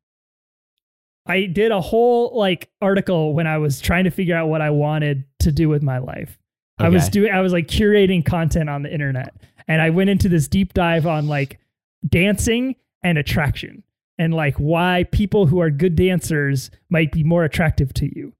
I 1.26 1.46
did 1.46 1.70
a 1.70 1.80
whole 1.80 2.36
like 2.36 2.70
article 2.80 3.34
when 3.34 3.46
I 3.46 3.58
was 3.58 3.80
trying 3.80 4.04
to 4.04 4.10
figure 4.10 4.34
out 4.34 4.48
what 4.48 4.60
I 4.60 4.70
wanted 4.70 5.24
to 5.40 5.52
do 5.52 5.68
with 5.68 5.82
my 5.82 5.98
life. 5.98 6.38
I 6.78 6.88
was 6.88 7.08
doing 7.08 7.30
I 7.32 7.40
was 7.40 7.52
like 7.52 7.68
curating 7.68 8.24
content 8.26 8.68
on 8.68 8.82
the 8.82 8.92
internet 8.92 9.36
and 9.68 9.80
I 9.80 9.90
went 9.90 10.10
into 10.10 10.28
this 10.28 10.48
deep 10.48 10.72
dive 10.74 11.06
on 11.06 11.28
like 11.28 11.60
dancing 12.08 12.74
and 13.02 13.18
attraction 13.18 13.82
and 14.18 14.32
like 14.34 14.54
why 14.56 15.04
people 15.10 15.46
who 15.46 15.60
are 15.60 15.70
good 15.70 15.96
dancers 15.96 16.70
might 16.90 17.10
be 17.12 17.24
more 17.24 17.44
attractive 17.44 17.92
to 17.94 18.06
you. 18.16 18.32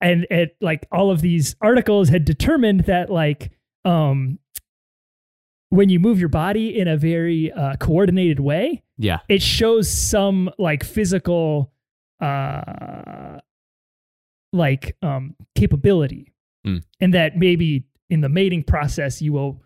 And 0.00 0.26
it 0.30 0.56
like 0.60 0.86
all 0.92 1.10
of 1.10 1.20
these 1.20 1.56
articles 1.60 2.08
had 2.08 2.24
determined 2.24 2.80
that 2.84 3.10
like 3.10 3.50
um 3.84 4.38
when 5.70 5.88
you 5.88 5.98
move 5.98 6.18
your 6.20 6.28
body 6.28 6.78
in 6.78 6.86
a 6.88 6.96
very 6.96 7.50
uh, 7.52 7.74
coordinated 7.76 8.38
way, 8.40 8.82
Yeah. 8.98 9.18
it 9.28 9.42
shows 9.42 9.90
some 9.90 10.50
like 10.58 10.84
physical 10.84 11.72
uh 12.20 13.38
like 14.52 14.96
um 15.02 15.34
capability 15.54 16.32
Mm. 16.66 16.82
and 17.00 17.14
that 17.14 17.36
maybe 17.36 17.84
in 18.10 18.22
the 18.22 18.28
mating 18.28 18.64
process 18.64 19.22
you 19.22 19.32
will 19.32 19.62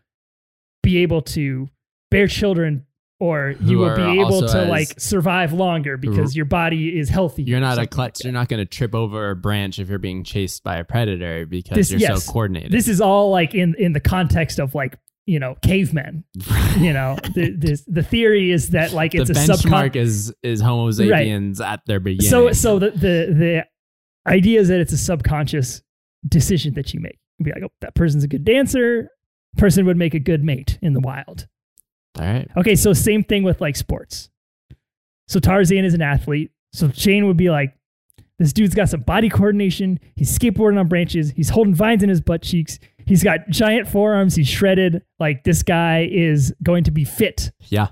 be 0.83 0.99
able 0.99 1.23
to 1.23 1.69
bear 2.11 2.27
children 2.27 2.85
or 3.21 3.55
you 3.61 3.79
will 3.79 3.95
be 3.95 4.21
able 4.21 4.41
to 4.49 4.59
as- 4.63 4.69
like 4.69 4.99
survive 4.99 5.53
longer 5.53 5.97
because 5.97 6.35
your 6.35 6.47
body 6.47 6.99
is 6.99 7.09
healthy 7.09 7.43
You're 7.45 7.61
not 7.61 7.73
a 7.75 7.77
something 7.77 7.83
like 7.83 7.91
klutz. 7.91 8.25
you're 8.25 8.33
not 8.33 8.49
going 8.49 8.59
to 8.59 8.67
trip 8.67 8.95
over 8.95 9.31
a 9.31 9.37
branch 9.37 9.79
if 9.79 9.89
you're 9.89 9.99
being 9.99 10.25
chased 10.25 10.65
by 10.65 10.77
a 10.79 10.85
predator 10.85 11.47
because 11.47 11.77
This- 11.77 11.91
you're 11.91 12.01
yes. 12.01 12.25
so 12.25 12.33
coordinated. 12.33 12.73
this 12.73 12.89
is 12.89 13.01
all 13.01 13.31
like 13.31 13.55
in 13.55 13.75
in 13.79 13.93
the 13.93 14.01
context 14.01 14.59
of 14.59 14.75
like 14.75 14.99
you 15.27 15.39
know 15.39 15.55
cavemen 15.63 16.25
you 16.79 16.93
know 16.93 17.17
the, 17.35 17.55
this, 17.57 17.85
the 17.87 18.03
theory 18.03 18.51
is 18.51 18.71
that 18.71 18.93
like 18.93 19.13
the 19.13 19.19
it's 19.19 19.31
a 19.31 19.35
benchmark 19.35 19.93
subcon- 19.93 19.97
is 19.97 20.35
is 20.43 20.61
Homo 20.61 20.91
sapiens 20.91 21.61
at 21.61 21.81
their 21.87 22.01
beginning. 22.01 22.31
So 22.31 22.53
so 22.53 22.79
the 22.79 22.91
the 22.91 23.27
the 23.33 23.67
idea 24.27 24.61
is 24.61 24.69
that 24.69 24.81
it's 24.81 24.93
a 24.93 24.99
subconscious 24.99 25.83
decision 26.27 26.75
that 26.75 26.93
you 26.95 27.01
make. 27.01 27.19
You'd 27.39 27.45
be 27.45 27.53
like, 27.53 27.63
oh, 27.65 27.73
that 27.81 27.95
person's 27.95 28.25
a 28.25 28.29
good 28.29 28.45
dancer. 28.45 29.09
Person 29.57 29.85
would 29.87 29.97
make 29.97 30.15
a 30.15 30.19
good 30.19 30.43
mate 30.45 30.79
in 30.83 30.93
the 30.95 31.01
wild. 31.01 31.47
All 32.19 32.27
right. 32.27 32.49
Okay, 32.57 32.77
so 32.77 32.93
same 32.93 33.23
thing 33.23 33.43
with 33.43 33.61
like 33.61 33.77
sports. 33.77 34.31
So 35.29 35.39
Tarzan 35.39 35.85
is 35.85 35.95
an 35.95 36.03
athlete. 36.03 36.51
So 36.73 36.89
Jane 36.89 37.27
would 37.27 37.37
be 37.37 37.51
like, 37.51 37.75
this 38.39 38.53
dude's 38.53 38.75
got 38.75 38.89
some 38.89 39.03
body 39.03 39.29
coordination. 39.29 40.01
He's 40.17 40.37
skateboarding 40.37 40.79
on 40.79 40.89
branches. 40.89 41.31
He's 41.31 41.51
holding 41.51 41.75
vines 41.75 42.03
in 42.03 42.09
his 42.09 42.21
butt 42.21 42.43
cheeks. 42.43 42.79
He's 43.07 43.23
got 43.23 43.49
giant 43.51 43.87
forearms. 43.87 44.35
He's 44.35 44.49
shredded. 44.49 45.03
Like 45.19 45.45
this 45.45 45.63
guy 45.63 46.09
is 46.11 46.55
going 46.63 46.85
to 46.85 46.91
be 46.91 47.05
fit. 47.05 47.53
Yeah. 47.69 47.89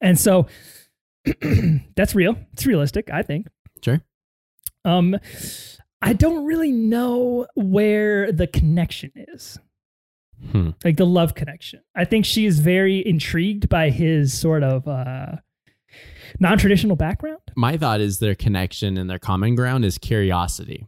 And 0.00 0.18
so 0.18 0.46
that's 1.96 2.14
real. 2.14 2.36
It's 2.52 2.64
realistic, 2.64 3.10
I 3.12 3.22
think. 3.22 3.48
Sure. 3.84 4.00
Um, 4.84 5.16
I 6.00 6.12
don't 6.12 6.44
really 6.46 6.72
know 6.72 7.46
where 7.54 8.30
the 8.30 8.46
connection 8.46 9.12
is, 9.14 9.58
Hmm. 10.52 10.70
like 10.84 10.96
the 10.96 11.06
love 11.06 11.34
connection. 11.34 11.80
I 11.94 12.04
think 12.04 12.24
she 12.24 12.46
is 12.46 12.60
very 12.60 13.06
intrigued 13.06 13.68
by 13.68 13.90
his 13.90 14.38
sort 14.38 14.62
of 14.62 14.86
uh, 14.86 15.36
non-traditional 16.38 16.96
background. 16.96 17.40
My 17.56 17.76
thought 17.76 18.00
is 18.00 18.18
their 18.18 18.34
connection 18.34 18.96
and 18.98 19.08
their 19.08 19.18
common 19.18 19.54
ground 19.54 19.84
is 19.84 19.98
curiosity. 19.98 20.86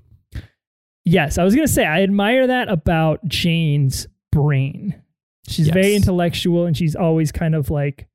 Yes, 1.05 1.39
I 1.39 1.45
was 1.45 1.55
gonna 1.55 1.69
say 1.69 1.87
I 1.87 2.03
admire 2.03 2.47
that 2.47 2.69
about 2.69 3.27
Jane's 3.27 4.07
brain. 4.31 5.03
She's 5.49 5.69
very 5.69 5.95
intellectual 5.97 6.67
and 6.67 6.77
she's 6.77 6.95
always 6.95 7.33
kind 7.33 7.55
of 7.55 7.71
like 7.71 8.07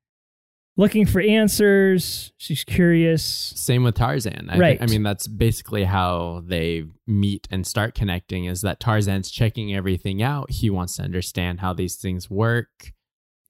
looking 0.77 1.05
for 1.05 1.21
answers. 1.21 2.31
She's 2.37 2.63
curious. 2.63 3.23
Same 3.55 3.83
with 3.83 3.95
Tarzan. 3.95 4.49
I, 4.49 4.57
Right. 4.57 4.81
I 4.81 4.85
mean, 4.87 5.03
that's 5.03 5.27
basically 5.27 5.83
how 5.83 6.43
they 6.45 6.85
meet 7.07 7.47
and 7.51 7.65
start 7.65 7.95
connecting. 7.95 8.45
Is 8.45 8.61
that 8.61 8.79
Tarzan's 8.79 9.29
checking 9.31 9.75
everything 9.75 10.21
out. 10.21 10.51
He 10.51 10.69
wants 10.69 10.95
to 10.97 11.03
understand 11.03 11.59
how 11.59 11.73
these 11.73 11.95
things 11.95 12.29
work. 12.29 12.93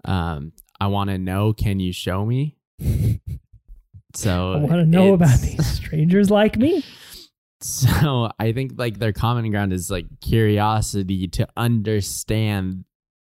Um, 0.05 0.51
I 0.79 0.87
want 0.87 1.09
to 1.09 1.17
know. 1.17 1.53
Can 1.53 1.79
you 1.79 1.93
show 1.93 2.25
me? 2.25 2.57
So 4.15 4.53
I 4.53 4.57
want 4.57 4.73
to 4.73 4.85
know 4.85 5.13
about 5.13 5.39
these 5.39 5.65
strangers 5.65 6.29
like 6.29 6.57
me. 6.57 6.83
So 7.65 8.29
I 8.37 8.51
think 8.51 8.73
like 8.75 8.99
their 8.99 9.13
common 9.13 9.49
ground 9.49 9.71
is 9.71 9.89
like 9.89 10.05
curiosity 10.19 11.29
to 11.29 11.47
understand 11.55 12.83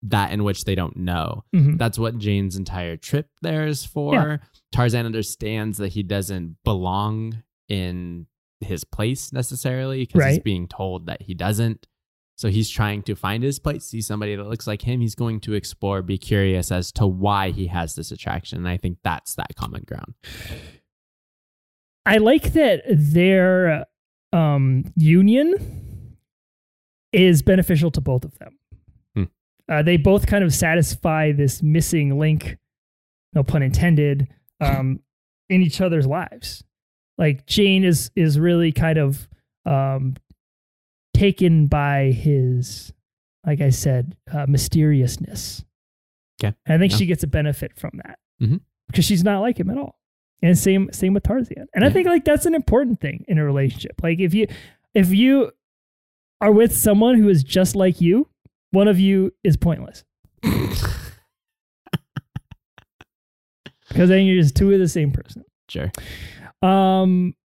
that 0.03 0.31
in 0.31 0.43
which 0.43 0.63
they 0.65 0.75
don't 0.75 0.97
know. 0.97 1.43
Mhm. 1.55 1.77
That's 1.77 1.99
what 1.99 2.17
Jane's 2.17 2.55
entire 2.55 2.97
trip 2.97 3.29
there 3.41 3.67
is 3.67 3.85
for. 3.85 4.13
Yeah. 4.15 4.37
Tarzan 4.71 5.05
understands 5.05 5.77
that 5.77 5.89
he 5.89 6.01
doesn't 6.03 6.57
belong 6.63 7.43
in 7.67 8.25
his 8.59 8.83
place 8.83 9.31
necessarily 9.31 9.99
because 10.05 10.23
he's 10.25 10.39
being 10.39 10.67
told 10.67 11.05
that 11.07 11.21
he 11.23 11.33
doesn't. 11.33 11.87
So 12.37 12.49
he's 12.49 12.69
trying 12.71 13.03
to 13.03 13.15
find 13.15 13.43
his 13.43 13.59
place, 13.59 13.85
see 13.85 14.01
somebody 14.01 14.35
that 14.35 14.47
looks 14.47 14.65
like 14.65 14.81
him. 14.81 14.99
He's 15.01 15.13
going 15.13 15.39
to 15.41 15.53
explore, 15.53 16.01
be 16.01 16.17
curious 16.17 16.71
as 16.71 16.91
to 16.93 17.05
why 17.05 17.51
he 17.51 17.67
has 17.67 17.93
this 17.93 18.11
attraction. 18.11 18.57
And 18.57 18.67
I 18.67 18.77
think 18.77 18.97
that's 19.03 19.35
that 19.35 19.55
common 19.55 19.83
ground. 19.85 20.15
I 22.05 22.17
like 22.17 22.53
that 22.53 22.81
their 22.87 23.85
um, 24.33 24.91
union 24.95 26.17
is 27.13 27.43
beneficial 27.43 27.91
to 27.91 28.01
both 28.01 28.25
of 28.25 28.39
them. 28.39 28.57
Uh, 29.71 29.81
they 29.81 29.95
both 29.95 30.27
kind 30.27 30.43
of 30.43 30.53
satisfy 30.53 31.31
this 31.31 31.63
missing 31.63 32.19
link, 32.19 32.57
no 33.33 33.41
pun 33.43 33.63
intended, 33.63 34.27
um, 34.59 34.99
in 35.49 35.61
each 35.61 35.79
other's 35.79 36.05
lives. 36.05 36.63
Like 37.17 37.45
Jane 37.45 37.83
is 37.85 38.11
is 38.15 38.37
really 38.39 38.71
kind 38.71 38.97
of 38.97 39.27
um, 39.65 40.15
taken 41.13 41.67
by 41.67 42.11
his, 42.11 42.91
like 43.45 43.61
I 43.61 43.69
said, 43.69 44.15
uh, 44.31 44.45
mysteriousness. 44.47 45.63
Okay. 46.43 46.55
And 46.65 46.75
I 46.75 46.77
think 46.79 46.91
Yeah. 46.93 46.97
she 46.97 47.05
gets 47.05 47.23
a 47.23 47.27
benefit 47.27 47.75
from 47.77 47.91
that 48.03 48.17
Mhm. 48.41 48.61
because 48.87 49.05
she's 49.05 49.23
not 49.23 49.41
like 49.41 49.59
him 49.59 49.69
at 49.69 49.77
all. 49.77 49.99
And 50.41 50.57
same 50.57 50.89
same 50.91 51.13
with 51.13 51.23
Tarzan. 51.23 51.67
And 51.75 51.85
I 51.85 51.89
think 51.91 52.07
like 52.07 52.25
that's 52.25 52.47
an 52.47 52.55
important 52.55 52.99
thing 52.99 53.23
in 53.27 53.37
a 53.37 53.45
relationship. 53.45 53.93
Like 54.01 54.19
if 54.19 54.33
you 54.33 54.47
if 54.95 55.13
you 55.13 55.51
are 56.41 56.51
with 56.51 56.75
someone 56.75 57.15
who 57.19 57.29
is 57.29 57.43
just 57.43 57.75
like 57.75 58.01
you, 58.01 58.27
One 58.71 58.87
of 58.87 58.99
you 58.99 59.33
is 59.43 59.57
pointless 59.57 60.03
because 60.41 60.99
then 64.09 64.25
you're 64.25 64.41
just 64.41 64.55
two 64.55 64.71
of 64.71 64.79
the 64.79 64.87
same 64.87 65.11
person. 65.11 65.43
Sure. 65.69 65.91
Um, 66.61 67.35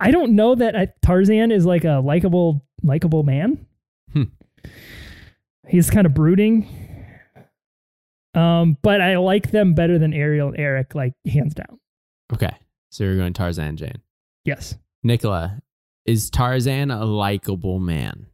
I 0.00 0.10
don't 0.10 0.34
know 0.34 0.54
that 0.54 0.76
I, 0.76 0.88
Tarzan 1.02 1.52
is 1.52 1.64
like 1.64 1.84
a 1.84 2.00
likable, 2.04 2.64
likable 2.82 3.22
man. 3.22 3.66
Hmm. 4.12 4.24
He's 5.68 5.90
kind 5.90 6.06
of 6.06 6.14
brooding. 6.14 6.66
Um, 8.34 8.78
but 8.82 9.00
I 9.00 9.18
like 9.18 9.50
them 9.50 9.74
better 9.74 9.98
than 9.98 10.12
Ariel 10.12 10.48
and 10.48 10.58
Eric, 10.58 10.94
like 10.94 11.12
hands 11.26 11.54
down. 11.54 11.78
Okay. 12.32 12.54
So 12.90 13.04
you're 13.04 13.16
going 13.16 13.32
Tarzan 13.32 13.68
and 13.68 13.78
Jane. 13.78 14.02
Yes. 14.44 14.76
Nicola, 15.02 15.60
is 16.04 16.30
Tarzan 16.30 16.90
a 16.90 17.04
likable 17.04 17.78
man? 17.78 18.26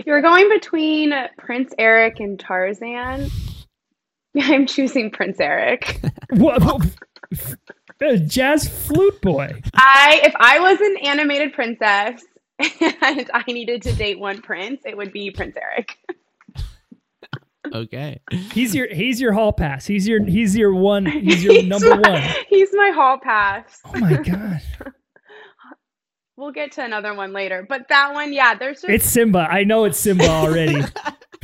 If 0.00 0.06
you're 0.06 0.22
going 0.22 0.48
between 0.48 1.12
Prince 1.36 1.74
Eric 1.76 2.20
and 2.20 2.40
Tarzan, 2.40 3.28
I'm 4.40 4.66
choosing 4.66 5.10
Prince 5.10 5.38
Eric. 5.40 6.00
what? 6.30 6.86
Jazz 8.26 8.66
flute 8.66 9.20
boy. 9.20 9.60
I 9.74 10.22
if 10.24 10.32
I 10.36 10.58
was 10.58 10.80
an 10.80 10.96
animated 11.06 11.52
princess 11.52 12.24
and 12.80 13.30
I 13.34 13.44
needed 13.46 13.82
to 13.82 13.92
date 13.92 14.18
one 14.18 14.40
prince, 14.40 14.80
it 14.86 14.96
would 14.96 15.12
be 15.12 15.30
Prince 15.32 15.58
Eric. 15.60 15.98
Okay. 17.74 18.22
He's 18.54 18.74
your 18.74 18.88
he's 18.88 19.20
your 19.20 19.34
hall 19.34 19.52
pass. 19.52 19.84
He's 19.86 20.08
your 20.08 20.24
he's 20.24 20.56
your 20.56 20.74
one. 20.74 21.04
He's 21.04 21.44
your 21.44 21.52
He's 21.52 21.66
number 21.66 21.94
my- 21.94 22.10
one. 22.10 22.22
He's 22.48 22.70
my 22.72 22.90
hall 22.94 23.18
pass. 23.22 23.82
Oh 23.84 23.98
my 24.00 24.14
god. 24.14 24.62
We'll 26.40 26.52
get 26.52 26.72
to 26.72 26.82
another 26.82 27.12
one 27.12 27.34
later, 27.34 27.66
but 27.68 27.88
that 27.90 28.14
one, 28.14 28.32
yeah, 28.32 28.54
there's 28.54 28.80
just 28.80 28.88
It's 28.88 29.04
Simba. 29.04 29.46
I 29.50 29.64
know 29.64 29.84
it's 29.84 30.00
Simba 30.00 30.26
already. 30.26 30.82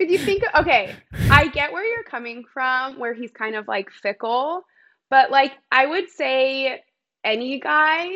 if 0.00 0.10
you 0.10 0.18
think 0.18 0.42
okay 0.58 0.94
i 1.30 1.46
get 1.46 1.72
where 1.72 1.84
you're 1.84 2.02
coming 2.02 2.44
from 2.52 2.98
where 2.98 3.14
he's 3.14 3.30
kind 3.30 3.54
of 3.54 3.68
like 3.68 3.90
fickle 3.90 4.62
but 5.08 5.30
like 5.30 5.52
i 5.70 5.86
would 5.86 6.10
say 6.10 6.80
any 7.22 7.60
guy 7.60 8.08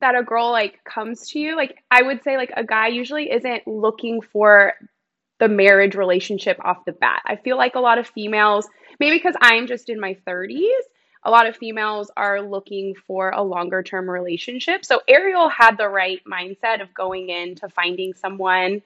that 0.00 0.16
a 0.16 0.24
girl 0.24 0.50
like 0.50 0.82
comes 0.82 1.30
to 1.30 1.38
you 1.38 1.56
like 1.56 1.78
i 1.92 2.02
would 2.02 2.22
say 2.24 2.36
like 2.36 2.52
a 2.56 2.64
guy 2.64 2.88
usually 2.88 3.30
isn't 3.30 3.64
looking 3.66 4.20
for 4.20 4.74
the 5.38 5.48
marriage 5.48 5.94
relationship 5.94 6.58
off 6.64 6.84
the 6.84 6.92
bat 6.92 7.22
i 7.26 7.36
feel 7.36 7.56
like 7.56 7.76
a 7.76 7.80
lot 7.80 7.98
of 7.98 8.08
females 8.08 8.66
maybe 8.98 9.16
because 9.16 9.36
i'm 9.40 9.68
just 9.68 9.88
in 9.88 10.00
my 10.00 10.16
30s 10.26 10.66
a 11.24 11.30
lot 11.30 11.46
of 11.46 11.56
females 11.56 12.10
are 12.16 12.40
looking 12.40 12.94
for 13.06 13.30
a 13.30 13.42
longer 13.42 13.82
term 13.82 14.08
relationship 14.08 14.84
so 14.84 15.00
ariel 15.08 15.48
had 15.48 15.76
the 15.76 15.88
right 15.88 16.20
mindset 16.30 16.80
of 16.80 16.92
going 16.94 17.28
into 17.28 17.68
finding 17.68 18.14
someone 18.14 18.82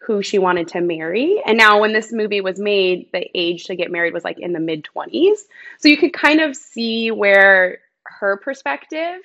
who 0.00 0.22
she 0.22 0.38
wanted 0.38 0.68
to 0.68 0.80
marry. 0.80 1.42
And 1.44 1.58
now, 1.58 1.80
when 1.80 1.92
this 1.92 2.12
movie 2.12 2.40
was 2.40 2.58
made, 2.58 3.10
the 3.12 3.28
age 3.34 3.64
to 3.64 3.76
get 3.76 3.90
married 3.90 4.14
was 4.14 4.24
like 4.24 4.38
in 4.38 4.52
the 4.52 4.60
mid 4.60 4.84
20s. 4.96 5.38
So 5.78 5.88
you 5.88 5.96
could 5.96 6.12
kind 6.12 6.40
of 6.40 6.56
see 6.56 7.10
where 7.10 7.78
her 8.04 8.36
perspective 8.36 9.20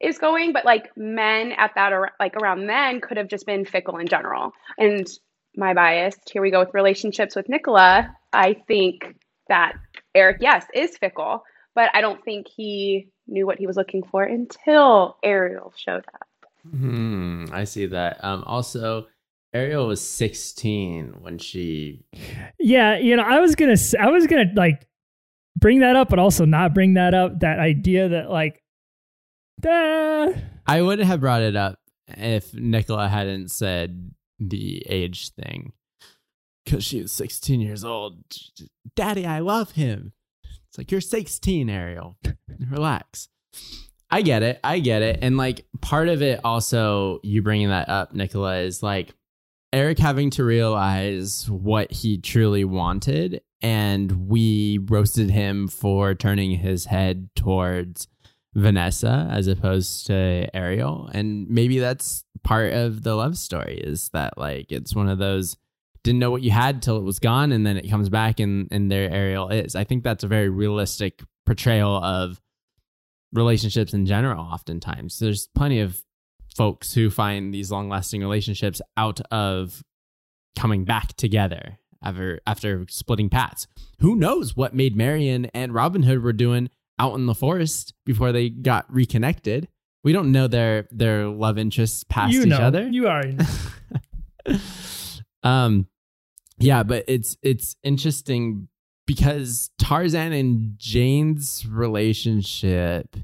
is 0.00 0.18
going. 0.18 0.52
But 0.52 0.64
like 0.64 0.96
men 0.96 1.52
at 1.52 1.74
that, 1.74 1.92
like 2.18 2.36
around 2.36 2.66
then, 2.66 3.00
could 3.00 3.16
have 3.16 3.28
just 3.28 3.46
been 3.46 3.64
fickle 3.64 3.98
in 3.98 4.08
general. 4.08 4.52
And 4.78 5.06
my 5.56 5.74
bias, 5.74 6.16
here 6.30 6.42
we 6.42 6.50
go 6.50 6.60
with 6.60 6.74
relationships 6.74 7.36
with 7.36 7.48
Nicola. 7.48 8.16
I 8.32 8.54
think 8.66 9.14
that 9.48 9.74
Eric, 10.14 10.38
yes, 10.40 10.64
is 10.74 10.96
fickle, 10.96 11.44
but 11.74 11.90
I 11.94 12.00
don't 12.00 12.22
think 12.24 12.46
he 12.48 13.08
knew 13.26 13.46
what 13.46 13.58
he 13.58 13.66
was 13.66 13.76
looking 13.76 14.02
for 14.02 14.22
until 14.22 15.16
Ariel 15.22 15.72
showed 15.76 16.04
up. 16.14 16.28
Hmm. 16.70 17.46
I 17.52 17.64
see 17.64 17.86
that. 17.86 18.22
Um. 18.24 18.42
Also, 18.46 19.06
Ariel 19.52 19.86
was 19.86 20.00
16 20.00 21.16
when 21.20 21.38
she. 21.38 22.04
Yeah, 22.58 22.96
you 22.96 23.16
know, 23.16 23.22
I 23.22 23.40
was 23.40 23.54
gonna, 23.54 23.76
I 24.00 24.10
was 24.10 24.26
gonna 24.26 24.50
like 24.54 24.86
bring 25.56 25.80
that 25.80 25.96
up, 25.96 26.08
but 26.08 26.18
also 26.18 26.44
not 26.44 26.74
bring 26.74 26.94
that 26.94 27.14
up. 27.14 27.40
That 27.40 27.58
idea 27.58 28.08
that 28.08 28.30
like, 28.30 28.62
uh, 29.66 30.32
I 30.66 30.82
wouldn't 30.82 31.06
have 31.06 31.20
brought 31.20 31.42
it 31.42 31.56
up 31.56 31.78
if 32.08 32.54
Nicola 32.54 33.08
hadn't 33.08 33.50
said 33.50 34.12
the 34.38 34.84
age 34.88 35.30
thing. 35.30 35.72
Because 36.64 36.84
she 36.84 37.02
was 37.02 37.12
16 37.12 37.60
years 37.60 37.84
old. 37.84 38.24
Daddy, 38.96 39.26
I 39.26 39.40
love 39.40 39.72
him. 39.72 40.14
It's 40.74 40.78
like, 40.78 40.90
you're 40.90 41.00
16, 41.00 41.70
Ariel. 41.70 42.16
Relax. 42.68 43.28
I 44.10 44.22
get 44.22 44.42
it. 44.42 44.58
I 44.64 44.80
get 44.80 45.02
it. 45.02 45.20
And 45.22 45.36
like, 45.36 45.66
part 45.80 46.08
of 46.08 46.20
it 46.20 46.40
also, 46.42 47.20
you 47.22 47.42
bringing 47.42 47.68
that 47.68 47.88
up, 47.88 48.12
Nicola, 48.12 48.56
is 48.56 48.82
like 48.82 49.14
Eric 49.72 50.00
having 50.00 50.30
to 50.30 50.42
realize 50.42 51.48
what 51.48 51.92
he 51.92 52.18
truly 52.18 52.64
wanted. 52.64 53.40
And 53.62 54.28
we 54.28 54.78
roasted 54.78 55.30
him 55.30 55.68
for 55.68 56.12
turning 56.12 56.50
his 56.58 56.86
head 56.86 57.28
towards 57.36 58.08
Vanessa 58.56 59.28
as 59.30 59.46
opposed 59.46 60.08
to 60.08 60.48
Ariel. 60.56 61.08
And 61.14 61.48
maybe 61.48 61.78
that's 61.78 62.24
part 62.42 62.72
of 62.72 63.04
the 63.04 63.14
love 63.14 63.38
story 63.38 63.76
is 63.76 64.08
that 64.08 64.36
like 64.36 64.72
it's 64.72 64.92
one 64.92 65.08
of 65.08 65.18
those 65.18 65.56
didn't 66.04 66.20
know 66.20 66.30
what 66.30 66.42
you 66.42 66.52
had 66.52 66.82
till 66.82 66.96
it 66.96 67.02
was 67.02 67.18
gone 67.18 67.50
and 67.50 67.66
then 67.66 67.76
it 67.76 67.90
comes 67.90 68.08
back 68.08 68.38
and 68.38 68.68
and 68.70 68.92
there 68.92 69.10
Ariel 69.10 69.48
is. 69.48 69.74
I 69.74 69.82
think 69.82 70.04
that's 70.04 70.22
a 70.22 70.28
very 70.28 70.48
realistic 70.48 71.22
portrayal 71.44 71.96
of 71.96 72.40
relationships 73.32 73.92
in 73.92 74.06
general 74.06 74.44
oftentimes. 74.44 75.18
There's 75.18 75.48
plenty 75.54 75.80
of 75.80 76.02
folks 76.54 76.94
who 76.94 77.10
find 77.10 77.52
these 77.52 77.72
long-lasting 77.72 78.20
relationships 78.20 78.80
out 78.96 79.20
of 79.32 79.82
coming 80.56 80.84
back 80.84 81.14
together 81.14 81.78
after 82.02 82.40
after 82.46 82.86
splitting 82.88 83.28
paths. 83.28 83.66
Who 84.00 84.14
knows 84.14 84.56
what 84.56 84.74
made 84.74 84.94
Marian 84.96 85.46
and 85.46 85.74
Robin 85.74 86.04
Hood 86.04 86.22
were 86.22 86.32
doing 86.32 86.70
out 86.98 87.14
in 87.14 87.26
the 87.26 87.34
forest 87.34 87.94
before 88.06 88.30
they 88.30 88.50
got 88.50 88.86
reconnected. 88.92 89.68
We 90.04 90.12
don't 90.12 90.30
know 90.30 90.46
their 90.46 90.86
their 90.90 91.26
love 91.28 91.58
interests 91.58 92.04
past 92.04 92.34
you 92.34 92.42
each 92.42 92.48
know, 92.48 92.58
other. 92.58 92.86
you 92.88 93.08
are. 93.08 93.22
um 95.42 95.86
yeah, 96.58 96.82
but 96.82 97.04
it's 97.08 97.36
it's 97.42 97.76
interesting 97.82 98.68
because 99.06 99.70
Tarzan 99.78 100.32
and 100.32 100.74
Jane's 100.78 101.66
relationship 101.66 103.16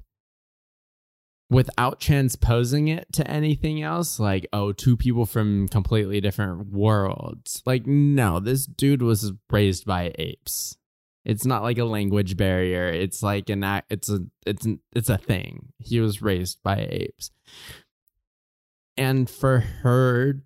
without 1.49 2.01
transposing 2.01 2.89
it 2.89 3.13
to 3.13 3.29
anything 3.29 3.83
else 3.83 4.21
like 4.21 4.47
oh 4.53 4.73
two 4.73 4.97
people 4.97 5.27
from 5.27 5.69
completely 5.69 6.21
different 6.21 6.73
worlds. 6.73 7.63
Like 7.67 7.87
no 7.87 8.41
this 8.41 8.67
dude 8.67 9.03
was 9.03 9.33
raised 9.51 9.85
by 9.85 10.13
apes. 10.19 10.77
It's 11.25 11.45
not 11.45 11.63
like 11.63 11.79
a 11.79 11.85
language 11.85 12.37
barrier. 12.37 12.87
It's 12.89 13.23
like 13.23 13.49
an 13.51 13.63
act 13.63 13.93
it's 13.93 14.09
a 14.09 14.21
it's 14.47 14.65
an, 14.65 14.81
it's 14.93 15.09
a 15.09 15.19
thing. 15.19 15.73
He 15.79 16.01
was 16.01 16.23
raised 16.23 16.63
by 16.63 16.87
apes. 16.91 17.31
And 18.97 19.31
for 19.31 19.61
her 19.83 20.43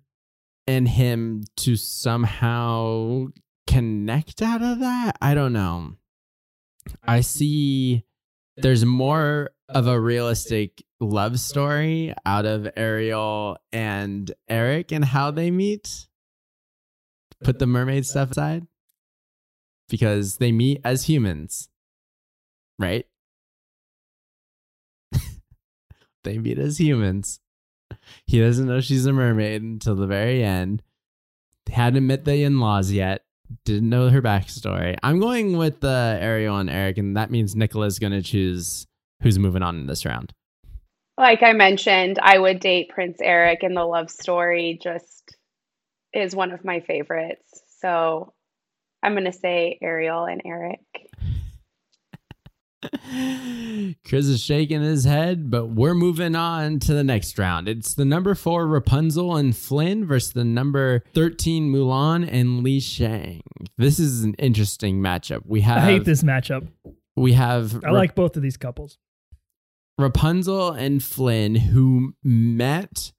and 0.67 0.87
him 0.87 1.43
to 1.57 1.75
somehow 1.75 3.25
connect 3.67 4.41
out 4.41 4.61
of 4.61 4.79
that 4.79 5.17
i 5.21 5.33
don't 5.33 5.53
know 5.53 5.93
i 7.03 7.21
see 7.21 8.05
there's 8.57 8.85
more 8.85 9.51
of 9.69 9.87
a 9.87 9.99
realistic 9.99 10.83
love 10.99 11.39
story 11.39 12.13
out 12.25 12.45
of 12.45 12.67
Ariel 12.75 13.57
and 13.71 14.31
Eric 14.47 14.91
and 14.91 15.03
how 15.03 15.31
they 15.31 15.51
meet. 15.51 16.07
Put 17.43 17.59
the 17.59 17.67
mermaid 17.67 18.05
stuff 18.05 18.31
aside 18.31 18.65
because 19.89 20.37
they 20.37 20.51
meet 20.51 20.81
as 20.83 21.05
humans, 21.05 21.69
right? 22.79 23.05
they 26.23 26.37
meet 26.37 26.57
as 26.57 26.79
humans. 26.79 27.39
He 28.25 28.39
doesn't 28.39 28.67
know 28.67 28.81
she's 28.81 29.05
a 29.05 29.13
mermaid 29.13 29.61
until 29.61 29.95
the 29.95 30.07
very 30.07 30.43
end. 30.43 30.81
Hadn't 31.69 32.05
met 32.05 32.25
the 32.25 32.43
in 32.43 32.59
laws 32.59 32.91
yet. 32.91 33.23
Didn't 33.63 33.89
know 33.89 34.09
her 34.09 34.21
backstory. 34.21 34.97
I'm 35.03 35.19
going 35.19 35.57
with 35.57 35.83
uh, 35.83 36.17
Ariel 36.19 36.57
and 36.57 36.69
Eric, 36.69 36.97
and 36.97 37.17
that 37.17 37.31
means 37.31 37.55
Nicola's 37.55 37.99
going 37.99 38.13
to 38.13 38.21
choose 38.21 38.87
who's 39.21 39.39
moving 39.39 39.61
on 39.61 39.75
in 39.77 39.87
this 39.87 40.05
round. 40.05 40.33
Like 41.17 41.43
I 41.43 41.53
mentioned, 41.53 42.19
I 42.21 42.37
would 42.37 42.59
date 42.59 42.89
Prince 42.89 43.17
Eric, 43.21 43.63
and 43.63 43.75
the 43.75 43.85
love 43.85 44.09
story 44.09 44.79
just 44.81 45.35
is 46.13 46.35
one 46.35 46.51
of 46.51 46.65
my 46.65 46.79
favorites. 46.81 47.61
So 47.79 48.33
I'm 49.03 49.13
going 49.13 49.25
to 49.25 49.31
say 49.31 49.77
Ariel 49.81 50.25
and 50.25 50.41
Eric. 50.43 50.79
Chris 54.05 54.25
is 54.27 54.41
shaking 54.41 54.81
his 54.81 55.05
head, 55.05 55.49
but 55.49 55.67
we're 55.67 55.93
moving 55.93 56.35
on 56.35 56.79
to 56.79 56.93
the 56.93 57.03
next 57.03 57.37
round. 57.37 57.67
It's 57.67 57.93
the 57.95 58.05
number 58.05 58.35
four 58.35 58.67
Rapunzel 58.67 59.35
and 59.35 59.55
Flynn 59.55 60.05
versus 60.05 60.33
the 60.33 60.43
number 60.43 61.03
13 61.13 61.71
Mulan 61.71 62.27
and 62.31 62.63
Li 62.63 62.79
Shang. 62.79 63.41
This 63.77 63.99
is 63.99 64.23
an 64.23 64.35
interesting 64.35 64.99
matchup. 65.01 65.41
We 65.45 65.61
have 65.61 65.77
I 65.77 65.81
hate 65.81 66.05
this 66.05 66.23
matchup. 66.23 66.67
we 67.15 67.33
have 67.33 67.83
I 67.83 67.91
like 67.91 68.15
both 68.15 68.35
of 68.35 68.41
these 68.43 68.57
couples. 68.57 68.97
Rapunzel 69.97 70.71
and 70.71 71.01
Flynn 71.03 71.55
who 71.55 72.15
met 72.23 73.11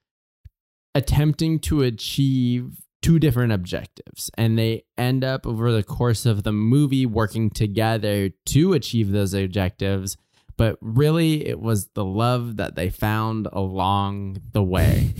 attempting 0.95 1.59
to 1.61 1.83
achieve 1.83 2.86
two 3.07 3.19
different 3.19 3.53
objectives 3.53 4.31
and 4.37 4.59
they 4.59 4.85
end 4.99 5.23
up 5.23 5.47
over 5.47 5.71
the 5.71 5.83
course 5.83 6.27
of 6.27 6.43
the 6.43 6.53
movie 6.53 7.07
working 7.07 7.51
together 7.51 8.31
to 8.45 8.73
achieve 8.73 9.11
those 9.13 9.33
objectives 9.35 10.17
but 10.57 10.77
really 10.81 11.47
it 11.47 11.61
was 11.61 11.89
the 11.95 12.05
love 12.05 12.57
that 12.57 12.75
they 12.75 12.89
found 12.91 13.47
along 13.53 14.37
the 14.53 14.63
way 14.63 15.13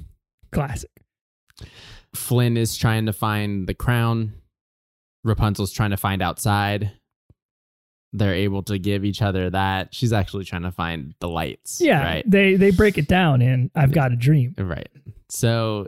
Classic. 0.52 0.90
flynn 2.14 2.56
is 2.56 2.76
trying 2.76 3.06
to 3.06 3.12
find 3.12 3.66
the 3.68 3.74
crown 3.74 4.32
rapunzel's 5.24 5.72
trying 5.72 5.90
to 5.90 5.96
find 5.96 6.22
outside 6.22 6.92
they're 8.14 8.34
able 8.34 8.62
to 8.62 8.78
give 8.78 9.04
each 9.04 9.22
other 9.22 9.48
that 9.48 9.94
she's 9.94 10.12
actually 10.12 10.44
trying 10.44 10.62
to 10.62 10.72
find 10.72 11.14
the 11.20 11.28
lights 11.28 11.80
Yeah. 11.80 12.02
right 12.02 12.24
They 12.30 12.56
they 12.56 12.70
break 12.70 12.98
it 12.98 13.08
down 13.08 13.40
in 13.40 13.70
I've 13.74 13.92
got 13.92 14.12
a 14.12 14.16
dream. 14.16 14.54
Right. 14.58 14.88
So 15.30 15.86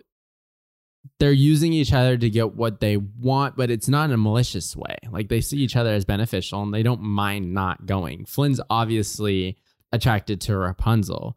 they're 1.21 1.33
using 1.33 1.73
each 1.73 1.93
other 1.93 2.17
to 2.17 2.29
get 2.31 2.55
what 2.55 2.81
they 2.81 2.97
want, 2.97 3.57
but 3.57 3.71
it's 3.71 3.89
not 3.89 4.07
in 4.07 4.13
a 4.13 4.17
malicious 4.17 4.77
way. 4.77 4.97
Like 5.11 5.29
they 5.29 5.41
see 5.41 5.59
each 5.59 5.77
other 5.77 5.93
as 5.93 6.05
beneficial 6.05 6.63
and 6.63 6.75
they 6.75 6.83
don't 6.83 7.03
mind 7.03 7.55
not 7.55 7.87
going. 7.87 8.25
Flynn's 8.25 8.61
obviously 8.69 9.57
attracted 9.93 10.41
to 10.43 10.57
Rapunzel. 10.57 11.37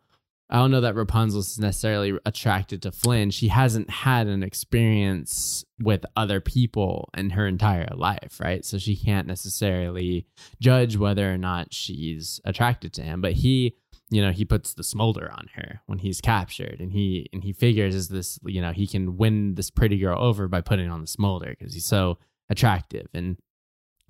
I 0.49 0.55
don't 0.55 0.71
know 0.71 0.82
that 0.82 0.95
Rapunzel's 0.95 1.59
necessarily 1.59 2.17
attracted 2.25 2.82
to 2.84 2.91
Flynn. 2.91 3.32
She 3.32 3.49
hasn't 3.49 3.89
had 3.89 4.28
an 4.28 4.43
experience 4.43 5.65
with 5.80 6.05
other 6.15 6.39
people 6.39 7.09
in 7.15 7.32
her 7.32 7.45
entire 7.45 7.89
life, 7.93 8.39
right? 8.41 8.63
So 8.63 8.78
she 8.78 8.95
can't 8.95 9.28
necessarily 9.28 10.25
judge 10.61 10.95
whether 10.95 11.32
or 11.32 11.38
not 11.38 11.73
she's 11.73 12.39
attracted 12.45 12.93
to 12.93 13.03
him. 13.03 13.19
But 13.19 13.34
he 13.34 13.75
you 14.10 14.22
know 14.22 14.32
he 14.32 14.45
puts 14.45 14.74
the 14.74 14.84
smolder 14.84 15.32
on 15.32 15.49
her 15.55 15.82
when 15.86 15.99
he's 15.99 16.22
captured 16.22 16.80
and 16.80 16.93
he 16.93 17.30
and 17.34 17.43
he 17.43 17.51
figures 17.51 17.93
is 17.93 18.08
this 18.08 18.39
you 18.45 18.62
know 18.62 18.72
he 18.72 18.88
can 18.88 19.18
win 19.18 19.55
this 19.55 19.70
pretty 19.70 19.97
girl 19.97 20.22
over 20.22 20.47
by 20.47 20.62
putting 20.62 20.89
on 20.89 21.01
the 21.01 21.08
smolder 21.08 21.55
because 21.58 21.74
he's 21.74 21.86
so 21.86 22.18
attractive. 22.49 23.08
And 23.14 23.38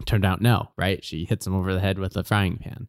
turned 0.06 0.26
out 0.26 0.41
no 0.41 0.70
right? 0.78 1.04
She 1.04 1.26
hits 1.26 1.48
him 1.48 1.56
over 1.56 1.74
the 1.74 1.80
head 1.80 1.98
with 1.98 2.16
a 2.16 2.24
frying 2.24 2.58
pan. 2.58 2.88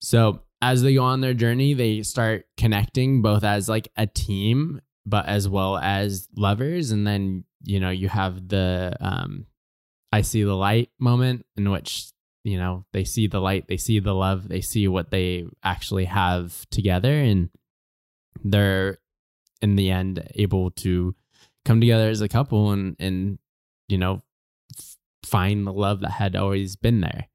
So 0.00 0.42
as 0.60 0.82
they 0.82 0.94
go 0.94 1.04
on 1.04 1.20
their 1.20 1.34
journey 1.34 1.74
they 1.74 2.02
start 2.02 2.46
connecting 2.56 3.22
both 3.22 3.44
as 3.44 3.68
like 3.68 3.88
a 3.96 4.06
team 4.06 4.80
but 5.06 5.26
as 5.26 5.48
well 5.48 5.78
as 5.78 6.28
lovers. 6.36 6.90
And 6.90 7.06
then 7.06 7.44
you 7.62 7.78
know 7.80 7.90
you 7.90 8.08
have 8.08 8.48
the 8.48 8.96
um 9.00 9.46
i 10.12 10.22
see 10.22 10.42
the 10.42 10.54
light 10.54 10.90
moment 10.98 11.44
in 11.56 11.70
which 11.70 12.12
you 12.48 12.58
know 12.58 12.84
they 12.92 13.04
see 13.04 13.26
the 13.26 13.40
light 13.40 13.66
they 13.68 13.76
see 13.76 13.98
the 13.98 14.14
love 14.14 14.48
they 14.48 14.60
see 14.60 14.88
what 14.88 15.10
they 15.10 15.46
actually 15.62 16.06
have 16.06 16.68
together 16.70 17.12
and 17.12 17.50
they're 18.42 18.98
in 19.60 19.76
the 19.76 19.90
end 19.90 20.26
able 20.34 20.70
to 20.70 21.14
come 21.64 21.80
together 21.80 22.08
as 22.08 22.20
a 22.20 22.28
couple 22.28 22.70
and 22.70 22.96
and 22.98 23.38
you 23.88 23.98
know 23.98 24.22
find 25.28 25.66
the 25.66 25.72
love 25.72 26.00
that 26.00 26.12
had 26.12 26.34
always 26.34 26.76
been 26.76 27.00
there. 27.00 27.28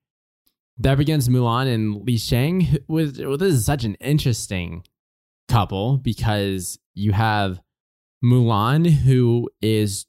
That 0.78 0.98
begins 0.98 1.30
mulan 1.30 1.72
and 1.72 2.04
li 2.04 2.18
shang 2.18 2.78
with 2.88 3.20
well, 3.20 3.38
this 3.38 3.54
is 3.54 3.66
such 3.66 3.84
an 3.84 3.96
interesting 3.96 4.84
couple 5.48 5.98
because 5.98 6.80
you 6.96 7.12
have 7.12 7.62
mulan 8.24 8.90
who 8.90 9.50
is 9.62 10.08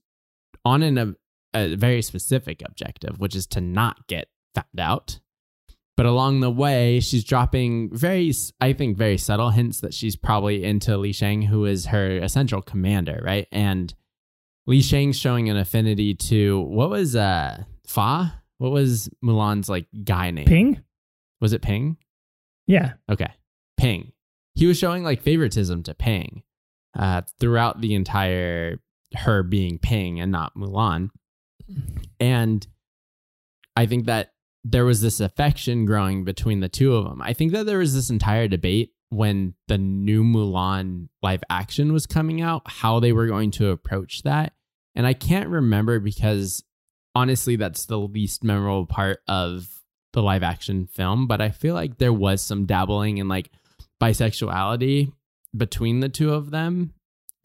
on 0.64 0.82
an, 0.82 1.16
a 1.52 1.74
very 1.76 2.00
specific 2.00 2.62
objective 2.64 3.18
which 3.18 3.34
is 3.34 3.46
to 3.48 3.60
not 3.60 4.06
get 4.06 4.28
found 4.54 4.80
out. 4.80 5.20
But 5.96 6.06
along 6.06 6.40
the 6.40 6.50
way, 6.50 6.98
she's 6.98 7.24
dropping 7.24 7.94
very, 7.96 8.32
I 8.60 8.72
think, 8.72 8.96
very 8.96 9.16
subtle 9.16 9.50
hints 9.50 9.80
that 9.80 9.94
she's 9.94 10.16
probably 10.16 10.64
into 10.64 10.96
Li 10.96 11.12
Shang, 11.12 11.42
who 11.42 11.66
is 11.66 11.86
her 11.86 12.18
essential 12.18 12.62
commander, 12.62 13.22
right? 13.24 13.46
And 13.52 13.94
Li 14.66 14.82
Shang's 14.82 15.18
showing 15.18 15.48
an 15.48 15.56
affinity 15.56 16.14
to 16.14 16.60
what 16.62 16.90
was 16.90 17.14
uh 17.14 17.62
Fa? 17.86 18.42
What 18.58 18.72
was 18.72 19.08
Mulan's 19.22 19.68
like 19.68 19.86
guy 20.04 20.30
name? 20.30 20.46
Ping? 20.46 20.82
Was 21.40 21.52
it 21.52 21.62
Ping? 21.62 21.96
Yeah. 22.66 22.94
Okay. 23.10 23.32
Ping. 23.76 24.12
He 24.54 24.66
was 24.66 24.78
showing 24.78 25.04
like 25.04 25.22
favoritism 25.22 25.82
to 25.84 25.94
Ping 25.94 26.42
uh, 26.96 27.22
throughout 27.40 27.80
the 27.80 27.94
entire 27.94 28.80
her 29.14 29.42
being 29.42 29.78
Ping 29.78 30.20
and 30.20 30.32
not 30.32 30.56
Mulan. 30.56 31.10
And 32.20 32.66
I 33.76 33.86
think 33.86 34.06
that 34.06 34.32
there 34.64 34.84
was 34.84 35.02
this 35.02 35.20
affection 35.20 35.84
growing 35.84 36.24
between 36.24 36.60
the 36.60 36.68
two 36.68 36.96
of 36.96 37.04
them. 37.04 37.20
I 37.20 37.34
think 37.34 37.52
that 37.52 37.66
there 37.66 37.78
was 37.78 37.94
this 37.94 38.10
entire 38.10 38.48
debate 38.48 38.92
when 39.10 39.54
the 39.68 39.78
new 39.78 40.24
Mulan 40.24 41.08
live 41.22 41.44
action 41.50 41.92
was 41.92 42.06
coming 42.06 42.40
out, 42.40 42.62
how 42.66 42.98
they 42.98 43.12
were 43.12 43.26
going 43.26 43.50
to 43.52 43.68
approach 43.68 44.22
that. 44.22 44.54
And 44.94 45.06
I 45.06 45.12
can't 45.12 45.48
remember 45.48 46.00
because 46.00 46.64
honestly, 47.14 47.56
that's 47.56 47.86
the 47.86 47.98
least 47.98 48.42
memorable 48.42 48.86
part 48.86 49.20
of 49.28 49.68
the 50.14 50.22
live 50.22 50.42
action 50.42 50.86
film. 50.86 51.26
But 51.26 51.40
I 51.40 51.50
feel 51.50 51.74
like 51.74 51.98
there 51.98 52.12
was 52.12 52.42
some 52.42 52.66
dabbling 52.66 53.18
in 53.18 53.28
like 53.28 53.50
bisexuality 54.00 55.12
between 55.56 56.00
the 56.00 56.08
two 56.08 56.32
of 56.32 56.50
them 56.50 56.92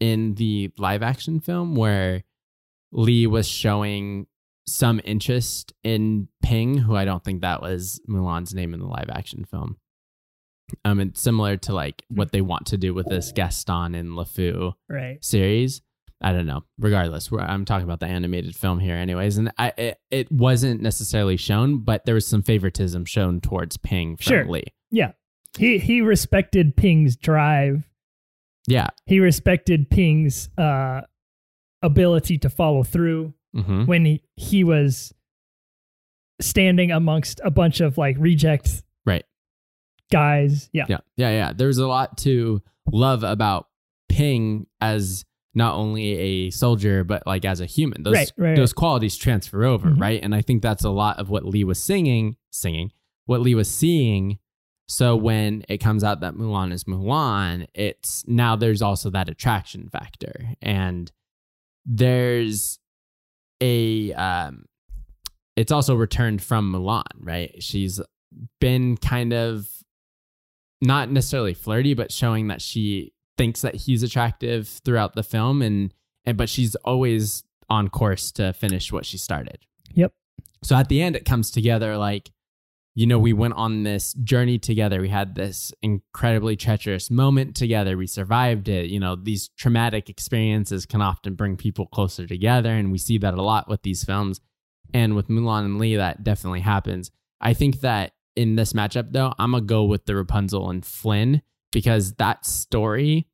in 0.00 0.34
the 0.34 0.72
live 0.78 1.02
action 1.02 1.40
film 1.40 1.76
where 1.76 2.24
Li 2.92 3.26
was 3.26 3.46
showing 3.46 4.26
some 4.70 5.00
interest 5.04 5.72
in 5.84 6.28
Ping, 6.42 6.78
who 6.78 6.94
I 6.96 7.04
don't 7.04 7.22
think 7.24 7.42
that 7.42 7.60
was 7.62 8.00
Mulan's 8.08 8.54
name 8.54 8.72
in 8.74 8.80
the 8.80 8.86
live 8.86 9.10
action 9.10 9.44
film. 9.44 9.76
Um, 10.84 11.00
it's 11.00 11.20
similar 11.20 11.56
to 11.58 11.74
like 11.74 12.04
what 12.08 12.30
they 12.32 12.40
want 12.40 12.66
to 12.66 12.76
do 12.78 12.94
with 12.94 13.06
this 13.08 13.32
Gaston 13.32 13.94
and 13.94 14.10
LeFou 14.10 14.74
Right. 14.88 15.22
series. 15.24 15.82
I 16.22 16.32
don't 16.32 16.46
know. 16.46 16.64
Regardless, 16.78 17.30
we're, 17.30 17.40
I'm 17.40 17.64
talking 17.64 17.84
about 17.84 17.98
the 18.00 18.06
animated 18.06 18.54
film 18.54 18.78
here, 18.78 18.94
anyways, 18.94 19.38
and 19.38 19.50
I 19.58 19.72
it, 19.76 19.98
it 20.10 20.30
wasn't 20.30 20.80
necessarily 20.82 21.36
shown, 21.38 21.78
but 21.82 22.04
there 22.04 22.14
was 22.14 22.26
some 22.26 22.42
favoritism 22.42 23.06
shown 23.06 23.40
towards 23.40 23.78
Ping 23.78 24.16
from 24.16 24.22
Sure. 24.24 24.44
Li. 24.46 24.64
Yeah. 24.90 25.12
He 25.58 25.78
he 25.78 26.02
respected 26.02 26.76
Ping's 26.76 27.16
drive. 27.16 27.88
Yeah. 28.68 28.88
He 29.06 29.18
respected 29.18 29.90
Ping's 29.90 30.50
uh 30.58 31.00
ability 31.82 32.36
to 32.38 32.50
follow 32.50 32.82
through 32.82 33.32
hmm 33.54 33.84
when 33.86 34.04
he, 34.04 34.22
he 34.36 34.64
was 34.64 35.12
standing 36.40 36.90
amongst 36.90 37.40
a 37.44 37.50
bunch 37.50 37.80
of 37.80 37.98
like 37.98 38.16
reject 38.18 38.82
Right. 39.04 39.24
guys. 40.10 40.70
Yeah. 40.72 40.86
Yeah, 40.88 40.98
yeah, 41.16 41.30
yeah. 41.30 41.52
There's 41.54 41.78
a 41.78 41.86
lot 41.86 42.16
to 42.18 42.62
love 42.90 43.22
about 43.22 43.68
Ping 44.08 44.66
as 44.80 45.24
not 45.54 45.74
only 45.74 46.12
a 46.16 46.50
soldier 46.50 47.04
but 47.04 47.26
like 47.26 47.44
as 47.44 47.60
a 47.60 47.66
human. 47.66 48.02
Those 48.02 48.14
Right, 48.14 48.32
right, 48.36 48.56
those 48.56 48.72
qualities 48.72 49.16
transfer 49.16 49.64
over, 49.64 49.90
Mhm. 49.90 50.00
right? 50.00 50.20
And 50.22 50.34
I 50.34 50.40
think 50.42 50.62
that's 50.62 50.84
a 50.84 50.90
lot 50.90 51.18
of 51.18 51.28
what 51.28 51.44
Li 51.44 51.64
was 51.64 51.82
singing, 51.82 52.36
singing, 52.50 52.92
what 53.26 53.40
Li 53.40 53.54
was 53.54 53.68
seeing. 53.72 54.38
So 54.88 55.14
when 55.16 55.64
it 55.68 55.78
comes 55.78 56.02
out 56.02 56.20
that 56.20 56.34
Mulan 56.34 56.72
is 56.72 56.82
Mulan, 56.84 57.66
it's 57.74 58.26
now 58.26 58.56
there's 58.56 58.82
also 58.82 59.10
that 59.10 59.28
attraction 59.28 59.88
factor, 59.88 60.54
and 60.60 61.12
there's 61.86 62.79
a 63.60 64.12
um, 64.14 64.66
it's 65.56 65.72
also 65.72 65.94
returned 65.94 66.42
from 66.42 66.72
Mulan, 66.72 67.02
right? 67.20 67.62
She's 67.62 68.00
been 68.60 68.96
kind 68.96 69.32
of 69.32 69.68
not 70.80 71.10
necessarily 71.10 71.54
flirty, 71.54 71.94
but 71.94 72.10
showing 72.10 72.48
that 72.48 72.62
she 72.62 73.12
thinks 73.36 73.60
that 73.62 73.74
he's 73.74 74.02
attractive 74.02 74.68
throughout 74.84 75.14
the 75.14 75.22
film, 75.22 75.62
and 75.62 75.92
and 76.24 76.36
but 76.36 76.48
she's 76.48 76.74
always 76.76 77.44
on 77.68 77.88
course 77.88 78.32
to 78.32 78.52
finish 78.52 78.92
what 78.92 79.06
she 79.06 79.18
started. 79.18 79.58
Yep. 79.94 80.12
So 80.62 80.76
at 80.76 80.88
the 80.88 81.02
end, 81.02 81.16
it 81.16 81.24
comes 81.24 81.50
together 81.50 81.96
like, 81.96 82.30
you 82.94 83.06
know, 83.06 83.18
we 83.18 83.32
went 83.32 83.54
on 83.54 83.84
this 83.84 84.14
journey 84.14 84.58
together. 84.58 85.00
We 85.00 85.08
had 85.08 85.34
this 85.34 85.72
incredibly 85.80 86.56
treacherous 86.56 87.10
moment 87.10 87.56
together. 87.56 87.96
We 87.96 88.06
survived 88.06 88.68
it. 88.68 88.90
You 88.90 88.98
know, 88.98 89.14
these 89.16 89.48
traumatic 89.56 90.10
experiences 90.10 90.86
can 90.86 91.00
often 91.00 91.34
bring 91.34 91.56
people 91.56 91.86
closer 91.86 92.26
together, 92.26 92.70
and 92.70 92.90
we 92.90 92.98
see 92.98 93.18
that 93.18 93.34
a 93.34 93.42
lot 93.42 93.68
with 93.68 93.82
these 93.82 94.04
films. 94.04 94.40
And 94.92 95.14
with 95.14 95.28
Mulan 95.28 95.64
and 95.66 95.78
Li, 95.78 95.96
that 95.96 96.24
definitely 96.24 96.60
happens. 96.60 97.12
I 97.40 97.54
think 97.54 97.80
that 97.80 98.12
in 98.34 98.56
this 98.56 98.72
matchup, 98.72 99.12
though, 99.12 99.34
I'm 99.38 99.52
gonna 99.52 99.64
go 99.64 99.84
with 99.84 100.06
the 100.06 100.16
Rapunzel 100.16 100.68
and 100.68 100.84
Flynn 100.84 101.42
because 101.72 102.14
that 102.14 102.44
story 102.44 103.28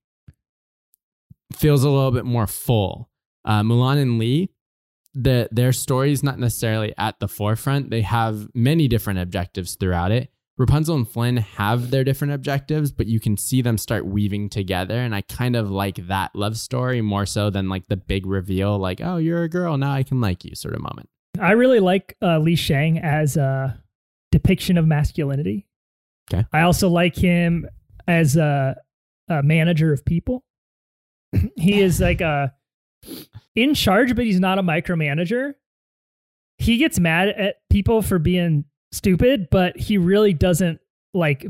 feels 1.53 1.83
a 1.83 1.91
little 1.91 2.11
bit 2.11 2.25
more 2.25 2.47
full. 2.47 3.11
Uh, 3.45 3.63
Mulan 3.63 4.01
and 4.03 4.19
Li, 4.19 4.51
the 5.17 5.49
their 5.51 5.73
story 5.73 6.13
is 6.13 6.23
not 6.23 6.39
necessarily 6.39 6.93
at 6.99 7.19
the 7.21 7.29
forefront. 7.29 7.91
They 7.91 8.03
have 8.03 8.49
many 8.55 8.87
different 8.87 9.19
objectives 9.19 9.75
throughout 9.75 10.13
it. 10.13 10.31
Rapunzel 10.59 10.97
and 10.97 11.09
Flynn 11.09 11.37
have 11.37 11.91
their 11.91 12.05
different 12.05 12.33
objectives, 12.33 12.91
but 12.91 13.07
you 13.07 13.21
can 13.21 13.37
see 13.37 13.61
them 13.61 13.77
start 13.77 14.07
weaving 14.07 14.49
together. 14.49 14.99
And 14.99 15.15
I 15.15 15.21
kind 15.23 15.55
of 15.55 15.71
like 15.71 16.07
that 16.09 16.35
love 16.35 16.57
story 16.57 17.03
more 17.03 17.27
so 17.27 17.51
than 17.51 17.69
like 17.69 17.89
the 17.89 17.97
big 17.97 18.27
reveal, 18.27 18.79
like, 18.79 19.01
oh, 19.03 19.19
you're 19.19 19.43
a 19.43 19.51
girl, 19.51 19.77
now 19.77 19.93
I 19.93 20.03
can 20.03 20.21
like 20.21 20.45
you 20.45 20.55
sort 20.55 20.75
of 20.75 20.81
moment. 20.81 21.11
I 21.39 21.53
really 21.53 21.81
like 21.81 22.17
uh, 22.23 22.39
Li 22.39 22.57
Shang 22.57 22.99
as 22.99 23.37
a 23.37 23.83
depiction 24.33 24.79
of 24.79 24.87
masculinity. 24.87 25.67
Okay. 26.33 26.47
I 26.53 26.63
also 26.63 26.89
like 26.89 27.17
him 27.17 27.69
as 28.09 28.37
a, 28.37 28.77
a 29.29 29.43
manager 29.43 29.93
of 29.93 30.07
people. 30.07 30.43
he 31.57 31.83
is 31.83 32.01
like 32.01 32.23
a 32.23 32.55
in 33.55 33.75
charge, 33.75 34.15
but 34.15 34.25
he's 34.25 34.41
not 34.41 34.59
a 34.59 34.63
micromanager. 34.63 35.55
He 36.59 36.79
gets 36.79 36.99
mad 36.99 37.29
at 37.29 37.57
people 37.71 38.03
for 38.03 38.19
being 38.19 38.65
stupid, 38.93 39.49
but 39.51 39.77
he 39.77 39.99
really 39.99 40.33
doesn't 40.33 40.81
like 41.13 41.47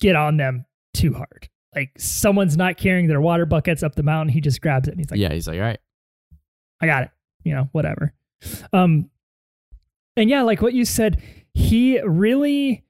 get 0.00 0.16
on 0.16 0.36
them 0.36 0.66
too 0.94 1.14
hard. 1.14 1.48
Like 1.74 1.90
someone's 1.98 2.56
not 2.56 2.76
carrying 2.76 3.06
their 3.06 3.20
water 3.20 3.46
buckets 3.46 3.82
up 3.82 3.94
the 3.94 4.02
mountain, 4.02 4.32
he 4.32 4.40
just 4.40 4.60
grabs 4.60 4.88
it 4.88 4.92
and 4.92 5.00
he's 5.00 5.10
like, 5.10 5.20
yeah, 5.20 5.32
he's 5.32 5.46
like, 5.46 5.56
all 5.58 5.62
right. 5.62 5.80
I 6.80 6.86
got 6.86 7.04
it. 7.04 7.10
You 7.44 7.54
know, 7.54 7.68
whatever. 7.72 8.14
Um 8.72 9.10
and 10.16 10.30
yeah, 10.30 10.42
like 10.42 10.62
what 10.62 10.72
you 10.72 10.84
said, 10.84 11.22
he 11.52 12.00
really 12.00 12.84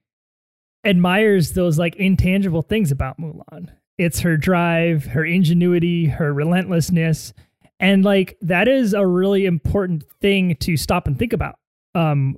admires 0.85 1.51
those 1.53 1.77
like 1.77 1.95
intangible 1.97 2.61
things 2.61 2.91
about 2.91 3.19
Mulan. 3.19 3.69
It's 3.97 4.21
her 4.21 4.37
drive, 4.37 5.05
her 5.07 5.25
ingenuity, 5.25 6.05
her 6.05 6.33
relentlessness, 6.33 7.33
and 7.79 8.03
like 8.03 8.37
that 8.41 8.67
is 8.67 8.93
a 8.93 9.05
really 9.05 9.45
important 9.45 10.03
thing 10.21 10.55
to 10.57 10.77
stop 10.77 11.07
and 11.07 11.17
think 11.17 11.33
about. 11.33 11.55
Um 11.95 12.37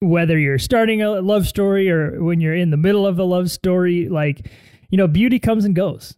whether 0.00 0.38
you're 0.38 0.58
starting 0.58 1.02
a 1.02 1.20
love 1.20 1.48
story 1.48 1.90
or 1.90 2.22
when 2.22 2.40
you're 2.40 2.54
in 2.54 2.70
the 2.70 2.76
middle 2.76 3.04
of 3.06 3.18
a 3.18 3.24
love 3.24 3.50
story, 3.50 4.08
like 4.08 4.48
you 4.90 4.96
know, 4.96 5.08
beauty 5.08 5.38
comes 5.38 5.64
and 5.64 5.74
goes. 5.74 6.16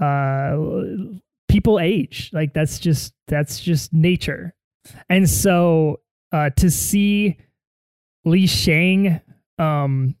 Uh 0.00 0.56
people 1.48 1.80
age. 1.80 2.30
Like 2.32 2.54
that's 2.54 2.78
just 2.78 3.14
that's 3.26 3.60
just 3.60 3.92
nature. 3.92 4.54
And 5.08 5.28
so 5.28 6.00
uh 6.32 6.50
to 6.56 6.70
see 6.70 7.38
Li 8.24 8.46
Shang 8.46 9.20
um 9.58 10.14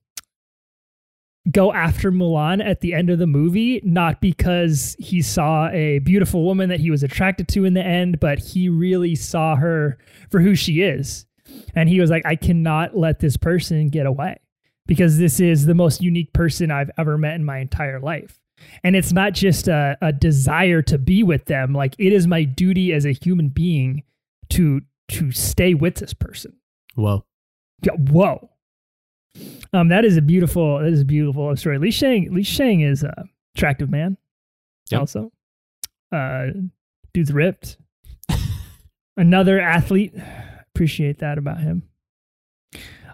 go 1.50 1.72
after 1.72 2.10
Mulan 2.12 2.64
at 2.64 2.80
the 2.80 2.94
end 2.94 3.10
of 3.10 3.18
the 3.18 3.26
movie, 3.26 3.80
not 3.84 4.20
because 4.20 4.96
he 4.98 5.22
saw 5.22 5.68
a 5.68 6.00
beautiful 6.00 6.44
woman 6.44 6.68
that 6.68 6.80
he 6.80 6.90
was 6.90 7.02
attracted 7.02 7.48
to 7.48 7.64
in 7.64 7.74
the 7.74 7.84
end, 7.84 8.20
but 8.20 8.38
he 8.38 8.68
really 8.68 9.14
saw 9.14 9.56
her 9.56 9.98
for 10.30 10.40
who 10.40 10.54
she 10.54 10.82
is. 10.82 11.26
And 11.74 11.88
he 11.88 12.00
was 12.00 12.10
like, 12.10 12.26
I 12.26 12.36
cannot 12.36 12.96
let 12.96 13.20
this 13.20 13.36
person 13.36 13.88
get 13.88 14.06
away 14.06 14.38
because 14.86 15.18
this 15.18 15.40
is 15.40 15.66
the 15.66 15.74
most 15.74 16.02
unique 16.02 16.32
person 16.32 16.70
I've 16.70 16.90
ever 16.98 17.16
met 17.16 17.34
in 17.34 17.44
my 17.44 17.58
entire 17.58 18.00
life. 18.00 18.40
And 18.82 18.96
it's 18.96 19.12
not 19.12 19.32
just 19.34 19.68
a, 19.68 19.96
a 20.02 20.12
desire 20.12 20.82
to 20.82 20.98
be 20.98 21.22
with 21.22 21.44
them, 21.44 21.72
like 21.72 21.94
it 21.98 22.12
is 22.12 22.26
my 22.26 22.44
duty 22.44 22.92
as 22.92 23.06
a 23.06 23.12
human 23.12 23.48
being 23.48 24.02
to 24.50 24.82
to 25.08 25.30
stay 25.30 25.74
with 25.74 25.96
this 25.96 26.12
person. 26.12 26.54
Whoa. 26.94 27.24
Yeah, 27.82 27.92
whoa. 27.92 28.50
Um, 29.72 29.88
that 29.88 30.04
is 30.04 30.16
a 30.16 30.22
beautiful. 30.22 30.78
That 30.78 30.92
is 30.92 31.02
a 31.02 31.04
beautiful 31.04 31.54
story. 31.56 31.78
Li 31.78 31.90
Shang. 31.90 32.32
Li 32.32 32.42
Shang 32.42 32.80
is 32.80 33.02
a 33.02 33.24
attractive 33.54 33.90
man. 33.90 34.16
Yep. 34.90 35.00
Also, 35.00 35.32
uh, 36.12 36.46
dude's 37.12 37.32
ripped. 37.32 37.76
Another 39.16 39.60
athlete. 39.60 40.14
Appreciate 40.74 41.18
that 41.18 41.38
about 41.38 41.60
him. 41.60 41.82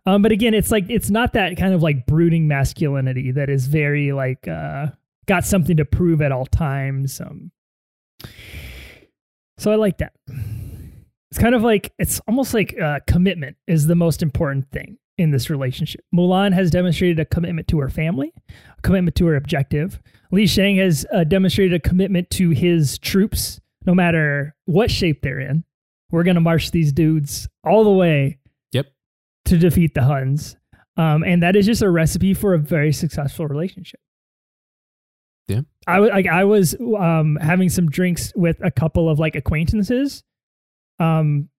Um, 0.07 0.22
but 0.22 0.33
again, 0.33 0.55
it's 0.55 0.70
like 0.70 0.85
it's 0.89 1.11
not 1.11 1.33
that 1.33 1.57
kind 1.57 1.75
of 1.75 1.83
like 1.83 2.07
brooding 2.07 2.47
masculinity 2.47 3.33
that 3.33 3.49
is 3.49 3.66
very 3.66 4.12
like 4.12 4.47
uh 4.47 4.89
got 5.27 5.45
something 5.45 5.79
to 5.79 5.85
prove 5.85 6.20
at 6.20 6.31
all 6.31 6.47
times. 6.47 7.20
Um, 7.20 7.51
so 9.59 9.72
I 9.72 9.77
like 9.77 9.99
that. 9.99 10.12
It's 11.31 11.41
kind 11.41 11.55
of 11.55 11.62
like 11.62 11.93
it's 11.99 12.20
almost 12.29 12.55
like 12.55 12.79
uh, 12.79 13.01
commitment 13.07 13.57
is 13.66 13.87
the 13.87 13.95
most 13.95 14.22
important 14.22 14.70
thing 14.70 14.99
in 15.19 15.31
this 15.31 15.49
relationship. 15.51 16.01
Mulan 16.15 16.53
has 16.53 16.71
demonstrated 16.71 17.21
a 17.21 17.25
commitment 17.25 17.69
to 17.69 17.79
her 17.81 17.89
family, 17.89 18.33
a 18.79 18.83
commitment 18.83 19.15
to 19.17 19.27
her 19.27 19.37
objective. 19.37 20.01
Li 20.33 20.47
Shang 20.47 20.77
has 20.79 21.07
uh, 21.12 21.25
demonstrated 21.25 21.75
a 21.75 21.89
commitment 21.89 22.31
to 22.31 22.51
his 22.51 22.99
troops, 22.99 23.61
no 23.87 23.95
matter 23.95 24.55
what 24.65 24.91
shape 24.91 25.23
they're 25.23 25.41
in. 25.41 25.65
We're 26.11 26.25
going 26.25 26.35
to 26.37 26.41
march 26.41 26.71
these 26.71 26.93
dudes 26.93 27.49
all 27.65 27.85
the 27.85 27.91
way 27.91 28.39
Yep. 28.73 28.87
to 29.47 29.59
defeat 29.59 29.95
the 29.95 30.03
Huns. 30.03 30.57
Um, 30.97 31.23
and 31.25 31.43
that 31.43 31.57
is 31.57 31.67
just 31.67 31.83
a 31.83 31.91
recipe 31.91 32.35
for 32.35 32.55
a 32.55 32.59
very 32.59 32.93
successful 32.93 33.47
relationship. 33.47 34.01
Yeah. 35.49 35.61
I 35.87 36.01
was 36.01 36.11
like 36.11 36.27
I 36.27 36.45
was 36.45 36.75
um 36.99 37.37
having 37.41 37.69
some 37.69 37.91
drinks 37.91 38.33
with 38.35 38.57
a 38.65 38.71
couple 38.71 39.11
of 39.11 39.19
like 39.19 39.35
acquaintances, 39.37 40.23
um, 40.99 41.51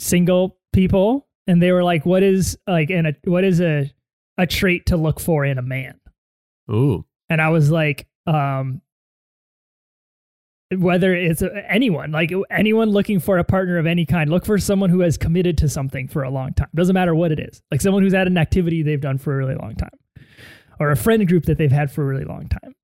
single 0.00 0.58
people, 0.72 1.28
and 1.50 1.60
they 1.60 1.72
were 1.72 1.82
like, 1.82 2.06
"What 2.06 2.22
is 2.22 2.56
like 2.66 2.90
and 2.90 3.08
a 3.08 3.14
what 3.24 3.44
is 3.44 3.60
a 3.60 3.90
a 4.38 4.46
trait 4.46 4.86
to 4.86 4.96
look 4.96 5.18
for 5.18 5.44
in 5.44 5.58
a 5.58 5.62
man?" 5.62 6.00
Ooh. 6.70 7.04
And 7.28 7.40
I 7.40 7.48
was 7.48 7.70
like, 7.70 8.06
um, 8.26 8.80
whether 10.76 11.14
it's 11.14 11.42
anyone, 11.68 12.12
like 12.12 12.32
anyone 12.50 12.90
looking 12.90 13.18
for 13.18 13.38
a 13.38 13.44
partner 13.44 13.78
of 13.78 13.86
any 13.86 14.06
kind, 14.06 14.30
look 14.30 14.44
for 14.44 14.58
someone 14.58 14.90
who 14.90 15.00
has 15.00 15.18
committed 15.18 15.58
to 15.58 15.68
something 15.68 16.06
for 16.06 16.22
a 16.22 16.30
long 16.30 16.54
time. 16.54 16.68
Doesn't 16.74 16.94
matter 16.94 17.14
what 17.14 17.32
it 17.32 17.40
is. 17.40 17.62
Like 17.70 17.80
someone 17.80 18.02
who's 18.02 18.14
had 18.14 18.28
an 18.28 18.38
activity 18.38 18.82
they've 18.82 19.00
done 19.00 19.18
for 19.18 19.34
a 19.34 19.36
really 19.36 19.56
long 19.56 19.74
time, 19.74 19.90
or 20.78 20.90
a 20.90 20.96
friend 20.96 21.26
group 21.26 21.46
that 21.46 21.58
they've 21.58 21.72
had 21.72 21.90
for 21.90 22.02
a 22.02 22.06
really 22.06 22.24
long 22.24 22.48
time. 22.48 22.74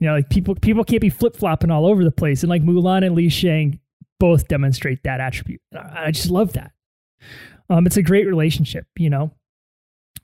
You 0.00 0.08
know, 0.08 0.14
like 0.14 0.28
people 0.28 0.56
people 0.56 0.84
can't 0.84 1.00
be 1.00 1.08
flip 1.08 1.36
flopping 1.36 1.70
all 1.70 1.86
over 1.86 2.02
the 2.02 2.10
place. 2.10 2.42
And 2.42 2.50
like 2.50 2.62
Mulan 2.62 3.06
and 3.06 3.14
Li 3.14 3.28
Shang 3.28 3.78
both 4.18 4.48
demonstrate 4.48 5.04
that 5.04 5.20
attribute. 5.20 5.60
I 5.72 6.10
just 6.10 6.30
love 6.30 6.52
that. 6.54 6.72
Um, 7.68 7.86
it's 7.86 7.96
a 7.96 8.02
great 8.02 8.26
relationship, 8.26 8.86
you 8.96 9.10
know. 9.10 9.32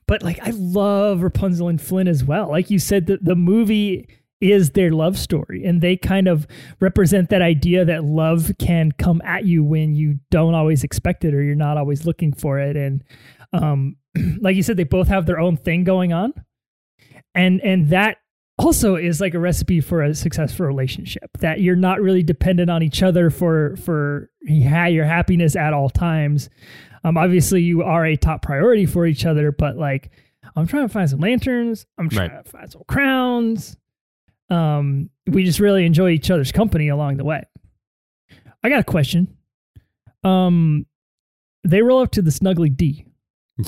But 0.07 0.23
like 0.23 0.39
I 0.41 0.51
love 0.51 1.21
Rapunzel 1.21 1.69
and 1.69 1.81
Flynn 1.81 2.07
as 2.07 2.23
well. 2.23 2.49
Like 2.49 2.69
you 2.69 2.79
said, 2.79 3.07
the, 3.07 3.19
the 3.21 3.35
movie 3.35 4.07
is 4.41 4.71
their 4.71 4.91
love 4.91 5.17
story, 5.17 5.63
and 5.63 5.81
they 5.81 5.95
kind 5.95 6.27
of 6.27 6.45
represent 6.81 7.29
that 7.29 7.41
idea 7.41 7.85
that 7.85 8.03
love 8.03 8.51
can 8.59 8.91
come 8.91 9.21
at 9.23 9.45
you 9.45 9.63
when 9.63 9.95
you 9.95 10.19
don't 10.29 10.53
always 10.53 10.83
expect 10.83 11.23
it 11.23 11.33
or 11.33 11.41
you're 11.41 11.55
not 11.55 11.77
always 11.77 12.05
looking 12.05 12.33
for 12.33 12.59
it. 12.59 12.75
And 12.75 13.03
um, 13.53 13.95
like 14.41 14.55
you 14.55 14.63
said, 14.63 14.75
they 14.77 14.83
both 14.83 15.07
have 15.07 15.25
their 15.25 15.39
own 15.39 15.55
thing 15.55 15.83
going 15.85 16.11
on, 16.11 16.33
and 17.33 17.61
and 17.61 17.89
that 17.89 18.17
also 18.59 18.95
is 18.95 19.19
like 19.19 19.33
a 19.33 19.39
recipe 19.39 19.81
for 19.81 20.03
a 20.03 20.13
successful 20.13 20.65
relationship 20.65 21.37
that 21.39 21.59
you're 21.59 21.75
not 21.75 22.01
really 22.01 22.21
dependent 22.21 22.69
on 22.69 22.83
each 22.83 23.01
other 23.01 23.29
for 23.29 23.75
for 23.77 24.29
yeah, 24.41 24.87
your 24.87 25.05
happiness 25.05 25.55
at 25.55 25.73
all 25.73 25.89
times 25.89 26.49
um 27.03 27.17
obviously 27.17 27.61
you 27.61 27.83
are 27.83 28.05
a 28.05 28.15
top 28.15 28.41
priority 28.41 28.85
for 28.85 29.05
each 29.05 29.25
other 29.25 29.51
but 29.51 29.77
like 29.77 30.11
i'm 30.55 30.67
trying 30.67 30.87
to 30.87 30.93
find 30.93 31.09
some 31.09 31.19
lanterns. 31.19 31.85
I'm 31.97 32.09
trying 32.09 32.31
Right. 32.31 32.43
to 32.45 32.49
find 32.51 32.71
some 32.71 32.83
crowns. 32.87 33.77
Um 34.49 35.09
we 35.27 35.43
just 35.45 35.59
really 35.59 35.85
enjoy 35.85 36.09
each 36.11 36.29
other's 36.31 36.51
company 36.51 36.89
along 36.89 37.17
the 37.17 37.23
way. 37.25 37.43
I 38.63 38.69
got 38.69 38.79
a 38.79 38.83
question. 38.83 39.35
Um 40.23 40.85
they 41.63 41.81
roll 41.81 42.01
up 42.01 42.11
to 42.11 42.21
the 42.21 42.31
snuggly 42.31 42.75
d. 42.75 43.05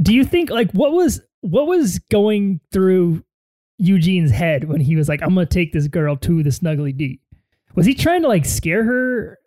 Do 0.00 0.14
you 0.14 0.24
think 0.24 0.50
like 0.50 0.70
what 0.72 0.92
was 0.92 1.20
what 1.40 1.66
was 1.66 1.98
going 2.10 2.60
through 2.72 3.24
Eugene's 3.78 4.30
head 4.30 4.64
when 4.64 4.80
he 4.80 4.96
was 4.96 5.08
like, 5.08 5.22
I'm 5.22 5.34
gonna 5.34 5.46
take 5.46 5.72
this 5.72 5.88
girl 5.88 6.16
to 6.18 6.42
the 6.42 6.50
snuggly 6.50 6.96
D? 6.96 7.20
Was 7.74 7.86
he 7.86 7.94
trying 7.94 8.22
to 8.22 8.28
like 8.28 8.44
scare 8.44 8.84
her 8.84 9.38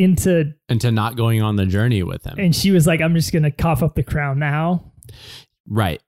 into 0.00 0.52
And 0.68 0.80
to 0.80 0.90
not 0.90 1.16
going 1.16 1.42
on 1.42 1.56
the 1.56 1.66
journey 1.66 2.02
with 2.02 2.24
him. 2.24 2.38
and 2.38 2.54
she 2.54 2.70
was 2.70 2.86
like, 2.86 3.00
I'm 3.00 3.14
just 3.14 3.32
gonna 3.32 3.50
cough 3.50 3.82
up 3.82 3.94
the 3.94 4.02
crown 4.02 4.38
now? 4.38 4.92
Right. 5.68 6.02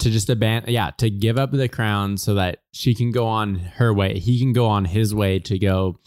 To 0.00 0.10
just 0.10 0.28
abandon, 0.28 0.72
yeah, 0.72 0.90
to 0.98 1.08
give 1.08 1.38
up 1.38 1.52
the 1.52 1.68
crown 1.68 2.16
so 2.18 2.34
that 2.34 2.58
she 2.72 2.94
can 2.94 3.10
go 3.10 3.26
on 3.26 3.54
her 3.54 3.94
way. 3.94 4.18
He 4.18 4.38
can 4.38 4.52
go 4.52 4.66
on 4.66 4.84
his 4.84 5.14
way 5.14 5.38
to 5.40 5.58
go 5.58 5.98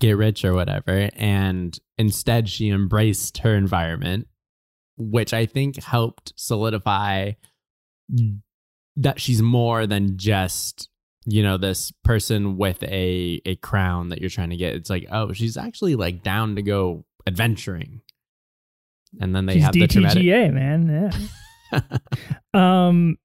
get 0.00 0.16
rich 0.16 0.44
or 0.44 0.54
whatever. 0.54 1.10
And 1.14 1.78
instead, 1.98 2.48
she 2.48 2.70
embraced 2.70 3.38
her 3.38 3.54
environment, 3.54 4.26
which 4.96 5.32
I 5.34 5.46
think 5.46 5.82
helped 5.82 6.32
solidify 6.36 7.32
that 8.96 9.20
she's 9.20 9.42
more 9.42 9.86
than 9.86 10.16
just 10.16 10.88
you 11.30 11.42
know 11.42 11.58
this 11.58 11.92
person 12.04 12.56
with 12.56 12.82
a 12.84 13.40
a 13.44 13.56
crown 13.56 14.08
that 14.08 14.20
you're 14.20 14.30
trying 14.30 14.50
to 14.50 14.56
get 14.56 14.74
it's 14.74 14.88
like 14.88 15.06
oh 15.10 15.32
she's 15.32 15.56
actually 15.56 15.94
like 15.94 16.22
down 16.22 16.56
to 16.56 16.62
go 16.62 17.04
adventuring 17.26 18.00
and 19.20 19.34
then 19.34 19.46
they 19.46 19.54
She's 19.54 19.62
have 19.62 19.72
the 19.72 19.86
dramatic 19.86 20.22
DTGA, 20.22 20.52
man. 20.52 21.12
Yeah. 21.72 21.80
um 22.88 23.18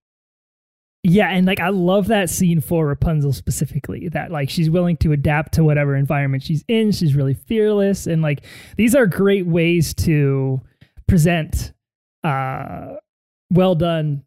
yeah, 1.05 1.27
and 1.31 1.45
like 1.45 1.59
I 1.59 1.67
love 1.67 2.07
that 2.07 2.29
scene 2.29 2.61
for 2.61 2.87
Rapunzel 2.87 3.33
specifically. 3.33 4.07
That 4.07 4.31
like 4.31 4.49
she's 4.49 4.69
willing 4.69 4.95
to 4.97 5.11
adapt 5.11 5.53
to 5.55 5.63
whatever 5.63 5.97
environment 5.97 6.43
she's 6.43 6.63
in. 6.69 6.93
She's 6.93 7.13
really 7.13 7.33
fearless, 7.33 8.07
and 8.07 8.21
like 8.21 8.45
these 8.77 8.95
are 8.95 9.05
great 9.05 9.45
ways 9.45 9.93
to 9.95 10.61
present 11.05 11.73
uh 12.23 12.93
well 13.51 13.75
done 13.75 14.23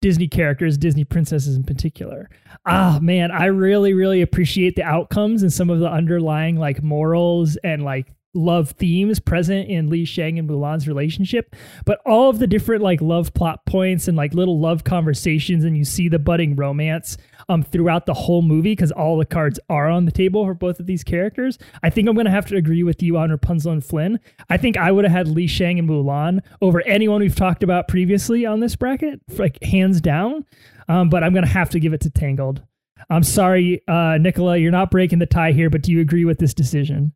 Disney 0.00 0.28
characters, 0.28 0.78
Disney 0.78 1.04
princesses 1.04 1.56
in 1.56 1.64
particular. 1.64 2.30
Ah, 2.66 2.98
man, 3.02 3.30
I 3.30 3.46
really, 3.46 3.94
really 3.94 4.22
appreciate 4.22 4.76
the 4.76 4.84
outcomes 4.84 5.42
and 5.42 5.52
some 5.52 5.70
of 5.70 5.80
the 5.80 5.90
underlying 5.90 6.56
like 6.56 6.82
morals 6.82 7.56
and 7.64 7.84
like 7.84 8.12
love 8.34 8.70
themes 8.72 9.18
present 9.18 9.68
in 9.68 9.90
Li 9.90 10.04
Shang 10.04 10.38
and 10.38 10.48
Mulan's 10.48 10.86
relationship. 10.86 11.56
But 11.84 12.00
all 12.06 12.30
of 12.30 12.38
the 12.38 12.46
different 12.46 12.82
like 12.82 13.00
love 13.00 13.34
plot 13.34 13.66
points 13.66 14.06
and 14.06 14.16
like 14.16 14.34
little 14.34 14.60
love 14.60 14.84
conversations, 14.84 15.64
and 15.64 15.76
you 15.76 15.84
see 15.84 16.08
the 16.08 16.18
budding 16.18 16.54
romance. 16.54 17.16
Um, 17.48 17.62
throughout 17.62 18.06
the 18.06 18.14
whole 18.14 18.42
movie 18.42 18.72
because 18.72 18.92
all 18.92 19.16
the 19.16 19.24
cards 19.24 19.58
are 19.68 19.88
on 19.88 20.04
the 20.04 20.12
table 20.12 20.44
for 20.44 20.54
both 20.54 20.80
of 20.80 20.86
these 20.86 21.02
characters. 21.02 21.58
I 21.82 21.90
think 21.90 22.08
I'm 22.08 22.14
going 22.14 22.26
to 22.26 22.30
have 22.30 22.46
to 22.46 22.56
agree 22.56 22.82
with 22.82 23.02
you 23.02 23.16
on 23.16 23.30
Rapunzel 23.30 23.72
and 23.72 23.84
Flynn. 23.84 24.20
I 24.50 24.56
think 24.56 24.76
I 24.76 24.92
would 24.92 25.04
have 25.04 25.12
had 25.12 25.28
Li 25.28 25.46
Shang 25.46 25.78
and 25.78 25.88
Mulan 25.88 26.40
over 26.60 26.82
anyone 26.82 27.20
we've 27.20 27.34
talked 27.34 27.62
about 27.62 27.88
previously 27.88 28.44
on 28.44 28.60
this 28.60 28.76
bracket, 28.76 29.20
like 29.36 29.62
hands 29.62 30.00
down. 30.00 30.44
Um, 30.88 31.08
but 31.08 31.22
I'm 31.22 31.32
going 31.32 31.44
to 31.44 31.50
have 31.50 31.70
to 31.70 31.80
give 31.80 31.92
it 31.92 32.00
to 32.02 32.10
Tangled. 32.10 32.62
I'm 33.10 33.22
sorry, 33.22 33.82
uh, 33.88 34.18
Nicola, 34.18 34.56
you're 34.56 34.72
not 34.72 34.90
breaking 34.90 35.18
the 35.18 35.26
tie 35.26 35.52
here, 35.52 35.70
but 35.70 35.82
do 35.82 35.92
you 35.92 36.00
agree 36.00 36.24
with 36.24 36.38
this 36.38 36.52
decision? 36.52 37.12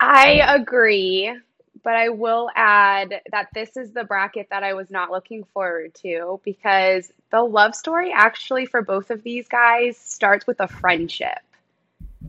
I 0.00 0.54
agree, 0.54 1.32
but 1.88 1.96
I 1.96 2.10
will 2.10 2.50
add 2.54 3.22
that 3.30 3.48
this 3.54 3.78
is 3.78 3.92
the 3.92 4.04
bracket 4.04 4.48
that 4.50 4.62
I 4.62 4.74
was 4.74 4.90
not 4.90 5.10
looking 5.10 5.44
forward 5.54 5.94
to 6.02 6.38
because 6.44 7.10
the 7.30 7.40
love 7.40 7.74
story 7.74 8.12
actually 8.14 8.66
for 8.66 8.82
both 8.82 9.10
of 9.10 9.22
these 9.22 9.48
guys 9.48 9.96
starts 9.96 10.46
with 10.46 10.60
a 10.60 10.68
friendship 10.68 11.38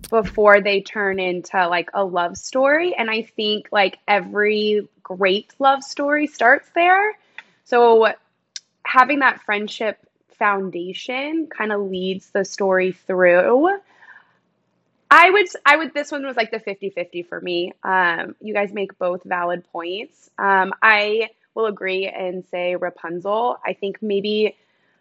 before 0.09 0.61
they 0.61 0.79
turn 0.79 1.19
into 1.19 1.67
like 1.67 1.89
a 1.93 2.05
love 2.05 2.37
story. 2.37 2.95
And 2.95 3.11
I 3.11 3.23
think 3.23 3.67
like 3.69 3.99
every 4.07 4.87
great 5.03 5.53
love 5.59 5.83
story 5.83 6.27
starts 6.27 6.69
there. 6.73 7.17
So 7.65 8.13
having 8.85 9.19
that 9.19 9.41
friendship 9.41 9.97
foundation 10.37 11.47
kind 11.47 11.73
of 11.73 11.81
leads 11.81 12.29
the 12.29 12.45
story 12.45 12.93
through. 12.93 13.77
I 15.11 15.29
would 15.31 15.47
I 15.65 15.75
would 15.75 15.93
this 15.93 16.11
one 16.11 16.25
was 16.25 16.37
like 16.37 16.51
the 16.51 16.59
50-50 16.59 17.27
for 17.27 17.41
me. 17.41 17.73
Um, 17.83 18.35
you 18.41 18.53
guys 18.53 18.71
make 18.71 18.97
both 18.99 19.23
valid 19.23 19.63
points. 19.71 20.29
Um, 20.37 20.73
I 20.81 21.29
will 21.55 21.65
agree 21.65 22.07
and 22.07 22.45
say 22.45 22.75
Rapunzel. 22.75 23.57
I 23.65 23.73
think 23.73 24.01
maybe 24.01 24.55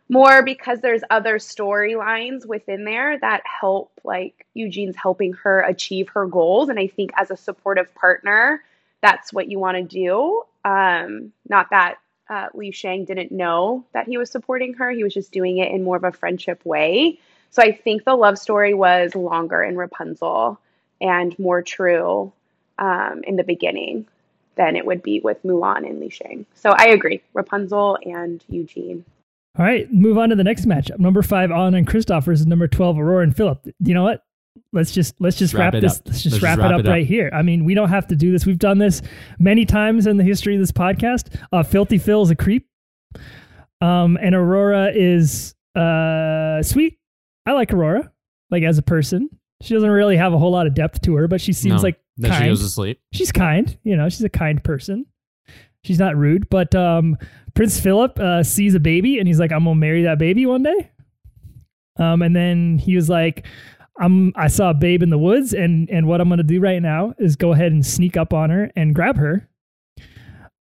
more 0.08 0.42
because 0.42 0.80
there's 0.80 1.02
other 1.10 1.36
storylines 1.36 2.46
within 2.46 2.84
there 2.84 3.18
that 3.18 3.42
help 3.44 3.92
like 4.02 4.46
Eugene's 4.54 4.96
helping 4.96 5.34
her 5.34 5.60
achieve 5.60 6.08
her 6.10 6.26
goals 6.26 6.70
and 6.70 6.78
I 6.78 6.86
think 6.86 7.10
as 7.16 7.30
a 7.30 7.36
supportive 7.36 7.94
partner 7.94 8.62
that's 9.00 9.32
what 9.32 9.48
you 9.48 9.58
want 9.58 9.76
to 9.76 9.82
do. 9.82 10.42
Um, 10.64 11.32
not 11.48 11.70
that 11.70 11.98
uh, 12.28 12.48
Li 12.54 12.72
Shang 12.72 13.04
didn't 13.04 13.32
know 13.32 13.84
that 13.92 14.06
he 14.06 14.18
was 14.18 14.30
supporting 14.30 14.74
her. 14.74 14.90
He 14.90 15.04
was 15.04 15.14
just 15.14 15.32
doing 15.32 15.58
it 15.58 15.70
in 15.70 15.84
more 15.84 15.96
of 15.96 16.04
a 16.04 16.12
friendship 16.12 16.64
way. 16.64 17.20
So 17.50 17.62
I 17.62 17.72
think 17.72 18.04
the 18.04 18.14
love 18.14 18.38
story 18.38 18.74
was 18.74 19.14
longer 19.14 19.62
in 19.62 19.76
Rapunzel 19.76 20.58
and 21.00 21.38
more 21.38 21.62
true 21.62 22.32
um, 22.78 23.22
in 23.26 23.36
the 23.36 23.44
beginning 23.44 24.06
than 24.56 24.76
it 24.76 24.84
would 24.84 25.02
be 25.02 25.20
with 25.20 25.42
Mulan 25.44 25.88
and 25.88 26.00
Li 26.00 26.10
Shang. 26.10 26.44
So 26.54 26.70
I 26.70 26.86
agree, 26.88 27.22
Rapunzel 27.32 27.98
and 28.04 28.42
Eugene. 28.48 29.04
All 29.58 29.64
right, 29.64 29.92
move 29.92 30.18
on 30.18 30.28
to 30.28 30.36
the 30.36 30.44
next 30.44 30.66
matchup. 30.66 30.98
Number 30.98 31.22
five, 31.22 31.50
Anna 31.50 31.78
and 31.78 31.86
Kristoff 31.86 32.24
versus 32.24 32.46
number 32.46 32.68
twelve, 32.68 32.98
Aurora 32.98 33.22
and 33.24 33.36
Philip. 33.36 33.60
You 33.80 33.94
know 33.94 34.02
what? 34.04 34.22
Let's 34.72 34.92
just 34.92 35.20
let's 35.20 35.36
just 35.36 35.54
wrap, 35.54 35.72
Wrap 35.72 35.74
it 35.74 35.80
this. 35.82 35.98
up. 35.98 36.06
Let's 36.06 36.22
just 36.22 36.32
Let's 36.34 36.42
wrap, 36.42 36.58
just 36.58 36.66
it 36.70 36.74
up 36.74 36.80
it 36.80 36.86
up. 36.86 36.92
right 36.92 37.06
here. 37.06 37.30
I 37.32 37.42
mean, 37.42 37.64
we 37.64 37.74
don't 37.74 37.88
have 37.88 38.06
to 38.08 38.16
do 38.16 38.30
this. 38.32 38.44
We've 38.44 38.58
done 38.58 38.78
this 38.78 39.02
many 39.38 39.64
times 39.64 40.06
in 40.06 40.16
the 40.16 40.24
history 40.24 40.54
of 40.54 40.60
this 40.60 40.72
podcast. 40.72 41.34
Uh, 41.52 41.62
Filthy 41.62 41.98
Phil 41.98 42.22
is 42.22 42.30
a 42.30 42.36
creep, 42.36 42.68
um, 43.80 44.18
and 44.20 44.34
Aurora 44.34 44.92
is 44.94 45.54
uh 45.74 46.62
sweet. 46.62 46.97
I 47.48 47.52
like 47.52 47.72
Aurora, 47.72 48.12
like 48.50 48.62
as 48.62 48.76
a 48.78 48.82
person. 48.82 49.28
She 49.62 49.74
doesn't 49.74 49.90
really 49.90 50.16
have 50.16 50.32
a 50.34 50.38
whole 50.38 50.52
lot 50.52 50.66
of 50.68 50.74
depth 50.74 51.00
to 51.02 51.16
her, 51.16 51.26
but 51.26 51.40
she 51.40 51.52
seems 51.52 51.76
No. 51.76 51.82
like 51.82 51.98
Then 52.16 52.30
kind 52.30 52.44
she 52.44 52.48
goes 52.50 52.60
to 52.62 52.68
sleep. 52.68 53.00
she's 53.12 53.32
kind 53.32 53.76
you 53.82 53.96
know 53.96 54.08
she's 54.08 54.22
a 54.22 54.28
kind 54.28 54.62
person 54.62 55.06
she's 55.84 55.98
not 55.98 56.16
rude 56.16 56.48
but 56.50 56.74
um 56.74 57.16
prince 57.54 57.80
philip 57.80 58.18
uh, 58.18 58.42
sees 58.42 58.74
a 58.74 58.80
baby 58.80 59.18
and 59.18 59.26
he's 59.28 59.38
like 59.40 59.50
i'm 59.52 59.64
gonna 59.64 59.74
marry 59.76 60.02
that 60.02 60.18
baby 60.18 60.44
one 60.46 60.62
day 60.64 60.90
um 61.98 62.20
and 62.22 62.34
then 62.36 62.76
he 62.78 62.94
was 62.96 63.08
like 63.08 63.46
i'm 64.00 64.32
i 64.36 64.46
saw 64.48 64.70
a 64.70 64.74
babe 64.74 65.02
in 65.02 65.10
the 65.10 65.18
woods 65.18 65.52
and 65.54 65.88
and 65.90 66.06
what 66.06 66.20
i'm 66.20 66.28
gonna 66.28 66.42
do 66.42 66.60
right 66.60 66.82
now 66.82 67.14
is 67.18 67.36
go 67.36 67.52
ahead 67.52 67.70
and 67.72 67.86
sneak 67.86 68.16
up 68.16 68.32
on 68.34 68.50
her 68.50 68.70
and 68.76 68.94
grab 68.94 69.16
her 69.16 69.48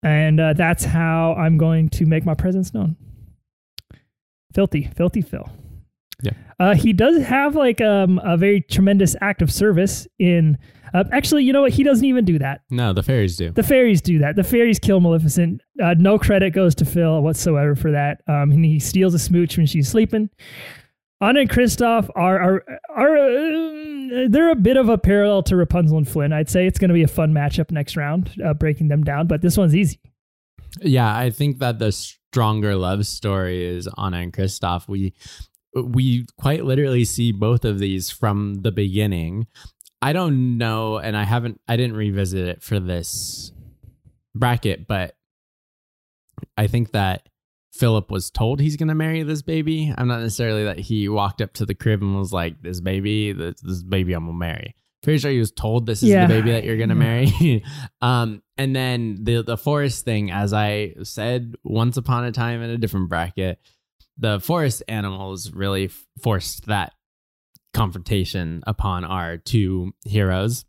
and 0.03 0.39
uh, 0.39 0.53
that's 0.53 0.83
how 0.85 1.33
i'm 1.35 1.57
going 1.57 1.89
to 1.89 2.05
make 2.05 2.25
my 2.25 2.33
presence 2.33 2.73
known 2.73 2.95
filthy 4.53 4.89
filthy 4.95 5.21
phil 5.21 5.49
Yeah. 6.23 6.31
uh, 6.59 6.75
he 6.75 6.93
does 6.93 7.21
have 7.23 7.55
like 7.55 7.81
um, 7.81 8.19
a 8.23 8.37
very 8.37 8.61
tremendous 8.61 9.15
act 9.21 9.41
of 9.41 9.51
service 9.51 10.07
in 10.19 10.57
uh, 10.93 11.03
actually 11.11 11.43
you 11.45 11.53
know 11.53 11.61
what 11.61 11.71
he 11.71 11.83
doesn't 11.83 12.03
even 12.05 12.25
do 12.25 12.37
that 12.39 12.61
No, 12.69 12.91
the 12.93 13.01
fairies 13.03 13.37
do. 13.37 13.51
the 13.51 13.63
fairies 13.63 14.01
do 14.01 14.19
that. 14.19 14.35
The 14.35 14.43
fairies 14.43 14.77
kill 14.79 14.99
Maleficent. 14.99 15.61
Uh, 15.81 15.95
no 15.97 16.19
credit 16.19 16.51
goes 16.51 16.75
to 16.75 16.85
Phil 16.85 17.21
whatsoever 17.21 17.75
for 17.75 17.91
that. 17.91 18.21
Um, 18.27 18.51
and 18.51 18.65
he 18.65 18.79
steals 18.79 19.13
a 19.13 19.19
smooch 19.19 19.55
when 19.57 19.65
she's 19.65 19.87
sleeping. 19.87 20.29
Anna 21.21 21.41
and 21.41 21.49
Kristoff 21.49 22.09
are 22.15 22.39
are 22.41 22.63
are 22.95 23.17
uh, 23.17 24.27
they're 24.29 24.49
a 24.51 24.55
bit 24.55 24.75
of 24.75 24.89
a 24.89 24.97
parallel 24.97 25.43
to 25.43 25.55
Rapunzel 25.55 25.97
and 25.97 26.07
Flynn. 26.07 26.33
I'd 26.33 26.49
say 26.49 26.67
it's 26.67 26.79
going 26.79 26.89
to 26.89 26.93
be 26.95 27.03
a 27.03 27.07
fun 27.07 27.31
matchup 27.33 27.71
next 27.71 27.95
round, 27.95 28.31
uh, 28.43 28.53
breaking 28.53 28.87
them 28.89 29.03
down. 29.03 29.27
But 29.27 29.41
this 29.41 29.55
one's 29.57 29.75
easy. 29.75 29.99
Yeah, 30.81 31.15
I 31.15 31.29
think 31.29 31.59
that 31.59 31.79
the 31.79 31.91
stronger 31.91 32.75
love 32.75 33.05
story 33.05 33.63
is 33.63 33.87
Anna 33.97 34.17
and 34.17 34.33
Kristoff. 34.33 34.87
We 34.87 35.13
we 35.73 36.25
quite 36.37 36.65
literally 36.65 37.05
see 37.05 37.31
both 37.31 37.63
of 37.65 37.79
these 37.79 38.09
from 38.09 38.55
the 38.61 38.71
beginning. 38.71 39.47
I 40.01 40.13
don't 40.13 40.57
know, 40.57 40.97
and 40.97 41.15
I 41.15 41.23
haven't 41.23 41.61
I 41.67 41.77
didn't 41.77 41.95
revisit 41.95 42.47
it 42.47 42.63
for 42.63 42.79
this 42.79 43.51
bracket, 44.35 44.87
but 44.87 45.15
I 46.57 46.67
think 46.67 46.91
that 46.91 47.29
Philip 47.73 48.11
was 48.11 48.29
told 48.29 48.59
he's 48.59 48.77
gonna 48.77 48.95
marry 48.95 49.23
this 49.23 49.41
baby. 49.41 49.93
I'm 49.97 50.07
not 50.07 50.21
necessarily 50.21 50.63
that 50.65 50.79
he 50.79 51.07
walked 51.07 51.41
up 51.41 51.53
to 51.53 51.65
the 51.65 51.75
crib 51.75 52.01
and 52.01 52.17
was 52.17 52.33
like, 52.33 52.61
This 52.61 52.81
baby, 52.81 53.31
this, 53.31 53.61
this 53.61 53.83
baby 53.83 54.13
I'm 54.13 54.25
gonna 54.25 54.37
marry. 54.37 54.75
Pretty 55.03 55.19
sure 55.19 55.31
he 55.31 55.39
was 55.39 55.51
told 55.51 55.85
this 55.85 56.03
is 56.03 56.09
Yeah. 56.09 56.27
the 56.27 56.33
baby 56.33 56.51
that 56.51 56.63
you're 56.63 56.77
gonna 56.77 56.93
Yeah. 56.95 56.99
marry. 56.99 57.63
um, 58.01 58.41
and 58.57 58.75
then 58.75 59.19
the 59.23 59.41
the 59.43 59.57
forest 59.57 60.03
thing, 60.05 60.31
as 60.31 60.51
I 60.53 60.95
said 61.03 61.55
once 61.63 61.97
upon 61.97 62.25
a 62.25 62.31
time 62.31 62.61
in 62.61 62.69
a 62.69 62.77
different 62.77 63.09
bracket, 63.09 63.59
the 64.21 64.39
forest 64.39 64.83
animals 64.87 65.51
really 65.51 65.89
forced 66.21 66.67
that 66.67 66.93
confrontation 67.73 68.63
upon 68.67 69.03
our 69.03 69.37
two 69.37 69.93
heroes. 70.05 70.63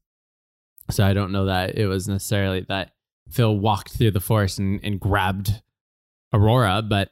So 0.91 1.07
I 1.07 1.13
don't 1.13 1.33
know 1.33 1.47
that 1.47 1.77
it 1.77 1.87
was 1.87 2.09
necessarily 2.09 2.65
that 2.69 2.93
Phil 3.31 3.57
walked 3.57 3.93
through 3.93 4.13
the 4.13 4.21
forest 4.21 4.59
and, 4.59 4.81
and 4.83 4.99
grabbed 4.99 5.63
Aurora, 6.33 6.83
but 6.83 7.11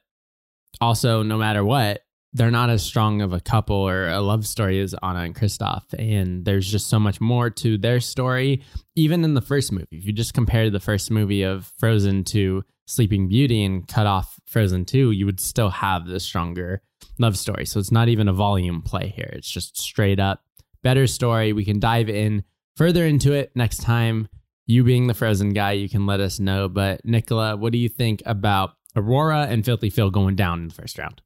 also 0.81 1.23
no 1.23 1.37
matter 1.37 1.65
what, 1.65 2.03
they're 2.33 2.51
not 2.51 2.71
as 2.71 2.83
strong 2.83 3.23
of 3.23 3.33
a 3.33 3.41
couple 3.41 3.77
or 3.77 4.09
a 4.09 4.21
love 4.21 4.47
story 4.47 4.81
as 4.81 4.95
Anna 5.03 5.21
and 5.21 5.35
Kristoff. 5.35 5.83
And 5.99 6.45
there's 6.45 6.71
just 6.71 6.89
so 6.89 6.99
much 6.99 7.21
more 7.21 7.51
to 7.51 7.77
their 7.77 8.01
story, 8.01 8.63
even 8.95 9.25
in 9.25 9.35
the 9.35 9.41
first 9.41 9.73
movie. 9.73 9.89
If 9.91 10.07
you 10.07 10.13
just 10.13 10.33
compare 10.33 10.71
the 10.71 10.81
first 10.81 11.11
movie 11.11 11.43
of 11.43 11.73
Frozen 11.79 12.25
to 12.25 12.65
Sleeping 12.91 13.29
Beauty 13.29 13.65
and 13.65 13.87
cut 13.87 14.07
off 14.07 14.41
Frozen 14.47 14.87
2, 14.87 15.13
you 15.13 15.27
would 15.27 15.41
still 15.41 15.71
have 15.71 16.07
the 16.07 16.21
stronger 16.21 16.83
love 17.19 17.39
story. 17.39 17.65
So 17.67 17.79
it's 17.79 17.93
not 17.93 18.09
even 18.09 18.29
a 18.29 18.33
volume 18.33 18.83
play 18.83 19.09
here. 19.09 19.31
It's 19.33 19.51
just 19.51 19.79
straight 19.79 20.19
up 20.19 20.43
better 20.83 21.07
story. 21.07 21.53
We 21.53 21.65
can 21.65 21.79
dive 21.79 22.09
in 22.09 22.45
further 22.77 23.05
into 23.05 23.33
it 23.33 23.53
next 23.55 23.83
time. 23.83 24.29
You 24.67 24.85
being 24.85 25.07
the 25.07 25.15
Frozen 25.15 25.51
guy, 25.53 25.73
you 25.73 25.89
can 25.89 26.07
let 26.07 26.21
us 26.21 26.41
know. 26.41 26.69
But 26.69 27.05
Nicola, 27.05 27.57
what 27.57 27.73
do 27.73 27.79
you 27.79 27.89
think 27.89 28.23
about 28.27 28.75
Aurora 28.97 29.47
and 29.49 29.65
Filthy 29.65 29.91
Phil 29.91 30.11
going 30.11 30.37
down 30.37 30.61
in 30.61 30.69
the 30.69 30.75
first 30.75 30.99
round? 30.99 31.23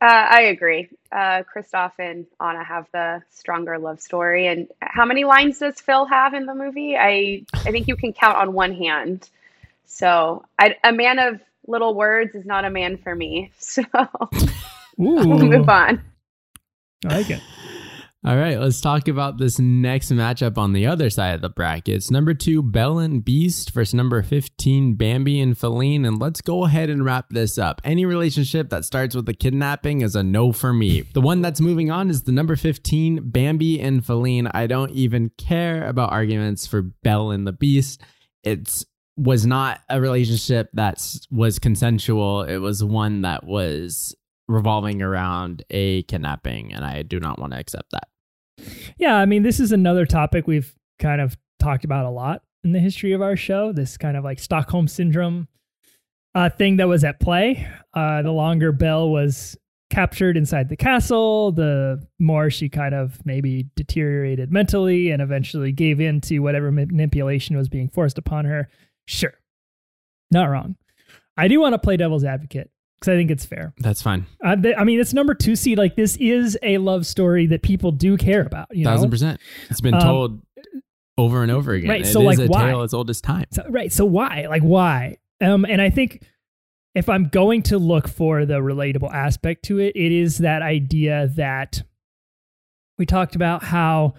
Uh, 0.00 0.26
I 0.30 0.42
agree. 0.42 0.88
Uh, 1.10 1.42
Kristoff 1.42 1.92
and 1.98 2.26
Anna 2.38 2.62
have 2.62 2.86
the 2.92 3.22
stronger 3.30 3.78
love 3.78 4.00
story. 4.00 4.46
And 4.46 4.68
how 4.80 5.06
many 5.06 5.24
lines 5.24 5.58
does 5.58 5.80
Phil 5.80 6.04
have 6.04 6.34
in 6.34 6.44
the 6.44 6.54
movie? 6.54 6.96
I 6.96 7.44
I 7.54 7.72
think 7.72 7.88
you 7.88 7.96
can 7.96 8.12
count 8.12 8.36
on 8.36 8.52
one 8.52 8.74
hand. 8.74 9.30
So 9.86 10.44
I, 10.58 10.76
a 10.84 10.92
man 10.92 11.18
of 11.18 11.40
little 11.66 11.94
words 11.94 12.34
is 12.34 12.44
not 12.44 12.64
a 12.64 12.70
man 12.70 12.98
for 12.98 13.14
me. 13.14 13.52
So 13.60 13.82
we'll 14.98 15.38
move 15.38 15.68
on. 15.68 16.02
I 17.04 17.18
like 17.18 17.28
it. 17.28 17.42
All 18.24 18.36
right, 18.36 18.58
let's 18.58 18.80
talk 18.80 19.06
about 19.06 19.38
this 19.38 19.60
next 19.60 20.10
matchup 20.10 20.58
on 20.58 20.72
the 20.72 20.86
other 20.86 21.10
side 21.10 21.34
of 21.34 21.42
the 21.42 21.48
brackets. 21.48 22.10
Number 22.10 22.34
two, 22.34 22.62
Belle 22.62 22.98
and 22.98 23.24
Beast 23.24 23.70
versus 23.72 23.94
number 23.94 24.20
15, 24.22 24.94
Bambi 24.94 25.38
and 25.38 25.54
Faline. 25.54 26.04
And 26.04 26.18
let's 26.18 26.40
go 26.40 26.64
ahead 26.64 26.90
and 26.90 27.04
wrap 27.04 27.28
this 27.28 27.56
up. 27.56 27.80
Any 27.84 28.04
relationship 28.04 28.70
that 28.70 28.84
starts 28.84 29.14
with 29.14 29.28
a 29.28 29.34
kidnapping 29.34 30.00
is 30.00 30.16
a 30.16 30.24
no 30.24 30.50
for 30.50 30.72
me. 30.72 31.02
The 31.02 31.20
one 31.20 31.42
that's 31.42 31.60
moving 31.60 31.90
on 31.90 32.10
is 32.10 32.22
the 32.22 32.32
number 32.32 32.56
15, 32.56 33.30
Bambi 33.30 33.80
and 33.80 34.02
Faline. 34.02 34.50
I 34.52 34.66
don't 34.66 34.90
even 34.90 35.30
care 35.36 35.86
about 35.86 36.10
arguments 36.10 36.66
for 36.66 36.82
Belle 36.82 37.30
and 37.30 37.46
the 37.46 37.52
Beast. 37.52 38.00
It's 38.42 38.84
was 39.16 39.46
not 39.46 39.80
a 39.88 40.00
relationship 40.00 40.68
that 40.74 41.02
was 41.30 41.58
consensual. 41.58 42.42
It 42.42 42.58
was 42.58 42.84
one 42.84 43.22
that 43.22 43.44
was 43.44 44.14
revolving 44.48 45.02
around 45.02 45.64
a 45.70 46.02
kidnapping, 46.04 46.72
and 46.72 46.84
I 46.84 47.02
do 47.02 47.18
not 47.18 47.38
want 47.38 47.52
to 47.52 47.58
accept 47.58 47.90
that. 47.92 48.08
Yeah, 48.98 49.16
I 49.16 49.26
mean, 49.26 49.42
this 49.42 49.60
is 49.60 49.72
another 49.72 50.06
topic 50.06 50.46
we've 50.46 50.74
kind 50.98 51.20
of 51.20 51.36
talked 51.58 51.84
about 51.84 52.06
a 52.06 52.10
lot 52.10 52.42
in 52.64 52.72
the 52.72 52.78
history 52.78 53.12
of 53.12 53.22
our 53.22 53.36
show. 53.36 53.72
This 53.72 53.96
kind 53.96 54.16
of 54.16 54.24
like 54.24 54.38
Stockholm 54.38 54.88
syndrome 54.88 55.48
uh, 56.34 56.50
thing 56.50 56.76
that 56.76 56.88
was 56.88 57.04
at 57.04 57.20
play. 57.20 57.66
Uh, 57.94 58.22
the 58.22 58.32
longer 58.32 58.72
Belle 58.72 59.10
was 59.10 59.56
captured 59.88 60.36
inside 60.36 60.68
the 60.68 60.76
castle, 60.76 61.52
the 61.52 62.02
more 62.18 62.50
she 62.50 62.68
kind 62.68 62.94
of 62.94 63.24
maybe 63.24 63.66
deteriorated 63.76 64.52
mentally 64.52 65.10
and 65.10 65.22
eventually 65.22 65.72
gave 65.72 66.00
in 66.00 66.20
to 66.20 66.40
whatever 66.40 66.72
manipulation 66.72 67.56
was 67.56 67.68
being 67.68 67.88
forced 67.88 68.18
upon 68.18 68.44
her. 68.44 68.68
Sure. 69.06 69.32
Not 70.30 70.46
wrong. 70.46 70.76
I 71.36 71.48
do 71.48 71.60
want 71.60 71.74
to 71.74 71.78
play 71.78 71.96
devil's 71.96 72.24
advocate 72.24 72.70
because 72.98 73.12
I 73.12 73.16
think 73.16 73.30
it's 73.30 73.44
fair. 73.44 73.74
That's 73.78 74.02
fine. 74.02 74.26
Uh, 74.44 74.56
th- 74.56 74.74
I 74.78 74.84
mean, 74.84 74.98
it's 75.00 75.12
number 75.14 75.34
two 75.34 75.54
seed. 75.54 75.78
Like, 75.78 75.96
this 75.96 76.16
is 76.16 76.58
a 76.62 76.78
love 76.78 77.06
story 77.06 77.46
that 77.46 77.62
people 77.62 77.92
do 77.92 78.16
care 78.16 78.42
about. 78.42 78.68
You 78.74 78.84
Thousand 78.84 79.08
know? 79.08 79.10
percent. 79.10 79.40
It's 79.70 79.80
been 79.80 79.94
Um, 79.94 80.00
told 80.00 80.42
over 81.18 81.42
and 81.42 81.50
over 81.52 81.72
again. 81.72 81.90
right, 81.90 82.00
It 82.02 82.06
so, 82.06 82.20
is 82.28 82.38
like, 82.38 82.48
a 82.48 82.50
why? 82.50 82.66
tale 82.66 82.82
as 82.82 82.92
old 82.94 83.10
as 83.10 83.20
time. 83.20 83.44
So, 83.52 83.64
right. 83.68 83.92
So 83.92 84.04
why? 84.04 84.46
Like 84.48 84.62
why? 84.62 85.18
Um, 85.40 85.64
and 85.66 85.80
I 85.82 85.90
think 85.90 86.22
if 86.94 87.08
I'm 87.10 87.28
going 87.28 87.62
to 87.64 87.78
look 87.78 88.08
for 88.08 88.46
the 88.46 88.54
relatable 88.60 89.12
aspect 89.12 89.64
to 89.66 89.78
it, 89.78 89.94
it 89.94 90.12
is 90.12 90.38
that 90.38 90.62
idea 90.62 91.28
that 91.36 91.82
we 92.98 93.04
talked 93.04 93.36
about 93.36 93.62
how 93.62 94.14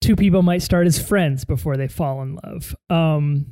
two 0.00 0.16
people 0.16 0.42
might 0.42 0.62
start 0.62 0.88
as 0.88 1.00
friends 1.00 1.44
before 1.44 1.76
they 1.76 1.86
fall 1.86 2.20
in 2.22 2.36
love. 2.44 2.74
Um, 2.90 3.51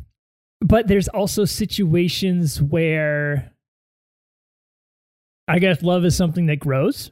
but 0.61 0.89
there's 0.89 1.09
also 1.09 1.45
situations 1.45 2.61
where 2.61 3.53
I 5.49 5.59
guess 5.59 5.83
love 5.83 6.05
is 6.05 6.17
something 6.17 6.47
that 6.47 6.61
grows. 6.61 7.11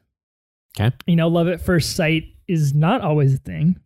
Okay. 0.79 0.95
You 1.07 1.17
know, 1.17 1.29
love 1.29 1.49
at 1.49 1.61
first 1.61 1.97
sight 1.97 2.25
is 2.47 2.75
not 2.75 3.01
always 3.01 3.35
a 3.35 3.39
thing. 3.39 3.81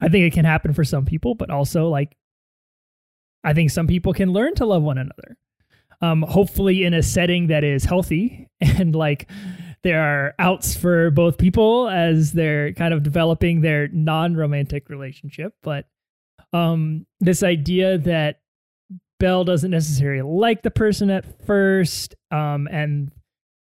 I 0.00 0.08
think 0.08 0.24
it 0.24 0.34
can 0.34 0.44
happen 0.44 0.74
for 0.74 0.84
some 0.84 1.04
people, 1.04 1.34
but 1.34 1.50
also 1.50 1.88
like 1.88 2.16
I 3.44 3.54
think 3.54 3.70
some 3.70 3.86
people 3.86 4.12
can 4.12 4.32
learn 4.32 4.54
to 4.56 4.66
love 4.66 4.82
one 4.82 4.98
another. 4.98 5.38
Um, 6.02 6.22
hopefully 6.22 6.84
in 6.84 6.92
a 6.92 7.02
setting 7.02 7.46
that 7.46 7.64
is 7.64 7.84
healthy 7.84 8.50
and 8.60 8.94
like 8.94 9.30
there 9.82 10.02
are 10.02 10.34
outs 10.38 10.76
for 10.76 11.10
both 11.10 11.38
people 11.38 11.88
as 11.88 12.32
they're 12.32 12.72
kind 12.72 12.92
of 12.92 13.02
developing 13.02 13.60
their 13.60 13.88
non-romantic 13.88 14.88
relationship. 14.88 15.54
But 15.62 15.86
um, 16.52 17.06
this 17.20 17.42
idea 17.42 17.98
that 17.98 18.40
Belle 19.18 19.44
doesn't 19.44 19.70
necessarily 19.70 20.22
like 20.22 20.62
the 20.62 20.70
person 20.70 21.10
at 21.10 21.46
first, 21.46 22.14
um, 22.30 22.68
and 22.70 23.08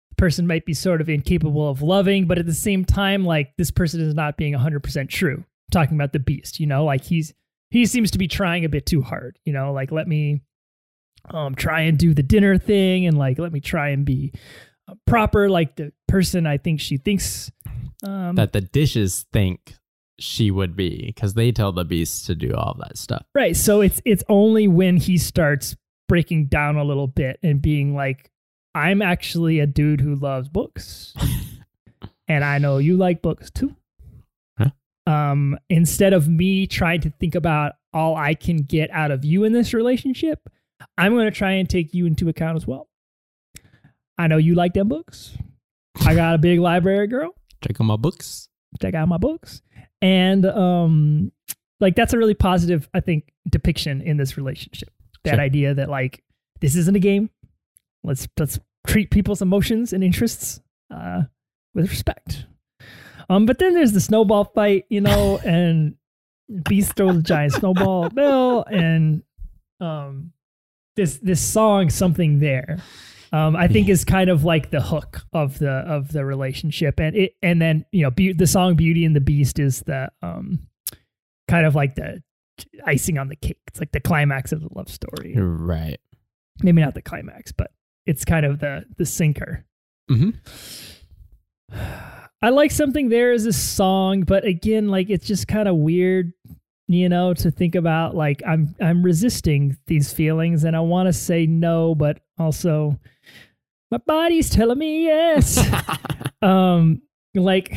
the 0.10 0.16
person 0.16 0.46
might 0.48 0.66
be 0.66 0.74
sort 0.74 1.02
of 1.02 1.10
incapable 1.10 1.70
of 1.70 1.82
loving, 1.82 2.28
but 2.28 2.38
at 2.38 2.46
the 2.46 2.54
same 2.54 2.86
time, 2.86 3.26
like 3.26 3.54
this 3.58 3.72
person 3.72 4.02
is 4.02 4.14
not 4.14 4.38
being 4.38 4.54
100% 4.54 5.10
true. 5.10 5.44
talking 5.72 5.96
about 5.96 6.14
the 6.14 6.20
beast, 6.20 6.60
you 6.60 6.68
know, 6.68 6.84
like 6.86 7.04
he's 7.04 7.34
he 7.72 7.86
seems 7.86 8.12
to 8.12 8.18
be 8.18 8.28
trying 8.28 8.66
a 8.66 8.70
bit 8.70 8.86
too 8.86 9.02
hard, 9.02 9.40
you 9.46 9.54
know, 9.54 9.72
like 9.72 9.92
let 9.92 10.08
me 10.08 10.42
um 11.30 11.56
try 11.56 11.82
and 11.82 11.98
do 11.98 12.14
the 12.14 12.24
dinner 12.24 12.58
thing 12.58 13.06
and 13.06 13.18
like 13.18 13.38
let 13.40 13.54
me 13.54 13.60
try 13.62 13.90
and 13.90 14.06
be 14.06 14.34
uh, 14.88 14.96
proper 15.06 15.50
like 15.50 15.76
the 15.76 15.94
person 16.08 16.46
I 16.48 16.58
think 16.58 16.80
she 16.82 16.98
thinks 16.98 17.52
um 18.04 18.36
That 18.36 18.54
the 18.54 18.62
dishes 18.62 19.26
think 19.32 19.76
she 20.22 20.52
would 20.52 20.76
be 20.76 21.08
because 21.08 21.34
they 21.34 21.52
tell 21.52 21.72
the 21.72 21.84
beast 21.84 22.26
to 22.28 22.36
do 22.36 22.54
all 22.54 22.76
that 22.80 22.98
stuff. 22.98 23.26
Right. 23.34 23.56
So 23.56 23.82
it's 23.82 24.02
it's 24.06 24.24
only 24.30 24.68
when 24.68 24.98
he 24.98 25.18
starts 25.18 25.76
breaking 26.08 26.46
down 26.48 26.76
a 26.76 26.84
little 26.84 27.08
bit 27.08 27.40
and 27.42 27.62
being 27.62 27.96
like, 27.96 28.32
I'm 28.76 29.02
actually 29.02 29.60
a 29.60 29.68
dude 29.68 30.02
who 30.02 30.16
loves 30.16 30.48
books. 30.50 31.14
and 32.28 32.44
I 32.44 32.60
know 32.60 32.78
you 32.78 32.98
like 32.98 33.22
books 33.22 33.50
too. 33.50 33.76
Huh? 34.58 34.70
Um, 35.08 35.58
instead 35.70 36.14
of 36.14 36.28
me 36.28 36.68
trying 36.68 37.02
to 37.02 37.10
think 37.10 37.36
about 37.36 37.74
all 37.94 38.16
I 38.16 38.36
can 38.36 38.58
get 38.58 38.92
out 38.92 39.12
of 39.12 39.26
you 39.26 39.44
in 39.44 39.54
this 39.54 39.74
relationship, 39.74 40.40
I'm 40.98 41.16
gonna 41.16 41.32
try 41.32 41.54
and 41.54 41.70
take 41.70 41.94
you 41.94 42.06
into 42.06 42.30
account 42.30 42.58
as 42.58 42.68
well. 42.68 42.88
I 44.18 44.28
know 44.28 44.38
you 44.38 44.54
like 44.54 44.74
them 44.74 44.88
books. 44.88 45.36
I 46.06 46.14
got 46.14 46.36
a 46.36 46.38
big 46.38 46.60
library, 46.60 47.08
girl 47.08 47.36
Check 47.64 47.80
out 47.80 47.86
my 47.86 47.96
books. 47.98 48.50
check 48.82 48.94
out 48.94 49.08
my 49.08 49.18
books 49.18 49.62
and 50.02 50.46
um 50.46 51.32
like 51.80 51.96
that's 51.96 52.14
a 52.14 52.18
really 52.18 52.34
positive 52.34 52.90
i 52.94 53.00
think 53.00 53.32
depiction 53.50 54.02
in 54.02 54.18
this 54.18 54.38
relationship. 54.38 54.90
That 55.24 55.36
Sure. 55.36 55.40
idea 55.42 55.74
that 55.76 55.90
like 55.90 56.24
this 56.62 56.76
isn't 56.76 56.96
a 56.96 57.00
game. 57.00 57.30
Let's 58.04 58.28
let's 58.40 58.60
treat 58.88 59.12
people's 59.12 59.42
emotions 59.42 59.94
and 59.94 60.04
interests 60.04 60.60
uh 60.94 61.24
with 61.76 61.90
respect. 61.90 62.46
Um 63.30 63.46
but 63.46 63.60
then 63.60 63.74
there's 63.74 63.92
the 63.94 64.02
snowball 64.02 64.46
fight 64.46 64.86
you 64.90 65.02
know 65.02 65.38
and 65.46 65.96
beast 66.64 66.96
throws 66.96 67.18
a 67.18 67.22
giant 67.22 67.54
snowball 67.54 68.06
at 68.06 68.16
Belle 68.16 68.64
and 68.72 69.24
um 69.80 70.34
this 70.96 71.18
this 71.18 71.40
song 71.42 71.90
something 71.90 72.40
there 72.40 72.80
um, 73.32 73.56
I 73.56 73.68
think 73.68 73.88
is 73.88 74.04
kind 74.04 74.30
of 74.30 74.44
like 74.44 74.72
the 74.72 74.82
hook 74.82 75.22
of 75.32 75.60
the 75.60 75.72
of 75.72 76.12
the 76.12 76.26
relationship, 76.26 77.00
and 77.00 77.16
it 77.16 77.36
and 77.42 77.62
then 77.62 77.86
you 77.92 78.04
know 78.04 78.12
be- 78.12 78.34
the 78.34 78.48
song 78.48 78.76
"Beauty 78.76 79.06
and 79.06 79.16
the 79.16 79.22
Beast" 79.22 79.60
is 79.60 79.82
the 79.82 80.12
um 80.22 80.68
kind 81.48 81.66
of 81.66 81.76
like 81.76 81.96
the 81.96 82.22
icing 82.86 83.18
on 83.18 83.30
the 83.30 83.36
cake. 83.36 83.60
It's 83.68 83.80
like 83.80 83.92
the 83.92 84.00
climax 84.00 84.52
of 84.52 84.62
the 84.62 84.70
love 84.74 84.90
story. 84.90 85.36
Right. 85.38 86.00
Maybe 86.62 86.82
not 86.82 86.94
the 86.94 87.02
climax, 87.02 87.52
but 87.52 87.72
it's 88.06 88.26
kind 88.26 88.46
of 88.46 88.60
the 88.60 88.86
the 88.98 89.06
sinker. 89.06 89.66
Mm-hmm. 90.10 90.32
I 92.44 92.50
like 92.50 92.72
something 92.72 93.10
there 93.10 93.32
as 93.34 93.46
a 93.46 93.54
song, 93.54 94.22
but 94.22 94.46
again, 94.46 94.90
like 94.90 95.12
it's 95.12 95.28
just 95.28 95.48
kind 95.48 95.68
of 95.68 95.76
weird, 95.76 96.34
you 96.94 97.10
know, 97.10 97.34
to 97.36 97.52
think 97.52 97.76
about. 97.76 98.16
Like 98.16 98.42
I'm 98.48 98.76
I'm 98.82 99.04
resisting 99.04 99.78
these 99.88 100.12
feelings, 100.12 100.64
and 100.64 100.76
I 100.76 100.82
want 100.82 101.08
to 101.08 101.14
say 101.14 101.46
no, 101.46 101.96
but 101.96 102.20
also 102.38 103.00
my 103.92 103.98
body's 103.98 104.50
telling 104.50 104.78
me 104.78 105.04
yes. 105.04 105.60
um, 106.42 107.02
like, 107.36 107.74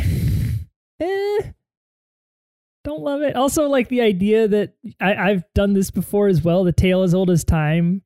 eh, 1.01 1.39
don't 2.85 3.03
love 3.03 3.23
it. 3.23 3.35
Also, 3.35 3.69
like 3.69 3.89
the 3.89 4.03
idea 4.03 4.47
that 4.47 4.75
I, 5.01 5.15
I've 5.15 5.45
done 5.55 5.73
this 5.73 5.91
before 5.91 6.29
as 6.29 6.43
well. 6.43 6.65
The 6.65 6.73
tale 6.73 7.03
as 7.03 7.15
old 7.15 7.31
as 7.31 7.45
time, 7.45 8.03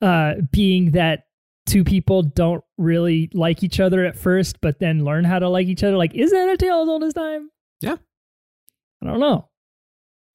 uh, 0.00 0.34
being 0.52 0.92
that 0.92 1.24
two 1.66 1.84
people 1.84 2.22
don't 2.22 2.64
really 2.76 3.28
like 3.34 3.62
each 3.62 3.80
other 3.80 4.04
at 4.04 4.16
first, 4.16 4.60
but 4.60 4.78
then 4.78 5.04
learn 5.04 5.24
how 5.24 5.38
to 5.38 5.48
like 5.48 5.66
each 5.66 5.82
other. 5.82 5.96
Like, 5.96 6.14
is 6.14 6.30
that 6.30 6.48
a 6.48 6.56
tale 6.56 6.82
as 6.82 6.88
old 6.88 7.02
as 7.02 7.14
time? 7.14 7.50
Yeah. 7.80 7.96
I 9.02 9.06
don't 9.06 9.20
know. 9.20 9.48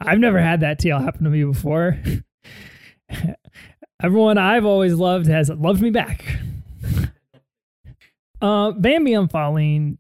I've 0.06 0.20
never 0.20 0.40
had 0.40 0.62
that 0.62 0.80
tale 0.80 1.00
happen 1.00 1.24
to 1.24 1.30
me 1.30 1.44
before. 1.44 1.98
Everyone 4.04 4.38
I've 4.38 4.66
always 4.66 4.94
loved 4.94 5.28
has 5.28 5.50
loved 5.50 5.82
me 5.82 5.90
back. 5.90 6.24
Uh, 8.42 8.72
Bambi 8.74 9.14
I'm 9.14 9.30
Faline. 9.30 9.98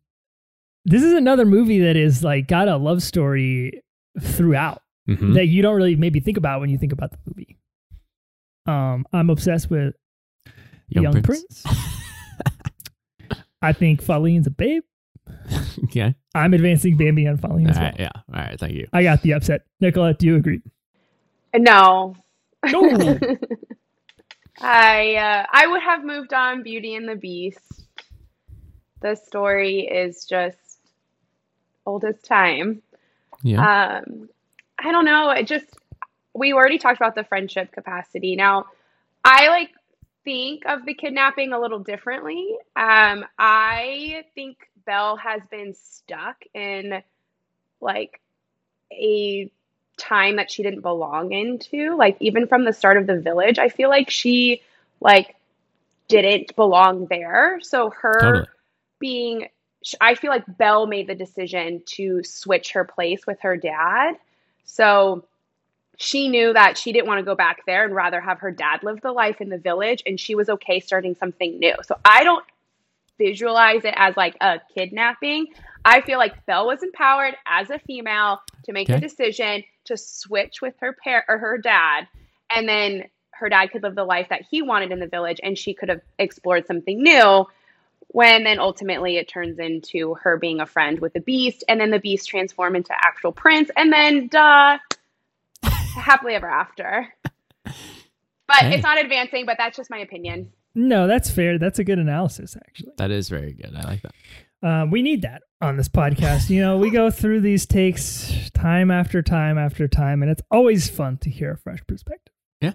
This 0.83 1.01
is 1.01 1.13
another 1.13 1.45
movie 1.45 1.79
that 1.79 1.95
is 1.95 2.25
like 2.25 2.45
got 2.45 2.67
a 2.67 2.75
love 2.75 3.01
story 3.01 3.81
throughout 4.19 4.81
hmm 5.07 5.33
that 5.35 5.45
you 5.45 5.61
don't 5.61 5.77
really 5.77 5.95
maybe 5.95 6.19
think 6.19 6.35
about 6.35 6.59
when 6.59 6.69
you 6.69 6.77
think 6.77 6.91
about 6.91 7.11
the 7.11 7.17
movie. 7.25 7.57
Um, 8.65 9.05
I'm 9.13 9.29
obsessed 9.29 9.69
with 9.69 9.95
Young, 10.89 11.21
Prince. 11.21 11.63
I 13.61 13.71
think 13.71 14.03
Faline's 14.03 14.47
a 14.47 14.51
babe. 14.51 14.83
okay. 15.85 16.15
I'm 16.35 16.53
advancing 16.53 16.97
Bambi 16.97 17.27
on 17.27 17.37
Faline 17.37 17.65
All 17.65 17.69
as 17.71 17.75
well. 17.75 17.85
right. 17.85 17.99
Yeah. 17.99 18.11
All 18.15 18.41
right. 18.41 18.59
Thank 18.59 18.73
you. 18.73 18.87
I 18.93 19.03
got 19.03 19.21
the 19.21 19.33
upset. 19.33 19.61
Nicola, 19.79 20.13
do 20.13 20.25
you 20.25 20.35
agree? 20.35 20.61
No. 21.55 22.15
No. 22.65 23.19
I 24.61 25.15
uh, 25.15 25.45
I 25.51 25.67
would 25.67 25.81
have 25.81 26.03
moved 26.03 26.33
on 26.33 26.63
Beauty 26.63 26.95
and 26.95 27.07
the 27.07 27.15
Beast. 27.15 27.85
The 29.01 29.15
story 29.15 29.81
is 29.81 30.25
just 30.25 30.57
old 31.85 32.05
as 32.05 32.21
time. 32.21 32.81
Yeah. 33.41 34.01
Um, 34.05 34.29
I 34.79 34.91
don't 34.91 35.05
know. 35.05 35.31
It 35.31 35.47
just 35.47 35.65
we 36.33 36.53
already 36.53 36.77
talked 36.77 36.97
about 36.97 37.15
the 37.15 37.23
friendship 37.23 37.71
capacity. 37.71 38.35
Now, 38.35 38.67
I 39.23 39.49
like 39.49 39.69
think 40.23 40.63
of 40.65 40.85
the 40.85 40.93
kidnapping 40.93 41.51
a 41.51 41.59
little 41.59 41.79
differently. 41.79 42.55
Um, 42.75 43.25
I 43.37 44.23
think 44.35 44.57
Belle 44.85 45.17
has 45.17 45.41
been 45.49 45.73
stuck 45.73 46.43
in 46.53 47.01
like 47.81 48.19
a 48.91 49.51
time 49.97 50.37
that 50.37 50.51
she 50.51 50.63
didn't 50.63 50.81
belong 50.81 51.31
into. 51.31 51.95
Like 51.95 52.17
even 52.19 52.47
from 52.47 52.65
the 52.65 52.73
start 52.73 52.97
of 52.97 53.07
the 53.07 53.19
village, 53.19 53.59
I 53.59 53.69
feel 53.69 53.89
like 53.89 54.09
she 54.09 54.61
like 54.99 55.35
didn't 56.07 56.55
belong 56.55 57.07
there. 57.07 57.59
So 57.61 57.91
her 58.01 58.19
Totally. 58.19 58.47
being 58.99 59.47
I 59.99 60.15
feel 60.15 60.31
like 60.31 60.45
Belle 60.57 60.87
made 60.87 61.07
the 61.07 61.15
decision 61.15 61.81
to 61.87 62.23
switch 62.23 62.71
her 62.71 62.85
place 62.85 63.27
with 63.27 63.39
her 63.41 63.57
dad. 63.57 64.15
So 64.63 65.25
she 65.97 66.29
knew 66.29 66.53
that 66.53 66.77
she 66.77 66.91
didn't 66.91 67.07
want 67.07 67.19
to 67.19 67.25
go 67.25 67.35
back 67.35 67.65
there 67.65 67.83
and 67.83 67.93
rather 67.93 68.21
have 68.21 68.39
her 68.39 68.51
dad 68.51 68.81
live 68.83 69.01
the 69.01 69.11
life 69.11 69.41
in 69.41 69.49
the 69.49 69.57
village 69.57 70.01
and 70.05 70.19
she 70.19 70.35
was 70.35 70.49
okay 70.49 70.79
starting 70.79 71.15
something 71.15 71.59
new. 71.59 71.75
So 71.83 71.97
I 72.05 72.23
don't 72.23 72.45
visualize 73.17 73.85
it 73.85 73.93
as 73.97 74.15
like 74.17 74.35
a 74.41 74.59
kidnapping. 74.73 75.47
I 75.85 76.01
feel 76.01 76.17
like 76.17 76.45
Belle 76.45 76.65
was 76.67 76.81
empowered 76.83 77.35
as 77.45 77.69
a 77.69 77.79
female 77.79 78.39
to 78.65 78.73
make 78.73 78.89
Okay. 78.89 78.99
the 78.99 79.07
decision 79.07 79.63
to 79.85 79.97
switch 79.97 80.61
with 80.61 80.73
her 80.79 80.93
parent 80.93 81.25
or 81.27 81.37
her 81.37 81.57
dad 81.57 82.07
and 82.49 82.67
then 82.67 83.03
her 83.31 83.49
dad 83.49 83.67
could 83.71 83.83
live 83.83 83.95
the 83.95 84.03
life 84.03 84.27
that 84.29 84.43
he 84.49 84.61
wanted 84.61 84.91
in 84.91 84.99
the 84.99 85.07
village 85.07 85.39
and 85.43 85.57
she 85.57 85.73
could 85.73 85.89
have 85.89 86.01
explored 86.19 86.65
something 86.65 87.01
new 87.03 87.45
when 88.09 88.43
then 88.43 88.59
ultimately 88.59 89.17
it 89.17 89.27
turns 89.27 89.57
into 89.59 90.13
her 90.15 90.37
being 90.37 90.61
a 90.61 90.65
friend 90.65 90.99
with 90.99 91.11
the 91.13 91.19
beast 91.19 91.63
and 91.67 91.81
then 91.81 91.89
the 91.91 91.99
beast 91.99 92.29
transform 92.29 92.75
into 92.75 92.93
actual 92.93 93.31
prince 93.33 93.69
and 93.75 93.91
then 93.91 94.27
duh 94.27 94.77
happily 95.95 96.35
ever 96.35 96.49
after 96.49 97.07
but 97.63 98.57
Hey. 98.59 98.75
it's 98.75 98.83
not 98.83 98.97
advancing 98.97 99.45
but 99.45 99.57
that's 99.57 99.75
just 99.75 99.89
my 99.89 99.99
opinion 99.99 100.51
No, 100.75 101.07
that's 101.07 101.29
fair. 101.29 101.59
That's 101.59 101.79
a 101.79 101.83
good 101.83 101.99
analysis, 101.99 102.55
actually. 102.55 102.93
That 102.97 103.11
is 103.11 103.29
very 103.29 103.53
good. 103.53 103.75
I 103.75 103.81
like 103.87 104.01
that. 104.01 104.13
Um, 104.67 104.91
we 104.91 105.01
need 105.01 105.21
that 105.23 105.43
on 105.61 105.77
this 105.77 105.89
podcast. 105.89 106.49
You 106.49 106.61
know, 106.61 106.77
we 106.77 106.89
go 106.89 107.11
through 107.11 107.41
these 107.41 107.65
takes 107.65 108.49
time 108.53 108.89
after 108.89 109.21
time 109.21 109.57
after 109.57 109.87
time, 109.87 110.21
and 110.21 110.31
it's 110.31 110.41
always 110.49 110.89
fun 110.89 111.17
to 111.17 111.29
hear 111.29 111.51
a 111.51 111.57
fresh 111.57 111.79
perspective. 111.87 112.33
Yeah. 112.61 112.73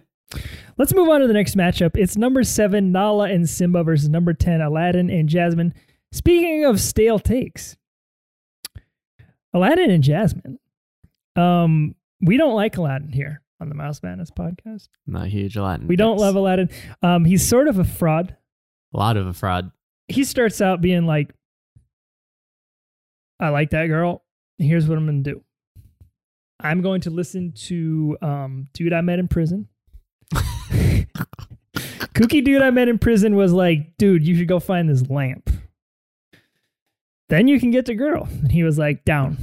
Let's 0.77 0.95
move 0.95 1.09
on 1.09 1.23
to 1.23 1.27
the 1.27 1.33
next 1.33 1.57
matchup. 1.57 1.97
It's 1.97 2.17
number 2.17 2.45
seven, 2.45 2.93
Nala 2.93 3.31
and 3.31 3.49
Simba 3.49 3.83
versus 3.83 4.09
number 4.09 4.35
10, 4.35 4.61
Aladdin 4.61 5.09
and 5.11 5.29
Jasmine. 5.29 5.73
Speaking 6.13 6.65
of 6.65 6.81
stale 6.81 7.19
takes, 7.19 7.77
Aladdin 9.55 9.91
and 9.91 10.05
Jasmine. 10.05 10.59
Um, 11.37 11.95
we 12.21 12.37
don't 12.37 12.55
like 12.55 12.77
Aladdin 12.77 13.13
here 13.13 13.43
on 13.61 13.69
the 13.69 13.75
Mouse 13.75 14.03
Madness 14.03 14.31
podcast. 14.31 14.89
Not 15.07 15.29
huge 15.29 15.57
Aladdin. 15.57 15.89
We 15.89 15.97
don't 15.97 16.19
love 16.19 16.35
Aladdin. 16.37 16.69
Um, 17.03 17.25
he's 17.25 17.47
sort 17.47 17.69
of 17.69 17.79
a 17.79 17.85
fraud. 17.85 18.37
a 18.95 18.97
lot 18.97 19.17
of 19.17 19.27
a 19.27 19.33
fraud. 19.33 19.71
he 20.09 20.25
starts 20.25 20.61
out 20.61 20.81
being 20.81 21.07
like, 21.07 21.33
I 23.41 23.51
like 23.51 23.71
that 23.71 23.87
girl. 23.87 24.25
Here's 24.59 24.89
what 24.89 24.99
I'm 24.99 25.07
going 25.07 25.23
to 25.23 25.31
do. 25.35 25.43
I'm 26.61 26.83
going 26.83 27.03
to 27.03 27.11
listen 27.11 27.53
to 27.67 28.19
um, 28.21 28.67
Dude 28.73 28.93
I 28.93 29.01
Met 29.01 29.21
in 29.21 29.29
Prison. 29.29 29.69
Kooky 31.75 32.45
Dude 32.45 32.63
I 32.63 32.71
Met 32.71 32.89
in 32.89 32.99
Prison 32.99 33.37
was 33.37 33.53
like, 33.53 33.97
Dude, 33.97 34.27
you 34.27 34.35
should 34.37 34.49
go 34.49 34.59
find 34.59 34.89
this 34.89 35.09
lamp. 35.09 35.51
Then 37.29 37.47
you 37.47 37.61
can 37.61 37.71
get 37.71 37.87
the 37.87 37.95
girl. 37.95 38.27
And 38.43 38.51
he 38.51 38.65
was 38.65 38.77
like, 38.79 39.05
Down. 39.05 39.37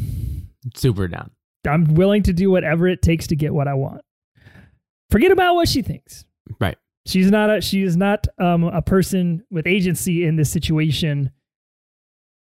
Super 0.76 1.08
down. 1.08 1.32
I'm 1.68 1.94
willing 1.96 2.24
to 2.24 2.34
do 2.34 2.50
whatever 2.52 2.88
it 2.88 3.02
takes 3.02 3.28
to 3.28 3.36
get 3.36 3.54
what 3.54 3.68
I 3.68 3.76
want. 3.76 4.02
Forget 5.10 5.32
about 5.32 5.56
what 5.56 5.68
she 5.68 5.82
thinks. 5.82 6.26
Right. 6.60 6.78
She's 7.06 7.30
not 7.30 7.50
a 7.56 7.62
she 7.62 7.84
is 7.84 7.96
not 7.96 8.28
um, 8.40 8.64
a 8.64 8.82
person 8.82 9.44
with 9.52 9.68
agency 9.68 10.26
in 10.26 10.36
this 10.36 10.50
situation. 10.50 11.32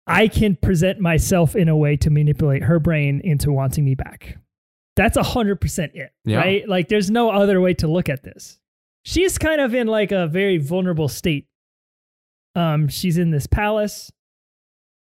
I 0.06 0.26
can 0.28 0.56
present 0.56 1.00
myself 1.00 1.54
in 1.54 1.68
a 1.68 1.76
way 1.76 1.96
to 1.98 2.10
manipulate 2.10 2.62
her 2.64 2.80
brain 2.80 3.20
into 3.22 3.52
wanting 3.52 3.84
me 3.84 3.94
back. 3.94 4.38
That's 4.96 5.16
a 5.16 5.22
hundred 5.22 5.60
percent 5.60 5.92
it, 5.94 6.10
Yeah. 6.24 6.38
right? 6.38 6.68
Like, 6.68 6.88
there's 6.88 7.10
no 7.10 7.30
other 7.30 7.60
way 7.60 7.74
to 7.74 7.86
look 7.88 8.08
at 8.08 8.22
this. 8.24 8.58
She's 9.04 9.38
kind 9.38 9.60
of 9.60 9.74
in 9.74 9.86
like 9.86 10.10
a 10.10 10.26
very 10.26 10.56
vulnerable 10.58 11.08
state. 11.08 11.46
Um, 12.56 12.88
she's 12.88 13.16
in 13.18 13.30
this 13.30 13.46
palace. 13.46 14.10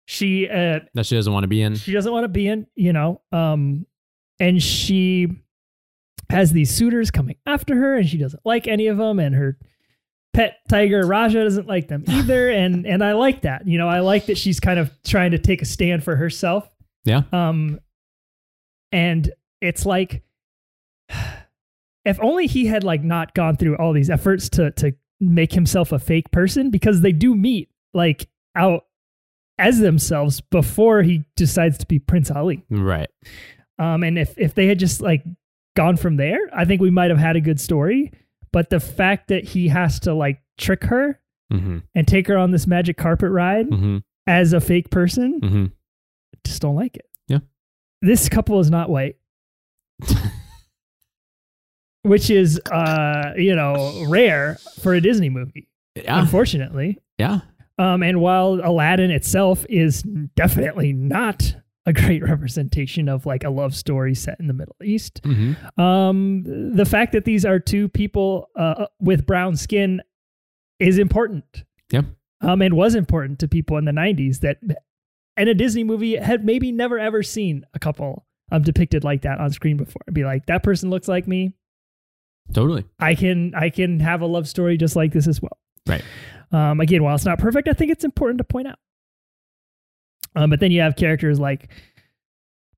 She 0.05 0.47
uh, 0.47 0.81
That 0.93 1.05
she 1.05 1.15
doesn't 1.15 1.31
want 1.33 1.43
to 1.43 1.47
be 1.47 1.61
in. 1.61 1.75
she 1.75 1.91
doesn't 1.93 2.11
want 2.11 2.25
to 2.25 2.27
be 2.29 2.47
in, 2.47 2.67
you 2.75 2.93
know, 2.93 3.21
um, 3.31 3.85
and 4.39 4.61
she 4.61 5.27
has 6.29 6.51
these 6.51 6.73
suitors 6.73 7.11
coming 7.11 7.35
after 7.45 7.75
her, 7.75 7.95
and 7.97 8.07
she 8.07 8.17
doesn't 8.17 8.45
like 8.45 8.67
any 8.67 8.87
of 8.87 8.97
them, 8.97 9.19
and 9.19 9.33
her 9.35 9.57
pet 10.33 10.57
tiger 10.69 11.05
Rajah 11.05 11.43
doesn't 11.43 11.67
like 11.67 11.87
them 11.87 12.03
either, 12.07 12.49
and 12.49 12.85
and 12.85 13.03
I 13.03 13.13
like 13.13 13.41
that, 13.41 13.67
you 13.67 13.77
know, 13.77 13.87
I 13.87 13.99
like 13.99 14.27
that 14.27 14.37
she's 14.37 14.59
kind 14.59 14.79
of 14.79 14.91
trying 15.03 15.31
to 15.31 15.39
take 15.39 15.61
a 15.61 15.65
stand 15.65 16.03
for 16.03 16.15
herself, 16.15 16.69
Yeah. 17.05 17.23
um, 17.31 17.79
and 18.91 19.31
it's 19.61 19.85
like 19.85 20.23
if 22.05 22.19
only 22.21 22.47
he 22.47 22.65
had 22.65 22.83
like 22.83 23.03
not 23.03 23.33
gone 23.33 23.57
through 23.57 23.75
all 23.77 23.93
these 23.93 24.09
efforts 24.09 24.49
to 24.49 24.71
to 24.71 24.93
make 25.19 25.51
himself 25.53 25.91
a 25.91 25.99
fake 25.99 26.31
person 26.31 26.69
because 26.69 27.01
they 27.01 27.11
do 27.11 27.35
meet 27.35 27.69
like 27.93 28.29
out 28.55 28.85
as 29.57 29.79
themselves 29.79 30.39
before 30.39 31.01
he 31.03 31.25
decides 31.35 31.77
to 31.77 31.85
be 31.85 31.99
Prince 31.99 32.31
Ali. 32.31 32.63
Right. 32.69 33.09
Um, 33.77 34.03
and 34.03 34.17
if 34.17 34.37
if 34.37 34.55
they 34.55 34.67
had 34.67 34.79
just 34.79 35.01
like 35.01 35.23
gone 35.75 35.97
from 35.97 36.17
there, 36.17 36.39
I 36.53 36.65
think 36.65 36.81
we 36.81 36.89
might 36.89 37.09
have 37.09 37.19
had 37.19 37.35
a 37.35 37.41
good 37.41 37.59
story. 37.59 38.11
But 38.51 38.69
the 38.69 38.79
fact 38.79 39.27
that 39.27 39.43
he 39.43 39.67
has 39.67 39.99
to 40.01 40.13
like 40.13 40.41
trick 40.57 40.83
her 40.85 41.19
Mm-hmm. 41.51 41.77
and 41.95 42.07
take 42.07 42.27
her 42.27 42.37
on 42.37 42.51
this 42.51 42.67
magic 42.67 42.95
carpet 42.97 43.31
ride 43.31 43.69
Mm-hmm. 43.69 43.97
as 44.27 44.53
a 44.53 44.61
fake 44.61 44.91
person, 44.91 45.41
Mm-hmm. 45.41 45.65
just 46.45 46.61
don't 46.61 46.75
like 46.75 46.95
it. 46.95 47.05
Yeah. 47.27 47.39
This 48.03 48.29
couple 48.29 48.59
is 48.59 48.69
not 48.69 48.89
white. 48.89 49.15
Which 52.03 52.29
is 52.29 52.59
uh, 52.71 53.33
you 53.35 53.55
know, 53.55 54.05
rare 54.07 54.57
for 54.81 54.93
a 54.93 55.01
Disney 55.01 55.29
movie, 55.29 55.69
Yeah. 55.95 56.19
unfortunately. 56.21 56.97
Yeah. 57.17 57.41
Um, 57.77 58.03
and 58.03 58.21
while 58.21 58.59
Aladdin 58.63 59.11
itself 59.11 59.65
is 59.69 60.03
definitely 60.35 60.93
not 60.93 61.55
a 61.89 61.93
great 62.01 62.23
representation 62.23 63.09
of 63.09 63.25
like 63.25 63.43
a 63.43 63.49
love 63.49 63.75
story 63.75 64.13
set 64.15 64.39
in 64.39 64.47
the 64.47 64.53
Middle 64.53 64.75
East, 64.83 65.21
Mm-hmm. 65.23 65.81
um, 65.81 66.43
the 66.75 66.85
fact 66.85 67.11
that 67.13 67.25
these 67.25 67.43
are 67.45 67.59
two 67.59 67.89
people 67.89 68.49
uh, 68.55 68.85
with 68.99 69.25
brown 69.25 69.55
skin 69.55 70.01
is 70.79 70.97
important. 70.97 71.63
Yeah. 71.91 72.03
Um, 72.41 72.61
and 72.61 72.75
was 72.75 72.95
important 72.95 73.39
to 73.39 73.47
people 73.47 73.77
in 73.77 73.85
the 73.85 73.91
90s 73.91 74.39
that 74.41 74.57
in 75.35 75.47
a 75.47 75.53
Disney 75.53 75.83
movie 75.83 76.15
had 76.15 76.45
maybe 76.45 76.71
never 76.71 76.97
ever 76.99 77.21
seen 77.23 77.65
a 77.73 77.79
couple 77.79 78.25
um, 78.51 78.61
depicted 78.61 79.03
like 79.03 79.21
that 79.23 79.39
on 79.39 79.51
screen 79.51 79.75
before. 79.77 80.01
Be 80.13 80.23
like, 80.23 80.45
that 80.45 80.63
person 80.63 80.89
looks 80.89 81.07
like 81.07 81.27
me. 81.27 81.53
Totally. 82.53 82.85
I 82.99 83.13
can 83.15 83.53
I 83.55 83.69
can 83.69 83.99
have 83.99 84.21
a 84.21 84.25
love 84.25 84.47
story 84.47 84.77
just 84.77 84.95
like 84.95 85.11
this 85.13 85.27
as 85.27 85.41
well. 85.41 85.57
Right. 85.87 86.03
Um, 86.51 86.79
again, 86.79 87.03
while 87.03 87.13
it's 87.15 87.25
not 87.25 87.39
perfect, 87.39 87.67
I 87.67 87.73
think 87.73 87.91
it's 87.91 88.03
important 88.03 88.37
to 88.39 88.43
point 88.43 88.67
out. 88.67 88.79
Um, 90.35 90.49
but 90.49 90.59
then 90.59 90.71
you 90.71 90.81
have 90.81 90.95
characters 90.95 91.39
like 91.39 91.69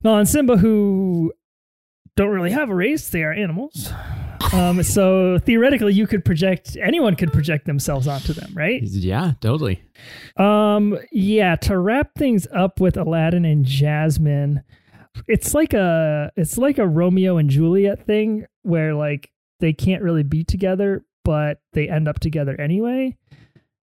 Nala 0.04 0.20
and 0.20 0.30
Simba 0.30 0.58
who 0.58 1.34
don't 2.16 2.30
really 2.30 2.52
have 2.52 2.70
a 2.70 2.76
race; 2.76 3.10
they 3.10 3.24
are 3.24 3.34
animals. 3.34 3.92
Um, 4.54 4.84
so 4.84 5.40
theoretically, 5.40 5.94
you 5.94 6.08
could 6.08 6.26
project 6.26 6.78
anyone 6.82 7.16
could 7.16 7.32
project 7.34 7.66
themselves 7.66 8.08
onto 8.08 8.34
them, 8.34 8.52
right? 8.54 8.82
Yeah. 8.84 9.34
Totally. 9.42 9.84
Um, 10.38 10.98
yeah. 11.12 11.56
To 11.58 11.78
wrap 11.78 12.16
things 12.16 12.48
up 12.54 12.80
with 12.80 12.98
Aladdin 12.98 13.46
and 13.46 13.66
Jasmine, 13.66 14.64
it's 15.28 15.54
like 15.54 15.74
a 15.74 16.32
it's 16.36 16.58
like 16.58 16.78
a 16.78 16.88
Romeo 16.88 17.38
and 17.38 17.50
Juliet 17.50 18.06
thing 18.06 18.46
where 18.64 18.94
like 18.94 19.32
they 19.60 19.74
can't 19.74 20.04
really 20.04 20.24
be 20.24 20.44
together, 20.44 21.06
but 21.24 21.62
they 21.74 21.90
end 21.90 22.08
up 22.08 22.20
together 22.20 22.60
anyway. 22.60 23.18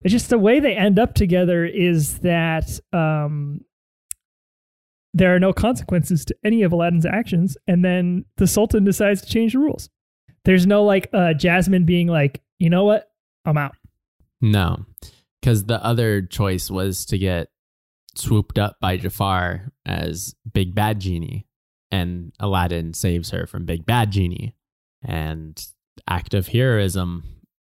It's 0.05 0.11
just 0.11 0.29
the 0.29 0.37
way 0.37 0.59
they 0.59 0.75
end 0.75 0.99
up 0.99 1.15
together 1.15 1.65
is 1.65 2.19
that 2.19 2.79
um 2.93 3.61
there 5.15 5.33
are 5.33 5.39
no 5.39 5.51
consequences 5.51 6.23
to 6.25 6.35
any 6.43 6.61
of 6.61 6.71
Aladdin's 6.71 7.07
actions, 7.07 7.57
and 7.67 7.83
then 7.83 8.25
the 8.37 8.45
Sultan 8.45 8.83
decides 8.83 9.21
to 9.21 9.29
change 9.29 9.53
the 9.53 9.59
rules. 9.59 9.89
There's 10.43 10.67
no 10.67 10.83
like 10.83 11.09
uh 11.11 11.33
Jasmine 11.33 11.85
being 11.85 12.07
like, 12.07 12.43
you 12.59 12.69
know 12.69 12.83
what? 12.83 13.09
I'm 13.45 13.57
out. 13.57 13.75
No, 14.41 14.85
because 15.41 15.63
the 15.63 15.83
other 15.83 16.21
choice 16.21 16.69
was 16.69 17.03
to 17.07 17.17
get 17.17 17.47
swooped 18.15 18.59
up 18.59 18.77
by 18.79 18.97
Jafar 18.97 19.71
as 19.87 20.35
Big 20.53 20.75
Bad 20.75 20.99
Genie, 20.99 21.47
and 21.89 22.31
Aladdin 22.39 22.93
saves 22.93 23.31
her 23.31 23.47
from 23.47 23.65
Big 23.65 23.87
Bad 23.87 24.11
Genie, 24.11 24.55
and 25.03 25.67
act 26.07 26.35
of 26.35 26.49
heroism 26.49 27.23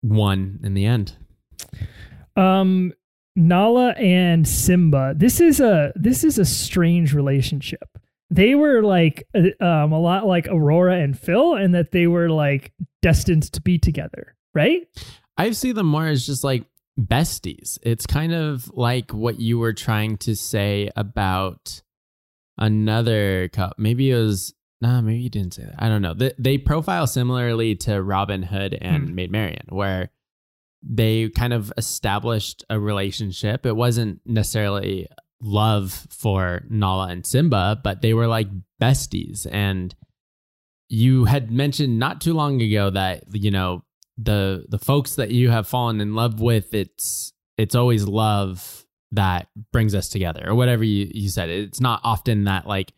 won 0.01 0.61
in 0.63 0.75
the 0.75 0.85
end. 0.87 1.17
Um, 2.37 2.93
Nala 3.37 3.91
and 3.93 4.47
Simba. 4.47 5.15
This 5.17 5.41
is 5.41 5.61
a 5.61 5.93
this 5.97 6.25
is 6.25 6.39
a 6.39 6.45
strange 6.45 7.15
relationship. 7.15 7.89
They 8.31 8.55
were 8.55 8.83
like 8.83 9.27
uh, 9.35 9.65
um 9.65 9.93
a 9.93 10.01
lot 10.01 10.27
like 10.27 10.47
Aurora 10.49 10.99
and 11.01 11.19
Phil, 11.19 11.55
and 11.55 11.75
that 11.75 11.93
they 11.93 12.07
were 12.07 12.29
like 12.31 12.73
destined 13.03 13.53
to 13.53 13.61
be 13.61 13.79
together, 13.79 14.35
right? 14.55 14.83
I 15.37 15.53
see 15.53 15.73
them 15.73 15.87
more 15.87 16.07
as 16.07 16.27
just 16.27 16.45
like 16.45 16.65
besties. 17.01 17.79
It's 17.83 18.05
kind 18.07 18.33
of 18.35 18.71
like 18.75 19.13
what 19.13 19.41
you 19.41 19.59
were 19.59 19.73
trying 19.73 20.19
to 20.19 20.35
say 20.37 20.91
about 20.97 21.83
another 22.59 23.49
cup. 23.49 23.75
Maybe 23.79 24.11
it 24.11 24.17
was 24.17 24.55
nah. 24.81 25.01
Maybe 25.01 25.21
you 25.21 25.31
didn't 25.31 25.55
say 25.55 25.63
that. 25.65 25.77
I 25.79 25.89
don't 25.89 26.03
know. 26.03 26.15
They, 26.15 26.33
they 26.39 26.59
profile 26.59 27.07
similarly 27.07 27.75
to 27.77 28.03
Robin 28.03 28.43
Hood 28.43 28.77
and 28.81 29.09
Hmm. 29.09 29.15
Maid 29.15 29.31
Marian, 29.31 29.67
where 29.71 30.11
they 30.83 31.29
kind 31.31 31.53
of 31.53 31.73
established 31.77 32.65
a 32.71 32.79
relationship. 32.79 33.67
It 33.67 33.77
wasn't 33.77 34.21
necessarily 34.25 35.07
love 35.43 36.07
for 36.11 36.63
Nala 36.69 37.09
and 37.09 37.27
Simba, 37.27 37.81
but 37.83 38.03
they 38.03 38.15
were 38.15 38.27
like 38.27 38.49
besties. 38.81 39.47
And 39.51 39.95
you 40.89 41.25
had 41.25 41.51
mentioned 41.51 41.99
not 41.99 42.21
too 42.21 42.35
long 42.35 42.61
ago 42.61 42.91
that 42.91 43.25
you 43.33 43.51
know 43.51 43.85
the 44.19 44.67
the 44.69 44.79
folks 44.79 45.15
that 45.15 45.31
you 45.31 45.51
have 45.51 45.67
fallen 45.67 46.01
in 46.01 46.15
love 46.15 46.41
with 46.41 46.75
it's 46.75 47.33
it's 47.57 47.75
always 47.75 48.07
love 48.07 48.85
that 49.13 49.49
brings 49.73 49.95
us 49.95 50.09
together 50.09 50.45
or 50.47 50.55
whatever 50.55 50.85
you, 50.85 51.11
you 51.15 51.29
said 51.29 51.49
it's 51.49 51.81
not 51.81 52.01
often 52.05 52.45
that 52.45 52.67
like 52.67 52.93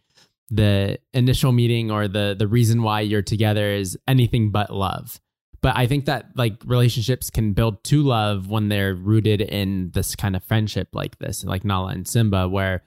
the 0.50 0.98
initial 1.14 1.52
meeting 1.52 1.90
or 1.90 2.08
the 2.08 2.34
the 2.36 2.48
reason 2.48 2.82
why 2.82 3.00
you're 3.00 3.22
together 3.22 3.70
is 3.70 3.96
anything 4.08 4.50
but 4.50 4.74
love 4.74 5.20
but 5.62 5.76
I 5.76 5.86
think 5.86 6.06
that 6.06 6.26
like 6.34 6.56
relationships 6.64 7.30
can 7.30 7.52
build 7.52 7.82
to 7.84 8.02
love 8.02 8.48
when 8.48 8.68
they're 8.68 8.94
rooted 8.94 9.40
in 9.40 9.90
this 9.94 10.16
kind 10.16 10.34
of 10.34 10.42
friendship 10.42 10.88
like 10.92 11.18
this, 11.18 11.44
like 11.44 11.64
Nala 11.64 11.92
and 11.92 12.06
Simba, 12.06 12.48
where 12.48 12.82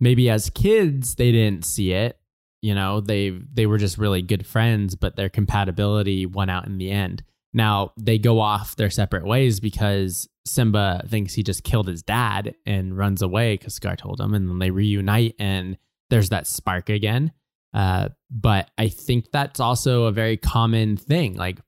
maybe 0.00 0.30
as 0.30 0.50
kids 0.50 1.14
they 1.16 1.30
didn't 1.30 1.64
see 1.64 1.92
it. 1.92 2.18
You 2.62 2.74
know, 2.74 3.02
they 3.02 3.28
they 3.52 3.66
were 3.66 3.76
just 3.76 3.98
really 3.98 4.22
good 4.22 4.46
friends, 4.46 4.94
but 4.94 5.16
their 5.16 5.28
compatibility 5.28 6.24
won 6.24 6.48
out 6.48 6.66
in 6.66 6.78
the 6.78 6.90
end. 6.90 7.22
Now 7.52 7.92
they 8.00 8.18
go 8.18 8.40
off 8.40 8.74
their 8.74 8.88
separate 8.88 9.26
ways 9.26 9.60
because 9.60 10.26
Simba 10.46 11.04
thinks 11.08 11.34
he 11.34 11.42
just 11.42 11.62
killed 11.62 11.88
his 11.88 12.02
dad 12.02 12.54
and 12.64 12.96
runs 12.96 13.20
away 13.20 13.54
because 13.58 13.74
Scar 13.74 13.96
told 13.96 14.18
him, 14.18 14.32
and 14.32 14.48
then 14.48 14.58
they 14.58 14.70
reunite 14.70 15.34
and 15.38 15.76
there's 16.08 16.30
that 16.30 16.46
spark 16.46 16.88
again. 16.88 17.32
Uh, 17.74 18.08
but 18.30 18.70
I 18.78 18.88
think 18.88 19.30
that's 19.30 19.60
also 19.60 20.04
a 20.04 20.12
very 20.12 20.38
common 20.38 20.96
thing. 20.96 21.34
Like 21.34 21.58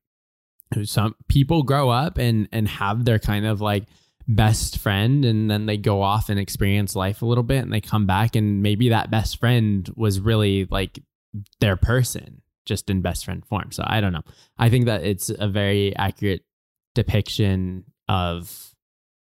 some 0.85 1.15
people 1.29 1.63
grow 1.63 1.91
up 1.91 2.19
and 2.19 2.49
and 2.53 2.69
have 2.69 3.05
their 3.05 3.19
kind 3.19 3.47
of 3.47 3.61
like 3.61 3.85
best 4.29 4.79
friend 4.79 5.25
and 5.25 5.51
then 5.51 5.67
they 5.67 5.77
go 5.77 6.03
off 6.03 6.29
and 6.29 6.41
experience 6.41 6.97
life 6.97 7.23
a 7.23 7.27
little 7.27 7.45
bit 7.45 7.63
and 7.63 7.73
they 7.73 7.81
come 7.81 8.07
back 8.07 8.35
and 8.35 8.63
maybe 8.63 8.89
that 8.89 9.11
best 9.11 9.39
friend 9.39 9.89
was 9.95 10.19
really 10.19 10.67
like 10.71 10.99
their 11.61 11.77
person 11.77 12.43
just 12.65 12.91
in 12.91 13.01
best 13.01 13.25
friend 13.25 13.47
form. 13.47 13.71
So 13.71 13.85
I 13.87 14.01
don't 14.01 14.13
know. 14.13 14.25
I 14.59 14.69
think 14.69 14.87
that 14.87 15.05
it's 15.05 15.31
a 15.31 15.47
very 15.47 15.95
accurate 15.95 16.45
depiction 16.95 17.85
of 18.09 18.75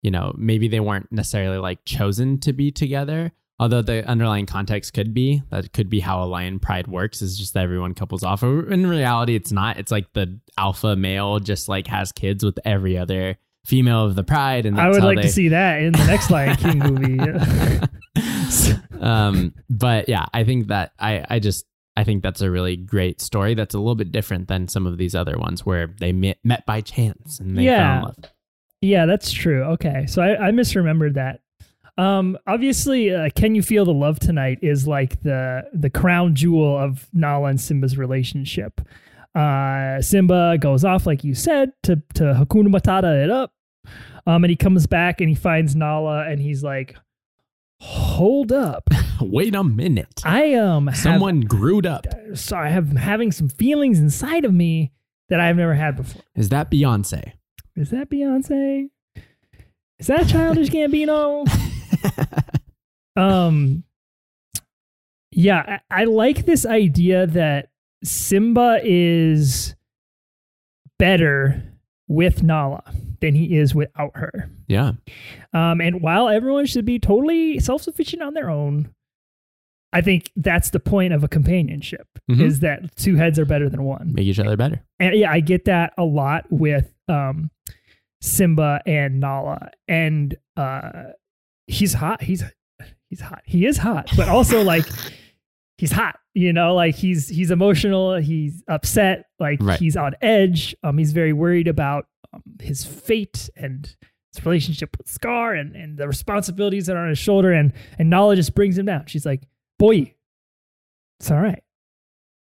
you 0.01 0.11
know, 0.11 0.33
maybe 0.37 0.67
they 0.67 0.79
weren't 0.79 1.11
necessarily 1.11 1.57
like 1.57 1.83
chosen 1.85 2.39
to 2.39 2.53
be 2.53 2.71
together, 2.71 3.31
although 3.59 3.81
the 3.81 4.07
underlying 4.07 4.45
context 4.45 4.93
could 4.93 5.13
be 5.13 5.41
that 5.49 5.71
could 5.73 5.89
be 5.89 5.99
how 5.99 6.23
a 6.23 6.25
lion 6.25 6.59
pride 6.59 6.87
works 6.87 7.21
is 7.21 7.37
just 7.37 7.53
that 7.53 7.63
everyone 7.63 7.93
couples 7.93 8.23
off 8.23 8.41
in 8.41 8.87
reality 8.87 9.35
it's 9.35 9.51
not 9.51 9.77
it's 9.77 9.91
like 9.91 10.11
the 10.13 10.39
alpha 10.57 10.95
male 10.95 11.39
just 11.39 11.67
like 11.67 11.87
has 11.87 12.11
kids 12.11 12.43
with 12.43 12.57
every 12.65 12.97
other 12.97 13.37
female 13.65 14.05
of 14.05 14.15
the 14.15 14.23
pride 14.23 14.65
and 14.65 14.79
I 14.79 14.89
would 14.89 15.03
like 15.03 15.17
they... 15.17 15.23
to 15.23 15.29
see 15.29 15.49
that 15.49 15.81
in 15.81 15.93
the 15.93 16.05
next 16.05 16.31
Lion 16.31 16.55
King 16.55 16.79
movie. 16.79 17.19
um, 19.01 19.53
but 19.69 20.09
yeah, 20.09 20.25
I 20.33 20.43
think 20.43 20.67
that 20.67 20.93
I 20.99 21.25
I 21.29 21.39
just 21.39 21.65
I 21.95 22.03
think 22.03 22.23
that's 22.23 22.41
a 22.41 22.49
really 22.49 22.77
great 22.77 23.21
story. 23.21 23.53
That's 23.53 23.75
a 23.75 23.77
little 23.77 23.95
bit 23.95 24.11
different 24.11 24.47
than 24.47 24.67
some 24.67 24.85
of 24.85 24.97
these 24.97 25.15
other 25.15 25.37
ones 25.37 25.65
where 25.65 25.93
they 25.99 26.11
met, 26.11 26.37
met 26.43 26.65
by 26.65 26.81
chance 26.81 27.39
and 27.39 27.57
they 27.57 27.63
yeah. 27.63 27.77
fell 27.77 27.97
in 27.97 28.03
love. 28.03 28.31
Yeah, 28.81 29.05
that's 29.05 29.31
true. 29.31 29.63
Okay, 29.63 30.05
so 30.07 30.21
I, 30.21 30.47
I 30.47 30.51
misremembered 30.51 31.15
that. 31.15 31.41
Um, 31.99 32.37
obviously, 32.47 33.13
uh, 33.13 33.29
"Can 33.35 33.55
You 33.55 33.61
Feel 33.61 33.83
the 33.83 33.93
Love 33.93 34.19
Tonight" 34.19 34.59
is 34.61 34.87
like 34.87 35.21
the 35.21 35.63
the 35.73 35.89
crown 35.89 36.33
jewel 36.33 36.77
of 36.77 37.09
Nala 37.11 37.49
and 37.49 37.59
Simba's 37.59 37.97
relationship. 37.97 38.79
Uh, 39.35 40.01
Simba 40.01 40.57
goes 40.57 40.85
off, 40.85 41.05
like 41.05 41.25
you 41.25 41.35
said, 41.35 41.73
to 41.83 41.97
to 42.13 42.23
Hakuna 42.23 42.69
Matata 42.69 43.21
it 43.21 43.29
up, 43.29 43.51
um, 44.25 44.45
and 44.45 44.49
he 44.49 44.55
comes 44.55 44.87
back 44.87 45.19
and 45.19 45.27
he 45.27 45.35
finds 45.35 45.75
Nala, 45.75 46.25
and 46.25 46.39
he's 46.39 46.63
like, 46.63 46.95
"Hold 47.81 48.53
up, 48.53 48.89
wait 49.21 49.53
a 49.53 49.63
minute, 49.65 50.21
I 50.23 50.53
um, 50.53 50.89
someone 50.93 51.41
have, 51.41 51.49
grewed 51.49 51.85
up. 51.85 52.07
So 52.33 52.55
I 52.55 52.69
have 52.69 52.93
having 52.93 53.33
some 53.33 53.49
feelings 53.49 53.99
inside 53.99 54.45
of 54.45 54.53
me 54.53 54.93
that 55.27 55.41
I've 55.41 55.57
never 55.57 55.73
had 55.73 55.97
before. 55.97 56.21
Is 56.33 56.47
that 56.47 56.71
Beyonce? 56.71 57.33
Is 57.75 57.89
that 57.89 58.09
Beyonce? 58.09 58.89
Is 59.99 60.07
that 60.07 60.29
Childish 60.29 60.69
Gambino? 60.71 61.45
Um, 63.19 63.83
yeah, 65.31 65.79
I, 65.89 66.01
I 66.01 66.03
like 66.05 66.45
this 66.45 66.65
idea 66.65 67.27
that 67.27 67.69
Simba 68.03 68.79
is 68.83 69.75
better 70.97 71.63
with 72.07 72.43
Nala 72.43 72.83
than 73.21 73.35
he 73.35 73.57
is 73.57 73.75
without 73.75 74.15
her. 74.15 74.49
Yeah. 74.67 74.93
Um, 75.53 75.81
and 75.81 76.01
while 76.01 76.29
everyone 76.29 76.65
should 76.65 76.85
be 76.85 76.99
totally 76.99 77.59
self 77.59 77.81
sufficient 77.81 78.21
on 78.21 78.33
their 78.33 78.49
own, 78.49 78.93
I 79.91 80.01
think 80.01 80.31
that's 80.35 80.69
the 80.69 80.79
point 80.79 81.13
of 81.13 81.23
a 81.23 81.27
companionship 81.27 82.07
mm-hmm. 82.29 82.41
is 82.41 82.59
that 82.59 82.95
two 82.95 83.15
heads 83.15 83.39
are 83.39 83.45
better 83.45 83.69
than 83.69 83.83
one. 83.83 84.13
Make 84.13 84.27
each 84.27 84.39
other 84.39 84.55
better. 84.55 84.83
And 84.99 85.15
yeah, 85.15 85.31
I 85.31 85.39
get 85.39 85.65
that 85.65 85.93
a 85.97 86.03
lot 86.03 86.45
with 86.49 86.93
um, 87.07 87.49
Simba 88.21 88.81
and 88.85 89.19
Nala. 89.19 89.71
And 89.87 90.35
uh, 90.55 91.05
he's 91.67 91.93
hot. 91.93 92.21
He's 92.21 92.43
he's 93.09 93.21
hot. 93.21 93.41
He 93.45 93.65
is 93.65 93.77
hot, 93.77 94.09
but 94.15 94.29
also 94.29 94.63
like 94.63 94.85
he's 95.77 95.91
hot. 95.91 96.19
You 96.33 96.53
know, 96.53 96.75
like 96.75 96.95
he's 96.95 97.27
he's 97.27 97.51
emotional. 97.51 98.15
He's 98.15 98.63
upset. 98.67 99.25
Like 99.39 99.59
right. 99.61 99.79
he's 99.79 99.97
on 99.97 100.13
edge. 100.21 100.75
Um, 100.83 100.97
he's 100.97 101.11
very 101.11 101.33
worried 101.33 101.67
about 101.67 102.07
um, 102.33 102.43
his 102.61 102.85
fate 102.85 103.49
and 103.55 103.85
his 104.33 104.45
relationship 104.45 104.97
with 104.97 105.09
Scar 105.09 105.53
and 105.53 105.75
and 105.75 105.97
the 105.97 106.07
responsibilities 106.07 106.85
that 106.85 106.95
are 106.95 107.03
on 107.03 107.09
his 107.09 107.19
shoulder. 107.19 107.51
And 107.51 107.73
and 107.97 108.09
Nala 108.09 108.35
just 108.35 108.55
brings 108.55 108.77
him 108.77 108.85
down. 108.85 109.05
She's 109.07 109.25
like, 109.25 109.43
"Boy, 109.77 110.13
it's 111.19 111.31
all 111.31 111.41
right. 111.41 111.63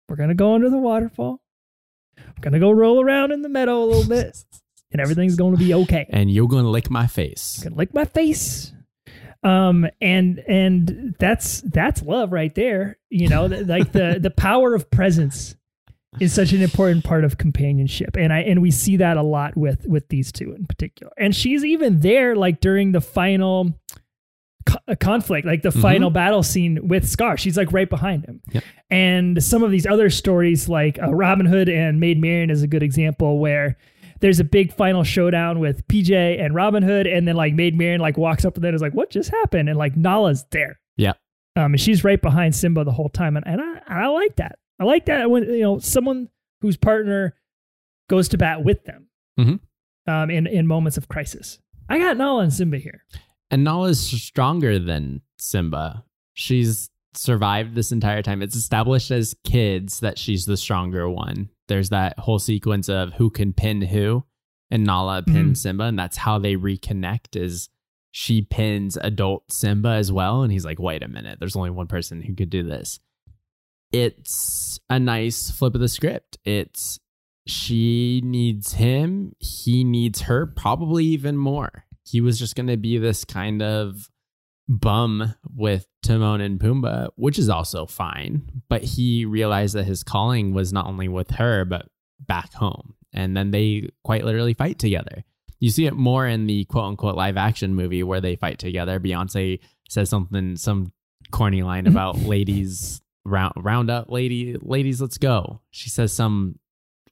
We're 0.09 0.17
gonna 0.17 0.35
go 0.35 0.55
under 0.55 0.71
the 0.71 0.79
waterfall. 0.79 1.43
We're 2.17 2.41
gonna 2.41 2.61
go 2.61 2.71
roll 2.71 3.01
around 3.01 3.33
in 3.33 3.43
the 3.43 3.49
meadow 3.49 3.83
a 3.83 3.87
little 3.87 4.09
bit." 4.09 4.37
and 4.93 5.01
everything's 5.01 5.37
going 5.37 5.53
to 5.53 5.59
be 5.59 5.75
okay. 5.75 6.07
And 6.11 6.31
you're 6.31 6.47
going 6.47 6.63
to 6.63 6.71
lick 6.71 6.91
my 6.91 7.09
face. 7.09 7.59
Going 7.61 7.73
to 7.73 7.77
lick 7.77 7.93
my 7.93 8.05
face 8.05 8.73
um 9.47 9.87
and 10.01 10.41
and 10.49 11.15
that's 11.21 11.61
that's 11.63 12.03
love 12.03 12.33
right 12.33 12.55
there 12.57 12.99
you 13.11 13.29
know 13.29 13.47
like 13.47 13.93
the 13.93 14.19
the 14.21 14.31
power 14.31 14.75
of 14.75 14.91
presence 14.91 15.55
is 16.19 16.33
such 16.33 16.53
an 16.53 16.63
important 16.63 17.05
part 17.05 17.25
of 17.25 17.39
companionship 17.39 18.17
and 18.17 18.33
i 18.33 18.41
and 18.41 18.61
we 18.61 18.73
see 18.73 18.97
that 18.97 19.17
a 19.17 19.23
lot 19.23 19.57
with 19.57 19.87
with 19.87 20.09
these 20.09 20.33
two 20.33 20.53
in 20.53 20.67
particular 20.67 21.13
and 21.17 21.35
she's 21.35 21.65
even 21.65 22.01
there 22.01 22.35
like 22.35 22.61
during 22.61 22.91
the 22.91 23.01
final 23.01 23.73
co- 24.65 24.79
uh, 24.89 24.97
conflict 24.99 25.47
like 25.47 25.63
the 25.63 25.69
mm-hmm. 25.69 25.81
final 25.81 26.11
battle 26.11 26.43
scene 26.43 26.89
with 26.89 27.09
scar 27.09 27.37
she's 27.37 27.57
like 27.57 27.73
right 27.73 27.89
behind 27.89 28.25
him 28.25 28.41
yep. 28.51 28.65
and 28.91 29.41
some 29.45 29.63
of 29.63 29.71
these 29.71 29.87
other 29.87 30.11
stories 30.11 30.69
like 30.69 31.01
uh, 31.01 31.15
robin 31.15 31.47
hood 31.47 31.69
and 31.69 32.01
maid 32.01 32.21
marian 32.21 32.51
is 32.51 32.65
a 32.65 32.67
good 32.67 32.83
example 32.83 33.39
where 33.39 33.77
there's 34.21 34.41
a 34.41 34.45
big 34.45 34.73
final 34.73 35.05
showdown 35.05 35.59
with 35.59 35.87
PJ 35.89 36.43
and 36.43 36.55
Robin 36.55 36.83
Hood, 36.83 37.07
and 37.07 37.27
then 37.27 37.37
like 37.37 37.55
Maid 37.55 37.77
Marian 37.77 38.01
like 38.01 38.17
walks 38.17 38.45
up 38.45 38.55
to 38.55 38.61
them 38.61 38.69
and 38.69 38.75
is 38.75 38.83
like, 38.83 38.95
"What 38.95 39.11
just 39.11 39.31
happened?" 39.31 39.69
And 39.69 39.79
like 39.79 39.97
Nala's 39.97 40.45
there. 40.51 40.81
Yeah. 40.97 41.13
Um, 41.57 41.73
and 41.73 41.81
she's 41.81 42.05
right 42.05 42.21
behind 42.21 42.55
Simba 42.55 42.85
the 42.85 42.93
whole 42.93 43.09
time, 43.09 43.37
and 43.37 43.47
and 43.47 43.61
I 43.61 44.05
I 44.05 44.07
like 44.09 44.37
that. 44.37 44.59
I 44.79 44.85
like 44.85 45.07
that 45.07 45.31
when 45.31 45.45
you 45.45 45.63
know 45.63 45.79
someone 45.79 46.29
whose 46.61 46.77
partner 46.77 47.35
goes 48.09 48.29
to 48.29 48.39
bat 48.39 48.65
with 48.65 48.85
them. 48.85 49.09
Mm-hmm. 49.39 50.11
Um, 50.11 50.31
in 50.31 50.47
in 50.47 50.67
moments 50.67 50.97
of 50.97 51.09
crisis. 51.09 51.59
I 51.89 51.99
got 51.99 52.17
Nala 52.17 52.43
and 52.43 52.53
Simba 52.53 52.79
here. 52.79 53.05
And 53.51 53.63
Nala's 53.63 54.01
stronger 54.01 54.79
than 54.79 55.23
Simba. 55.39 56.05
She's 56.35 56.91
survived 57.15 57.75
this 57.75 57.93
entire 57.93 58.23
time. 58.23 58.43
It's 58.43 58.57
established 58.57 59.11
as 59.11 59.35
kids 59.45 60.01
that 60.01 60.19
she's 60.19 60.47
the 60.47 60.57
stronger 60.57 61.09
one. 61.09 61.49
There's 61.69 61.91
that 61.91 62.19
whole 62.19 62.39
sequence 62.39 62.89
of 62.89 63.15
who 63.15 63.31
can 63.31 63.53
pin 63.53 63.83
who, 63.83 64.25
and 64.71 64.85
Nala 64.85 65.23
pins 65.23 65.37
mm-hmm. 65.37 65.55
Simba, 65.55 65.85
and 65.85 65.99
that's 65.99 66.17
how 66.17 66.39
they 66.39 66.55
reconnect. 66.55 67.37
Is 67.37 67.69
she 68.11 68.43
pins 68.43 68.97
adult 68.97 69.51
Simba 69.53 69.91
as 69.91 70.11
well, 70.11 70.43
and 70.43 70.53
he's 70.53 70.65
like, 70.65 70.79
"Wait 70.79 71.03
a 71.03 71.09
minute, 71.09 71.39
there's 71.39 71.57
only 71.57 71.71
one 71.71 71.87
person 71.87 72.23
who 72.23 72.35
could 72.35 72.51
do 72.51 72.63
this." 72.63 73.01
It's 73.93 74.79
a 74.91 74.99
nice 74.99 75.51
flip 75.51 75.75
of 75.75 75.81
the 75.81 75.89
script. 75.89 76.39
It's 76.45 76.99
she 77.47 78.21
needs 78.25 78.75
him, 78.75 79.33
he 79.39 79.85
needs 79.85 80.23
her, 80.23 80.47
probably 80.47 81.05
even 81.05 81.37
more. 81.37 81.85
He 82.05 82.21
was 82.21 82.39
just 82.39 82.57
going 82.57 82.67
to 82.67 82.77
be 82.77 82.99
this 82.99 83.25
kind 83.25 83.63
of 83.63 84.09
bum 84.69 85.35
with 85.55 85.87
Timon 86.03 86.41
and 86.41 86.59
Pumbaa, 86.59 87.09
which 87.17 87.39
is 87.39 87.49
also 87.49 87.87
fine. 87.87 88.63
But 88.69 88.83
he 88.83 89.25
realized 89.25 89.75
that 89.75 89.85
his 89.85 90.03
calling 90.03 90.55
was 90.55 90.73
not 90.73 90.87
only 90.87 91.09
with 91.09 91.33
her, 91.33 91.65
but 91.65 91.89
back 92.21 92.53
home. 92.55 92.95
And 93.13 93.37
then 93.37 93.51
they 93.51 93.89
quite 94.05 94.25
literally 94.25 94.55
fight 94.55 94.79
together. 94.79 95.25
You 95.59 95.71
see 95.71 95.87
it 95.87 95.95
more 95.95 96.27
in 96.27 96.47
the 96.47 96.65
quote 96.67 96.85
unquote 96.85 97.17
live 97.17 97.37
action 97.37 97.75
movie 97.75 98.03
where 98.03 98.21
they 98.21 98.37
fight 98.37 98.59
together. 98.59 99.01
Beyonce 99.01 99.61
says 99.89 100.11
something, 100.11 100.57
some 100.57 100.93
corny 101.31 101.63
line 101.63 101.87
about 101.87 102.19
ladies 102.21 103.01
round 103.25 103.53
round 103.57 103.91
up 103.91 104.09
lady 104.09 104.57
ladies 104.61 105.01
let's 105.01 105.19
go 105.19 105.61
she 105.71 105.91
says 105.91 106.13
some 106.13 106.57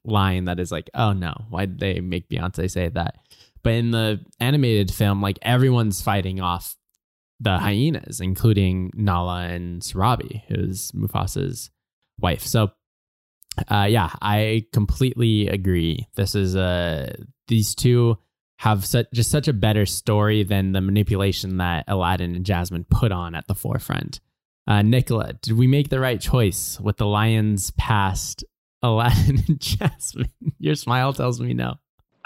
line 0.05 0.45
that 0.45 0.59
is 0.59 0.71
like 0.71 0.89
oh 0.93 1.11
no 1.11 1.33
why 1.49 1.65
did 1.65 1.79
they 1.79 1.99
make 1.99 2.29
beyonce 2.29 2.71
say 2.71 2.87
that 2.87 3.15
but 3.63 3.73
in 3.73 3.91
the 3.91 4.23
animated 4.39 4.93
film 4.93 5.21
like 5.21 5.37
everyone's 5.41 6.01
fighting 6.01 6.39
off 6.39 6.77
the 7.39 7.57
hyenas, 7.57 8.21
including 8.21 8.91
Nala 8.95 9.43
and 9.43 9.81
Sarabi, 9.81 10.43
who's 10.47 10.91
Mufasa's 10.93 11.69
wife. 12.19 12.41
So, 12.41 12.71
uh, 13.69 13.87
yeah, 13.89 14.11
I 14.21 14.65
completely 14.73 15.47
agree. 15.47 16.07
This 16.15 16.35
is 16.35 16.55
a 16.55 16.61
uh, 17.19 17.23
these 17.47 17.75
two 17.75 18.17
have 18.57 18.85
such 18.85 19.07
just 19.13 19.29
such 19.29 19.47
a 19.47 19.53
better 19.53 19.85
story 19.85 20.43
than 20.43 20.71
the 20.71 20.81
manipulation 20.81 21.57
that 21.57 21.85
Aladdin 21.87 22.35
and 22.35 22.45
Jasmine 22.45 22.85
put 22.89 23.11
on 23.11 23.35
at 23.35 23.47
the 23.47 23.55
forefront. 23.55 24.19
Uh, 24.67 24.81
Nicola, 24.81 25.33
did 25.33 25.53
we 25.53 25.67
make 25.67 25.89
the 25.89 25.99
right 25.99 26.19
choice 26.19 26.79
with 26.79 26.97
the 26.97 27.05
lion's 27.05 27.71
past 27.71 28.43
Aladdin 28.81 29.43
and 29.47 29.59
Jasmine? 29.59 30.31
Your 30.57 30.75
smile 30.75 31.13
tells 31.13 31.39
me 31.39 31.53
no. 31.53 31.75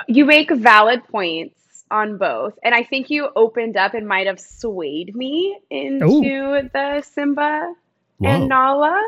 You 0.08 0.26
make 0.26 0.50
valid 0.52 1.06
points 1.10 1.59
on 1.92 2.18
both. 2.18 2.58
And 2.64 2.74
I 2.74 2.84
think 2.84 3.10
you 3.10 3.30
opened 3.36 3.78
up 3.78 3.94
and 3.94 4.08
might 4.08 4.28
have 4.28 4.40
swayed 4.40 5.16
me 5.16 5.60
into 5.70 6.06
Ooh. 6.06 6.70
the 6.74 7.02
Simba 7.02 7.74
Whoa. 8.18 8.30
and 8.30 8.50
Nala. 8.50 9.02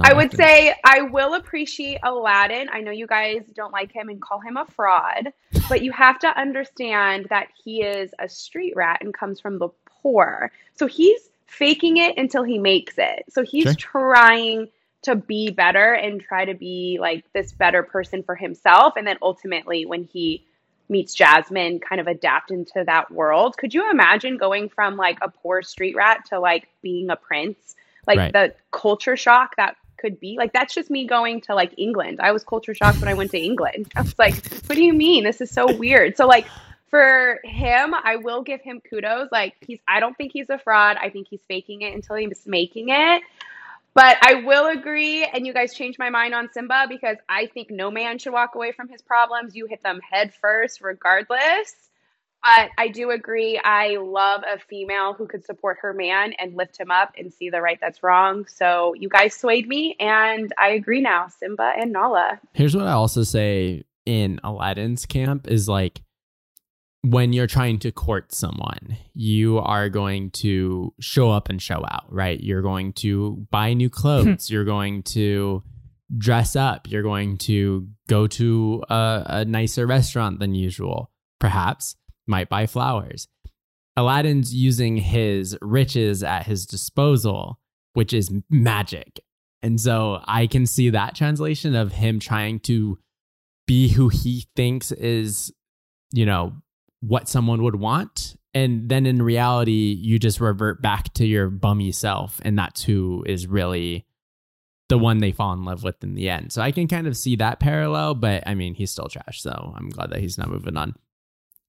I 0.00 0.14
would 0.14 0.32
say 0.32 0.74
I 0.82 1.02
will 1.02 1.34
appreciate 1.34 1.98
Aladdin. 2.02 2.68
I 2.72 2.80
know 2.80 2.90
you 2.90 3.06
guys 3.06 3.42
don't 3.54 3.72
like 3.72 3.92
him 3.92 4.08
and 4.08 4.20
call 4.20 4.40
him 4.40 4.56
a 4.56 4.64
fraud, 4.64 5.32
but 5.68 5.82
you 5.82 5.92
have 5.92 6.18
to 6.20 6.40
understand 6.40 7.26
that 7.28 7.48
he 7.62 7.82
is 7.82 8.14
a 8.18 8.28
street 8.28 8.74
rat 8.76 9.02
and 9.02 9.12
comes 9.12 9.40
from 9.40 9.58
the 9.58 9.68
poor. 10.02 10.50
So 10.74 10.86
he's 10.86 11.28
faking 11.46 11.98
it 11.98 12.16
until 12.16 12.44
he 12.44 12.58
makes 12.58 12.94
it. 12.96 13.24
So 13.28 13.42
he's 13.42 13.64
Sure. 13.64 13.74
trying 13.74 14.68
to 15.02 15.14
be 15.14 15.50
better 15.50 15.92
and 15.92 16.18
try 16.20 16.46
to 16.46 16.54
be 16.54 16.96
like 16.98 17.30
this 17.34 17.52
better 17.52 17.82
person 17.82 18.22
for 18.22 18.34
himself. 18.34 18.94
And 18.96 19.06
then 19.06 19.18
ultimately, 19.20 19.84
when 19.84 20.04
he 20.04 20.44
meets 20.88 21.14
Jasmine, 21.14 21.80
kind 21.80 22.00
of 22.00 22.06
adapt 22.06 22.50
into 22.50 22.84
that 22.84 23.10
world. 23.10 23.56
Could 23.56 23.72
you 23.72 23.90
imagine 23.90 24.36
going 24.36 24.68
from 24.68 24.96
like 24.96 25.18
a 25.22 25.28
poor 25.28 25.62
street 25.62 25.96
rat 25.96 26.24
to 26.30 26.38
like 26.40 26.68
being 26.82 27.10
a 27.10 27.16
prince? 27.16 27.74
Like 28.06 28.18
Right. 28.18 28.32
the 28.32 28.54
culture 28.70 29.16
shock 29.16 29.56
that 29.56 29.76
could 29.96 30.20
be. 30.20 30.36
Like 30.36 30.52
that's 30.52 30.74
just 30.74 30.90
me 30.90 31.06
going 31.06 31.40
to 31.42 31.54
like 31.54 31.72
England. 31.78 32.20
I 32.20 32.32
was 32.32 32.44
culture 32.44 32.74
shocked 32.74 33.00
when 33.00 33.08
I 33.08 33.14
went 33.14 33.30
to 33.30 33.38
England. 33.38 33.90
I 33.96 34.02
was 34.02 34.18
like, 34.18 34.34
what 34.66 34.74
do 34.76 34.84
you 34.84 34.92
mean? 34.92 35.24
This 35.24 35.40
is 35.40 35.50
so 35.50 35.74
weird. 35.74 36.16
So 36.16 36.26
like 36.26 36.46
for 36.90 37.40
him, 37.44 37.94
I 37.94 38.16
will 38.16 38.42
give 38.42 38.60
him 38.60 38.80
kudos. 38.88 39.28
Like 39.32 39.54
he's 39.66 39.80
I 39.88 40.00
don't 40.00 40.16
think 40.16 40.32
he's 40.32 40.50
a 40.50 40.58
fraud. 40.58 40.98
I 41.00 41.08
think 41.08 41.28
he's 41.28 41.40
faking 41.48 41.80
it 41.82 41.94
until 41.94 42.16
he's 42.16 42.46
making 42.46 42.90
it. 42.90 43.22
But 43.94 44.16
I 44.22 44.42
will 44.44 44.66
agree, 44.66 45.24
and 45.24 45.46
you 45.46 45.54
guys 45.54 45.72
changed 45.72 46.00
my 46.00 46.10
mind 46.10 46.34
on 46.34 46.48
Simba 46.52 46.86
because 46.88 47.16
I 47.28 47.46
think 47.46 47.70
no 47.70 47.92
man 47.92 48.18
should 48.18 48.32
walk 48.32 48.56
away 48.56 48.72
from 48.72 48.88
his 48.88 49.00
problems. 49.00 49.54
You 49.54 49.66
hit 49.66 49.84
them 49.84 50.00
head 50.00 50.34
first, 50.34 50.80
regardless. 50.80 51.74
But 52.42 52.70
I 52.76 52.88
do 52.88 53.10
agree. 53.10 53.58
I 53.62 53.96
love 53.96 54.42
a 54.42 54.58
female 54.58 55.14
who 55.14 55.26
could 55.26 55.44
support 55.44 55.78
her 55.80 55.94
man 55.94 56.34
and 56.34 56.56
lift 56.56 56.78
him 56.78 56.90
up 56.90 57.14
and 57.16 57.32
see 57.32 57.48
the 57.48 57.60
right 57.62 57.78
that's 57.80 58.02
wrong. 58.02 58.46
So 58.46 58.94
you 58.98 59.08
guys 59.08 59.34
swayed 59.34 59.68
me, 59.68 59.96
and 60.00 60.52
I 60.58 60.70
agree 60.70 61.00
now. 61.00 61.28
Simba 61.28 61.72
and 61.78 61.92
Nala. 61.92 62.40
Here's 62.52 62.76
what 62.76 62.86
I 62.86 62.92
also 62.92 63.22
say 63.22 63.84
in 64.04 64.40
Aladdin's 64.44 65.06
camp 65.06 65.46
is 65.48 65.68
like 65.68 66.02
when 67.04 67.34
you're 67.34 67.46
trying 67.46 67.78
to 67.78 67.92
court 67.92 68.32
someone, 68.32 68.96
you 69.12 69.58
are 69.58 69.90
going 69.90 70.30
to 70.30 70.94
show 71.00 71.30
up 71.30 71.50
and 71.50 71.60
show 71.60 71.84
out, 71.90 72.06
right? 72.08 72.40
You're 72.40 72.62
going 72.62 72.94
to 72.94 73.46
buy 73.50 73.74
new 73.74 73.90
clothes, 74.00 74.48
you're 74.48 74.64
going 74.64 75.02
to 75.04 75.62
dress 76.16 76.56
up, 76.56 76.90
you're 76.90 77.02
going 77.02 77.36
to 77.38 77.86
go 78.08 78.26
to 78.26 78.82
a, 78.88 79.22
a 79.26 79.44
nicer 79.44 79.86
restaurant 79.86 80.38
than 80.38 80.54
usual, 80.54 81.10
perhaps, 81.38 81.94
might 82.26 82.48
buy 82.48 82.66
flowers. 82.66 83.28
Aladdin's 83.96 84.54
using 84.54 84.96
his 84.96 85.58
riches 85.60 86.22
at 86.22 86.46
his 86.46 86.64
disposal, 86.64 87.60
which 87.92 88.14
is 88.14 88.32
magic. 88.48 89.20
And 89.62 89.78
so 89.78 90.20
I 90.24 90.46
can 90.46 90.64
see 90.64 90.88
that 90.88 91.14
translation 91.14 91.74
of 91.74 91.92
him 91.92 92.18
trying 92.18 92.60
to 92.60 92.98
be 93.66 93.88
who 93.88 94.08
he 94.08 94.46
thinks 94.56 94.90
is, 94.90 95.52
you 96.10 96.24
know, 96.24 96.54
what 97.06 97.28
someone 97.28 97.62
would 97.62 97.76
want. 97.76 98.36
And 98.54 98.88
then 98.88 99.04
in 99.04 99.20
reality, 99.20 99.98
you 100.00 100.18
just 100.18 100.40
revert 100.40 100.80
back 100.80 101.12
to 101.14 101.26
your 101.26 101.50
bummy 101.50 101.92
self. 101.92 102.40
And 102.44 102.58
that's 102.58 102.82
who 102.82 103.24
is 103.26 103.46
really 103.46 104.06
the 104.88 104.98
one 104.98 105.18
they 105.18 105.32
fall 105.32 105.52
in 105.52 105.64
love 105.64 105.82
with 105.82 106.02
in 106.04 106.14
the 106.14 106.28
end. 106.28 106.52
So 106.52 106.62
I 106.62 106.70
can 106.70 106.86
kind 106.86 107.06
of 107.06 107.16
see 107.16 107.36
that 107.36 107.58
parallel, 107.58 108.14
but 108.14 108.44
I 108.46 108.54
mean, 108.54 108.74
he's 108.74 108.90
still 108.90 109.08
trash. 109.08 109.42
So 109.42 109.72
I'm 109.76 109.88
glad 109.88 110.10
that 110.10 110.20
he's 110.20 110.38
not 110.38 110.50
moving 110.50 110.76
on. 110.76 110.94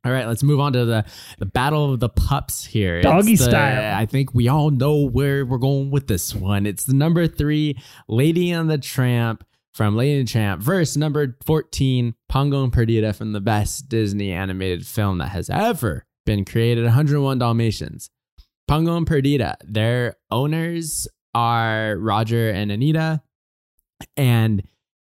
All 0.06 0.12
right, 0.12 0.28
let's 0.28 0.44
move 0.44 0.60
on 0.60 0.74
to 0.74 0.86
the 0.86 1.04
the 1.40 1.48
battle 1.48 1.92
of 1.92 2.00
the 2.00 2.10
pups 2.10 2.64
here. 2.64 3.02
Doggy 3.02 3.38
the- 3.38 3.44
style. 3.44 3.98
I 3.98 4.06
think 4.06 4.36
we 4.36 4.48
all 4.48 4.70
know 4.70 4.98
where 4.98 5.44
we're 5.44 5.58
going 5.58 5.90
with 5.90 6.08
this 6.08 6.36
one. 6.36 6.68
It's 6.68 6.84
the 6.84 6.94
number 6.94 7.26
three, 7.26 7.80
Lady 8.08 8.52
and 8.52 8.70
the 8.70 8.78
Tramp 8.78 9.44
from 9.76 9.98
Lady 9.98 10.20
and 10.20 10.28
Tramp 10.28 10.62
versus 10.62 10.96
number 10.96 11.36
14, 11.46 12.16
Pongo 12.30 12.64
and 12.64 12.72
Perdita 12.72 13.12
from 13.12 13.34
the 13.34 13.42
best 13.42 13.90
Disney 13.90 14.32
animated 14.32 14.88
film 14.88 15.18
that 15.18 15.30
has 15.30 15.50
ever 15.50 16.06
been 16.26 16.46
created, 16.46 16.86
101 16.86 17.40
Dalmatians. 17.40 18.10
Pongo 18.70 18.96
and 18.96 19.06
Perdita, 19.06 19.58
their 19.66 20.16
owners 20.32 21.10
are 21.34 21.98
Roger 21.98 22.52
and 22.52 22.72
Anita, 22.72 23.22
and 24.16 24.64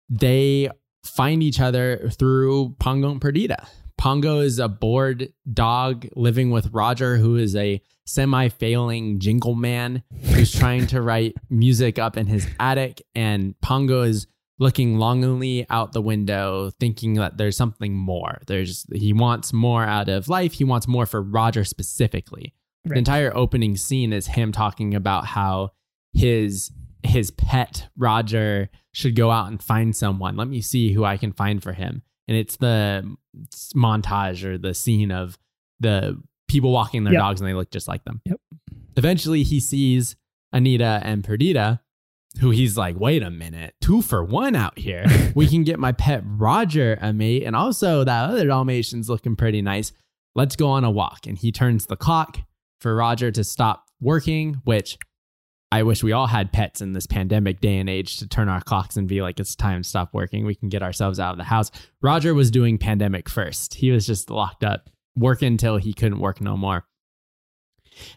they 0.08 0.70
find 1.04 1.42
each 1.42 1.60
other 1.60 2.08
through 2.18 2.74
Pongo 2.80 3.10
and 3.10 3.20
Perdita. 3.20 3.66
Pongo 3.98 4.40
is 4.40 4.58
a 4.58 4.68
bored 4.68 5.30
dog 5.52 6.08
living 6.16 6.50
with 6.50 6.72
Roger, 6.72 7.18
who 7.18 7.36
is 7.36 7.54
a 7.54 7.82
semi 8.06 8.48
failing 8.48 9.18
jingle 9.18 9.54
man 9.54 10.02
who's 10.22 10.52
trying 10.52 10.86
to 10.86 11.02
write 11.02 11.36
music 11.50 11.98
up 11.98 12.16
in 12.16 12.26
his 12.26 12.46
attic. 12.58 13.02
And 13.14 13.58
Pongo 13.60 14.02
is 14.02 14.26
looking 14.58 14.98
longingly 14.98 15.66
out 15.68 15.92
the 15.92 16.00
window, 16.02 16.70
thinking 16.78 17.14
that 17.14 17.36
there's 17.38 17.56
something 17.56 17.94
more. 17.94 18.40
There's 18.46 18.86
he 18.92 19.12
wants 19.12 19.52
more 19.52 19.84
out 19.84 20.08
of 20.08 20.28
life. 20.28 20.52
He 20.54 20.64
wants 20.64 20.86
more 20.86 21.06
for 21.06 21.20
Roger 21.22 21.64
specifically. 21.64 22.54
The 22.84 22.94
entire 22.96 23.34
opening 23.34 23.76
scene 23.76 24.12
is 24.12 24.26
him 24.26 24.52
talking 24.52 24.94
about 24.94 25.26
how 25.26 25.70
his 26.12 26.70
his 27.02 27.30
pet 27.30 27.88
Roger 27.98 28.70
should 28.92 29.16
go 29.16 29.30
out 29.30 29.48
and 29.48 29.62
find 29.62 29.94
someone. 29.96 30.36
Let 30.36 30.48
me 30.48 30.60
see 30.60 30.92
who 30.92 31.04
I 31.04 31.16
can 31.16 31.32
find 31.32 31.62
for 31.62 31.72
him. 31.72 32.02
And 32.28 32.36
it's 32.36 32.56
the 32.56 33.16
montage 33.74 34.44
or 34.44 34.56
the 34.58 34.74
scene 34.74 35.10
of 35.10 35.38
the 35.80 36.20
people 36.48 36.72
walking 36.72 37.04
their 37.04 37.14
Yep. 37.14 37.20
dogs 37.20 37.40
and 37.40 37.48
they 37.48 37.54
look 37.54 37.70
just 37.70 37.88
like 37.88 38.04
them. 38.04 38.20
Yep. 38.24 38.40
Eventually 38.96 39.42
he 39.42 39.60
sees 39.60 40.16
Anita 40.52 41.00
and 41.02 41.24
Perdita, 41.24 41.80
who 42.40 42.50
he's 42.50 42.76
like, 42.76 42.98
wait 42.98 43.22
a 43.22 43.30
minute, 43.30 43.74
two 43.80 44.02
for 44.02 44.24
one 44.24 44.56
out 44.56 44.78
here. 44.78 45.04
we 45.34 45.46
can 45.46 45.64
get 45.64 45.78
my 45.78 45.92
pet 45.92 46.22
Roger 46.24 46.98
a 47.00 47.12
mate. 47.12 47.44
And 47.44 47.54
also 47.54 48.04
that 48.04 48.30
other 48.30 48.46
Dalmatian's 48.46 49.08
looking 49.08 49.36
pretty 49.36 49.62
nice. 49.62 49.92
Let's 50.34 50.56
go 50.56 50.68
on 50.68 50.84
a 50.84 50.90
walk. 50.90 51.26
And 51.26 51.38
he 51.38 51.52
turns 51.52 51.86
the 51.86 51.96
clock 51.96 52.38
for 52.80 52.94
Roger 52.94 53.30
to 53.30 53.44
stop 53.44 53.86
working, 54.00 54.60
which 54.64 54.98
I 55.74 55.82
wish 55.82 56.04
we 56.04 56.12
all 56.12 56.26
had 56.26 56.52
pets 56.52 56.80
in 56.80 56.92
this 56.92 57.06
pandemic 57.06 57.60
day 57.60 57.78
and 57.78 57.90
age 57.90 58.18
to 58.18 58.28
turn 58.28 58.48
our 58.48 58.60
clocks 58.60 58.96
and 58.96 59.08
be 59.08 59.22
like, 59.22 59.40
it's 59.40 59.56
time 59.56 59.82
to 59.82 59.88
stop 59.88 60.14
working. 60.14 60.44
We 60.44 60.54
can 60.54 60.68
get 60.68 60.82
ourselves 60.82 61.18
out 61.18 61.32
of 61.32 61.38
the 61.38 61.44
house. 61.44 61.70
Roger 62.00 62.32
was 62.32 62.50
doing 62.50 62.78
pandemic 62.78 63.28
first. 63.28 63.74
He 63.74 63.90
was 63.90 64.06
just 64.06 64.30
locked 64.30 64.62
up, 64.62 64.88
working 65.16 65.48
until 65.48 65.76
he 65.76 65.92
couldn't 65.92 66.20
work 66.20 66.40
no 66.40 66.56
more. 66.56 66.84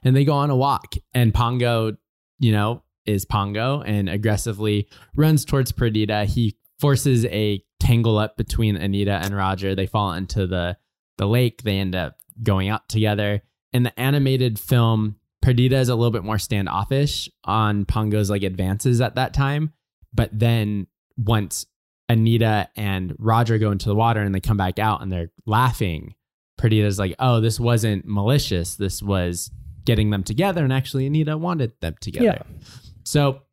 And 0.03 0.15
they 0.15 0.23
go 0.23 0.33
on 0.33 0.49
a 0.49 0.55
walk, 0.55 0.95
and 1.13 1.33
Pongo, 1.33 1.97
you 2.39 2.51
know, 2.51 2.83
is 3.07 3.25
Pongo 3.25 3.81
and 3.81 4.09
aggressively 4.09 4.87
runs 5.15 5.45
towards 5.45 5.71
Perdita. 5.71 6.25
He 6.25 6.57
forces 6.79 7.25
a 7.25 7.63
tangle 7.79 8.17
up 8.17 8.37
between 8.37 8.75
Anita 8.75 9.13
and 9.23 9.35
Roger. 9.35 9.75
They 9.75 9.87
fall 9.87 10.13
into 10.13 10.45
the 10.47 10.77
the 11.17 11.27
lake. 11.27 11.63
They 11.63 11.79
end 11.79 11.95
up 11.95 12.17
going 12.43 12.69
out 12.69 12.87
together. 12.89 13.41
In 13.73 13.83
the 13.83 13.99
animated 13.99 14.59
film, 14.59 15.15
Perdita 15.41 15.77
is 15.77 15.89
a 15.89 15.95
little 15.95 16.11
bit 16.11 16.23
more 16.23 16.39
standoffish 16.39 17.29
on 17.43 17.85
Pongo's 17.85 18.29
like 18.29 18.43
advances 18.43 19.01
at 19.01 19.15
that 19.15 19.33
time. 19.33 19.73
But 20.13 20.29
then 20.31 20.87
once 21.17 21.65
Anita 22.09 22.69
and 22.75 23.15
Roger 23.19 23.57
go 23.57 23.71
into 23.71 23.89
the 23.89 23.95
water 23.95 24.21
and 24.21 24.33
they 24.33 24.39
come 24.39 24.57
back 24.57 24.79
out 24.79 25.01
and 25.01 25.11
they're 25.11 25.31
laughing, 25.45 26.15
Perdita's 26.57 26.99
like, 26.99 27.15
oh, 27.19 27.39
this 27.39 27.59
wasn't 27.59 28.05
malicious. 28.05 28.75
This 28.75 29.01
was 29.03 29.51
getting 29.85 30.09
them 30.09 30.23
together. 30.23 30.63
And 30.63 30.73
actually, 30.73 31.05
Anita 31.05 31.37
wanted 31.37 31.73
them 31.81 31.95
together. 31.99 32.25
Yeah. 32.25 32.67
So 33.07 33.43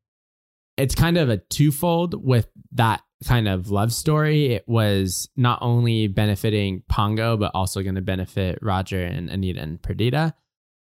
it's 0.77 0.97
kind 0.97 1.17
of 1.17 1.29
a 1.29 1.37
twofold 1.37 2.27
with 2.27 2.49
that 2.73 3.03
kind 3.25 3.47
of 3.47 3.71
love 3.71 3.93
story. 3.93 4.53
It 4.53 4.65
was 4.67 5.29
not 5.37 5.61
only 5.63 6.09
benefiting 6.09 6.83
Pongo, 6.89 7.37
but 7.37 7.53
also 7.55 7.83
going 7.83 7.95
to 7.95 8.03
benefit 8.03 8.59
Roger 8.61 9.01
and 9.01 9.31
Anita 9.31 9.61
and 9.61 9.81
Perdita. 9.81 10.35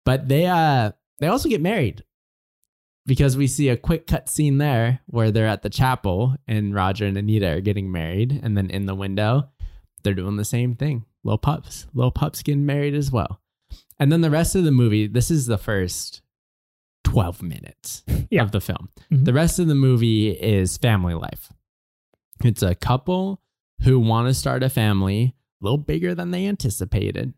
But 0.05 0.27
they 0.27 0.47
uh 0.47 0.91
they 1.19 1.27
also 1.27 1.49
get 1.49 1.61
married 1.61 2.03
because 3.05 3.37
we 3.37 3.45
see 3.45 3.69
a 3.69 3.77
quick 3.77 4.07
cut 4.07 4.27
scene 4.27 4.57
there 4.57 5.01
where 5.05 5.29
they're 5.29 5.45
at 5.45 5.61
the 5.61 5.69
chapel 5.69 6.35
and 6.47 6.73
Roger 6.73 7.05
and 7.05 7.15
Anita 7.15 7.49
are 7.57 7.61
getting 7.61 7.91
married, 7.91 8.39
and 8.41 8.57
then 8.57 8.71
in 8.71 8.87
the 8.87 8.95
window 8.95 9.49
they're 10.03 10.15
doing 10.15 10.37
the 10.37 10.43
same 10.43 10.75
thing. 10.75 11.05
Little 11.23 11.37
pups, 11.37 11.85
little 11.93 12.11
pups 12.11 12.41
getting 12.41 12.65
married 12.65 12.95
as 12.95 13.11
well. 13.11 13.39
And 13.99 14.11
then 14.11 14.21
the 14.21 14.31
rest 14.31 14.55
of 14.55 14.63
the 14.63 14.71
movie, 14.71 15.05
this 15.05 15.29
is 15.29 15.45
the 15.45 15.59
first 15.59 16.22
12 17.03 17.41
minutes 17.43 18.03
Yeah. 18.29 18.43
of 18.43 18.51
the 18.51 18.61
film. 18.61 18.89
Mhm. 19.11 19.25
The 19.25 19.33
rest 19.33 19.59
of 19.59 19.67
the 19.67 19.75
movie 19.75 20.29
is 20.31 20.77
family 20.77 21.13
life. 21.13 21.51
It's 22.43 22.63
a 22.63 22.75
couple 22.75 23.41
who 23.83 23.99
want 23.99 24.27
to 24.27 24.33
start 24.33 24.63
a 24.63 24.69
family 24.69 25.35
a 25.61 25.65
little 25.65 25.77
bigger 25.77 26.15
than 26.15 26.31
they 26.31 26.45
anticipated. 26.47 27.33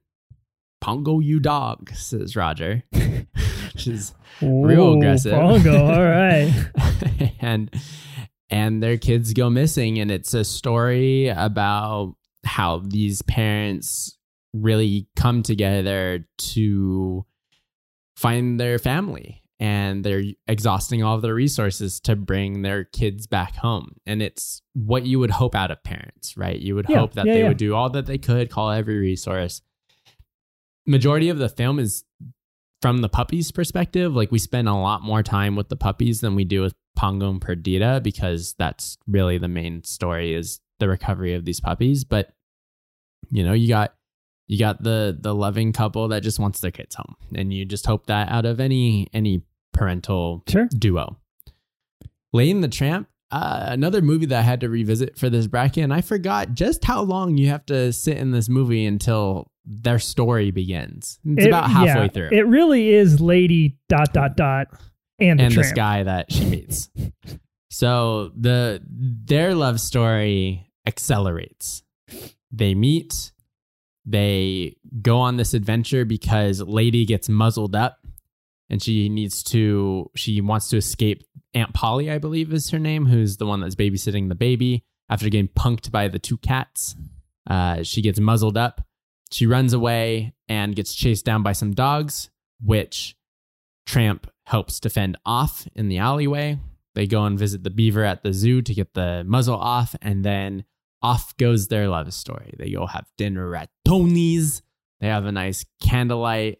Pongo, 0.81 1.19
you 1.19 1.39
dog, 1.39 1.91
says 1.93 2.35
Roger. 2.35 2.83
Which 2.91 3.87
is 3.87 4.13
real 4.41 4.93
aggressive. 4.93 5.33
Pongo, 5.33 5.85
all 5.85 6.03
right. 6.03 7.33
and 7.39 7.69
and 8.49 8.81
their 8.83 8.97
kids 8.97 9.33
go 9.33 9.49
missing. 9.49 9.99
And 9.99 10.11
it's 10.11 10.33
a 10.33 10.43
story 10.43 11.27
about 11.29 12.15
how 12.45 12.79
these 12.85 13.21
parents 13.23 14.17
really 14.53 15.07
come 15.15 15.41
together 15.43 16.27
to 16.37 17.25
find 18.15 18.59
their 18.59 18.77
family 18.79 19.41
and 19.59 20.03
they're 20.03 20.23
exhausting 20.47 21.01
all 21.03 21.15
of 21.15 21.21
their 21.21 21.33
resources 21.33 21.99
to 22.01 22.15
bring 22.15 22.61
their 22.61 22.83
kids 22.83 23.25
back 23.25 23.55
home. 23.55 23.95
And 24.05 24.21
it's 24.21 24.61
what 24.73 25.05
you 25.05 25.19
would 25.19 25.31
hope 25.31 25.55
out 25.55 25.71
of 25.71 25.81
parents, 25.83 26.35
right? 26.35 26.59
You 26.59 26.75
would 26.75 26.87
Yeah, 26.89 26.99
hope 26.99 27.13
that 27.13 27.25
yeah, 27.25 27.33
they 27.33 27.41
yeah. 27.41 27.47
would 27.47 27.57
do 27.57 27.73
all 27.73 27.89
that 27.91 28.05
they 28.05 28.17
could, 28.17 28.49
call 28.49 28.71
every 28.71 28.97
resource. 28.97 29.61
Majority 30.85 31.29
of 31.29 31.37
the 31.37 31.49
film 31.49 31.79
is 31.79 32.03
from 32.81 32.99
the 32.99 33.09
puppies' 33.09 33.51
perspective. 33.51 34.15
Like 34.15 34.31
we 34.31 34.39
spend 34.39 34.67
a 34.67 34.73
lot 34.73 35.01
more 35.01 35.23
time 35.23 35.55
with 35.55 35.69
the 35.69 35.75
puppies 35.77 36.21
than 36.21 36.35
we 36.35 36.43
do 36.43 36.61
with 36.61 36.75
Pongo 36.95 37.29
and 37.29 37.41
Perdita 37.41 38.01
because 38.03 38.55
that's 38.59 38.97
really 39.07 39.37
the 39.37 39.47
main 39.47 39.83
story 39.83 40.33
is 40.33 40.59
the 40.79 40.87
recovery 40.87 41.33
of 41.33 41.45
these 41.45 41.59
puppies. 41.59 42.03
But 42.03 42.33
you 43.31 43.43
know, 43.43 43.53
you 43.53 43.67
got 43.67 43.95
you 44.47 44.59
got 44.59 44.83
the 44.83 45.17
the 45.19 45.33
loving 45.33 45.73
couple 45.73 46.07
that 46.09 46.21
just 46.23 46.39
wants 46.39 46.59
their 46.59 46.71
kids 46.71 46.95
home 46.95 47.15
and 47.35 47.53
you 47.53 47.65
just 47.65 47.85
hope 47.85 48.05
that 48.07 48.29
out 48.29 48.45
of 48.45 48.59
any 48.59 49.07
any 49.13 49.41
parental 49.73 50.43
Sure. 50.47 50.67
duo. 50.77 51.17
Lane 52.33 52.61
the 52.61 52.67
tramp 52.67 53.07
uh, 53.31 53.65
another 53.69 54.01
movie 54.01 54.27
that 54.27 54.39
i 54.39 54.41
had 54.43 54.59
to 54.61 54.69
revisit 54.69 55.17
for 55.17 55.29
this 55.29 55.47
bracket 55.47 55.83
and 55.83 55.93
i 55.93 55.99
forgot 55.99 56.53
just 56.53 56.85
how 56.85 57.01
long 57.01 57.37
you 57.37 57.47
have 57.47 57.65
to 57.65 57.91
sit 57.91 58.17
in 58.17 58.31
this 58.31 58.47
movie 58.47 58.85
until 58.85 59.51
their 59.67 59.97
story 59.97 60.51
begins. 60.51 61.17
It's 61.25 61.45
It- 61.45 61.47
about 61.47 61.71
halfway 61.71 62.03
yeah, 62.03 62.07
through. 62.09 62.29
It 62.31 62.45
really 62.45 62.89
is 62.89 63.19
lady 63.19 63.79
dot 63.89 64.13
dot 64.13 64.37
dot 64.37 64.67
and, 65.17 65.39
the 65.39 65.45
and 65.45 65.55
this 65.55 65.71
guy 65.71 66.03
that 66.03 66.31
she 66.31 66.45
meets. 66.45 66.87
So 67.71 68.31
the 68.37 68.81
their 68.87 69.55
love 69.55 69.79
story 69.79 70.71
accelerates. 70.85 71.81
They 72.51 72.75
meet 72.75 73.31
they 74.05 74.75
go 75.01 75.17
on 75.17 75.37
this 75.37 75.53
adventure 75.53 76.05
because 76.05 76.61
lady 76.61 77.05
gets 77.05 77.27
muzzled 77.27 77.75
up 77.75 77.99
and 78.69 78.81
she 78.81 79.09
needs 79.09 79.43
to 79.43 80.09
she 80.15 80.41
wants 80.41 80.69
to 80.69 80.77
escape 80.77 81.23
aunt 81.53 81.73
polly 81.73 82.11
i 82.11 82.17
believe 82.17 82.53
is 82.53 82.69
her 82.69 82.79
name 82.79 83.05
who's 83.05 83.37
the 83.37 83.45
one 83.45 83.61
that's 83.61 83.75
babysitting 83.75 84.29
the 84.29 84.35
baby 84.35 84.83
after 85.09 85.29
getting 85.29 85.47
punked 85.47 85.91
by 85.91 86.07
the 86.07 86.19
two 86.19 86.37
cats. 86.37 86.95
Uh, 87.49 87.83
she 87.83 88.01
gets 88.01 88.19
muzzled 88.19 88.57
up. 88.57 88.81
She 89.31 89.45
runs 89.45 89.73
away 89.73 90.33
and 90.47 90.75
gets 90.75 90.93
chased 90.93 91.25
down 91.25 91.43
by 91.43 91.53
some 91.53 91.73
dogs 91.73 92.29
which 92.61 93.15
tramp 93.85 94.29
helps 94.45 94.79
to 94.79 94.89
fend 94.89 95.17
off 95.25 95.67
in 95.75 95.89
the 95.89 95.97
alleyway. 95.97 96.59
They 96.93 97.07
go 97.07 97.25
and 97.25 97.37
visit 97.37 97.63
the 97.63 97.69
beaver 97.69 98.03
at 98.03 98.23
the 98.23 98.33
zoo 98.33 98.61
to 98.61 98.73
get 98.73 98.93
the 98.93 99.23
muzzle 99.27 99.57
off 99.57 99.95
and 100.01 100.23
then 100.23 100.63
off 101.01 101.35
goes 101.37 101.67
their 101.67 101.87
love 101.89 102.13
story. 102.13 102.55
They 102.57 102.71
go 102.71 102.85
have 102.85 103.05
dinner 103.17 103.55
at 103.55 103.69
Tony's. 103.85 104.61
They 104.99 105.07
have 105.07 105.25
a 105.25 105.31
nice 105.31 105.65
candlelight. 105.81 106.59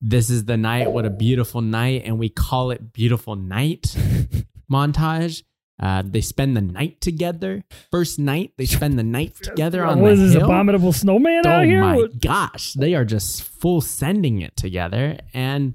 This 0.00 0.28
is 0.28 0.44
the 0.44 0.56
night. 0.56 0.90
What 0.92 1.06
a 1.06 1.10
beautiful 1.10 1.60
night. 1.62 2.02
And 2.04 2.18
we 2.18 2.28
call 2.28 2.70
it 2.72 2.92
Beautiful 2.92 3.36
Night 3.36 3.82
montage. 4.70 5.42
Uh, 5.80 6.02
they 6.06 6.20
spend 6.20 6.56
the 6.56 6.60
night 6.60 7.00
together. 7.00 7.64
First 7.90 8.18
night, 8.18 8.52
they 8.56 8.66
spend 8.66 8.98
the 8.98 9.02
night 9.02 9.34
together 9.42 9.84
on 9.84 10.00
what 10.00 10.08
the 10.08 10.14
is 10.14 10.20
this 10.20 10.32
hill. 10.34 10.44
abominable 10.44 10.92
snowman 10.92 11.42
Oh 11.46 11.50
out 11.50 11.64
here? 11.64 11.82
Oh 11.82 11.86
my 11.86 11.96
What- 11.96 12.20
gosh, 12.20 12.74
they 12.74 12.94
are 12.94 13.04
just 13.04 13.42
full 13.42 13.80
sending 13.80 14.40
it 14.40 14.56
together, 14.56 15.18
and 15.32 15.74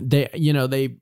they, 0.00 0.28
you 0.34 0.52
know, 0.52 0.66
they 0.68 0.96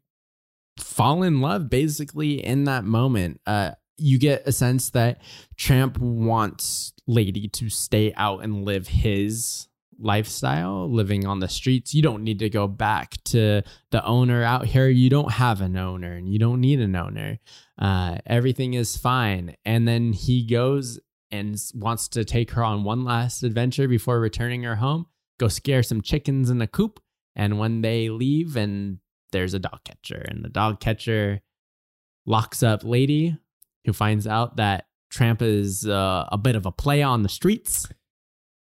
fall 0.78 1.22
in 1.22 1.40
love 1.42 1.68
basically 1.68 2.44
in 2.44 2.64
that 2.64 2.84
moment. 2.84 3.40
Uh, 3.46 3.72
you 3.98 4.18
get 4.18 4.46
a 4.46 4.52
sense 4.52 4.90
that 4.90 5.20
Tramp 5.56 5.98
wants 5.98 6.94
Lady 7.10 7.48
to 7.48 7.68
stay 7.68 8.12
out 8.16 8.44
and 8.44 8.64
live 8.64 8.86
his 8.86 9.66
lifestyle, 9.98 10.88
living 10.88 11.26
on 11.26 11.40
the 11.40 11.48
streets. 11.48 11.92
You 11.92 12.02
don't 12.02 12.22
need 12.22 12.38
to 12.38 12.48
go 12.48 12.68
back 12.68 13.16
to 13.24 13.62
the 13.90 14.04
owner 14.04 14.42
out 14.44 14.66
here. 14.66 14.88
You 14.88 15.10
don't 15.10 15.32
have 15.32 15.60
an 15.60 15.76
owner, 15.76 16.12
and 16.12 16.28
you 16.28 16.38
don't 16.38 16.60
need 16.60 16.80
an 16.80 16.94
owner. 16.94 17.38
Uh, 17.76 18.18
everything 18.26 18.74
is 18.74 18.96
fine. 18.96 19.56
And 19.64 19.86
then 19.86 20.12
he 20.12 20.46
goes 20.46 21.00
and 21.32 21.60
wants 21.74 22.08
to 22.08 22.24
take 22.24 22.52
her 22.52 22.64
on 22.64 22.84
one 22.84 23.04
last 23.04 23.42
adventure 23.42 23.88
before 23.88 24.20
returning 24.20 24.62
her 24.62 24.76
home. 24.76 25.06
Go 25.38 25.48
scare 25.48 25.82
some 25.82 26.02
chickens 26.02 26.48
in 26.48 26.62
a 26.62 26.66
coop. 26.66 27.00
And 27.34 27.58
when 27.58 27.82
they 27.82 28.08
leave, 28.08 28.56
and 28.56 28.98
there's 29.32 29.54
a 29.54 29.58
dog 29.58 29.80
catcher, 29.84 30.24
and 30.28 30.44
the 30.44 30.48
dog 30.48 30.80
catcher 30.80 31.40
locks 32.24 32.62
up 32.62 32.84
Lady, 32.84 33.36
who 33.84 33.92
finds 33.92 34.26
out 34.26 34.56
that 34.56 34.86
Tramp 35.10 35.42
is 35.42 35.86
uh, 35.86 36.28
a 36.30 36.38
bit 36.38 36.56
of 36.56 36.66
a 36.66 36.72
play 36.72 37.02
on 37.02 37.22
the 37.22 37.28
streets. 37.28 37.88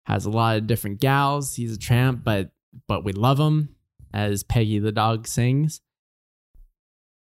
Has 0.07 0.25
a 0.25 0.31
lot 0.31 0.57
of 0.57 0.67
different 0.67 1.01
gals. 1.01 1.55
He's 1.55 1.75
a 1.75 1.79
tramp, 1.79 2.25
but 2.25 2.51
but 2.89 3.05
we 3.05 3.13
love 3.13 3.39
him, 3.39 3.77
as 4.13 4.43
Peggy 4.43 4.79
the 4.79 4.93
dog 4.93 5.27
sings 5.27 5.81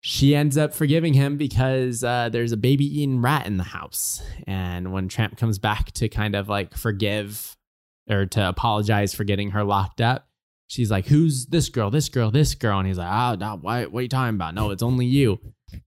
she 0.05 0.35
ends 0.35 0.57
up 0.57 0.73
forgiving 0.73 1.13
him 1.13 1.37
because 1.37 2.03
uh, 2.03 2.27
there's 2.27 2.51
a 2.51 2.57
baby 2.57 2.83
eating 2.83 3.21
rat 3.21 3.47
in 3.47 3.55
the 3.55 3.63
house. 3.63 4.21
And 4.45 4.91
when 4.91 5.07
Tramp 5.07 5.37
comes 5.37 5.59
back 5.59 5.93
to 5.93 6.09
kind 6.09 6.35
of 6.35 6.49
like 6.49 6.75
forgive 6.75 7.55
or 8.09 8.25
to 8.25 8.49
apologize 8.49 9.13
for 9.13 9.23
getting 9.23 9.51
her 9.51 9.63
locked 9.63 10.01
up, 10.01 10.27
she's 10.67 10.91
like, 10.91 11.05
Who's 11.05 11.45
this 11.45 11.69
girl? 11.69 11.89
This 11.89 12.09
girl, 12.09 12.31
this 12.31 12.53
girl. 12.53 12.79
And 12.79 12.87
he's 12.89 12.97
like, 12.97 13.09
Oh, 13.09 13.35
no, 13.35 13.57
why, 13.61 13.85
what 13.85 13.99
are 13.99 14.03
you 14.03 14.09
talking 14.09 14.35
about? 14.35 14.55
No, 14.55 14.71
it's 14.71 14.83
only 14.83 15.05
you. 15.05 15.39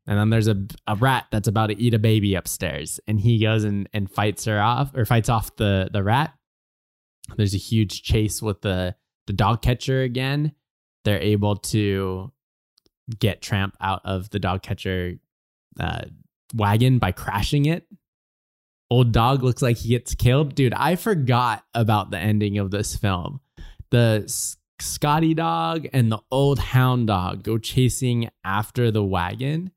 And 0.07 0.19
then 0.19 0.31
there's 0.31 0.49
a, 0.49 0.57
a 0.87 0.97
rat 0.97 1.27
that's 1.31 1.49
about 1.49 1.69
to 1.69 1.81
eat 1.81 1.95
a 1.95 1.99
baby 1.99 2.35
upstairs. 2.35 3.01
And 3.07 3.21
he 3.21 3.41
goes 3.41 3.65
and, 3.65 3.89
and 3.93 4.11
fights 4.11 4.45
her 4.45 4.61
off 4.61 4.95
or 4.95 5.05
fights 5.05 5.29
off 5.29 5.57
the, 5.57 5.89
the 5.93 6.03
rat. 6.03 6.33
There's 7.37 7.55
a 7.55 7.59
huge 7.59 8.03
chase 8.03 8.41
with 8.41 8.63
the, 8.63 8.95
the 9.27 9.33
dog 9.33 9.63
catcher 9.63 10.03
again. 10.03 10.53
They're 11.05 11.21
able 11.21 11.57
to 11.57 12.33
get 13.19 13.43
Tramp 13.43 13.77
out 13.81 14.03
of 14.05 14.31
the 14.31 14.39
dog 14.39 14.63
catcher 14.63 15.15
uh, 15.79 16.03
wagon 16.55 16.99
by 16.99 17.13
crashing 17.13 17.67
it. 17.67 17.87
Old 18.91 19.13
dog 19.13 19.43
looks 19.43 19.63
like 19.63 19.79
he 19.79 19.91
gets 19.91 20.15
killed. 20.15 20.55
Dude, 20.55 20.75
I 20.75 20.95
forgot 20.97 21.65
about 21.75 22.11
the 22.11 22.19
ending 22.19 22.59
of 22.59 22.71
this 22.71 22.95
film. 22.95 23.41
The 23.91 24.33
Scotty 24.79 25.33
dog 25.33 25.89
and 25.93 26.13
the 26.13 26.21
old 26.31 26.59
hound 26.59 27.07
dog 27.07 27.43
go 27.43 27.57
chasing 27.57 28.29
after 28.45 28.91
the 28.91 29.03
wagon, 29.03 29.71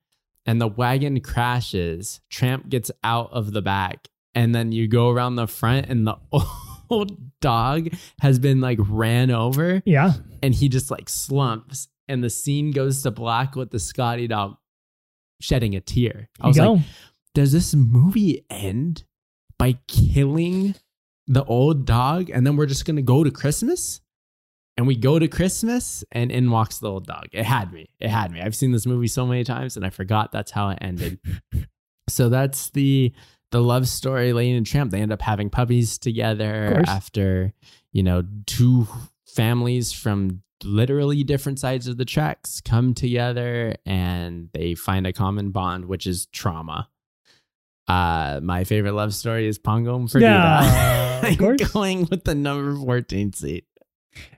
and 0.50 0.60
the 0.60 0.68
wagon 0.68 1.20
crashes. 1.22 2.22
Tramp 2.30 2.70
gets 2.70 2.90
out 3.04 3.32
of 3.32 3.52
the 3.54 3.62
back, 3.62 4.08
and 4.34 4.54
then 4.56 4.72
you 4.72 4.88
go 4.88 5.10
around 5.10 5.36
the 5.36 5.48
front, 5.48 5.88
and 5.90 6.08
the 6.08 6.18
old 6.90 7.40
dog 7.40 7.90
has 8.22 8.40
been 8.40 8.60
like 8.62 8.80
ran 8.82 9.30
over 9.32 9.82
Yeah. 9.86 10.14
and 10.42 10.56
he 10.56 10.70
just 10.70 10.90
like 10.90 11.08
slumps 11.08 11.88
and 12.08 12.24
the 12.24 12.30
scene 12.32 12.72
goes 12.72 13.04
to 13.04 13.12
black 13.12 13.56
with 13.56 13.70
the 13.70 13.78
Scotty 13.80 14.28
dog 14.28 14.58
shedding 15.40 15.76
a 15.76 15.82
tear. 15.82 16.30
I 16.42 16.48
was 16.48 16.58
go. 16.58 16.74
like, 16.74 16.82
does 17.36 17.52
this 17.52 17.76
movie 17.76 18.44
end 18.50 19.04
by 19.60 19.78
killing 19.88 20.74
the 21.28 21.44
old 21.46 21.86
dog 21.86 22.32
and 22.32 22.46
then 22.46 22.56
we're 22.58 22.66
just 22.66 22.86
gonna 22.86 23.04
go 23.04 23.24
to 23.24 23.30
Christmas? 23.30 24.02
And 24.80 24.88
we 24.88 24.96
go 24.96 25.20
to 25.20 25.28
Christmas 25.28 26.06
and 26.10 26.32
in 26.32 26.50
walks 26.52 26.78
the 26.78 26.90
old 26.90 27.06
dog. 27.06 27.26
It 27.34 27.44
had 27.44 27.74
me. 27.74 27.90
It 28.00 28.08
had 28.08 28.32
me. 28.32 28.40
I've 28.40 28.56
seen 28.56 28.72
this 28.72 28.86
movie 28.86 29.10
so 29.10 29.26
many 29.26 29.44
times 29.44 29.76
and 29.76 29.86
I 29.86 29.90
forgot 29.90 30.32
that's 30.32 30.52
how 30.52 30.70
it 30.70 30.78
ended. 30.80 31.20
so 32.08 32.30
that's 32.30 32.70
the 32.70 33.12
the 33.52 33.62
love 33.62 33.90
story 33.90 34.32
Lane 34.32 34.56
and 34.56 34.66
Tramp. 34.66 34.92
They 34.92 35.02
end 35.02 35.12
up 35.12 35.22
having 35.22 35.50
puppies 35.50 35.98
together 35.98 36.82
after, 36.88 37.54
you 37.92 38.04
know, 38.04 38.24
two 38.46 38.88
families 39.28 39.92
from 39.92 40.44
literally 40.64 41.26
different 41.26 41.60
sides 41.60 41.90
of 41.90 41.98
the 41.98 42.06
tracks 42.06 42.62
come 42.62 42.94
together 42.94 43.76
and 43.86 44.48
they 44.54 44.76
find 44.76 45.06
a 45.06 45.12
common 45.12 45.52
bond, 45.52 45.88
which 45.88 46.08
is 46.08 46.28
trauma. 46.28 46.88
Uh, 47.90 48.40
my 48.44 48.64
favorite 48.64 48.94
love 48.94 49.14
story 49.14 49.46
is 49.46 49.58
Pongo 49.58 49.96
and 49.98 50.10
Perdita. 50.10 50.26
Yeah, 50.26 51.36
course. 51.38 51.70
going 51.72 52.08
with 52.10 52.24
the 52.24 52.36
number 52.36 52.80
14 52.80 53.34
seat. 53.34 53.66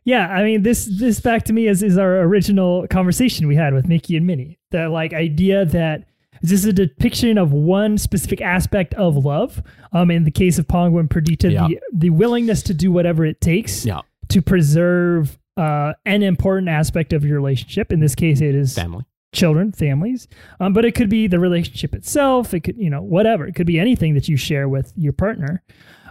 Yeah, 0.04 0.28
I 0.28 0.44
mean 0.44 0.64
this 0.64 0.86
this 1.00 1.20
back 1.20 1.44
to 1.46 1.54
me 1.54 1.68
is 1.68 1.84
is 1.84 1.98
our 1.98 2.22
original 2.22 2.88
conversation 2.88 3.48
we 3.48 3.56
had 3.56 3.74
with 3.74 3.88
Mickey 3.88 4.18
and 4.18 4.26
Minnie. 4.26 4.58
The 4.72 4.90
like 4.90 5.14
idea 5.14 5.66
that 5.66 6.06
this 6.42 6.54
is 6.54 6.66
a 6.66 6.74
depiction 6.74 7.38
of 7.38 7.52
one 7.54 7.98
specific 8.00 8.42
aspect 8.42 8.94
of 8.96 9.16
love. 9.16 9.62
Um, 9.94 10.10
in 10.10 10.24
the 10.24 10.32
case 10.32 10.58
of 10.58 10.68
Pongo 10.68 10.98
and 11.00 11.10
Perdita, 11.10 11.52
Yeah. 11.52 11.68
the 11.68 11.80
the 11.94 12.10
willingness 12.10 12.64
to 12.64 12.74
do 12.74 12.92
whatever 12.92 13.26
it 13.26 13.42
takes 13.42 13.86
Yeah. 13.86 14.02
to 14.30 14.42
preserve 14.42 15.38
uh, 15.58 15.94
an 16.06 16.24
important 16.24 16.70
aspect 16.70 17.14
of 17.14 17.24
your 17.26 17.36
relationship. 17.36 17.92
In 17.92 18.00
this 18.00 18.16
case, 18.16 18.40
it 18.42 18.56
is 18.56 18.74
Family. 18.74 19.04
children, 19.34 19.72
families. 19.74 20.28
Um, 20.62 20.72
but 20.74 20.86
it 20.86 20.96
could 20.96 21.10
be 21.10 21.28
the 21.28 21.40
relationship 21.40 21.94
itself. 21.94 22.54
It 22.54 22.62
could, 22.62 22.78
you 22.78 22.90
know, 22.90 23.02
whatever. 23.04 23.46
It 23.46 23.54
could 23.54 23.68
be 23.68 23.78
anything 23.80 24.14
that 24.16 24.28
you 24.30 24.38
share 24.38 24.68
with 24.70 24.94
your 24.96 25.14
partner. 25.14 25.62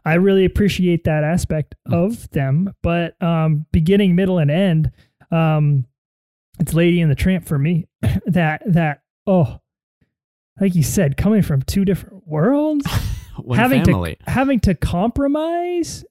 I 0.05 0.15
really 0.15 0.45
appreciate 0.45 1.05
that 1.05 1.25
aspect 1.25 1.75
of 1.91 2.31
them. 2.31 2.75
But 2.83 3.21
um, 3.23 3.67
beginning, 3.73 4.15
middle, 4.15 4.39
and 4.39 4.51
end, 4.51 4.93
um, 5.31 5.87
it's 6.59 6.75
Lady 6.75 7.01
and 7.01 7.11
the 7.11 7.17
Tramp 7.17 7.47
for 7.47 7.59
me. 7.59 7.87
that 8.27 8.63
that 8.67 9.03
oh, 9.27 9.61
like 10.61 10.75
you 10.75 10.83
said, 10.83 11.17
coming 11.17 11.43
from 11.43 11.63
two 11.63 11.85
different 11.85 12.27
worlds, 12.27 12.87
having 13.55 13.85
family. 13.85 14.17
to 14.27 14.31
having 14.31 14.61
to 14.61 14.75
compromise 14.75 16.05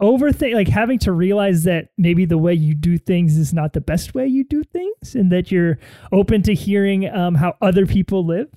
over 0.00 0.30
things, 0.30 0.54
like 0.54 0.68
having 0.68 0.98
to 1.00 1.12
realize 1.12 1.64
that 1.64 1.88
maybe 1.98 2.24
the 2.24 2.38
way 2.38 2.54
you 2.54 2.74
do 2.74 2.98
things 2.98 3.36
is 3.36 3.52
not 3.52 3.72
the 3.72 3.80
best 3.80 4.14
way 4.14 4.26
you 4.26 4.44
do 4.44 4.62
things, 4.62 5.14
and 5.14 5.32
that 5.32 5.50
you're 5.50 5.78
open 6.12 6.42
to 6.42 6.54
hearing 6.54 7.08
um, 7.12 7.34
how 7.34 7.56
other 7.60 7.86
people 7.86 8.24
live. 8.24 8.48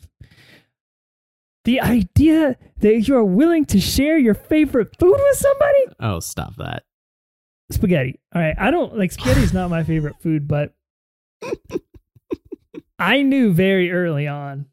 The 1.65 1.79
idea 1.81 2.57
that 2.79 3.07
you 3.07 3.15
are 3.15 3.23
willing 3.23 3.65
to 3.65 3.79
share 3.79 4.17
your 4.17 4.33
favorite 4.33 4.97
food 4.99 5.13
with 5.17 5.38
somebody, 5.38 5.85
Oh, 5.99 6.19
stop 6.19 6.55
that. 6.57 6.83
spaghetti. 7.71 8.19
All 8.33 8.41
right, 8.41 8.55
I 8.57 8.71
don't 8.71 8.97
like 8.97 9.11
spaghetti 9.11 9.41
is 9.41 9.53
not 9.53 9.69
my 9.69 9.83
favorite 9.83 10.15
food, 10.21 10.47
but 10.47 10.73
I 12.99 13.21
knew 13.21 13.53
very 13.53 13.91
early 13.91 14.27
on 14.27 14.65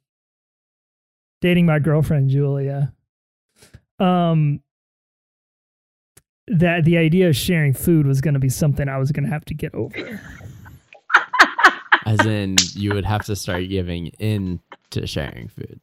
dating 1.40 1.66
my 1.66 1.78
girlfriend 1.78 2.30
Julia 2.30 2.92
um 4.00 4.60
that 6.48 6.84
the 6.84 6.96
idea 6.96 7.28
of 7.28 7.36
sharing 7.36 7.74
food 7.74 8.06
was 8.06 8.20
going 8.20 8.34
to 8.34 8.40
be 8.40 8.48
something 8.48 8.88
I 8.88 8.96
was 8.98 9.12
going 9.12 9.24
to 9.24 9.30
have 9.30 9.44
to 9.46 9.54
get 9.54 9.74
over. 9.74 10.20
As 12.06 12.24
in, 12.24 12.56
you 12.72 12.94
would 12.94 13.04
have 13.04 13.24
to 13.26 13.36
start 13.36 13.68
giving 13.68 14.06
in 14.18 14.60
to 14.90 15.06
sharing 15.06 15.48
food. 15.48 15.78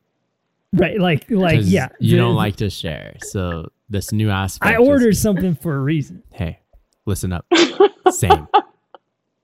Right, 0.76 1.00
like 1.00 1.30
like, 1.30 1.60
yeah. 1.64 1.90
You 2.00 2.18
don't 2.18 2.36
like 2.36 2.58
to 2.58 2.70
share. 2.70 3.16
So, 3.24 3.70
this 3.90 4.12
new 4.12 4.30
aspect. 4.30 4.78
I 4.78 4.82
is- 4.82 4.88
ordered 4.88 5.18
something 5.18 5.56
for 5.56 5.76
a 5.76 5.80
reason. 5.80 6.24
hey, 6.32 6.60
listen 7.06 7.32
up. 7.34 7.46
Same. 8.12 8.48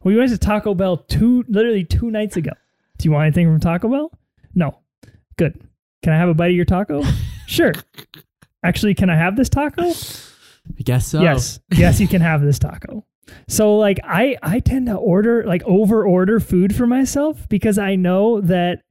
We 0.04 0.16
went 0.18 0.32
to 0.32 0.38
Taco 0.38 0.74
Bell 0.74 0.98
two 0.98 1.44
literally 1.48 1.84
two 1.84 2.10
nights 2.10 2.38
ago. 2.38 2.52
Do 2.98 3.06
you 3.08 3.12
want 3.12 3.26
anything 3.26 3.48
from 3.48 3.60
Taco 3.60 3.88
Bell? 3.90 4.12
No. 4.56 4.80
Good. 5.38 5.60
Can 6.04 6.14
I 6.14 6.18
have 6.18 6.30
a 6.30 6.34
bite 6.34 6.50
of 6.50 6.56
your 6.56 6.66
taco? 6.66 7.04
sure. 7.48 7.74
Actually, 8.64 8.96
can 8.96 9.10
I 9.10 9.16
have 9.16 9.36
this 9.36 9.50
taco? 9.50 9.84
I 9.90 10.82
guess 10.84 11.08
so. 11.08 11.22
Yes. 11.22 11.60
Yes, 11.72 12.00
you 12.00 12.08
can 12.08 12.22
have 12.22 12.42
this 12.42 12.60
taco. 12.60 13.06
So 13.48 13.78
like 13.78 14.00
I 14.04 14.38
I 14.44 14.60
tend 14.60 14.88
to 14.88 14.96
order 14.96 15.44
like 15.46 15.64
over 15.64 16.06
order 16.06 16.40
food 16.40 16.76
for 16.76 16.86
myself 16.86 17.48
because 17.50 17.78
I 17.78 17.96
know 17.96 18.42
that 18.42 18.82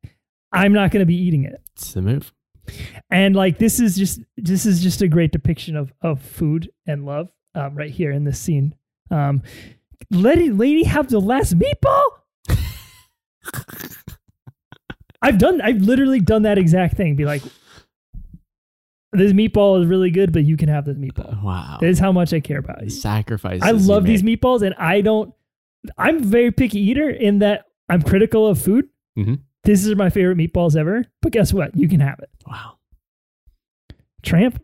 I'm 0.52 0.72
not 0.72 0.90
going 0.90 1.00
to 1.00 1.06
be 1.06 1.16
eating 1.16 1.44
it. 1.44 1.60
It's 1.76 1.92
the 1.92 2.02
move. 2.02 2.32
And 3.10 3.34
like 3.34 3.58
this 3.58 3.80
is 3.80 3.96
just 3.96 4.20
this 4.36 4.64
is 4.66 4.82
just 4.82 5.02
a 5.02 5.08
great 5.08 5.32
depiction 5.32 5.76
of 5.76 5.92
of 6.02 6.20
food 6.20 6.70
and 6.86 7.04
love 7.04 7.28
um, 7.54 7.74
right 7.74 7.90
here 7.90 8.12
in 8.12 8.24
this 8.24 8.38
scene. 8.38 8.74
Um, 9.10 9.42
let 10.10 10.38
it, 10.38 10.56
lady 10.56 10.84
have 10.84 11.08
the 11.10 11.20
last 11.20 11.58
meatball. 11.58 12.04
I've 15.22 15.38
done. 15.38 15.60
I've 15.60 15.82
literally 15.82 16.20
done 16.20 16.42
that 16.42 16.58
exact 16.58 16.96
thing. 16.96 17.16
Be 17.16 17.24
like, 17.24 17.42
this 19.12 19.32
meatball 19.32 19.80
is 19.82 19.86
really 19.86 20.10
good, 20.10 20.32
but 20.32 20.44
you 20.44 20.56
can 20.56 20.68
have 20.68 20.84
this 20.86 20.96
meatball. 20.96 21.42
Wow. 21.42 21.78
That 21.80 21.88
is 21.88 21.98
how 21.98 22.12
much 22.12 22.32
I 22.32 22.40
care 22.40 22.58
about 22.58 22.82
you. 22.82 22.90
Sacrifices. 22.90 23.62
I 23.62 23.72
love 23.72 24.04
these 24.04 24.22
meatballs, 24.22 24.62
and 24.62 24.74
I 24.78 25.00
don't. 25.00 25.34
I'm 25.98 26.16
a 26.18 26.20
very 26.20 26.50
picky 26.52 26.78
eater 26.80 27.08
in 27.10 27.40
that 27.40 27.66
I'm 27.88 28.02
critical 28.02 28.46
of 28.46 28.60
food. 28.60 28.88
Mhm. 29.18 29.40
This 29.64 29.84
is 29.84 29.94
my 29.96 30.10
favorite 30.10 30.38
meatballs 30.38 30.76
ever. 30.76 31.04
But 31.22 31.32
guess 31.32 31.52
what? 31.52 31.76
You 31.76 31.88
can 31.88 32.00
have 32.00 32.18
it. 32.20 32.30
Wow. 32.46 32.78
Tramp, 34.22 34.62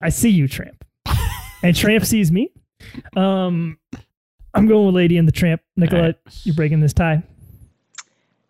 I 0.00 0.08
see 0.08 0.30
you, 0.30 0.48
Tramp. 0.48 0.84
and 1.62 1.74
Tramp 1.74 2.04
sees 2.04 2.30
me. 2.30 2.52
Um, 3.16 3.78
I'm 4.54 4.66
going 4.66 4.86
with 4.86 4.94
Lady 4.94 5.18
and 5.18 5.26
the 5.26 5.32
Tramp. 5.32 5.62
Nicolette, 5.76 6.20
you're 6.44 6.54
breaking 6.54 6.80
this 6.80 6.92
tie. 6.92 7.22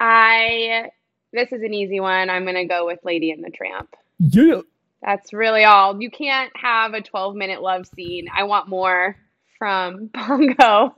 I 0.00 0.90
this 1.32 1.52
is 1.52 1.62
an 1.62 1.72
easy 1.74 2.00
one. 2.00 2.30
I'm 2.30 2.44
gonna 2.44 2.66
go 2.66 2.86
with 2.86 3.00
Lady 3.04 3.30
and 3.30 3.42
the 3.42 3.50
Tramp. 3.50 3.94
Yeah. 4.18 4.60
That's 5.02 5.32
really 5.32 5.64
all. 5.64 6.00
You 6.00 6.10
can't 6.10 6.50
have 6.56 6.94
a 6.94 7.00
12 7.00 7.34
minute 7.34 7.62
love 7.62 7.86
scene. 7.86 8.26
I 8.34 8.44
want 8.44 8.68
more 8.68 9.16
from 9.58 10.08
Pongo. 10.14 10.94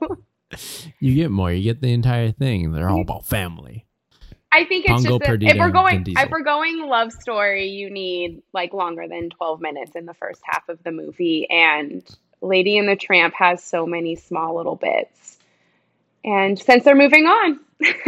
You 0.99 1.15
get 1.15 1.31
more. 1.31 1.51
You 1.51 1.63
get 1.63 1.81
the 1.81 1.91
entire 1.91 2.31
thing. 2.31 2.71
They're 2.71 2.89
all 2.89 3.01
about 3.01 3.25
family. 3.25 3.86
I 4.51 4.65
think 4.65 4.85
it's 4.85 5.03
Pongo 5.03 5.19
just 5.19 5.29
that 5.29 5.43
if 5.43 5.57
we're 5.57 5.71
going 5.71 6.05
if 6.07 6.29
we're 6.29 6.43
going 6.43 6.87
love 6.87 7.11
story, 7.11 7.67
you 7.67 7.89
need 7.89 8.41
like 8.53 8.73
longer 8.73 9.07
than 9.07 9.29
12 9.29 9.61
minutes 9.61 9.91
in 9.95 10.05
the 10.05 10.13
first 10.13 10.41
half 10.43 10.67
of 10.69 10.81
the 10.83 10.91
movie 10.91 11.47
and 11.49 12.03
Lady 12.41 12.77
and 12.77 12.87
the 12.87 12.95
Tramp 12.95 13.33
has 13.35 13.63
so 13.63 13.85
many 13.85 14.15
small 14.15 14.55
little 14.55 14.75
bits. 14.75 15.37
And 16.23 16.59
since 16.59 16.83
they're 16.83 16.95
moving 16.95 17.25
on. 17.25 17.59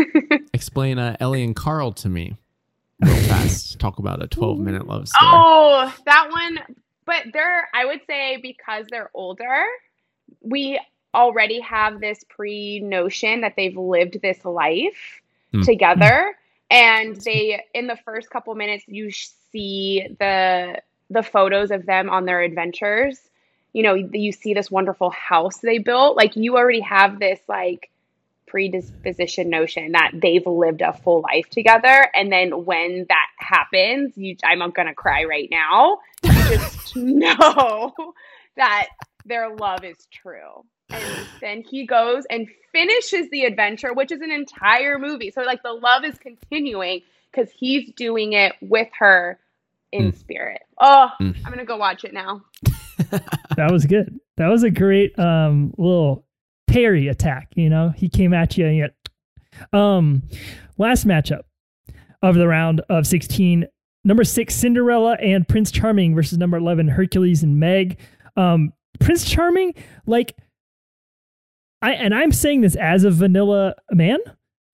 Explain 0.54 0.98
uh, 0.98 1.16
Ellie 1.20 1.44
and 1.44 1.56
Carl 1.56 1.92
to 1.94 2.10
me 2.10 2.38
real 3.02 3.16
fast. 3.28 3.80
Talk 3.80 4.00
about 4.00 4.22
a 4.24 4.28
12 4.28 4.60
minute 4.60 4.88
love 4.88 5.08
story. 5.08 5.32
Oh, 5.34 5.96
that 6.06 6.30
one. 6.30 6.60
But 7.06 7.26
they're, 7.34 7.68
I 7.74 7.86
would 7.86 8.02
say, 8.08 8.38
because 8.38 8.86
they're 8.90 9.10
older, 9.14 9.66
we 10.42 10.80
already 11.14 11.60
have 11.62 12.00
this 12.00 12.24
pre 12.30 12.80
notion 12.80 13.42
that 13.42 13.56
they've 13.56 13.78
lived 13.78 14.22
this 14.22 14.46
life 14.46 15.22
Hmm. 15.52 15.62
together. 15.62 16.36
And 16.70 17.16
they, 17.16 17.64
in 17.74 17.88
the 17.88 17.98
first 18.06 18.30
couple 18.30 18.54
minutes, 18.56 18.84
you 18.88 19.10
see 19.12 20.08
the 20.20 20.82
the 21.10 21.24
photos 21.24 21.72
of 21.72 21.88
them 21.88 22.10
on 22.10 22.26
their 22.26 22.42
adventures. 22.42 23.20
You 23.74 23.84
know, 23.84 23.96
you 23.96 24.32
see 24.32 24.54
this 24.54 24.70
wonderful 24.70 25.10
house 25.10 25.58
they 25.58 25.80
built. 25.80 26.16
Like 26.16 26.36
you 26.36 26.58
already 26.58 26.82
have 26.82 27.20
this 27.20 27.40
like 27.48 27.90
predisposition 28.46 29.50
notion 29.50 29.92
that 29.94 30.12
they've 30.14 30.46
lived 30.46 30.82
a 30.82 30.92
full 30.92 31.22
life 31.22 31.48
together 31.52 32.10
and 32.16 32.32
then 32.32 32.66
when 32.66 33.06
that 33.08 33.28
happens 33.38 34.18
you 34.18 34.36
i'm 34.44 34.68
gonna 34.72 34.92
cry 34.92 35.24
right 35.24 35.50
now 35.52 36.00
you 36.24 36.32
just 36.32 36.96
know 36.96 37.94
that 38.56 38.88
their 39.24 39.56
love 39.56 39.84
is 39.84 40.08
true 40.12 40.66
and 40.90 41.28
then 41.42 41.62
he 41.62 41.86
goes 41.86 42.24
and 42.30 42.48
finishes 42.72 43.30
the 43.32 43.46
adventure 43.46 43.94
which 43.94 44.12
is 44.12 44.22
an 44.22 44.32
entire 44.32 44.98
movie 45.00 45.32
so 45.32 45.42
like 45.42 45.62
the 45.64 45.72
love 45.72 46.04
is 46.04 46.18
continuing 46.20 47.02
because 47.32 47.52
he's 47.52 47.92
doing 47.94 48.34
it 48.34 48.54
with 48.62 48.88
her 48.98 49.40
in 49.92 50.12
Mm. 50.12 50.16
spirit 50.18 50.62
oh 50.80 51.10
Mm. 51.20 51.36
i'm 51.46 51.52
gonna 51.52 51.66
go 51.66 51.78
watch 51.78 52.04
it 52.04 52.14
now 52.14 52.42
That 53.56 53.72
was 53.72 53.86
good. 53.86 54.20
That 54.38 54.48
was 54.50 54.64
a 54.64 54.70
great 54.70 55.18
um 55.18 55.74
little 55.78 56.26
parry 56.68 57.08
attack, 57.08 57.48
you 57.56 57.70
know? 57.70 57.90
He 57.96 58.08
came 58.10 58.34
at 58.34 58.58
you 58.58 58.66
and 58.68 58.78
yet 58.78 58.94
um 59.74 60.24
last 60.78 61.08
matchup 61.08 61.42
of 62.22 62.36
the 62.36 62.48
round 62.48 62.82
of 62.90 63.08
16 63.08 63.66
number 64.04 64.24
6 64.24 64.54
Cinderella 64.54 65.14
and 65.22 65.48
Prince 65.48 65.72
Charming 65.72 66.14
versus 66.14 66.38
number 66.38 66.58
11 66.58 66.88
Hercules 66.90 67.42
and 67.42 67.60
Meg. 67.60 67.98
Um 68.36 68.74
Prince 69.00 69.26
Charming 69.30 69.74
like 70.06 70.36
I 71.82 71.94
and 71.94 72.14
I'm 72.14 72.32
saying 72.32 72.62
this 72.62 72.76
as 72.76 73.04
a 73.04 73.12
vanilla 73.12 73.76
man. 73.92 74.20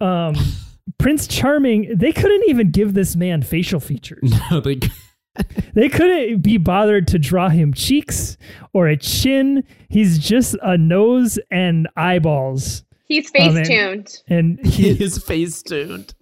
Um 0.02 0.36
Prince 0.98 1.28
Charming, 1.28 1.98
they 1.98 2.12
couldn't 2.12 2.44
even 2.48 2.72
give 2.72 2.94
this 2.94 3.16
man 3.16 3.42
facial 3.42 3.80
features. 3.80 4.34
No, 4.50 4.60
they, 4.62 4.80
They 5.74 5.90
couldn't 5.90 6.42
be 6.42 6.58
bothered 6.58 7.08
to 7.10 7.20
draw 7.20 7.50
him 7.50 7.74
cheeks 7.74 8.38
or 8.74 8.88
a 8.88 8.96
chin. 8.96 9.64
He's 9.90 10.18
just 10.18 10.56
a 10.62 10.78
nose 10.78 11.38
and 11.52 11.90
eyeballs. 11.98 12.84
he's 13.06 13.30
man. 13.34 13.56
face 13.56 13.68
tuned 13.68 14.22
And 14.30 14.60
he 14.66 14.94
he 14.94 15.04
is 15.04 15.18
face 15.22 15.62
tuned. 15.62 16.14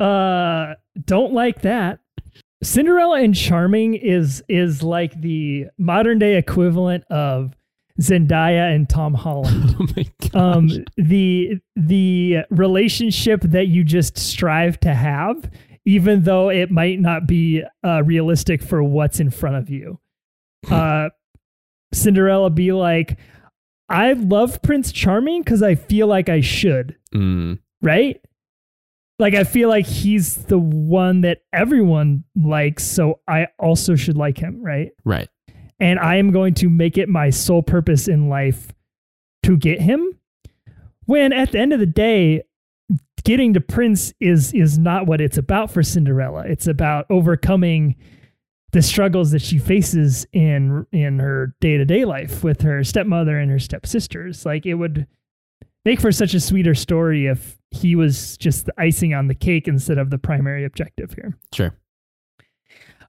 uh 0.00 0.74
don't 1.04 1.32
like 1.32 1.62
that. 1.62 1.98
Cinderella 2.62 3.20
and 3.22 3.34
Charming 3.34 3.94
is 3.94 4.42
is 4.48 4.82
like 4.82 5.20
the 5.20 5.66
modern 5.78 6.18
day 6.18 6.36
equivalent 6.36 7.04
of 7.10 7.56
Zendaya 8.00 8.74
and 8.74 8.88
Tom 8.88 9.14
Holland. 9.14 9.74
Oh 9.80 9.86
my 9.96 10.06
gosh. 10.20 10.30
um 10.34 10.68
the 10.96 11.60
the 11.76 12.38
relationship 12.50 13.40
that 13.42 13.66
you 13.68 13.82
just 13.84 14.16
strive 14.18 14.78
to 14.80 14.94
have 14.94 15.50
even 15.84 16.22
though 16.24 16.50
it 16.50 16.70
might 16.70 17.00
not 17.00 17.26
be 17.26 17.62
uh, 17.82 18.02
realistic 18.04 18.62
for 18.62 18.82
what's 18.82 19.20
in 19.20 19.30
front 19.30 19.56
of 19.56 19.70
you 19.70 19.98
uh 20.70 21.08
cinderella 21.94 22.50
be 22.50 22.72
like 22.72 23.18
i 23.88 24.12
love 24.12 24.60
prince 24.62 24.92
charming 24.92 25.42
because 25.42 25.62
i 25.62 25.74
feel 25.74 26.06
like 26.06 26.28
i 26.28 26.40
should 26.40 26.96
Mm, 27.14 27.58
right 27.80 28.20
like 29.18 29.34
i 29.34 29.44
feel 29.44 29.68
like 29.70 29.86
he's 29.86 30.34
the 30.44 30.58
one 30.58 31.22
that 31.22 31.38
everyone 31.54 32.24
likes 32.36 32.84
so 32.84 33.20
i 33.26 33.46
also 33.58 33.94
should 33.96 34.16
like 34.18 34.36
him 34.38 34.62
right 34.62 34.90
right. 35.04 35.28
And 35.80 35.98
I 35.98 36.16
am 36.16 36.30
going 36.30 36.54
to 36.54 36.68
make 36.68 36.98
it 36.98 37.08
my 37.08 37.30
sole 37.30 37.62
purpose 37.62 38.08
in 38.08 38.28
life 38.28 38.72
to 39.44 39.56
get 39.56 39.80
him. 39.80 40.18
When 41.06 41.32
at 41.32 41.52
the 41.52 41.58
end 41.58 41.72
of 41.72 41.80
the 41.80 41.86
day, 41.86 42.42
getting 43.24 43.54
to 43.54 43.60
Prince 43.60 44.12
is 44.20 44.52
is 44.52 44.78
not 44.78 45.06
what 45.06 45.20
it's 45.20 45.38
about 45.38 45.70
for 45.70 45.82
Cinderella. 45.82 46.44
It's 46.46 46.66
about 46.66 47.06
overcoming 47.10 47.96
the 48.72 48.82
struggles 48.82 49.30
that 49.30 49.40
she 49.40 49.58
faces 49.58 50.26
in 50.32 50.86
in 50.92 51.18
her 51.18 51.54
day-to-day 51.60 52.04
life 52.04 52.44
with 52.44 52.60
her 52.62 52.84
stepmother 52.84 53.38
and 53.38 53.50
her 53.50 53.58
stepsisters. 53.58 54.44
Like 54.44 54.66
it 54.66 54.74
would 54.74 55.06
make 55.84 56.00
for 56.00 56.12
such 56.12 56.34
a 56.34 56.40
sweeter 56.40 56.74
story 56.74 57.26
if 57.26 57.56
he 57.70 57.96
was 57.96 58.36
just 58.36 58.66
the 58.66 58.74
icing 58.76 59.14
on 59.14 59.28
the 59.28 59.34
cake 59.34 59.68
instead 59.68 59.96
of 59.96 60.10
the 60.10 60.18
primary 60.18 60.64
objective 60.64 61.14
here. 61.14 61.38
Sure. 61.54 61.74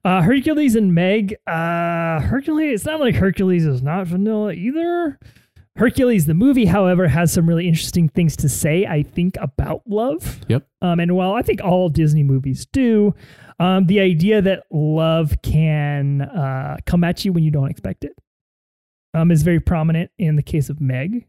Uh, 0.04 0.22
Hercules 0.22 0.76
and 0.76 0.94
Meg. 0.94 1.36
Uh, 1.46 2.20
Hercules. 2.20 2.74
It's 2.74 2.84
not 2.84 3.00
like 3.00 3.14
Hercules 3.14 3.66
is 3.66 3.82
not 3.82 4.06
vanilla 4.06 4.52
either. 4.52 5.18
Hercules, 5.76 6.26
the 6.26 6.34
movie, 6.34 6.66
however, 6.66 7.08
has 7.08 7.32
some 7.32 7.48
really 7.48 7.68
interesting 7.68 8.08
things 8.08 8.36
to 8.36 8.48
say. 8.48 8.86
I 8.86 9.02
think 9.02 9.36
about 9.40 9.82
love. 9.86 10.40
Yep. 10.48 10.66
Um, 10.82 11.00
and 11.00 11.14
while 11.14 11.32
I 11.32 11.42
think 11.42 11.62
all 11.62 11.88
Disney 11.88 12.22
movies 12.22 12.66
do, 12.72 13.14
um, 13.58 13.86
the 13.86 14.00
idea 14.00 14.42
that 14.42 14.64
love 14.70 15.36
can 15.42 16.22
uh, 16.22 16.78
come 16.86 17.04
at 17.04 17.24
you 17.24 17.32
when 17.32 17.44
you 17.44 17.50
don't 17.50 17.70
expect 17.70 18.04
it 18.04 18.12
um, 19.14 19.30
is 19.30 19.42
very 19.42 19.60
prominent 19.60 20.10
in 20.18 20.36
the 20.36 20.42
case 20.42 20.70
of 20.70 20.80
Meg. 20.80 21.26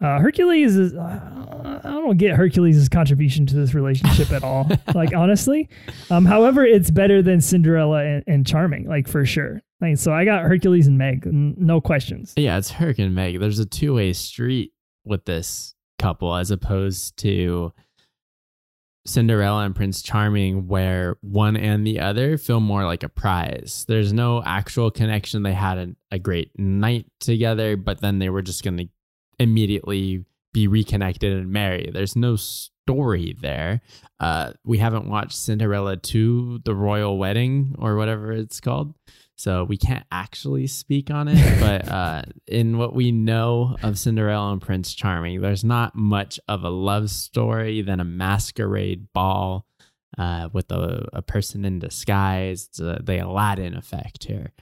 Uh, 0.00 0.18
Hercules 0.18 0.76
is, 0.76 0.94
uh, 0.94 1.80
I 1.84 1.90
don't 1.90 2.16
get 2.16 2.34
Hercules' 2.34 2.88
contribution 2.88 3.44
to 3.46 3.54
this 3.54 3.74
relationship 3.74 4.32
at 4.32 4.42
all. 4.42 4.70
like, 4.94 5.14
honestly. 5.14 5.68
Um, 6.10 6.24
however, 6.24 6.64
it's 6.64 6.90
better 6.90 7.20
than 7.20 7.40
Cinderella 7.42 8.04
and, 8.04 8.24
and 8.26 8.46
Charming, 8.46 8.88
like, 8.88 9.06
for 9.06 9.26
sure. 9.26 9.60
Like, 9.80 9.98
so 9.98 10.12
I 10.12 10.24
got 10.24 10.42
Hercules 10.42 10.86
and 10.86 10.96
Meg, 10.96 11.26
n- 11.26 11.54
no 11.58 11.80
questions. 11.80 12.32
Yeah, 12.36 12.56
it's 12.56 12.70
Herc 12.70 12.98
and 12.98 13.14
Meg. 13.14 13.40
There's 13.40 13.58
a 13.58 13.66
two 13.66 13.94
way 13.94 14.12
street 14.14 14.72
with 15.04 15.26
this 15.26 15.74
couple 15.98 16.34
as 16.34 16.50
opposed 16.50 17.18
to 17.18 17.72
Cinderella 19.06 19.64
and 19.64 19.74
Prince 19.74 20.02
Charming, 20.02 20.66
where 20.66 21.16
one 21.20 21.56
and 21.56 21.86
the 21.86 22.00
other 22.00 22.38
feel 22.38 22.60
more 22.60 22.84
like 22.84 23.02
a 23.02 23.08
prize. 23.08 23.84
There's 23.88 24.12
no 24.12 24.42
actual 24.44 24.90
connection. 24.90 25.42
They 25.42 25.54
had 25.54 25.78
a, 25.78 25.88
a 26.10 26.18
great 26.18 26.58
night 26.58 27.06
together, 27.18 27.76
but 27.76 28.00
then 28.00 28.18
they 28.18 28.30
were 28.30 28.42
just 28.42 28.62
going 28.62 28.76
to 28.78 28.88
immediately 29.40 30.24
be 30.52 30.68
reconnected 30.68 31.32
and 31.32 31.50
marry. 31.50 31.90
There's 31.92 32.14
no 32.14 32.36
story 32.36 33.36
there. 33.40 33.80
Uh, 34.18 34.52
we 34.64 34.78
haven't 34.78 35.08
watched 35.08 35.36
Cinderella 35.36 35.96
2, 35.96 36.60
The 36.64 36.74
Royal 36.74 37.18
Wedding, 37.18 37.74
or 37.78 37.96
whatever 37.96 38.32
it's 38.32 38.60
called. 38.60 38.94
So 39.36 39.64
we 39.64 39.78
can't 39.78 40.04
actually 40.12 40.66
speak 40.66 41.10
on 41.10 41.28
it. 41.28 41.60
but 41.60 41.88
uh, 41.88 42.22
in 42.46 42.78
what 42.78 42.94
we 42.94 43.10
know 43.10 43.76
of 43.82 43.98
Cinderella 43.98 44.52
and 44.52 44.60
Prince 44.60 44.94
Charming, 44.94 45.40
there's 45.40 45.64
not 45.64 45.94
much 45.94 46.38
of 46.46 46.62
a 46.62 46.68
love 46.68 47.10
story 47.10 47.80
than 47.80 48.00
a 48.00 48.04
masquerade 48.04 49.06
ball 49.14 49.66
uh, 50.18 50.48
with 50.52 50.70
a, 50.70 51.08
a 51.12 51.22
person 51.22 51.64
in 51.64 51.78
disguise. 51.78 52.66
It's 52.68 52.80
uh, 52.80 52.98
the 53.02 53.18
Aladdin 53.18 53.74
effect 53.74 54.24
here. 54.24 54.52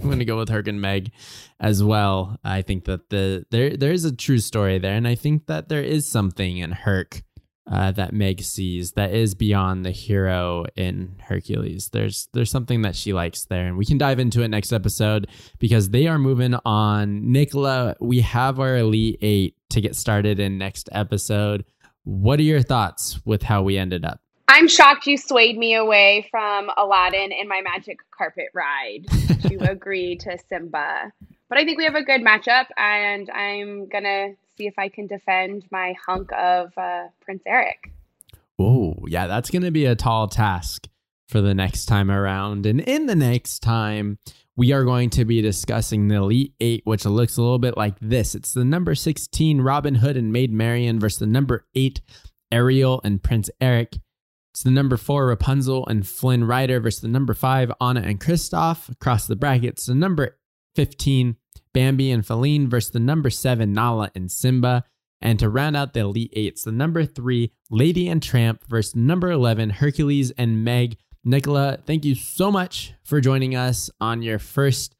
I'm 0.00 0.08
going 0.08 0.18
to 0.18 0.24
go 0.24 0.38
with 0.38 0.48
Herc 0.48 0.68
and 0.68 0.80
Meg 0.80 1.12
as 1.58 1.82
well. 1.82 2.38
I 2.42 2.62
think 2.62 2.84
that 2.84 3.10
the 3.10 3.44
there 3.50 3.76
there 3.76 3.92
is 3.92 4.04
a 4.04 4.14
true 4.14 4.38
story 4.38 4.78
there, 4.78 4.94
and 4.94 5.06
I 5.06 5.14
think 5.14 5.46
that 5.46 5.68
there 5.68 5.82
is 5.82 6.10
something 6.10 6.58
in 6.58 6.72
Herc 6.72 7.22
uh, 7.70 7.92
that 7.92 8.12
Meg 8.12 8.42
sees 8.42 8.92
that 8.92 9.12
is 9.12 9.34
beyond 9.34 9.84
the 9.84 9.90
hero 9.90 10.64
in 10.74 11.16
Hercules. 11.22 11.90
There's 11.92 12.28
there's 12.32 12.50
something 12.50 12.82
that 12.82 12.96
she 12.96 13.12
likes 13.12 13.44
there, 13.44 13.66
and 13.66 13.76
we 13.76 13.84
can 13.84 13.98
dive 13.98 14.18
into 14.18 14.42
it 14.42 14.48
next 14.48 14.72
episode 14.72 15.28
because 15.58 15.90
they 15.90 16.06
are 16.06 16.18
moving 16.18 16.54
on. 16.64 17.30
Nicola, 17.30 17.94
we 18.00 18.20
have 18.20 18.58
our 18.58 18.78
Elite 18.78 19.18
Eight 19.20 19.56
to 19.70 19.80
get 19.80 19.94
started 19.94 20.40
in 20.40 20.58
next 20.58 20.88
episode. 20.92 21.64
What 22.04 22.40
are 22.40 22.44
your 22.44 22.62
thoughts 22.62 23.20
with 23.24 23.42
how 23.42 23.62
we 23.62 23.76
ended 23.76 24.04
up? 24.04 24.20
I'm 24.60 24.68
shocked 24.68 25.06
you 25.06 25.16
swayed 25.16 25.56
me 25.56 25.74
away 25.74 26.28
from 26.30 26.70
Aladdin 26.76 27.32
and 27.32 27.48
my 27.48 27.62
magic 27.62 28.00
carpet 28.10 28.48
ride 28.52 29.06
to 29.48 29.56
agree 29.70 30.16
to 30.16 30.36
Simba. 30.50 31.10
But 31.48 31.56
I 31.56 31.64
think 31.64 31.78
we 31.78 31.84
have 31.84 31.94
a 31.94 32.04
good 32.04 32.20
matchup, 32.20 32.66
and 32.76 33.30
I'm 33.30 33.88
going 33.88 34.04
to 34.04 34.34
see 34.58 34.66
if 34.66 34.74
I 34.78 34.90
can 34.90 35.06
defend 35.06 35.64
my 35.70 35.94
hunk 36.06 36.30
of 36.32 36.76
uh, 36.76 37.04
Prince 37.22 37.42
Eric. 37.46 37.90
Oh, 38.58 38.96
yeah, 39.06 39.26
that's 39.26 39.48
going 39.48 39.62
to 39.62 39.70
be 39.70 39.86
a 39.86 39.96
tall 39.96 40.28
task 40.28 40.88
for 41.26 41.40
the 41.40 41.54
next 41.54 41.86
time 41.86 42.10
around. 42.10 42.66
And 42.66 42.82
in 42.82 43.06
the 43.06 43.16
next 43.16 43.60
time, 43.60 44.18
we 44.56 44.72
are 44.72 44.84
going 44.84 45.08
to 45.08 45.24
be 45.24 45.40
discussing 45.40 46.08
the 46.08 46.16
Elite 46.16 46.52
Eight, 46.60 46.82
which 46.84 47.06
looks 47.06 47.38
a 47.38 47.40
little 47.40 47.58
bit 47.58 47.78
like 47.78 47.98
this. 47.98 48.34
It's 48.34 48.52
the 48.52 48.66
number 48.66 48.94
16 48.94 49.62
Robin 49.62 49.94
Hood 49.94 50.18
and 50.18 50.34
Maid 50.34 50.52
Marian 50.52 51.00
versus 51.00 51.20
the 51.20 51.26
number 51.26 51.64
8 51.74 52.02
Ariel 52.52 53.00
and 53.02 53.22
Prince 53.22 53.48
Eric. 53.58 53.96
It's 54.60 54.64
the 54.66 54.70
number 54.70 54.98
four 54.98 55.24
Rapunzel 55.24 55.86
and 55.86 56.06
Flynn 56.06 56.44
Rider 56.44 56.80
versus 56.80 57.00
the 57.00 57.08
number 57.08 57.32
five 57.32 57.72
Anna 57.80 58.02
and 58.02 58.20
Kristoff 58.20 58.90
across 58.90 59.26
the 59.26 59.34
brackets. 59.34 59.86
The 59.86 59.94
number 59.94 60.36
15 60.74 61.36
Bambi 61.72 62.10
and 62.10 62.22
Faline 62.22 62.68
versus 62.68 62.90
the 62.90 63.00
number 63.00 63.30
seven 63.30 63.72
Nala 63.72 64.10
and 64.14 64.30
Simba. 64.30 64.84
And 65.22 65.38
to 65.38 65.48
round 65.48 65.78
out 65.78 65.94
the 65.94 66.00
Elite 66.00 66.34
Eight, 66.36 66.48
it's 66.48 66.64
the 66.64 66.72
number 66.72 67.06
three 67.06 67.52
Lady 67.70 68.06
and 68.06 68.22
Tramp 68.22 68.62
versus 68.68 68.94
number 68.94 69.30
11 69.30 69.70
Hercules 69.70 70.30
and 70.32 70.62
Meg. 70.62 70.98
Nicola, 71.24 71.78
thank 71.86 72.04
you 72.04 72.14
so 72.14 72.52
much 72.52 72.92
for 73.02 73.18
joining 73.22 73.56
us 73.56 73.88
on 73.98 74.20
your 74.20 74.38
first 74.38 74.94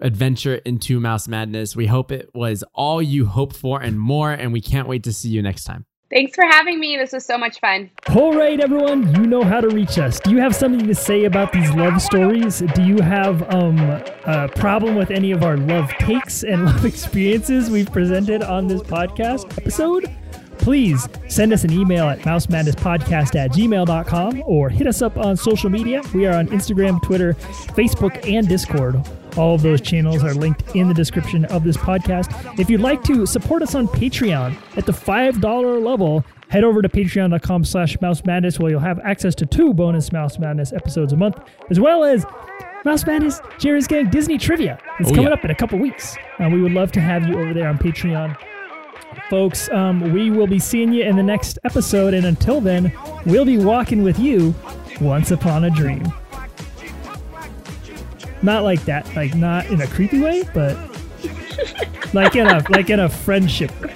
adventure 0.00 0.54
into 0.54 0.98
Mouse 0.98 1.28
Madness. 1.28 1.76
We 1.76 1.86
hope 1.86 2.12
it 2.12 2.30
was 2.32 2.64
all 2.72 3.02
you 3.02 3.26
hoped 3.26 3.58
for 3.58 3.82
and 3.82 4.00
more, 4.00 4.32
and 4.32 4.54
we 4.54 4.62
can't 4.62 4.88
wait 4.88 5.02
to 5.02 5.12
see 5.12 5.28
you 5.28 5.42
next 5.42 5.64
time. 5.64 5.84
Thanks 6.12 6.34
for 6.34 6.44
having 6.44 6.78
me. 6.78 6.98
This 6.98 7.12
was 7.12 7.24
so 7.24 7.38
much 7.38 7.58
fun. 7.60 7.90
All 8.14 8.34
right, 8.34 8.60
everyone, 8.60 9.14
you 9.14 9.26
know 9.26 9.42
how 9.42 9.62
to 9.62 9.68
reach 9.68 9.98
us. 9.98 10.20
Do 10.20 10.30
you 10.30 10.38
have 10.38 10.54
something 10.54 10.86
to 10.86 10.94
say 10.94 11.24
about 11.24 11.52
these 11.52 11.70
love 11.70 12.02
stories? 12.02 12.58
Do 12.74 12.82
you 12.82 13.00
have 13.00 13.42
um, 13.54 13.78
a 14.26 14.48
problem 14.54 14.94
with 14.94 15.10
any 15.10 15.30
of 15.32 15.42
our 15.42 15.56
love 15.56 15.90
takes 15.94 16.42
and 16.42 16.64
love 16.66 16.84
experiences 16.84 17.70
we've 17.70 17.90
presented 17.90 18.42
on 18.42 18.66
this 18.66 18.82
podcast 18.82 19.56
episode? 19.56 20.14
Please 20.58 21.08
send 21.28 21.52
us 21.52 21.64
an 21.64 21.72
email 21.72 22.08
at 22.08 22.20
mousemadnesspodcast 22.20 23.34
at 23.34 23.50
gmail.com 23.50 24.42
or 24.44 24.68
hit 24.68 24.86
us 24.86 25.00
up 25.00 25.16
on 25.16 25.36
social 25.36 25.70
media. 25.70 26.02
We 26.14 26.26
are 26.26 26.34
on 26.34 26.46
Instagram, 26.48 27.02
Twitter, 27.02 27.32
Facebook, 27.74 28.28
and 28.30 28.46
Discord. 28.46 29.02
All 29.36 29.54
of 29.54 29.62
those 29.62 29.80
channels 29.80 30.22
are 30.22 30.34
linked 30.34 30.74
in 30.76 30.88
the 30.88 30.94
description 30.94 31.44
of 31.46 31.64
this 31.64 31.76
podcast. 31.76 32.58
If 32.58 32.68
you'd 32.68 32.80
like 32.82 33.02
to 33.04 33.24
support 33.26 33.62
us 33.62 33.74
on 33.74 33.88
Patreon 33.88 34.56
at 34.76 34.84
the 34.86 34.92
$5 34.92 35.82
level, 35.82 36.24
head 36.48 36.64
over 36.64 36.82
to 36.82 36.88
patreon.com 36.88 37.64
slash 37.64 37.98
mouse 38.00 38.24
madness 38.24 38.58
where 38.58 38.70
you'll 38.70 38.80
have 38.80 39.00
access 39.00 39.34
to 39.36 39.46
two 39.46 39.72
bonus 39.72 40.12
mouse 40.12 40.38
madness 40.38 40.72
episodes 40.72 41.12
a 41.12 41.16
month, 41.16 41.38
as 41.70 41.80
well 41.80 42.04
as 42.04 42.26
Mouse 42.84 43.06
Madness, 43.06 43.40
Jerry's 43.58 43.86
Gang 43.86 44.10
Disney 44.10 44.36
Trivia. 44.38 44.76
It's 44.98 45.08
Oh, 45.10 45.14
coming 45.14 45.28
yeah. 45.28 45.34
up 45.34 45.44
in 45.44 45.50
a 45.52 45.54
couple 45.54 45.78
weeks. 45.78 46.16
Uh, 46.40 46.48
we 46.52 46.60
would 46.60 46.72
love 46.72 46.90
to 46.92 47.00
have 47.00 47.26
you 47.28 47.38
over 47.38 47.54
there 47.54 47.68
on 47.68 47.78
Patreon. 47.78 48.36
Folks, 49.30 49.70
um, 49.70 50.12
we 50.12 50.30
will 50.30 50.46
be 50.48 50.58
seeing 50.58 50.92
you 50.92 51.04
in 51.04 51.16
the 51.16 51.22
next 51.22 51.58
episode, 51.64 52.12
and 52.12 52.26
until 52.26 52.60
then, 52.60 52.92
we'll 53.24 53.44
be 53.44 53.56
walking 53.56 54.02
with 54.02 54.18
you 54.18 54.52
once 55.00 55.30
upon 55.30 55.64
a 55.64 55.70
dream. 55.70 56.02
Not 58.42 58.64
like 58.64 58.84
that, 58.86 59.14
like 59.14 59.34
not 59.34 59.66
in 59.66 59.80
a 59.80 59.86
creepy 59.86 60.20
way, 60.20 60.42
but 60.52 60.76
like 62.12 62.34
in 62.36 62.46
a 62.46 62.64
like 62.70 62.90
in 62.90 63.00
a 63.00 63.08
friendship 63.08 63.70
way. 63.80 63.94